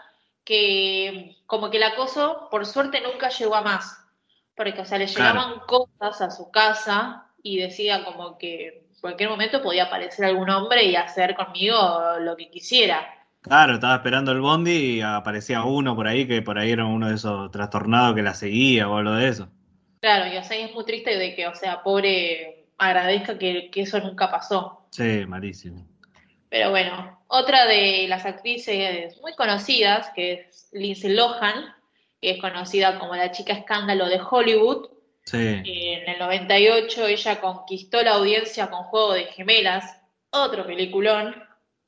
que 0.44 1.36
como 1.44 1.70
que 1.70 1.76
el 1.76 1.82
acoso, 1.82 2.48
por 2.50 2.64
suerte, 2.64 3.02
nunca 3.02 3.28
llegó 3.28 3.54
a 3.54 3.60
más, 3.62 3.98
porque, 4.56 4.80
o 4.80 4.84
sea, 4.86 4.96
le 4.96 5.06
Claro. 5.06 5.34
llegaban 5.40 5.60
cosas 5.66 6.20
a 6.22 6.30
su 6.30 6.50
casa 6.50 7.26
y 7.42 7.58
decía 7.58 8.02
como 8.04 8.38
que 8.38 8.87
cualquier 9.00 9.30
momento 9.30 9.62
podía 9.62 9.84
aparecer 9.84 10.26
algún 10.26 10.50
hombre 10.50 10.84
y 10.84 10.96
hacer 10.96 11.34
conmigo 11.34 11.76
lo 12.20 12.36
que 12.36 12.50
quisiera. 12.50 13.14
Claro, 13.40 13.74
estaba 13.74 13.96
esperando 13.96 14.32
el 14.32 14.40
bondi 14.40 14.96
y 14.96 15.00
aparecía 15.00 15.62
uno 15.62 15.94
por 15.94 16.06
ahí 16.06 16.26
que 16.26 16.42
por 16.42 16.58
ahí 16.58 16.72
era 16.72 16.84
uno 16.84 17.08
de 17.08 17.14
esos 17.14 17.50
trastornados 17.50 18.14
que 18.14 18.22
la 18.22 18.34
seguía 18.34 18.88
o 18.88 18.96
algo 18.96 19.12
de 19.12 19.28
eso. 19.28 19.48
Claro, 20.00 20.32
y 20.32 20.36
o 20.36 20.44
sea, 20.44 20.56
es 20.58 20.72
muy 20.74 20.84
triste 20.84 21.16
de 21.16 21.34
que, 21.34 21.46
o 21.46 21.54
sea, 21.54 21.82
pobre 21.82 22.66
agradezca 22.78 23.38
que, 23.38 23.70
que 23.70 23.82
eso 23.82 24.00
nunca 24.00 24.30
pasó. 24.30 24.86
Sí, 24.90 25.24
malísimo. 25.26 25.86
Pero 26.48 26.70
bueno, 26.70 27.20
otra 27.26 27.66
de 27.66 28.06
las 28.08 28.24
actrices 28.24 29.20
muy 29.20 29.34
conocidas, 29.34 30.10
que 30.14 30.32
es 30.32 30.68
Lindsay 30.72 31.14
Lohan, 31.14 31.74
que 32.20 32.30
es 32.32 32.40
conocida 32.40 32.98
como 32.98 33.14
la 33.14 33.30
chica 33.32 33.52
escándalo 33.52 34.06
de 34.08 34.20
Hollywood. 34.20 34.88
Sí. 35.30 35.62
En 35.64 36.08
el 36.08 36.18
98 36.18 37.06
ella 37.06 37.40
conquistó 37.40 38.02
la 38.02 38.12
audiencia 38.14 38.68
con 38.70 38.84
Juego 38.84 39.12
de 39.12 39.24
Gemelas, 39.26 40.00
otro 40.30 40.66
peliculón, 40.66 41.34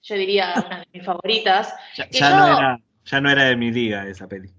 yo 0.02 0.14
diría 0.14 0.54
una 0.66 0.80
de 0.80 0.86
mis 0.92 1.04
favoritas. 1.04 1.74
Ya, 1.96 2.06
que 2.08 2.18
ya 2.18 2.30
yo- 2.30 2.36
no 2.36 2.58
era, 2.58 2.80
ya 3.04 3.20
no 3.20 3.30
era 3.30 3.44
de 3.44 3.56
mi 3.56 3.70
liga 3.70 4.06
esa 4.06 4.28
peli. 4.28 4.50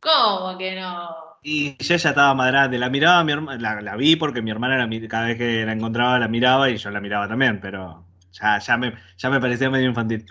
¿Cómo 0.00 0.56
que 0.58 0.74
no? 0.80 1.08
Y 1.42 1.76
yo 1.82 1.96
ya 1.96 2.10
estaba 2.10 2.46
grande, 2.50 2.78
la 2.78 2.90
miraba 2.90 3.24
mi 3.24 3.32
hermana, 3.32 3.60
la, 3.60 3.80
la 3.80 3.96
vi 3.96 4.16
porque 4.16 4.42
mi 4.42 4.50
hermana 4.50 4.76
la 4.76 5.08
cada 5.08 5.26
vez 5.26 5.38
que 5.38 5.64
la 5.64 5.72
encontraba 5.72 6.18
la 6.18 6.28
miraba 6.28 6.68
y 6.68 6.76
yo 6.76 6.90
la 6.90 7.00
miraba 7.00 7.28
también, 7.28 7.60
pero 7.60 8.06
ya, 8.32 8.58
ya 8.58 8.76
me, 8.76 8.92
ya 9.16 9.30
me 9.30 9.40
parecía 9.40 9.70
medio 9.70 9.88
infantil. 9.88 10.26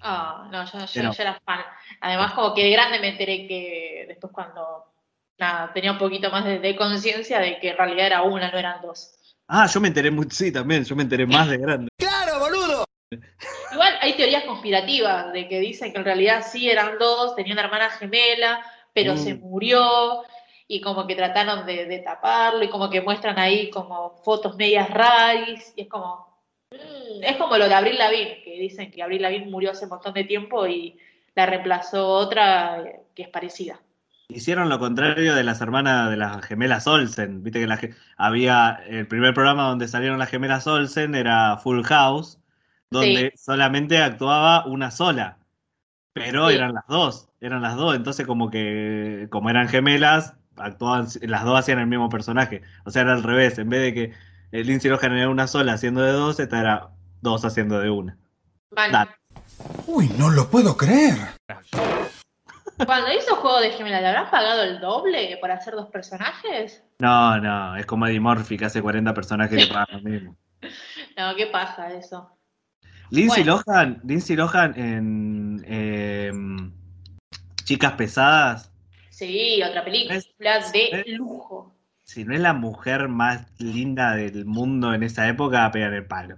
Ah, 0.00 0.48
no, 0.50 0.64
yo, 0.64 0.78
yo, 0.78 0.86
Pero- 0.94 1.12
yo 1.12 1.22
era 1.22 1.40
fan. 1.44 1.60
Además, 2.00 2.32
como 2.32 2.54
que 2.54 2.64
de 2.64 2.70
grande 2.70 2.98
me 2.98 3.08
enteré 3.10 3.46
que 3.46 4.06
después 4.08 4.32
cuando 4.32 4.89
nada, 5.40 5.72
tenía 5.72 5.90
un 5.92 5.98
poquito 5.98 6.30
más 6.30 6.44
de, 6.44 6.60
de 6.60 6.76
conciencia 6.76 7.40
de 7.40 7.58
que 7.58 7.70
en 7.70 7.76
realidad 7.76 8.06
era 8.06 8.22
una, 8.22 8.50
no 8.50 8.58
eran 8.58 8.80
dos. 8.82 9.12
Ah, 9.48 9.66
yo 9.66 9.80
me 9.80 9.88
enteré 9.88 10.10
mucho, 10.12 10.30
sí, 10.30 10.52
también, 10.52 10.84
yo 10.84 10.94
me 10.94 11.02
enteré 11.02 11.26
más 11.26 11.48
de 11.48 11.56
grande. 11.58 11.88
¡Claro, 11.98 12.38
boludo! 12.38 12.84
Igual 13.72 13.94
hay 14.00 14.12
teorías 14.14 14.44
conspirativas 14.44 15.32
de 15.32 15.48
que 15.48 15.58
dicen 15.58 15.92
que 15.92 15.98
en 15.98 16.04
realidad 16.04 16.44
sí 16.48 16.70
eran 16.70 16.98
dos, 16.98 17.34
tenía 17.34 17.54
una 17.54 17.62
hermana 17.64 17.90
gemela, 17.90 18.64
pero 18.92 19.14
Mm. 19.14 19.16
se 19.16 19.34
murió 19.34 20.22
y 20.68 20.80
como 20.80 21.06
que 21.06 21.16
trataron 21.16 21.66
de, 21.66 21.86
de 21.86 21.98
taparlo 21.98 22.62
y 22.62 22.68
como 22.68 22.88
que 22.90 23.00
muestran 23.00 23.38
ahí 23.40 23.70
como 23.70 24.10
fotos 24.22 24.56
medias 24.56 24.88
raras 24.90 25.72
y 25.74 25.82
es 25.82 25.88
como 25.88 26.38
mm, 26.70 27.24
es 27.24 27.36
como 27.36 27.56
lo 27.56 27.68
de 27.68 27.74
Abril 27.74 27.98
Lavigne, 27.98 28.42
que 28.44 28.52
dicen 28.52 28.90
que 28.92 29.02
Abril 29.02 29.22
Lavigne 29.22 29.50
murió 29.50 29.72
hace 29.72 29.84
un 29.86 29.90
montón 29.90 30.14
de 30.14 30.24
tiempo 30.24 30.66
y 30.68 30.96
la 31.34 31.46
reemplazó 31.46 32.06
otra 32.08 32.82
eh, 32.82 33.00
que 33.14 33.22
es 33.22 33.28
parecida. 33.28 33.80
Hicieron 34.34 34.68
lo 34.68 34.78
contrario 34.78 35.34
de 35.34 35.44
las 35.44 35.60
hermanas 35.60 36.10
de 36.10 36.16
las 36.16 36.44
gemelas 36.44 36.86
Olsen. 36.86 37.42
Viste 37.42 37.60
que 37.60 37.66
la 37.66 37.78
había 38.16 38.80
el 38.86 39.06
primer 39.06 39.34
programa 39.34 39.64
donde 39.68 39.88
salieron 39.88 40.18
las 40.18 40.28
gemelas 40.30 40.66
Olsen 40.66 41.14
era 41.14 41.56
Full 41.58 41.82
House, 41.84 42.38
donde 42.90 43.32
solamente 43.36 44.02
actuaba 44.02 44.66
una 44.66 44.90
sola. 44.90 45.38
Pero 46.12 46.48
Sí. 46.48 46.56
eran 46.56 46.74
las 46.74 46.86
dos, 46.88 47.28
eran 47.40 47.62
las 47.62 47.76
dos. 47.76 47.94
Entonces 47.94 48.26
como 48.26 48.50
que 48.50 49.28
como 49.30 49.50
eran 49.50 49.68
gemelas, 49.68 50.34
actuaban 50.56 51.06
las 51.22 51.44
dos 51.44 51.58
hacían 51.58 51.78
el 51.78 51.86
mismo 51.86 52.08
personaje. 52.08 52.62
O 52.84 52.90
sea, 52.90 53.02
era 53.02 53.12
al 53.14 53.22
revés. 53.22 53.58
En 53.58 53.68
vez 53.68 53.80
de 53.80 53.94
que 53.94 54.12
eh, 54.52 54.64
Lindsay 54.64 54.90
Lohan 54.90 55.12
era 55.16 55.28
una 55.28 55.46
sola 55.46 55.74
haciendo 55.74 56.02
de 56.02 56.12
dos, 56.12 56.40
esta 56.40 56.60
era 56.60 56.88
dos 57.20 57.44
haciendo 57.44 57.78
de 57.78 57.90
una. 57.90 58.18
Dale. 58.70 59.10
Uy, 59.86 60.08
no 60.18 60.30
lo 60.30 60.48
puedo 60.50 60.76
creer. 60.76 61.16
Cuando 62.86 63.12
hizo 63.12 63.36
Juego 63.36 63.60
de 63.60 63.70
Gemelas, 63.72 64.00
¿le 64.00 64.08
habrán 64.08 64.30
pagado 64.30 64.62
el 64.62 64.80
doble 64.80 65.36
por 65.40 65.50
hacer 65.50 65.74
dos 65.74 65.88
personajes? 65.90 66.82
No, 66.98 67.38
no, 67.38 67.76
es 67.76 67.86
como 67.86 68.06
Eddie 68.06 68.20
Murphy 68.20 68.56
que 68.56 68.66
hace 68.66 68.82
40 68.82 69.12
personajes 69.14 69.66
que 69.66 69.72
pagan 69.72 70.02
lo 70.02 70.10
mismo. 70.10 70.36
No, 71.16 71.34
qué 71.36 71.46
paja 71.46 71.92
eso. 71.92 72.30
Lindsay 73.10 73.42
Bueno. 73.42 73.62
Lohan, 73.66 74.00
Lindsay 74.04 74.36
Lohan 74.36 74.78
en 74.78 75.64
em, 75.66 76.72
Chicas 77.64 77.92
Pesadas. 77.92 78.72
Sí, 79.10 79.60
otra 79.62 79.84
película 79.84 80.18
de 80.72 81.04
lujo. 81.08 81.74
si 82.04 82.24
no 82.24 82.34
es 82.34 82.40
la 82.40 82.52
mujer 82.52 83.08
más 83.08 83.46
linda 83.58 84.14
del 84.14 84.46
mundo 84.46 84.94
en 84.94 85.02
esa 85.02 85.28
época, 85.28 85.58
va 85.60 85.64
a 85.66 85.72
pegar 85.72 85.92
el 85.92 86.06
palo. 86.06 86.36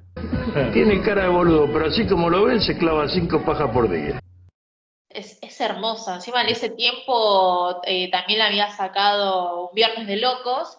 Tiene 0.72 1.02
cara 1.02 1.24
de 1.24 1.28
boludo, 1.28 1.72
pero 1.72 1.86
así 1.86 2.06
como 2.06 2.30
lo 2.30 2.44
ven, 2.44 2.60
se 2.60 2.76
clava 2.78 3.08
cinco 3.08 3.44
pajas 3.44 3.70
por 3.70 3.88
día. 3.90 4.20
Es, 5.14 5.38
es 5.42 5.60
hermosa. 5.60 6.14
Encima 6.16 6.42
en 6.42 6.48
ese 6.48 6.70
tiempo 6.70 7.80
eh, 7.84 8.10
también 8.10 8.38
la 8.38 8.46
había 8.46 8.70
sacado 8.70 9.68
un 9.68 9.74
Viernes 9.74 10.06
de 10.06 10.16
Locos 10.16 10.78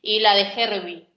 y 0.00 0.20
la 0.20 0.34
de 0.34 0.42
Herbie. 0.42 1.08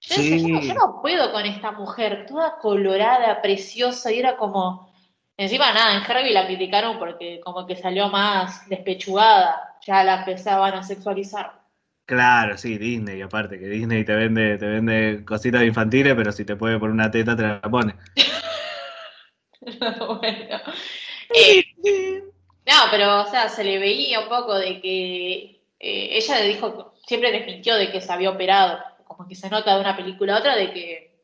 Yo, 0.00 0.16
decía, 0.16 0.36
yo, 0.36 0.48
no, 0.48 0.60
Sí. 0.60 0.68
yo 0.68 0.74
no 0.74 1.00
puedo 1.00 1.32
con 1.32 1.46
esta 1.46 1.72
mujer, 1.72 2.26
toda 2.26 2.58
colorada, 2.58 3.40
preciosa, 3.42 4.12
y 4.12 4.18
era 4.20 4.36
como. 4.36 4.92
Encima 5.36 5.72
nada, 5.72 5.96
en 5.96 6.02
Herbie 6.08 6.32
la 6.32 6.46
criticaron 6.46 6.98
porque 6.98 7.40
como 7.40 7.66
que 7.66 7.74
salió 7.74 8.08
más 8.08 8.68
despechugada, 8.68 9.76
ya 9.84 10.04
la 10.04 10.20
empezaban 10.20 10.74
a 10.74 10.82
sexualizar. 10.84 11.64
Claro, 12.06 12.56
sí, 12.58 12.76
Disney, 12.78 13.20
aparte 13.22 13.58
que 13.58 13.66
Disney 13.66 14.04
te 14.04 14.14
vende, 14.14 14.58
te 14.58 14.66
vende 14.66 15.24
cositas 15.24 15.62
infantiles, 15.64 16.14
pero 16.14 16.30
si 16.32 16.44
te 16.44 16.54
puede 16.54 16.78
poner 16.78 16.94
una 16.94 17.10
teta 17.10 17.34
te 17.34 17.42
la 17.42 17.60
pone. 17.62 17.94
bueno. 20.20 20.60
Eh, 21.32 21.64
no, 22.66 22.74
pero, 22.90 23.22
o 23.22 23.26
sea, 23.26 23.48
se 23.48 23.64
le 23.64 23.78
veía 23.78 24.20
un 24.20 24.28
poco 24.28 24.54
de 24.54 24.80
que 24.80 25.60
eh, 25.78 26.08
ella 26.16 26.38
le 26.40 26.48
dijo, 26.48 26.94
siempre 27.06 27.32
desmintió 27.32 27.76
de 27.76 27.90
que 27.90 28.00
se 28.00 28.12
había 28.12 28.30
operado, 28.30 28.82
como 29.04 29.28
que 29.28 29.34
se 29.34 29.50
nota 29.50 29.74
de 29.74 29.80
una 29.80 29.96
película 29.96 30.36
a 30.36 30.38
otra 30.38 30.56
de 30.56 30.72
que 30.72 31.14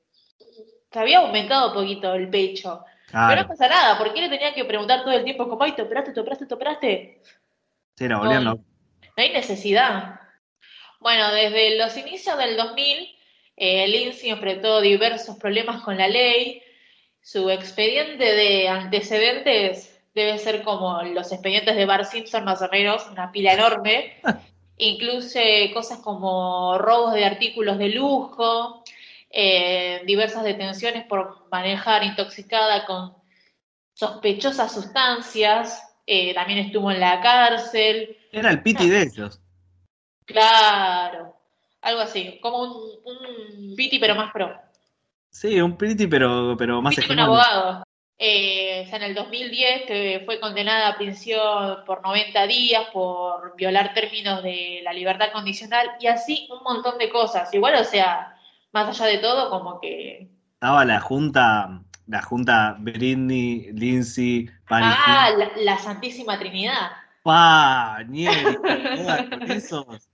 se 0.92 0.98
había 0.98 1.20
aumentado 1.20 1.68
un 1.68 1.74
poquito 1.74 2.14
el 2.14 2.28
pecho. 2.28 2.84
Pero 3.10 3.42
no 3.42 3.48
pasa 3.48 3.68
nada, 3.68 3.98
¿por 3.98 4.12
qué 4.14 4.20
le 4.20 4.28
tenían 4.28 4.54
que 4.54 4.64
preguntar 4.64 5.02
todo 5.02 5.12
el 5.12 5.24
tiempo 5.24 5.48
como, 5.48 5.64
ay, 5.64 5.72
te 5.72 5.82
operaste, 5.82 6.12
te 6.12 6.20
operaste, 6.20 6.46
te 6.46 6.54
operaste? 6.54 7.22
sí, 7.96 8.08
No. 8.44 8.54
No 8.54 8.64
hay 9.16 9.32
necesidad. 9.32 10.20
Bueno, 11.00 11.32
desde 11.32 11.76
los 11.76 11.96
inicios 11.96 12.38
del 12.38 12.56
2000, 12.56 13.16
eh, 13.56 13.88
Lindsay 13.88 14.30
enfrentó 14.30 14.80
diversos 14.80 15.36
problemas 15.36 15.82
con 15.82 15.96
la 15.96 16.08
ley. 16.08 16.62
Su 17.22 17.50
expediente 17.50 18.24
de 18.24 18.68
antecedentes 18.68 20.00
debe 20.14 20.38
ser 20.38 20.62
como 20.62 21.02
los 21.02 21.30
expedientes 21.32 21.76
de 21.76 21.86
Bar 21.86 22.04
Simpson, 22.04 22.44
más 22.44 22.62
o 22.62 22.68
menos, 22.68 23.06
una 23.10 23.30
pila 23.30 23.52
enorme. 23.52 24.14
Incluye 24.78 25.70
cosas 25.74 25.98
como 25.98 26.78
robos 26.78 27.12
de 27.12 27.24
artículos 27.24 27.78
de 27.78 27.90
lujo, 27.90 28.82
eh, 29.30 30.02
diversas 30.06 30.42
detenciones 30.42 31.04
por 31.04 31.46
manejar 31.50 32.02
intoxicada 32.04 32.86
con 32.86 33.14
sospechosas 33.92 34.72
sustancias. 34.72 35.86
eh, 36.06 36.34
también 36.34 36.58
estuvo 36.60 36.90
en 36.90 36.98
la 36.98 37.20
cárcel. 37.20 38.16
Era 38.32 38.50
el 38.50 38.62
piti 38.62 38.88
de 38.88 39.02
ellos. 39.02 39.40
Claro, 40.24 41.36
algo 41.82 42.00
así, 42.00 42.38
como 42.40 42.62
un, 42.62 42.90
un 43.04 43.76
Piti 43.76 43.98
pero 43.98 44.14
más 44.14 44.32
pro. 44.32 44.54
Sí, 45.30 45.60
un 45.60 45.76
piti, 45.76 46.06
pero, 46.06 46.56
pero 46.58 46.82
más 46.82 46.94
Piti 46.94 47.12
un 47.12 47.18
hegemónico. 47.18 47.40
abogado. 47.40 47.84
Eh, 48.18 48.82
o 48.84 48.88
sea, 48.88 48.98
en 48.98 49.04
el 49.04 49.14
2010 49.14 49.82
que 49.86 50.22
fue 50.26 50.38
condenada 50.40 50.88
a 50.88 50.96
prisión 50.98 51.84
por 51.86 52.02
90 52.02 52.46
días 52.46 52.84
por 52.92 53.56
violar 53.56 53.94
términos 53.94 54.42
de 54.42 54.80
la 54.84 54.92
libertad 54.92 55.32
condicional 55.32 55.88
y 56.00 56.06
así 56.06 56.46
un 56.50 56.62
montón 56.62 56.98
de 56.98 57.08
cosas. 57.08 57.52
Igual, 57.54 57.76
o 57.76 57.84
sea, 57.84 58.36
más 58.72 58.88
allá 58.88 59.06
de 59.10 59.18
todo, 59.18 59.48
como 59.48 59.80
que... 59.80 60.28
Estaba 60.54 60.84
la 60.84 61.00
junta, 61.00 61.82
la 62.06 62.20
junta 62.22 62.76
Britney, 62.78 63.72
Lindsay, 63.72 64.50
Paris 64.68 64.94
Ah, 65.06 65.30
la, 65.38 65.50
la 65.56 65.78
Santísima 65.78 66.38
Trinidad. 66.38 66.90
Pa, 67.22 68.00
Nieri, 68.06 68.56
todas 68.96 69.28
con 69.30 69.50
esos. 69.50 69.86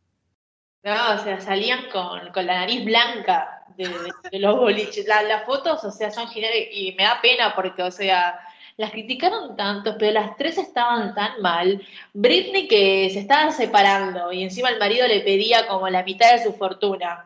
No, 0.85 1.15
o 1.15 1.19
sea, 1.19 1.41
salían 1.41 1.91
con, 1.91 2.31
con 2.33 2.47
la 2.47 2.61
nariz 2.61 2.85
blanca 2.85 3.56
de, 3.77 4.39
los 4.39 4.57
boliches. 4.57 5.07
La- 5.07 5.23
las 5.23 5.45
fotos, 5.45 5.83
o 5.85 5.91
sea, 5.91 6.11
son 6.11 6.29
geniales 6.29 6.69
y 6.73 6.93
me 6.97 7.05
da 7.05 7.21
pena 7.21 7.55
porque, 7.55 7.83
o 7.83 7.91
sea, 7.91 8.39
las 8.77 8.91
criticaron 8.91 9.57
tanto, 9.57 9.97
pero 9.99 10.13
las 10.13 10.37
tres 10.37 10.59
estaban 10.59 11.15
tan 11.15 11.41
mal. 11.41 11.83
Britney 12.13 12.69
que 12.69 13.09
se 13.11 13.21
estaban 13.21 13.53
separando 13.53 14.33
y 14.33 14.43
encima 14.43 14.69
el 14.71 14.79
marido 14.79 15.07
le 15.09 15.21
pedía 15.21 15.67
como 15.67 15.89
la 15.89 16.03
mitad 16.03 16.33
de 16.33 16.43
su 16.45 16.53
fortuna. 16.53 17.25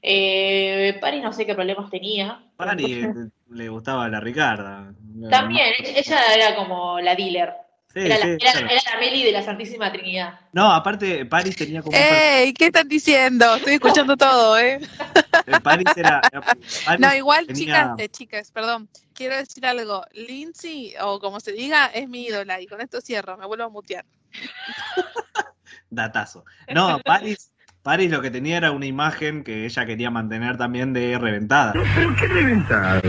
Eh, 0.00 0.98
Paris 1.00 1.22
no 1.22 1.32
sé 1.32 1.46
qué 1.46 1.54
problemas 1.54 1.90
tenía. 1.90 2.40
Paris 2.56 3.06
le 3.50 3.68
gustaba 3.68 4.04
a 4.04 4.08
la 4.08 4.20
Ricarda. 4.20 4.92
También, 5.30 5.68
ella 5.78 6.20
era 6.34 6.56
como 6.56 6.98
la 7.00 7.14
dealer. 7.14 7.52
Sí, 7.92 8.00
Era 8.00 8.16
la, 8.18 8.24
sí, 8.24 8.30
era- 8.40 8.52
claro. 8.52 8.66
era 8.70 8.80
la 8.94 9.00
Meli 9.00 9.22
de 9.22 9.32
la 9.32 9.42
Santísima 9.42 9.92
Trinidad. 9.92 10.40
No, 10.52 10.72
aparte, 10.72 11.26
Paris 11.26 11.54
tenía 11.56 11.82
como 11.82 11.94
¡Ey! 11.96 12.54
¿Qué 12.54 12.66
están 12.66 12.88
diciendo? 12.88 13.54
Estoy 13.56 13.74
escuchando 13.74 14.16
todo, 14.16 14.58
¿eh? 14.58 14.80
Paris 15.62 15.86
era. 15.96 16.20
Paris 16.84 17.00
No, 17.00 17.14
igual, 17.14 17.46
tenía- 17.46 17.64
chicas, 17.64 17.90
eh, 17.98 18.08
chicas, 18.08 18.50
perdón. 18.50 18.88
Quiero 19.14 19.36
decir 19.36 19.64
algo. 19.66 20.04
Lindsay, 20.12 20.94
o 21.00 21.18
como 21.20 21.40
se 21.40 21.52
diga, 21.52 21.86
es 21.86 22.08
mi 22.08 22.24
ídola. 22.26 22.60
Y 22.60 22.66
con 22.66 22.80
esto 22.80 23.00
cierro, 23.00 23.36
me 23.36 23.46
vuelvo 23.46 23.64
a 23.64 23.68
mutear. 23.68 24.04
Datazo. 25.90 26.44
No, 26.74 26.98
Paris, 27.04 27.52
Paris 27.82 28.10
lo 28.10 28.22
que 28.22 28.30
tenía 28.30 28.56
era 28.56 28.70
una 28.70 28.86
imagen 28.86 29.44
que 29.44 29.66
ella 29.66 29.84
quería 29.86 30.10
mantener 30.10 30.56
también 30.56 30.92
de 30.92 31.18
reventada. 31.18 31.72
Pero 31.94 32.14
qué 32.16 32.26
reventado. 32.28 33.02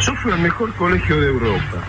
Yo 0.00 0.14
fui 0.16 0.32
al 0.32 0.40
mejor 0.40 0.74
colegio 0.76 1.20
de 1.20 1.28
Europa. 1.28 1.82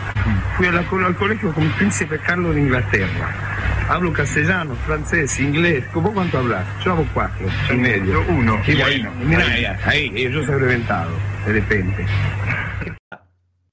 Fui 0.55 0.67
a 0.67 0.71
la- 0.71 0.79
al 0.79 1.15
colegio 1.17 1.53
con 1.53 1.63
el 1.63 1.73
príncipe 1.75 2.19
Carlos 2.19 2.55
de 2.55 2.61
Inglaterra. 2.61 3.56
Hablo 3.89 4.11
castellano, 4.11 4.75
francés, 4.75 5.39
inglés. 5.39 5.85
¿Cómo 5.93 6.13
cuánto 6.13 6.37
hablas? 6.39 6.67
Yo 6.83 6.91
hablo 6.91 7.05
cuatro 7.13 7.47
y 7.71 7.77
medio. 7.77 8.21
uno. 8.29 8.61
Y 8.67 8.75
bueno, 8.75 9.11
mira, 9.15 9.45
ahí, 9.47 9.65
ahí, 9.85 10.29
yo 10.31 10.43
soy 10.43 10.59
reventado, 10.59 11.09
de 11.45 11.53
repente. 11.53 12.05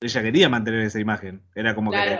Ella 0.00 0.22
quería 0.22 0.48
mantener 0.48 0.80
esa 0.82 1.00
imagen. 1.00 1.40
Era 1.54 1.74
como 1.74 1.90
que 1.90 2.18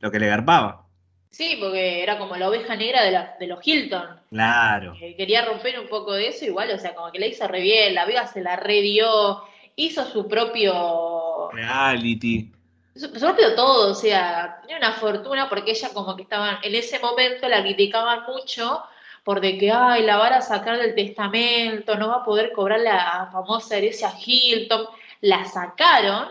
lo 0.00 0.10
que 0.10 0.18
le 0.18 0.26
garpaba. 0.26 0.86
Sí, 1.30 1.56
porque 1.60 2.02
era 2.02 2.18
como 2.18 2.36
la 2.36 2.48
oveja 2.48 2.74
negra 2.76 3.04
de, 3.04 3.12
la- 3.12 3.36
de 3.38 3.46
los 3.46 3.66
Hilton. 3.66 4.04
Claro. 4.30 4.94
que 4.98 5.14
quería 5.16 5.44
romper 5.44 5.78
un 5.78 5.88
poco 5.88 6.12
de 6.12 6.28
eso, 6.28 6.44
igual, 6.44 6.70
o 6.72 6.78
sea, 6.78 6.94
como 6.94 7.10
que 7.12 7.20
le 7.20 7.28
hizo 7.28 7.46
re 7.48 7.60
bien, 7.62 7.94
la 7.94 8.04
Vega 8.04 8.26
se 8.26 8.42
la 8.42 8.56
redió, 8.56 9.38
hizo 9.76 10.04
su 10.06 10.26
propio, 10.28 11.50
Reality. 11.52 12.50
Propio 12.94 13.54
todo, 13.54 13.90
o 13.90 13.94
sea, 13.94 14.58
tenía 14.62 14.76
una 14.76 14.92
fortuna 14.92 15.48
porque 15.48 15.72
ella 15.72 15.90
como 15.92 16.16
que 16.16 16.22
estaban, 16.22 16.58
en 16.62 16.74
ese 16.74 16.98
momento 16.98 17.48
la 17.48 17.62
criticaban 17.62 18.24
mucho 18.24 18.82
por 19.24 19.40
de 19.40 19.58
que, 19.58 19.70
ay, 19.70 20.02
la 20.02 20.16
van 20.16 20.32
a 20.32 20.40
sacar 20.40 20.78
del 20.78 20.94
testamento, 20.94 21.96
no 21.96 22.08
va 22.08 22.16
a 22.16 22.24
poder 22.24 22.52
cobrar 22.52 22.80
la 22.80 23.28
famosa 23.32 23.76
herencia 23.76 24.12
Hilton, 24.24 24.86
la 25.20 25.44
sacaron, 25.44 26.28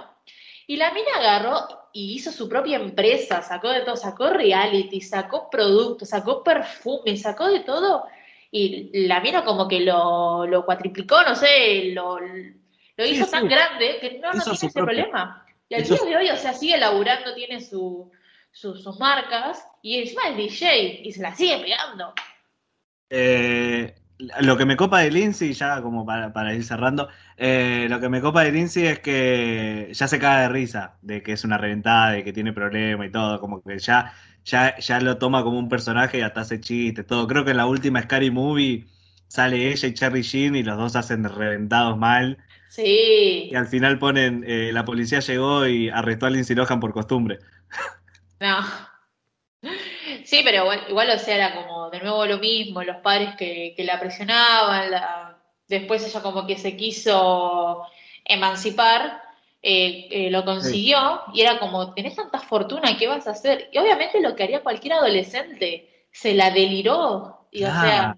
y 0.67 0.75
la 0.75 0.91
mina 0.91 1.11
agarró 1.17 1.67
y 1.93 2.13
hizo 2.15 2.31
su 2.31 2.49
propia 2.49 2.77
empresa, 2.77 3.41
sacó 3.41 3.69
de 3.69 3.81
todo, 3.81 3.95
sacó 3.95 4.29
reality, 4.29 5.01
sacó 5.01 5.49
productos, 5.49 6.09
sacó 6.09 6.43
perfume, 6.43 7.15
sacó 7.17 7.47
de 7.47 7.61
todo, 7.61 8.05
y 8.51 9.07
la 9.07 9.19
mina 9.19 9.43
como 9.45 9.67
que 9.67 9.79
lo, 9.81 10.45
lo 10.47 10.65
cuatriplicó, 10.65 11.21
no 11.23 11.35
sé, 11.35 11.91
lo, 11.93 12.19
lo 12.19 13.05
hizo 13.05 13.25
sí. 13.25 13.31
tan 13.31 13.47
grande 13.47 13.97
que 14.01 14.19
no, 14.19 14.33
no 14.33 14.43
tiene 14.43 14.55
ese 14.55 14.71
problema. 14.71 15.45
Y 15.69 15.75
al 15.75 15.83
hizo 15.83 15.95
día 16.03 16.03
de 16.03 16.17
hoy, 16.17 16.29
o 16.31 16.35
sea, 16.37 16.53
sigue 16.53 16.77
laburando, 16.77 17.33
tiene 17.35 17.61
su, 17.61 18.11
su- 18.51 18.75
sus 18.75 18.99
marcas, 18.99 19.65
y 19.81 19.99
encima 19.99 20.23
es 20.29 20.37
DJ, 20.37 20.75
y 21.03 21.11
se 21.13 21.21
la 21.21 21.35
sigue 21.35 21.59
pegando. 21.59 22.13
Eh, 23.11 23.95
lo 24.41 24.57
que 24.57 24.65
me 24.65 24.75
copa 24.77 24.99
de 24.99 25.09
Lindsay, 25.11 25.53
ya 25.53 25.81
como 25.81 26.05
para, 26.05 26.31
para 26.33 26.53
ir 26.53 26.63
cerrando, 26.63 27.07
eh, 27.37 27.87
lo 27.89 27.99
que 27.99 28.09
me 28.09 28.21
copa 28.21 28.43
de 28.43 28.51
Lindsay 28.51 28.85
es 28.87 28.99
que 28.99 29.89
ya 29.93 30.07
se 30.07 30.19
caga 30.19 30.41
de 30.41 30.49
risa, 30.49 30.97
de 31.01 31.23
que 31.23 31.31
es 31.33 31.43
una 31.43 31.57
reventada, 31.57 32.11
de 32.11 32.23
que 32.23 32.33
tiene 32.33 32.53
problemas 32.53 33.07
y 33.07 33.11
todo, 33.11 33.39
como 33.39 33.61
que 33.63 33.79
ya, 33.79 34.13
ya, 34.43 34.77
ya 34.77 34.99
lo 34.99 35.17
toma 35.17 35.43
como 35.43 35.57
un 35.59 35.69
personaje 35.69 36.19
y 36.19 36.21
hasta 36.21 36.41
hace 36.41 36.59
chistes, 36.59 37.07
todo. 37.07 37.27
Creo 37.27 37.45
que 37.45 37.51
en 37.51 37.57
la 37.57 37.65
última 37.67 38.01
Scary 38.01 38.29
Movie 38.31 38.87
sale 39.27 39.71
ella 39.71 39.87
y 39.87 39.93
Cherry 39.93 40.21
Jean 40.23 40.55
y 40.55 40.63
los 40.63 40.77
dos 40.77 40.95
hacen 40.95 41.23
reventados 41.23 41.97
mal. 41.97 42.37
Sí, 42.69 43.51
Y 43.51 43.55
al 43.55 43.67
final 43.67 43.99
ponen, 43.99 44.43
eh, 44.47 44.71
la 44.73 44.85
policía 44.85 45.19
llegó 45.19 45.65
y 45.67 45.89
arrestó 45.89 46.25
a 46.27 46.29
Lindsay 46.29 46.55
Lohan 46.55 46.79
por 46.79 46.93
costumbre. 46.93 47.39
no. 48.39 48.63
Sí, 50.25 50.41
pero 50.43 50.63
igual, 50.63 50.85
igual, 50.89 51.09
o 51.11 51.19
sea, 51.19 51.35
era 51.35 51.55
como 51.55 51.89
de 51.89 51.99
nuevo 51.99 52.25
lo 52.25 52.37
mismo, 52.39 52.83
los 52.83 52.97
padres 52.97 53.35
que, 53.37 53.73
que 53.75 53.83
la 53.83 53.99
presionaban, 53.99 54.91
la- 54.91 55.37
después 55.67 56.05
ella 56.05 56.21
como 56.21 56.47
que 56.47 56.57
se 56.57 56.75
quiso 56.75 57.85
emancipar, 58.25 59.21
eh, 59.61 60.07
eh, 60.11 60.31
lo 60.31 60.45
consiguió, 60.45 61.21
y 61.33 61.41
era 61.41 61.59
como, 61.59 61.93
tenés 61.93 62.15
tanta 62.15 62.39
fortuna, 62.39 62.97
¿qué 62.97 63.07
vas 63.07 63.27
a 63.27 63.31
hacer? 63.31 63.69
Y 63.71 63.77
obviamente 63.77 64.21
lo 64.21 64.35
que 64.35 64.43
haría 64.43 64.63
cualquier 64.63 64.93
adolescente, 64.93 66.07
se 66.11 66.33
la 66.33 66.49
deliró, 66.51 67.47
y 67.51 67.65
o 67.65 67.71
sea, 67.71 68.15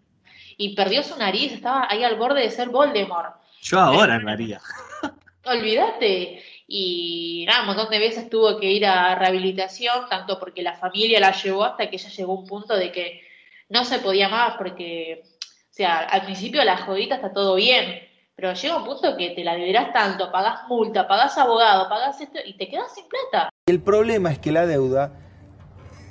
y 0.58 0.76
perdió 0.76 1.04
su 1.04 1.18
nariz, 1.18 1.54
estaba 1.54 1.88
ahí 1.90 2.04
al 2.04 2.16
borde 2.18 2.42
de 2.42 2.52
ser 2.52 2.70
Voldemort. 2.70 3.36
Yo 3.62 3.80
ahora 3.80 4.18
lo 4.20 4.30
haría. 4.30 4.62
Olvídate. 5.46 6.44
Y 6.68 7.46
nada, 7.48 7.62
un 7.62 7.68
montón 7.68 7.90
de 7.90 8.00
veces 8.00 8.30
tuvo 8.30 8.60
que 8.60 8.72
ir 8.72 8.86
a 8.86 9.16
rehabilitación, 9.16 10.08
tanto 10.10 10.40
porque 10.40 10.62
la 10.62 10.74
familia 10.74 11.20
la 11.20 11.32
llevó 11.32 11.66
hasta 11.66 11.90
que 11.90 11.98
ella 11.98 12.10
llegó 12.10 12.32
a 12.34 12.40
un 12.40 12.48
punto 12.48 12.76
de 12.76 12.92
que 12.92 13.22
no 13.70 13.84
se 13.84 14.00
podía 14.00 14.30
más, 14.30 14.56
porque 14.58 15.24
sea, 15.72 16.00
al 16.00 16.24
principio 16.24 16.64
la 16.64 16.78
jodita 16.78 17.16
está 17.16 17.34
todo 17.34 17.56
bien, 17.56 18.02
pero 18.36 18.54
llega 18.54 18.78
un 18.78 18.84
punto 18.84 19.18
que 19.18 19.32
te 19.32 19.44
la 19.44 19.56
deberás 19.56 19.92
tanto, 19.94 20.32
pagás 20.32 20.68
multa, 20.68 21.08
pagás 21.08 21.38
abogado, 21.38 21.90
pagás 21.90 22.20
esto 22.22 22.40
y 22.46 22.56
te 22.58 22.70
quedas 22.70 22.94
sin 22.94 23.06
plata. 23.08 23.50
El 23.66 23.82
problema 23.82 24.32
es 24.32 24.40
que 24.40 24.52
la 24.52 24.66
deuda 24.66 25.14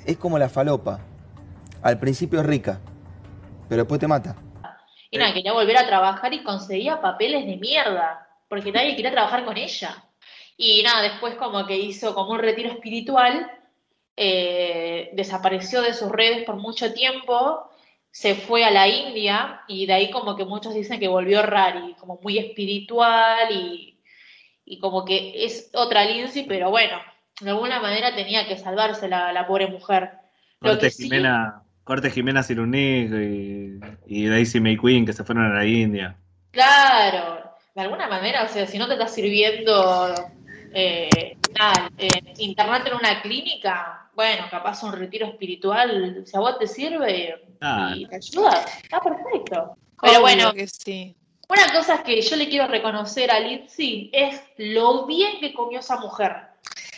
es 0.05 0.17
como 0.17 0.37
la 0.39 0.49
falopa. 0.49 0.99
Al 1.83 1.99
principio 1.99 2.39
es 2.41 2.45
rica, 2.45 2.79
pero 3.69 3.83
después 3.83 3.99
te 3.99 4.07
mata. 4.07 4.35
Y 5.11 5.17
nada, 5.17 5.33
quería 5.33 5.53
volver 5.53 5.77
a 5.77 5.85
trabajar 5.85 6.33
y 6.33 6.41
conseguía 6.43 7.01
papeles 7.01 7.45
de 7.45 7.57
mierda, 7.57 8.27
porque 8.47 8.71
nadie 8.73 8.95
quería 8.95 9.11
trabajar 9.11 9.45
con 9.45 9.57
ella. 9.57 10.03
Y 10.57 10.81
nada, 10.83 11.01
después 11.03 11.35
como 11.35 11.65
que 11.67 11.77
hizo 11.77 12.15
como 12.15 12.31
un 12.31 12.39
retiro 12.39 12.69
espiritual, 12.71 13.51
eh, 14.15 15.09
desapareció 15.13 15.81
de 15.81 15.93
sus 15.93 16.09
redes 16.11 16.43
por 16.45 16.55
mucho 16.55 16.93
tiempo, 16.93 17.69
se 18.11 18.35
fue 18.35 18.63
a 18.65 18.71
la 18.71 18.87
India 18.87 19.61
y 19.67 19.85
de 19.85 19.93
ahí 19.93 20.11
como 20.11 20.35
que 20.35 20.45
muchos 20.45 20.73
dicen 20.73 20.99
que 20.99 21.07
volvió 21.07 21.41
rari, 21.41 21.95
como 21.99 22.19
muy 22.21 22.37
espiritual 22.37 23.51
y, 23.51 23.99
y 24.65 24.79
como 24.79 25.05
que 25.05 25.45
es 25.45 25.71
otra 25.73 26.03
Lindsay, 26.05 26.43
pero 26.43 26.69
bueno, 26.69 26.97
de 27.39 27.49
alguna 27.49 27.79
manera 27.79 28.13
tenía 28.13 28.47
que 28.47 28.57
salvarse 28.57 29.07
la, 29.07 29.31
la 29.31 29.47
pobre 29.47 29.67
mujer. 29.67 30.11
Lo 30.59 30.75
sí- 30.89 31.03
Jimena, 31.03 31.63
Corte 31.83 32.11
Jimena 32.11 32.43
Cirunig 32.43 33.11
y, 33.13 33.79
y 34.05 34.25
Daisy 34.27 34.59
May 34.59 34.77
Queen 34.77 35.05
que 35.05 35.13
se 35.13 35.23
fueron 35.23 35.45
a 35.45 35.53
la 35.55 35.65
India. 35.65 36.15
Claro, 36.51 37.55
de 37.73 37.81
alguna 37.81 38.07
manera, 38.07 38.43
o 38.43 38.47
sea, 38.47 38.67
si 38.67 38.77
no 38.77 38.87
te 38.87 38.93
está 38.93 39.07
sirviendo 39.07 40.13
eh, 40.73 41.37
nada, 41.57 41.89
eh, 41.97 42.19
internarte 42.37 42.89
en 42.89 42.95
una 42.97 43.21
clínica, 43.21 44.09
bueno, 44.13 44.45
capaz 44.49 44.83
un 44.83 44.93
retiro 44.93 45.27
espiritual, 45.27 46.23
si 46.25 46.37
a 46.37 46.39
vos 46.39 46.59
te 46.59 46.67
sirve 46.67 47.35
Ah, 47.61 47.93
y 47.95 48.07
te 48.07 48.15
ayuda, 48.15 48.65
está 48.81 48.99
perfecto. 48.99 49.77
Pero 50.01 50.21
bueno, 50.21 50.51
que 50.51 50.67
sí. 50.67 51.15
una 51.47 51.71
cosa 51.71 52.01
que 52.03 52.19
yo 52.21 52.35
le 52.35 52.49
quiero 52.49 52.67
reconocer 52.67 53.29
a 53.29 53.39
Lindsay 53.39 54.09
es 54.11 54.41
lo 54.57 55.05
bien 55.05 55.39
que 55.39 55.53
comió 55.53 55.79
esa 55.79 55.99
mujer. 55.99 56.50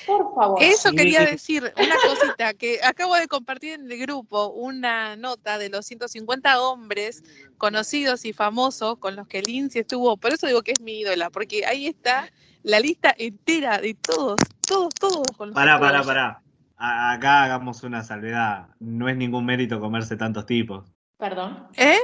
Por 0.06 0.34
favor. 0.36 0.62
Eso 0.62 0.92
quería 0.92 1.22
decir, 1.26 1.64
una 1.78 1.96
cosita, 2.08 2.54
que 2.54 2.80
acabo 2.84 3.16
de 3.16 3.28
compartir 3.28 3.74
en 3.74 3.92
el 3.92 3.98
grupo 4.00 4.48
una 4.50 5.16
nota 5.16 5.58
de 5.58 5.70
los 5.70 5.86
150 5.86 6.62
hombres 6.62 7.24
conocidos 7.58 8.26
y 8.26 8.34
famosos 8.34 8.98
con 8.98 9.16
los 9.16 9.28
que 9.28 9.42
Lindsay 9.42 9.82
estuvo, 9.82 10.18
por 10.18 10.34
eso 10.34 10.48
digo 10.48 10.62
que 10.62 10.72
es 10.72 10.82
mi 10.82 11.00
ídola, 11.00 11.30
porque 11.30 11.66
ahí 11.66 11.88
está 11.88 12.30
la 12.64 12.80
lista 12.80 13.14
entera 13.18 13.78
de 13.80 13.94
todos, 13.94 14.38
todos, 14.68 14.94
todos 14.96 15.24
con 15.38 15.50
los 15.50 15.56
Pará, 15.56 15.76
que 15.76 15.82
pará, 15.82 16.04
pará. 16.04 16.40
Acá 16.78 17.44
hagamos 17.44 17.84
una 17.84 18.04
salvedad. 18.04 18.68
No 18.80 19.08
es 19.08 19.16
ningún 19.16 19.46
mérito 19.46 19.80
comerse 19.80 20.18
tantos 20.18 20.46
tipos. 20.46 20.92
Perdón. 21.18 21.68
¿Eh? 21.78 21.98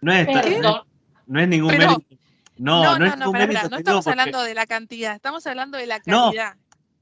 No 0.00 0.12
es, 0.12 0.26
Perdón. 0.26 0.82
no 1.26 1.40
es 1.40 1.48
ningún 1.48 1.70
Pero- 1.70 1.90
mérito. 1.98 2.16
No, 2.56 2.84
no, 2.84 2.98
no, 2.98 3.06
es 3.06 3.12
no, 3.12 3.16
ningún 3.16 3.32
pará, 3.32 3.46
mérito. 3.46 3.60
pará, 3.62 3.68
no 3.70 3.76
estamos 3.78 4.04
porque- 4.04 4.20
hablando 4.20 4.42
de 4.42 4.54
la 4.54 4.66
cantidad, 4.66 5.14
estamos 5.14 5.46
hablando 5.46 5.78
de 5.78 5.86
la 5.86 5.98
No. 6.06 6.26
calidad. 6.26 6.56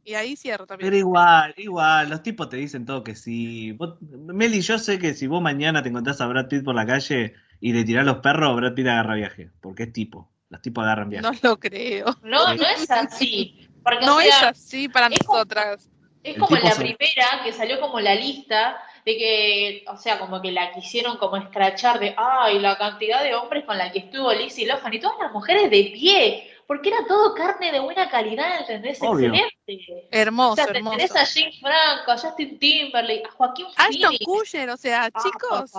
Y 0.09 0.14
ahí 0.14 0.36
cierro 0.36 0.66
también. 0.66 0.86
Pero 0.89 0.97
igual, 0.97 1.52
igual, 1.59 2.09
los 2.09 2.22
tipos 2.22 2.48
te 2.48 2.56
dicen 2.56 2.86
todo 2.86 3.05
que 3.05 3.14
sí. 3.14 3.72
Vos- 3.72 3.98
Meli, 4.01 4.62
yo 4.62 4.78
sé 4.78 4.98
que 4.98 5.12
si 5.12 5.26
vos 5.26 5.43
mañana 5.43 5.82
te 5.82 5.90
encontrás 5.90 6.20
a 6.22 6.26
Brad 6.26 6.48
Pitt 6.48 6.64
por 6.64 6.74
la 6.74 6.86
calle 6.86 7.35
y 7.60 7.72
le 7.74 7.85
tirás 7.85 8.06
los 8.06 8.18
perros, 8.18 8.56
Brad 8.56 8.72
Pitt 8.74 8.86
agarra 8.86 9.14
viaje. 9.16 9.51
Porque 9.60 9.82
es 9.82 9.93
tipo. 9.93 10.30
Los 10.48 10.62
tipos 10.62 10.82
agarran 10.82 11.10
viaje. 11.10 11.26
No 11.30 11.32
lo 11.43 11.59
creo. 11.60 12.06
No, 12.22 12.55
no 12.55 12.62
es 12.66 12.90
así. 12.90 13.68
Porque, 13.85 14.06
No 14.06 14.16
o 14.16 14.20
es 14.20 14.43
así 14.43 14.89
para 14.89 15.10
nosotras. 15.10 15.90
Es 16.22 16.39
como 16.39 16.56
la 16.56 16.70
se- 16.72 16.80
primera, 16.80 17.43
que 17.44 17.52
salió 17.52 17.78
como 17.80 18.01
la 18.01 18.14
lista 18.14 18.76
de 19.05 19.16
que, 19.16 19.85
o 19.89 19.97
sea, 19.97 20.18
como 20.18 20.40
que 20.43 20.52
la 20.52 20.72
quisieron 20.72 21.16
como 21.18 21.36
escrachar 21.36 21.98
de, 22.01 22.14
ay, 22.16 22.59
la 22.59 22.76
cantidad 22.76 23.22
de 23.22 23.35
hombres 23.35 23.64
con 23.64 23.78
la 23.78 23.93
que 23.93 24.01
estuvo 24.01 24.32
Lizzie 24.32 24.66
Lohan 24.66 24.93
y 24.94 25.01
todas 25.01 25.16
las 25.20 25.32
mujeres 25.32 25.70
de 25.70 25.90
pie, 25.94 26.51
porque 26.69 26.90
era 26.90 26.99
todo 27.09 27.35
carne 27.35 27.73
de 27.73 27.81
buena 27.81 28.09
calidad, 28.11 28.61
¿entendés? 28.61 28.99
Obvio. 29.03 29.32
Excelente. 29.35 30.09
Hermoso, 30.12 30.53
o 30.53 30.57
sea, 30.57 30.65
hermoso. 30.66 30.97
tenés 30.99 31.16
a 31.16 31.24
James 31.27 31.59
Franco, 31.61 32.11
a 32.12 32.19
Justin 32.19 32.59
Timberlake, 32.59 33.27
a 33.27 33.31
Joaquín 33.32 33.66
Ashton 33.74 34.01
Phoenix. 34.03 34.24
Kutcher, 34.27 34.70
o 34.70 34.77
sea, 34.77 35.09
Ah, 35.12 35.20
chicos. 35.23 35.73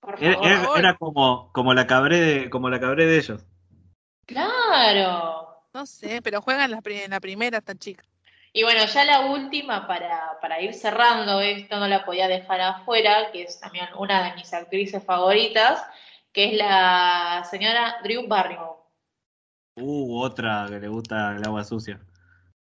Por 0.00 0.22
Era, 0.22 0.34
favor. 0.34 0.46
era- 0.48 0.78
era 0.78 0.96
como, 0.96 1.52
como 1.52 1.72
la 1.72 1.86
cabré 1.86 2.20
de, 2.20 2.50
como 2.50 2.68
la 2.68 2.78
cabré 2.80 3.06
de 3.06 3.16
ellos. 3.18 3.46
Claro. 4.26 5.48
No 5.72 5.86
sé, 5.86 6.20
pero 6.22 6.42
juegan 6.42 6.70
la, 6.70 6.80
en 6.84 7.10
la 7.10 7.20
primera 7.20 7.58
esta 7.58 7.74
chica. 7.74 8.02
Y 8.52 8.62
bueno, 8.62 8.84
ya 8.86 9.04
la 9.04 9.20
última, 9.26 9.86
para, 9.86 10.38
para 10.40 10.60
ir 10.60 10.72
cerrando 10.74 11.40
esto, 11.40 11.78
no 11.78 11.86
la 11.86 12.04
podía 12.04 12.26
dejar 12.26 12.60
afuera, 12.60 13.30
que 13.30 13.42
es 13.42 13.60
también 13.60 13.86
una 13.98 14.24
de 14.24 14.34
mis 14.34 14.52
actrices 14.52 15.04
favoritas, 15.04 15.84
que 16.32 16.46
es 16.46 16.52
la 16.56 17.46
señora 17.50 17.96
Drew 18.02 18.26
Barrymore. 18.26 18.80
Uh, 19.76 20.20
otra 20.20 20.66
que 20.68 20.80
le 20.80 20.88
gusta 20.88 21.36
el 21.36 21.44
agua 21.44 21.64
sucia. 21.64 22.00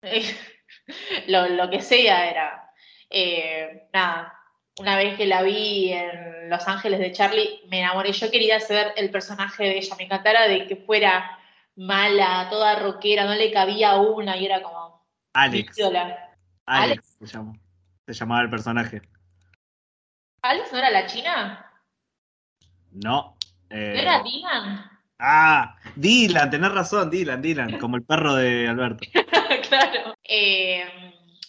lo, 1.28 1.48
lo 1.48 1.70
que 1.70 1.80
sea 1.80 2.28
era. 2.30 2.72
Eh, 3.10 3.88
nada, 3.92 4.34
una 4.78 4.96
vez 4.96 5.16
que 5.16 5.26
la 5.26 5.42
vi 5.42 5.92
en 5.92 6.50
Los 6.50 6.66
Ángeles 6.68 6.98
de 7.00 7.12
Charlie, 7.12 7.60
me 7.68 7.80
enamoré. 7.80 8.12
Yo 8.12 8.30
quería 8.30 8.60
ser 8.60 8.92
el 8.96 9.10
personaje 9.10 9.64
de 9.64 9.78
ella, 9.78 9.96
me 9.96 10.04
encantara 10.04 10.46
de 10.48 10.66
que 10.66 10.76
fuera 10.76 11.38
mala, 11.76 12.48
toda 12.50 12.80
rockera, 12.80 13.24
no 13.24 13.34
le 13.34 13.52
cabía 13.52 13.96
una 13.96 14.36
y 14.36 14.46
era 14.46 14.62
como 14.62 15.06
Alex. 15.34 15.76
Alex 16.66 17.16
se 17.18 17.26
llamó. 17.26 17.56
Se 18.06 18.14
llamaba 18.14 18.42
el 18.42 18.50
personaje. 18.50 19.02
¿Alex 20.42 20.72
no 20.72 20.78
era 20.78 20.90
la 20.90 21.06
china? 21.06 21.72
No. 22.90 23.36
¿No 23.70 23.76
eh, 23.76 24.00
era 24.00 24.22
Dylan? 24.22 24.97
Ah, 25.18 25.76
Dylan, 25.96 26.50
tenés 26.50 26.72
razón, 26.72 27.10
Dylan, 27.10 27.42
Dylan, 27.42 27.78
como 27.78 27.96
el 27.96 28.04
perro 28.04 28.34
de 28.34 28.68
Alberto. 28.68 29.04
claro. 29.68 30.14
Eh, 30.22 30.84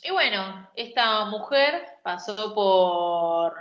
y 0.04 0.12
bueno, 0.12 0.70
esta 0.76 1.26
mujer 1.26 1.86
pasó 2.04 2.56
por, 2.56 3.54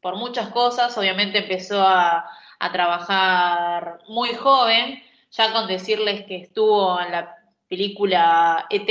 por 0.00 0.16
muchas 0.16 0.50
cosas. 0.50 0.96
Obviamente 0.98 1.38
empezó 1.38 1.80
a, 1.80 2.28
a 2.58 2.72
trabajar 2.72 4.00
muy 4.08 4.34
joven, 4.34 5.02
ya 5.30 5.52
con 5.52 5.66
decirles 5.66 6.24
que 6.26 6.36
estuvo 6.36 7.00
en 7.00 7.12
la 7.12 7.36
película 7.68 8.66
ET, 8.70 8.88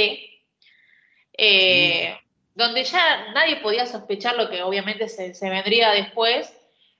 eh, 1.38 2.18
donde 2.56 2.84
ya 2.84 3.32
nadie 3.34 3.58
podía 3.58 3.86
sospechar 3.86 4.36
lo 4.36 4.50
que 4.50 4.62
obviamente 4.64 5.08
se, 5.08 5.34
se 5.34 5.50
vendría 5.50 5.92
después, 5.92 6.54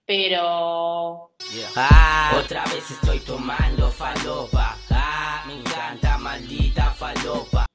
pero 0.06 1.32
Ah, 1.76 2.34
otra 2.38 2.64
vez 2.66 2.90
estoy 2.92 3.20
tomando 3.20 3.90
falopa. 3.92 4.76
Ah, 4.92 5.44
me 5.48 5.54
encanta, 5.60 6.18
maldita 6.18 6.92
falopa. 6.92 7.66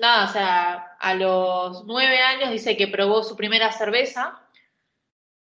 nada, 0.00 0.28
o 0.28 0.32
sea, 0.32 0.74
a 1.00 1.14
los 1.14 1.84
nueve 1.84 2.20
años 2.20 2.50
dice 2.50 2.76
que 2.76 2.88
probó 2.88 3.22
su 3.22 3.36
primera 3.36 3.72
cerveza 3.72 4.40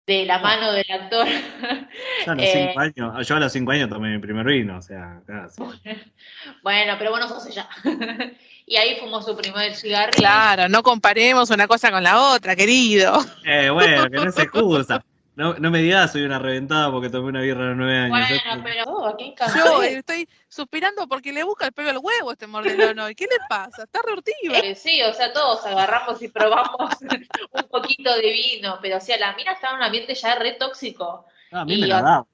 de 0.06 0.24
la 0.24 0.38
mano 0.38 0.72
del 0.72 0.86
actor. 0.90 1.26
Yo 2.26 2.32
a 2.32 2.34
los 2.34 2.44
Eh, 2.44 2.66
cinco 2.68 2.80
años, 2.80 3.26
yo 3.28 3.36
a 3.36 3.40
los 3.40 3.52
cinco 3.52 3.72
años 3.72 3.88
tomé 3.90 4.08
mi 4.10 4.18
primer 4.20 4.46
vino, 4.46 4.78
o 4.78 4.82
sea, 4.82 5.20
casi. 5.26 5.62
Bueno, 6.62 6.94
pero 6.98 7.10
bueno, 7.10 7.28
sos 7.28 7.46
ella. 7.46 7.68
y 8.66 8.76
ahí 8.76 8.96
fumó 9.00 9.20
su 9.22 9.36
primer 9.36 9.74
cigarrillo. 9.74 10.16
Claro, 10.18 10.68
no 10.68 10.82
comparemos 10.82 11.50
una 11.50 11.66
cosa 11.68 11.90
con 11.90 12.02
la 12.02 12.20
otra, 12.32 12.54
querido. 12.56 13.18
Eh, 13.44 13.68
bueno, 13.70 14.04
que 14.10 14.16
no 14.16 14.28
es 14.30 14.38
excusa. 14.38 15.04
No, 15.36 15.52
no 15.52 15.70
me 15.70 15.80
digas 15.80 16.12
soy 16.12 16.22
una 16.22 16.38
reventada 16.38 16.90
porque 16.90 17.10
tomé 17.10 17.28
una 17.28 17.42
birra 17.42 17.64
a 17.64 17.68
los 17.68 17.76
nueve 17.76 17.98
años. 17.98 18.28
Bueno, 18.28 18.64
pero 18.64 18.84
oh, 18.86 19.06
¿a 19.06 19.16
quién 19.16 19.34
Yo 19.54 19.82
eh, 19.82 19.98
estoy 19.98 20.26
suspirando 20.48 21.06
porque 21.06 21.30
le 21.30 21.44
busca 21.44 21.66
el 21.66 21.72
pelo 21.72 21.90
al 21.90 21.98
huevo 21.98 22.32
este 22.32 22.46
mordelón 22.46 22.98
hoy. 22.98 23.14
¿Qué 23.14 23.24
le 23.24 23.36
pasa? 23.46 23.82
Está 23.82 24.00
reortiva. 24.02 24.58
Eh, 24.60 24.74
sí, 24.74 25.02
o 25.02 25.12
sea, 25.12 25.34
todos 25.34 25.64
agarramos 25.66 26.22
y 26.22 26.28
probamos 26.28 26.90
un 27.52 27.68
poquito 27.70 28.16
de 28.16 28.32
vino, 28.32 28.78
pero 28.80 28.96
o 28.96 29.00
sea, 29.00 29.18
la 29.18 29.36
mina 29.36 29.52
estaba 29.52 29.74
en 29.74 29.80
un 29.80 29.84
ambiente 29.84 30.14
ya 30.14 30.36
re 30.36 30.52
tóxico. 30.52 31.26
No, 31.52 31.60
a 31.60 31.64
mí 31.66 31.74
Y, 31.74 31.80
me 31.82 31.86
la 31.86 32.00
daba. 32.00 32.26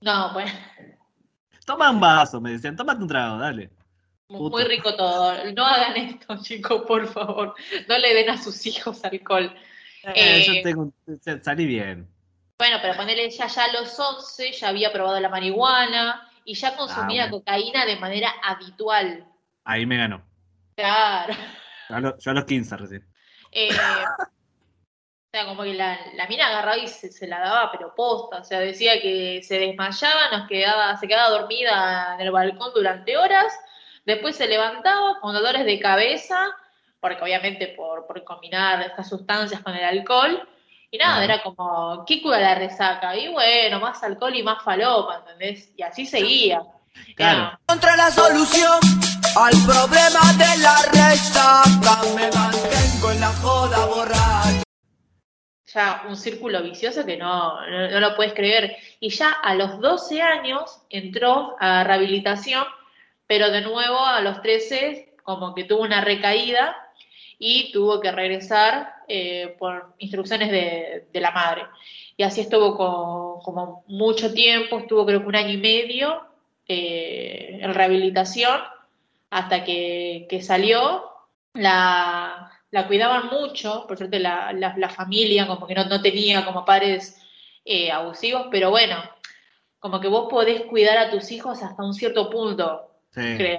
No, 0.00 0.30
pues, 0.32 0.52
Toma 1.64 1.90
un 1.92 2.00
vaso, 2.00 2.40
me 2.40 2.50
decían, 2.50 2.74
tómate 2.74 3.02
un 3.02 3.08
trago, 3.08 3.38
dale. 3.38 3.70
muy 4.26 4.50
muy 4.50 4.64
rico 4.64 4.96
todo. 4.96 5.32
No 5.52 5.64
hagan 5.64 5.96
esto, 5.96 6.36
chicos, 6.42 6.82
por 6.88 7.06
favor. 7.06 7.54
No 7.88 7.98
le 7.98 8.14
den 8.14 8.30
a 8.30 8.36
sus 8.36 8.66
hijos 8.66 9.04
alcohol. 9.04 9.54
Eh, 10.02 10.12
Eh, 10.14 10.44
yo 10.44 10.62
tengo, 10.62 10.92
salí 11.42 11.66
bien. 11.66 12.15
Bueno, 12.58 12.78
pero 12.80 12.96
ponerle 12.96 13.28
ya, 13.30 13.46
ya 13.48 13.64
a 13.64 13.72
los 13.72 13.98
11 13.98 14.52
ya 14.52 14.68
había 14.68 14.92
probado 14.92 15.20
la 15.20 15.28
marihuana 15.28 16.30
y 16.44 16.54
ya 16.54 16.76
consumía 16.76 17.24
Ah, 17.24 17.26
bueno. 17.28 17.38
cocaína 17.44 17.84
de 17.84 17.96
manera 17.96 18.32
habitual. 18.42 19.26
Ahí 19.64 19.84
me 19.84 19.98
ganó. 19.98 20.24
Claro. 20.76 21.34
Yo 21.90 21.96
a, 21.96 22.00
lo- 22.00 22.18
yo 22.18 22.30
a 22.30 22.34
los 22.34 22.44
15 22.44 22.76
recién. 22.76 23.06
Eh, 23.52 23.68
o 23.70 25.28
sea, 25.32 25.44
como 25.46 25.64
que 25.64 25.74
la, 25.74 25.98
la 26.14 26.26
mina 26.28 26.46
agarraba 26.46 26.78
y 26.78 26.88
se, 26.88 27.10
se 27.12 27.26
la 27.26 27.40
daba, 27.40 27.70
pero 27.72 27.94
posta. 27.94 28.38
O 28.38 28.44
sea, 28.44 28.60
decía 28.60 29.00
que 29.02 29.42
se 29.42 29.58
desmayaba, 29.58 30.30
nos 30.30 30.48
quedaba, 30.48 30.96
se 30.96 31.06
quedaba 31.08 31.30
dormida 31.38 32.14
en 32.14 32.20
el 32.22 32.30
balcón 32.30 32.72
durante 32.74 33.16
horas, 33.18 33.52
después 34.06 34.36
se 34.36 34.46
levantaba 34.48 35.20
con 35.20 35.34
dolores 35.34 35.64
de 35.66 35.78
cabeza, 35.80 36.46
porque 37.00 37.22
obviamente 37.22 37.68
por, 37.68 38.06
por 38.06 38.24
combinar 38.24 38.80
estas 38.82 39.08
sustancias 39.10 39.60
con 39.60 39.74
el 39.74 39.84
alcohol, 39.84 40.48
Y 40.90 40.98
nada, 40.98 41.24
era 41.24 41.42
como, 41.42 42.04
¿qué 42.06 42.22
cura 42.22 42.38
la 42.38 42.54
resaca? 42.54 43.16
Y 43.16 43.28
bueno, 43.28 43.80
más 43.80 44.02
alcohol 44.02 44.34
y 44.34 44.42
más 44.42 44.62
falopa, 44.62 45.16
¿entendés? 45.16 45.72
Y 45.76 45.82
así 45.82 46.06
seguía. 46.06 46.62
Claro. 47.16 47.58
Encontré 47.62 47.96
la 47.96 48.10
solución 48.10 48.78
al 49.36 49.52
problema 49.66 50.32
de 50.38 50.58
la 50.62 50.76
resaca. 50.92 52.02
Me 52.14 52.30
mantengo 52.30 53.10
en 53.10 53.20
la 53.20 53.32
joda 53.42 53.86
borracho. 53.86 54.62
ya 55.66 56.04
un 56.08 56.16
círculo 56.16 56.62
vicioso 56.62 57.04
que 57.04 57.16
no, 57.16 57.60
no, 57.68 57.90
no 57.90 58.00
lo 58.00 58.14
puedes 58.14 58.32
creer. 58.32 58.76
Y 59.00 59.10
ya 59.10 59.30
a 59.30 59.54
los 59.54 59.80
12 59.80 60.22
años 60.22 60.82
entró 60.88 61.56
a 61.58 61.84
rehabilitación, 61.84 62.64
pero 63.26 63.50
de 63.50 63.62
nuevo 63.62 63.98
a 63.98 64.20
los 64.20 64.40
13 64.40 65.16
como 65.24 65.54
que 65.54 65.64
tuvo 65.64 65.82
una 65.82 66.00
recaída 66.00 66.85
y 67.38 67.70
tuvo 67.72 68.00
que 68.00 68.10
regresar 68.12 68.94
eh, 69.08 69.54
por 69.58 69.94
instrucciones 69.98 70.50
de, 70.50 71.06
de 71.12 71.20
la 71.20 71.30
madre. 71.30 71.62
Y 72.16 72.22
así 72.22 72.40
estuvo 72.40 72.76
co- 72.76 73.40
como 73.44 73.84
mucho 73.88 74.32
tiempo, 74.32 74.78
estuvo 74.78 75.04
creo 75.04 75.20
que 75.20 75.26
un 75.26 75.36
año 75.36 75.50
y 75.52 75.58
medio 75.58 76.22
eh, 76.66 77.58
en 77.60 77.74
rehabilitación 77.74 78.60
hasta 79.30 79.64
que, 79.64 80.26
que 80.28 80.40
salió. 80.42 81.04
La, 81.54 82.50
la 82.70 82.86
cuidaban 82.86 83.28
mucho, 83.28 83.86
por 83.88 83.96
suerte 83.96 84.18
la, 84.18 84.52
la, 84.52 84.74
la 84.76 84.88
familia 84.90 85.46
como 85.46 85.66
que 85.66 85.74
no, 85.74 85.84
no 85.86 86.02
tenía 86.02 86.44
como 86.44 86.64
padres 86.66 87.16
eh, 87.64 87.90
abusivos, 87.90 88.48
pero 88.50 88.70
bueno, 88.70 88.96
como 89.78 90.00
que 90.00 90.08
vos 90.08 90.26
podés 90.28 90.62
cuidar 90.62 90.98
a 90.98 91.10
tus 91.10 91.30
hijos 91.32 91.62
hasta 91.62 91.82
un 91.82 91.94
cierto 91.94 92.28
punto, 92.28 92.90
Sí. 93.10 93.22
creo. 93.38 93.58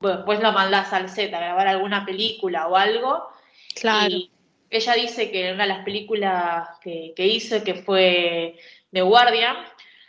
Bueno, 0.00 0.18
después 0.18 0.40
lo 0.40 0.52
mandás 0.52 0.92
al 0.92 1.08
set 1.08 1.32
a 1.34 1.40
grabar 1.40 1.68
alguna 1.68 2.04
película 2.04 2.68
o 2.68 2.76
algo. 2.76 3.28
Claro. 3.74 4.10
Y 4.10 4.30
ella 4.70 4.94
dice 4.94 5.30
que 5.30 5.48
en 5.48 5.54
una 5.54 5.64
de 5.64 5.68
las 5.68 5.84
películas 5.84 6.68
que, 6.82 7.12
que 7.16 7.26
hizo, 7.26 7.62
que 7.62 7.74
fue 7.74 8.58
The 8.92 9.02
Guardian, 9.02 9.56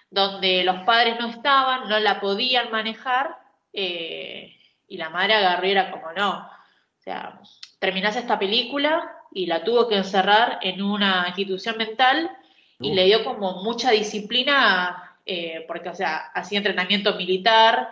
donde 0.09 0.63
los 0.63 0.83
padres 0.83 1.15
no 1.19 1.29
estaban, 1.29 1.89
no 1.89 1.99
la 1.99 2.19
podían 2.19 2.71
manejar, 2.71 3.37
eh, 3.73 4.55
y 4.87 4.97
la 4.97 5.09
madre 5.09 5.33
agarró 5.33 5.67
y 5.67 5.71
era 5.71 5.91
como, 5.91 6.11
no, 6.13 6.39
o 6.39 7.01
sea, 7.01 7.39
terminás 7.79 8.15
esta 8.15 8.39
película 8.39 9.11
y 9.33 9.47
la 9.47 9.63
tuvo 9.63 9.87
que 9.87 9.97
encerrar 9.97 10.59
en 10.61 10.81
una 10.81 11.25
institución 11.27 11.77
mental 11.77 12.31
y 12.79 12.93
le 12.93 13.05
dio 13.05 13.23
como 13.23 13.63
mucha 13.63 13.91
disciplina, 13.91 15.17
eh, 15.25 15.65
porque, 15.67 15.89
o 15.89 15.95
sea, 15.95 16.31
hacía 16.33 16.59
entrenamiento 16.59 17.15
militar, 17.15 17.89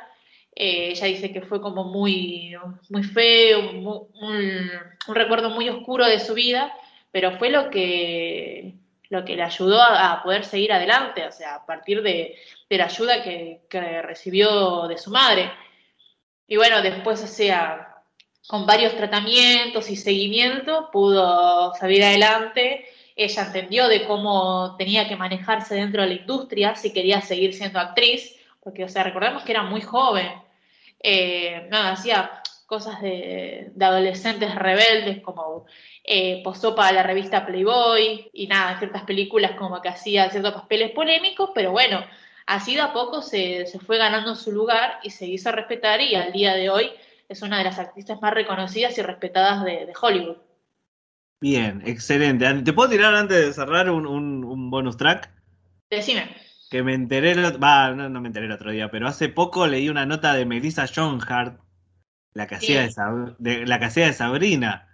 eh, 0.56 0.90
ella 0.92 1.08
dice 1.08 1.32
que 1.32 1.42
fue 1.42 1.62
como 1.62 1.84
muy, 1.86 2.56
muy 2.90 3.04
feo, 3.04 3.72
un 3.72 5.16
recuerdo 5.16 5.50
muy 5.50 5.70
oscuro 5.70 6.06
de 6.06 6.20
su 6.20 6.34
vida, 6.34 6.74
pero 7.12 7.38
fue 7.38 7.50
lo 7.50 7.70
que, 7.70 8.74
lo 9.10 9.24
que 9.26 9.36
le 9.36 9.44
ayudó 9.44 9.82
a, 9.82 10.12
a 10.12 10.24
poder 10.24 10.46
seguir 10.46 10.74
adelante, 10.74 11.26
o 11.28 11.32
sea, 11.32 11.56
a 11.56 11.66
partir 11.66 12.02
de, 12.02 12.36
de 12.70 12.78
la 12.78 12.86
ayuda 12.86 13.24
que, 13.24 13.62
que 13.70 14.02
recibió 14.02 14.88
de 14.88 14.98
su 14.98 15.12
madre. 15.12 15.52
Y 16.48 16.58
bueno, 16.58 16.82
después, 16.82 17.24
o 17.24 17.28
sea, 17.28 18.04
con 18.48 18.66
varios 18.66 18.96
tratamientos 18.96 19.90
y 19.90 19.96
seguimiento, 19.96 20.90
pudo 20.92 21.74
salir 21.76 22.04
adelante. 22.04 22.86
Ella 23.16 23.44
entendió 23.44 23.88
de 23.88 24.06
cómo 24.06 24.76
tenía 24.78 25.08
que 25.08 25.16
manejarse 25.16 25.76
dentro 25.76 26.02
de 26.02 26.10
la 26.10 26.14
industria 26.16 26.76
si 26.76 26.92
quería 26.92 27.22
seguir 27.22 27.54
siendo 27.54 27.80
actriz, 27.80 28.36
porque, 28.60 28.84
o 28.84 28.90
sea, 28.90 29.04
recordemos 29.04 29.44
que 29.44 29.52
era 29.52 29.64
muy 29.64 29.82
joven. 29.82 30.32
Eh, 31.04 31.68
nada, 31.70 31.94
hacía 31.94 32.42
cosas 32.68 33.02
de, 33.02 33.72
de 33.76 33.86
adolescentes 33.86 34.56
rebeldes, 34.56 35.22
como 35.22 35.66
eh, 36.04 36.42
posó 36.44 36.76
para 36.76 36.94
la 36.94 37.04
revista 37.04 37.46
Playboy, 37.46 38.30
y 38.34 38.48
nada, 38.48 38.74
en 38.74 38.80
ciertas 38.80 39.04
películas 39.04 39.52
como 39.58 39.82
que 39.82 39.90
hacía 39.90 40.30
ciertos 40.32 40.54
papeles 40.54 40.92
polémicos, 40.92 41.52
pero 41.54 41.72
bueno, 41.72 42.04
así 42.48 42.76
de 42.76 42.82
a 42.82 42.94
poco 42.94 43.22
se, 43.22 43.66
se 43.68 43.80
fue 43.80 43.98
ganando 43.98 44.36
su 44.36 44.52
lugar 44.52 45.00
y 45.04 45.12
se 45.12 45.28
hizo 45.28 45.52
respetar, 45.52 46.02
y 46.02 46.16
al 46.16 46.32
día 46.34 46.56
de 46.56 46.70
hoy 46.72 46.92
es 47.30 47.42
una 47.44 47.60
de 47.60 47.66
las 47.66 47.80
actrices 47.80 48.20
más 48.22 48.34
reconocidas 48.34 48.98
y 48.98 49.02
respetadas 49.04 49.64
de, 49.66 49.86
de 49.86 49.94
Hollywood. 50.02 50.38
Bien, 51.42 51.84
excelente. 51.86 52.52
¿Te 52.64 52.74
puedo 52.74 52.90
tirar 52.90 53.14
antes 53.14 53.38
de 53.46 53.54
cerrar 53.54 53.90
un, 53.92 54.08
un- 54.08 54.44
un 54.44 54.72
bonus 54.72 54.98
track? 54.98 55.30
Decime. 55.90 56.36
Que 56.74 56.80
me 56.86 56.94
enteré, 56.96 57.34
va, 57.66 57.92
no, 58.00 58.10
no 58.10 58.22
me 58.22 58.28
enteré 58.30 58.48
el 58.48 58.52
otro 58.52 58.72
día, 58.72 58.90
pero 58.92 59.08
hace 59.08 59.30
poco 59.30 59.66
leí 59.68 59.88
una 59.90 60.06
nota 60.06 60.34
de 60.34 60.46
Melissa 60.46 60.86
John 60.94 61.20
Hart, 61.28 61.62
la 62.34 62.48
que 62.48 62.56
hacía 62.56 62.82
de, 62.82 62.90
Sab- 62.90 63.36
de- 63.40 63.66
la 63.68 63.80
que 63.80 63.86
hacía 63.86 64.08
de 64.08 64.14
Sabrina. 64.14 64.90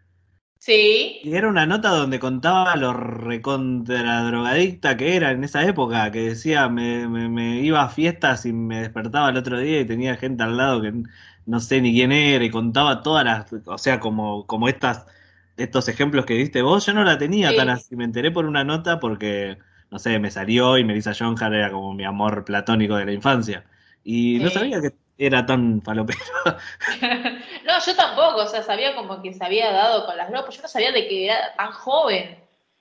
Sí, 0.60 0.80
Y 1.22 1.36
era 1.36 1.50
una 1.50 1.66
nota 1.66 1.90
donde 1.90 2.18
contaba 2.20 2.76
lo 2.78 2.94
recontra 2.94 4.24
drogadicta 4.24 4.96
que 4.96 5.18
era 5.18 5.32
en 5.32 5.44
esa 5.44 5.66
época, 5.68 6.10
que 6.12 6.20
decía, 6.30 6.70
me, 6.70 7.08
me- 7.10 7.28
me 7.30 7.60
iba 7.62 7.82
a 7.84 7.90
fiestas 7.90 8.46
y 8.46 8.54
me 8.54 8.80
despertaba 8.82 9.30
el 9.30 9.36
otro 9.38 9.60
día 9.60 9.82
y 9.82 9.86
tenía 9.86 10.16
gente 10.16 10.44
al 10.44 10.56
lado 10.58 10.82
que 10.82 10.94
no 11.46 11.60
sé 11.60 11.82
ni 11.82 11.92
quién 11.94 12.12
era 12.14 12.44
y 12.46 12.50
contaba 12.52 13.04
todas 13.04 13.26
las, 13.26 13.52
o 13.68 13.78
sea, 13.78 14.00
como, 14.00 14.46
como 14.48 14.70
estas, 14.70 15.06
estos 15.58 15.90
ejemplos 15.90 16.26
que 16.26 16.36
diste 16.36 16.62
vos, 16.62 16.86
yo 16.86 16.94
no 16.94 17.04
la 17.04 17.18
tenía 17.18 17.54
Sí. 17.54 17.56
tan 17.56 17.70
así, 17.70 17.96
me 17.98 18.06
enteré 18.06 18.32
por 18.32 18.46
una 18.46 18.64
nota 18.64 19.00
porque, 19.00 19.58
no 19.92 20.00
sé, 20.00 20.20
me 20.20 20.32
salió 20.32 20.78
y 20.78 20.84
Melissa 20.84 21.14
John 21.18 21.36
Hart 21.42 21.54
era 21.54 21.72
como 21.72 21.94
mi 21.94 22.04
amor 22.04 22.46
platónico 22.46 22.96
de 22.96 23.06
la 23.06 23.14
infancia. 23.14 23.66
Y 24.04 24.40
no 24.40 24.50
sabía 24.50 24.82
que 24.82 24.94
era 25.18 25.46
tan 25.46 25.82
falopero. 25.82 26.20
no, 27.66 27.86
yo 27.86 27.96
tampoco, 27.96 28.44
o 28.44 28.48
sea, 28.48 28.64
sabía 28.64 28.96
como 28.96 29.22
que 29.22 29.34
se 29.34 29.44
había 29.44 29.72
dado 29.72 30.06
con 30.06 30.16
las 30.18 30.32
locas, 30.32 30.56
yo 30.56 30.62
no 30.62 30.68
sabía 30.68 30.92
de 30.92 31.08
que 31.08 31.26
era 31.26 31.56
tan 31.58 31.72
joven 31.72 32.38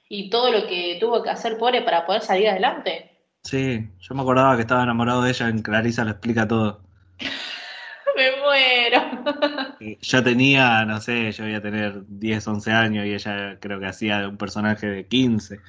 y 0.09 0.30
todo 0.30 0.51
lo 0.51 0.66
que 0.66 0.97
tuvo 1.01 1.22
que 1.22 1.30
hacer 1.30 1.59
pobre 1.59 1.82
para 1.82 2.06
poder 2.06 2.22
salir 2.22 2.48
adelante. 2.48 3.10
Sí, 3.43 3.89
yo 4.01 4.14
me 4.14 4.22
acordaba 4.22 4.56
que 4.56 4.62
estaba 4.62 4.82
enamorado 4.82 5.22
de 5.22 5.30
ella, 5.30 5.48
en 5.48 5.62
Clarisa 5.62 6.05
lo 6.05 6.10
explica 6.10 6.47
todo. 6.47 6.80
Me 8.16 8.32
muero. 8.43 9.97
Yo 10.01 10.24
tenía, 10.24 10.85
no 10.85 11.01
sé, 11.01 11.30
yo 11.30 11.47
iba 11.47 11.59
a 11.59 11.62
tener 11.62 12.02
10, 12.09 12.48
11 12.48 12.72
años 12.72 13.06
y 13.06 13.14
ella 13.14 13.59
creo 13.60 13.78
que 13.78 13.86
hacía 13.86 14.26
un 14.26 14.36
personaje 14.36 14.89
de 14.89 15.06
15. 15.06 15.60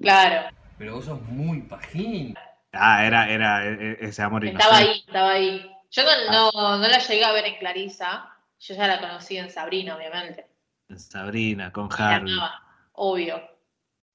Claro, 0.00 0.48
Pero 0.82 0.96
vos 0.96 1.04
sos 1.04 1.22
muy 1.28 1.62
pajín. 1.62 2.34
Ah, 2.72 3.06
era, 3.06 3.30
era 3.30 3.64
e- 3.64 3.92
e- 3.92 3.98
ese 4.00 4.20
amor 4.20 4.44
estaba 4.44 4.80
inocente. 4.82 4.90
ahí, 4.90 5.04
estaba 5.06 5.30
ahí. 5.30 5.70
Yo 5.92 6.02
no, 6.02 6.50
no, 6.52 6.78
no 6.78 6.88
la 6.88 6.98
llegué 6.98 7.24
a 7.24 7.30
ver 7.30 7.44
en 7.44 7.56
Clarisa, 7.58 8.28
yo 8.58 8.74
ya 8.74 8.88
la 8.88 9.00
conocí 9.00 9.36
en 9.36 9.48
Sabrina, 9.48 9.94
obviamente. 9.94 10.48
Sabrina, 10.96 11.70
con 11.70 11.86
Y 11.86 11.88
la 12.00 12.08
Harvey. 12.16 12.32
amaba, 12.32 12.62
obvio. 12.94 13.40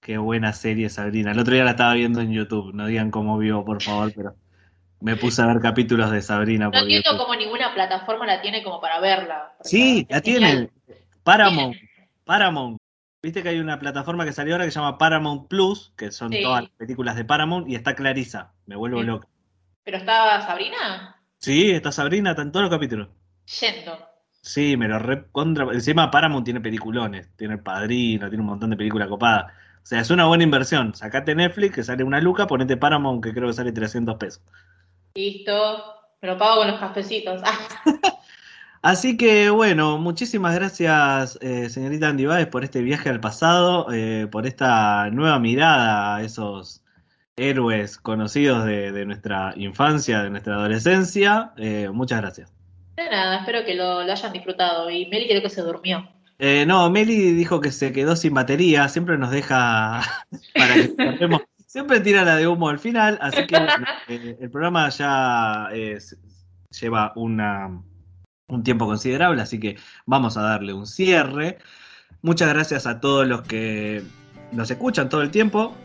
Qué 0.01 0.17
buena 0.17 0.51
serie 0.51 0.89
Sabrina. 0.89 1.31
El 1.31 1.39
otro 1.39 1.53
día 1.53 1.63
la 1.63 1.71
estaba 1.71 1.93
viendo 1.93 2.19
en 2.19 2.33
YouTube. 2.33 2.73
No 2.73 2.85
digan 2.87 3.11
cómo 3.11 3.37
vio, 3.37 3.63
por 3.63 3.81
favor, 3.81 4.11
pero 4.13 4.35
me 4.99 5.15
puse 5.15 5.41
a 5.41 5.45
ver 5.45 5.61
capítulos 5.61 6.11
de 6.11 6.21
Sabrina 6.21 6.65
No 6.65 6.71
por 6.71 6.81
entiendo 6.81 7.11
YouTube. 7.11 7.21
cómo 7.27 7.35
ninguna 7.39 7.73
plataforma 7.73 8.25
la 8.25 8.41
tiene 8.41 8.61
como 8.61 8.81
para 8.81 8.99
verla. 8.99 9.53
Sí, 9.61 10.05
la 10.09 10.19
genial. 10.19 10.69
tiene. 10.85 10.97
Paramount. 11.23 11.77
Paramount. 12.25 12.77
Viste 13.27 13.43
que 13.43 13.49
hay 13.49 13.59
una 13.59 13.77
plataforma 13.77 14.23
que 14.23 14.31
salió 14.31 14.53
ahora 14.53 14.63
que 14.63 14.71
se 14.71 14.79
llama 14.79 14.97
Paramount 14.97 15.49
Plus, 15.49 15.91
que 15.97 16.11
son 16.13 16.31
Sí. 16.31 16.41
todas 16.41 16.61
las 16.61 16.71
películas 16.71 17.17
de 17.17 17.25
Paramount, 17.25 17.67
y 17.67 17.75
está 17.75 17.93
Clarisa. 17.93 18.53
Me 18.67 18.77
vuelvo 18.77 19.01
Sí. 19.01 19.05
loco. 19.05 19.27
¿Pero 19.83 19.97
estaba 19.97 20.39
Sabrina? 20.47 21.21
Sí, 21.37 21.71
está 21.71 21.91
Sabrina, 21.91 22.29
está 22.29 22.43
en 22.43 22.53
todos 22.53 22.63
los 22.63 22.69
capítulos. 22.73 23.09
Yendo. 23.59 23.99
Sí, 24.31 24.77
me 24.77 24.87
lo 24.87 24.97
re 24.99 25.25
contra. 25.29 25.65
Encima 25.73 26.09
Paramount 26.09 26.45
tiene 26.45 26.61
peliculones, 26.61 27.27
tiene 27.35 27.55
El 27.55 27.59
Padrino, 27.59 28.29
tiene 28.29 28.41
un 28.43 28.47
montón 28.49 28.69
de 28.69 28.77
películas 28.77 29.09
copadas. 29.09 29.51
O 29.83 29.85
sea, 29.85 29.99
es 29.99 30.09
una 30.09 30.25
buena 30.25 30.45
inversión. 30.45 30.95
Sacate 30.95 31.35
Netflix, 31.35 31.75
que 31.75 31.83
sale 31.83 32.05
una 32.05 32.21
luca, 32.21 32.47
ponete 32.47 32.77
Paramount, 32.77 33.21
que 33.21 33.33
creo 33.33 33.47
que 33.47 33.53
sale 33.53 33.73
300 33.73 34.15
pesos. 34.15 34.41
Listo. 35.15 35.95
Me 36.21 36.29
lo 36.29 36.37
pago 36.37 36.59
con 36.61 36.67
los 36.69 36.79
cafecitos. 36.79 37.41
Ah, 37.43 37.59
Así 38.87 39.17
que 39.17 39.49
bueno, 39.49 39.97
muchísimas 39.97 40.55
gracias, 40.55 41.37
eh, 41.41 41.69
señorita 41.69 42.07
Andy 42.07 42.25
Báez, 42.25 42.47
por 42.47 42.63
este 42.63 42.81
viaje 42.81 43.09
al 43.09 43.19
pasado, 43.19 43.87
eh, 43.91 44.27
por 44.31 44.47
esta 44.47 45.09
nueva 45.09 45.39
mirada 45.39 46.15
a 46.15 46.23
esos 46.23 46.85
héroes 47.35 47.97
conocidos 47.97 48.63
de, 48.63 48.93
de 48.93 49.05
nuestra 49.05 49.51
infancia, 49.57 50.23
de 50.23 50.29
nuestra 50.29 50.53
adolescencia. 50.53 51.51
Eh, 51.57 51.89
muchas 51.91 52.21
gracias. 52.21 52.53
de 52.95 53.09
nada, 53.09 53.39
espero 53.39 53.65
que 53.65 53.75
lo, 53.75 54.03
lo 54.05 54.09
hayan 54.09 54.31
disfrutado. 54.31 54.89
Y 54.89 55.07
Meli 55.07 55.27
creo 55.27 55.41
que 55.41 55.49
se 55.49 55.63
durmió. 55.63 56.09
Eh, 56.39 56.63
no, 56.65 56.89
Meli 56.89 57.33
dijo 57.33 57.59
que 57.59 57.73
se 57.73 57.91
quedó 57.91 58.15
sin 58.15 58.33
batería, 58.35 58.87
siempre 58.87 59.17
nos 59.17 59.31
deja 59.31 59.99
para 60.55 60.73
que 60.75 60.93
cerremos. 60.95 61.41
Siempre 61.65 61.99
tira 61.99 62.23
la 62.23 62.37
de 62.37 62.47
humo 62.47 62.69
al 62.69 62.79
final, 62.79 63.19
así 63.19 63.45
que 63.47 63.57
el 64.39 64.49
programa 64.49 64.87
ya 64.87 65.67
lleva 66.71 67.11
una, 67.17 67.81
un 68.47 68.63
tiempo 68.63 68.85
considerable, 68.85 69.41
así 69.41 69.59
que 69.59 69.77
vamos 70.05 70.37
a 70.37 70.41
darle 70.41 70.73
un 70.73 70.87
cierre. 70.87 71.57
Muchas 72.21 72.49
gracias 72.49 72.87
a 72.87 72.99
todos 72.99 73.27
los 73.27 73.41
que 73.43 74.03
nos 74.51 74.71
escuchan 74.71 75.09
todo 75.09 75.21
el 75.21 75.31
tiempo. 75.31 75.75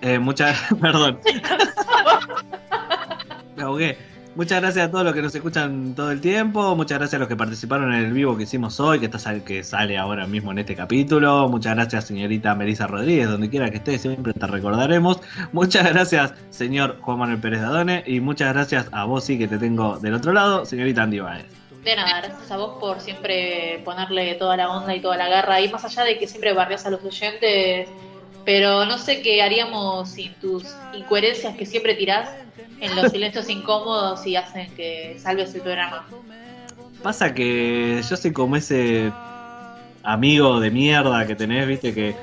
Eh, 0.00 0.18
muchas, 0.18 0.58
perdón, 0.80 1.20
me 3.56 3.62
ahogué. 3.62 4.11
Muchas 4.34 4.62
gracias 4.62 4.86
a 4.86 4.90
todos 4.90 5.04
los 5.04 5.12
que 5.12 5.20
nos 5.20 5.34
escuchan 5.34 5.94
todo 5.94 6.10
el 6.10 6.22
tiempo. 6.22 6.74
Muchas 6.74 6.98
gracias 6.98 7.16
a 7.16 7.18
los 7.18 7.28
que 7.28 7.36
participaron 7.36 7.92
en 7.92 8.06
el 8.06 8.12
vivo 8.14 8.34
que 8.34 8.44
hicimos 8.44 8.80
hoy, 8.80 8.98
que, 8.98 9.06
está, 9.06 9.44
que 9.44 9.62
sale 9.62 9.98
ahora 9.98 10.26
mismo 10.26 10.52
en 10.52 10.60
este 10.60 10.74
capítulo. 10.74 11.48
Muchas 11.50 11.74
gracias, 11.74 12.06
señorita 12.06 12.54
Melissa 12.54 12.86
Rodríguez, 12.86 13.28
donde 13.28 13.50
quiera 13.50 13.68
que 13.70 13.76
estés, 13.76 14.00
siempre 14.00 14.32
te 14.32 14.46
recordaremos. 14.46 15.20
Muchas 15.52 15.92
gracias, 15.92 16.32
señor 16.48 16.96
Juan 17.02 17.18
Manuel 17.18 17.40
Pérez 17.40 17.60
Dadone. 17.60 18.04
Y 18.06 18.20
muchas 18.20 18.54
gracias 18.54 18.86
a 18.92 19.04
vos, 19.04 19.22
sí, 19.22 19.36
que 19.36 19.48
te 19.48 19.58
tengo 19.58 19.98
del 19.98 20.14
otro 20.14 20.32
lado, 20.32 20.64
señorita 20.64 21.02
Andy 21.02 21.20
Baez. 21.20 21.44
De 21.84 21.94
nada, 21.94 22.22
gracias 22.22 22.50
a 22.50 22.56
vos 22.56 22.78
por 22.80 23.00
siempre 23.00 23.82
ponerle 23.84 24.34
toda 24.36 24.56
la 24.56 24.70
onda 24.70 24.96
y 24.96 25.00
toda 25.00 25.18
la 25.18 25.28
garra. 25.28 25.60
Y 25.60 25.68
más 25.68 25.84
allá 25.84 26.04
de 26.04 26.16
que 26.16 26.26
siempre 26.26 26.54
bardeas 26.54 26.86
a 26.86 26.90
los 26.90 27.04
oyentes, 27.04 27.86
pero 28.46 28.86
no 28.86 28.96
sé 28.96 29.20
qué 29.20 29.42
haríamos 29.42 30.08
sin 30.08 30.32
tus 30.36 30.74
incoherencias 30.94 31.54
que 31.54 31.66
siempre 31.66 31.94
tirás 31.96 32.30
en 32.82 32.96
los 32.96 33.10
silencios 33.12 33.48
incómodos 33.48 34.26
y 34.26 34.34
hacen 34.36 34.74
que 34.74 35.16
salves 35.18 35.54
el 35.54 35.60
programa. 35.62 36.04
Pasa 37.02 37.32
que 37.32 38.02
yo 38.08 38.16
soy 38.16 38.32
como 38.32 38.56
ese 38.56 39.12
amigo 40.02 40.58
de 40.60 40.70
mierda 40.70 41.26
que 41.26 41.34
tenés, 41.36 41.66
viste, 41.66 41.94
que, 41.94 42.16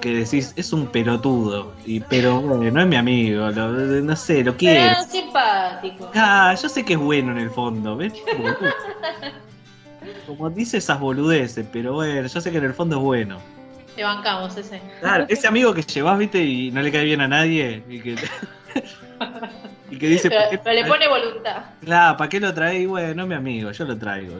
que 0.00 0.14
decís, 0.14 0.52
es 0.56 0.72
un 0.72 0.86
pelotudo. 0.86 1.72
Y, 1.84 2.00
pero 2.00 2.40
bueno, 2.40 2.70
no 2.70 2.80
es 2.80 2.86
mi 2.86 2.96
amigo, 2.96 3.50
lo- 3.50 3.70
no 3.70 4.16
sé, 4.16 4.42
lo 4.42 4.56
quiero. 4.56 4.96
Pero 4.98 5.10
simpático. 5.10 6.10
Ah, 6.14 6.54
yo 6.60 6.68
sé 6.68 6.84
que 6.84 6.94
es 6.94 6.98
bueno 6.98 7.32
en 7.32 7.38
el 7.38 7.50
fondo, 7.50 7.96
¿ves? 7.96 8.12
Como, 8.36 8.56
como 10.26 10.50
dice 10.50 10.76
esas 10.78 11.00
boludeces, 11.00 11.66
pero 11.72 11.94
bueno, 11.94 12.26
yo 12.28 12.40
sé 12.40 12.50
que 12.50 12.58
en 12.58 12.64
el 12.64 12.74
fondo 12.74 12.96
es 12.96 13.02
bueno. 13.02 13.38
Te 13.96 14.04
bancamos 14.04 14.56
ese. 14.56 14.80
Claro, 15.00 15.24
ese 15.28 15.46
amigo 15.48 15.72
que 15.74 15.82
llevas, 15.82 16.18
viste, 16.18 16.42
y 16.44 16.70
no 16.70 16.82
le 16.82 16.92
cae 16.92 17.04
bien 17.04 17.20
a 17.22 17.28
nadie, 17.28 17.82
y 17.88 18.00
que, 18.00 18.14
y 19.90 19.98
que 19.98 20.08
dice, 20.08 20.28
Pero, 20.28 20.40
¿para 20.40 20.50
qué, 20.50 20.58
pero 20.58 20.74
le 20.82 20.86
pone 20.86 21.08
voluntad. 21.08 21.62
claro, 21.80 22.16
¿para 22.16 22.28
qué 22.28 22.40
lo 22.40 22.52
traes? 22.52 22.86
Bueno, 22.86 23.14
no 23.14 23.22
es 23.22 23.28
mi 23.28 23.34
amigo, 23.34 23.70
yo 23.72 23.84
lo 23.84 23.98
traigo. 23.98 24.34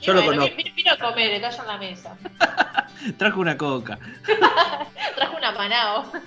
Yo 0.00 0.12
lo 0.12 0.22
bueno, 0.22 0.42
conozco, 0.42 0.62
vino, 0.76 0.92
a 0.92 0.96
comer, 0.98 1.32
está 1.32 1.48
allá 1.48 1.62
en 1.62 1.66
la 1.66 1.78
mesa. 1.78 2.16
trajo 3.16 3.40
una 3.40 3.56
coca. 3.56 3.98
Trajo 5.16 5.36
una 5.36 5.52
manao. 5.52 6.12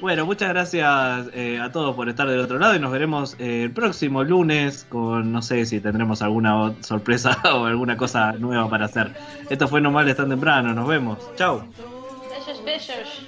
Bueno, 0.00 0.24
muchas 0.24 0.48
gracias 0.48 1.26
eh, 1.34 1.58
a 1.60 1.70
todos 1.72 1.94
por 1.94 2.08
estar 2.08 2.26
del 2.26 2.40
otro 2.40 2.58
lado 2.58 2.74
y 2.74 2.78
nos 2.78 2.90
veremos 2.90 3.36
eh, 3.38 3.64
el 3.64 3.72
próximo 3.72 4.24
lunes 4.24 4.86
con, 4.88 5.30
no 5.30 5.42
sé 5.42 5.66
si 5.66 5.80
tendremos 5.80 6.22
alguna 6.22 6.72
sorpresa 6.80 7.36
o 7.54 7.66
alguna 7.66 7.96
cosa 7.96 8.32
nueva 8.32 8.70
para 8.70 8.86
hacer. 8.86 9.12
Esto 9.50 9.68
fue 9.68 9.80
Normal 9.80 10.14
tan 10.14 10.30
temprano, 10.30 10.72
nos 10.72 10.88
vemos. 10.88 11.18
Chau. 11.36 11.64
Besos, 12.30 12.64
besos. 12.64 13.26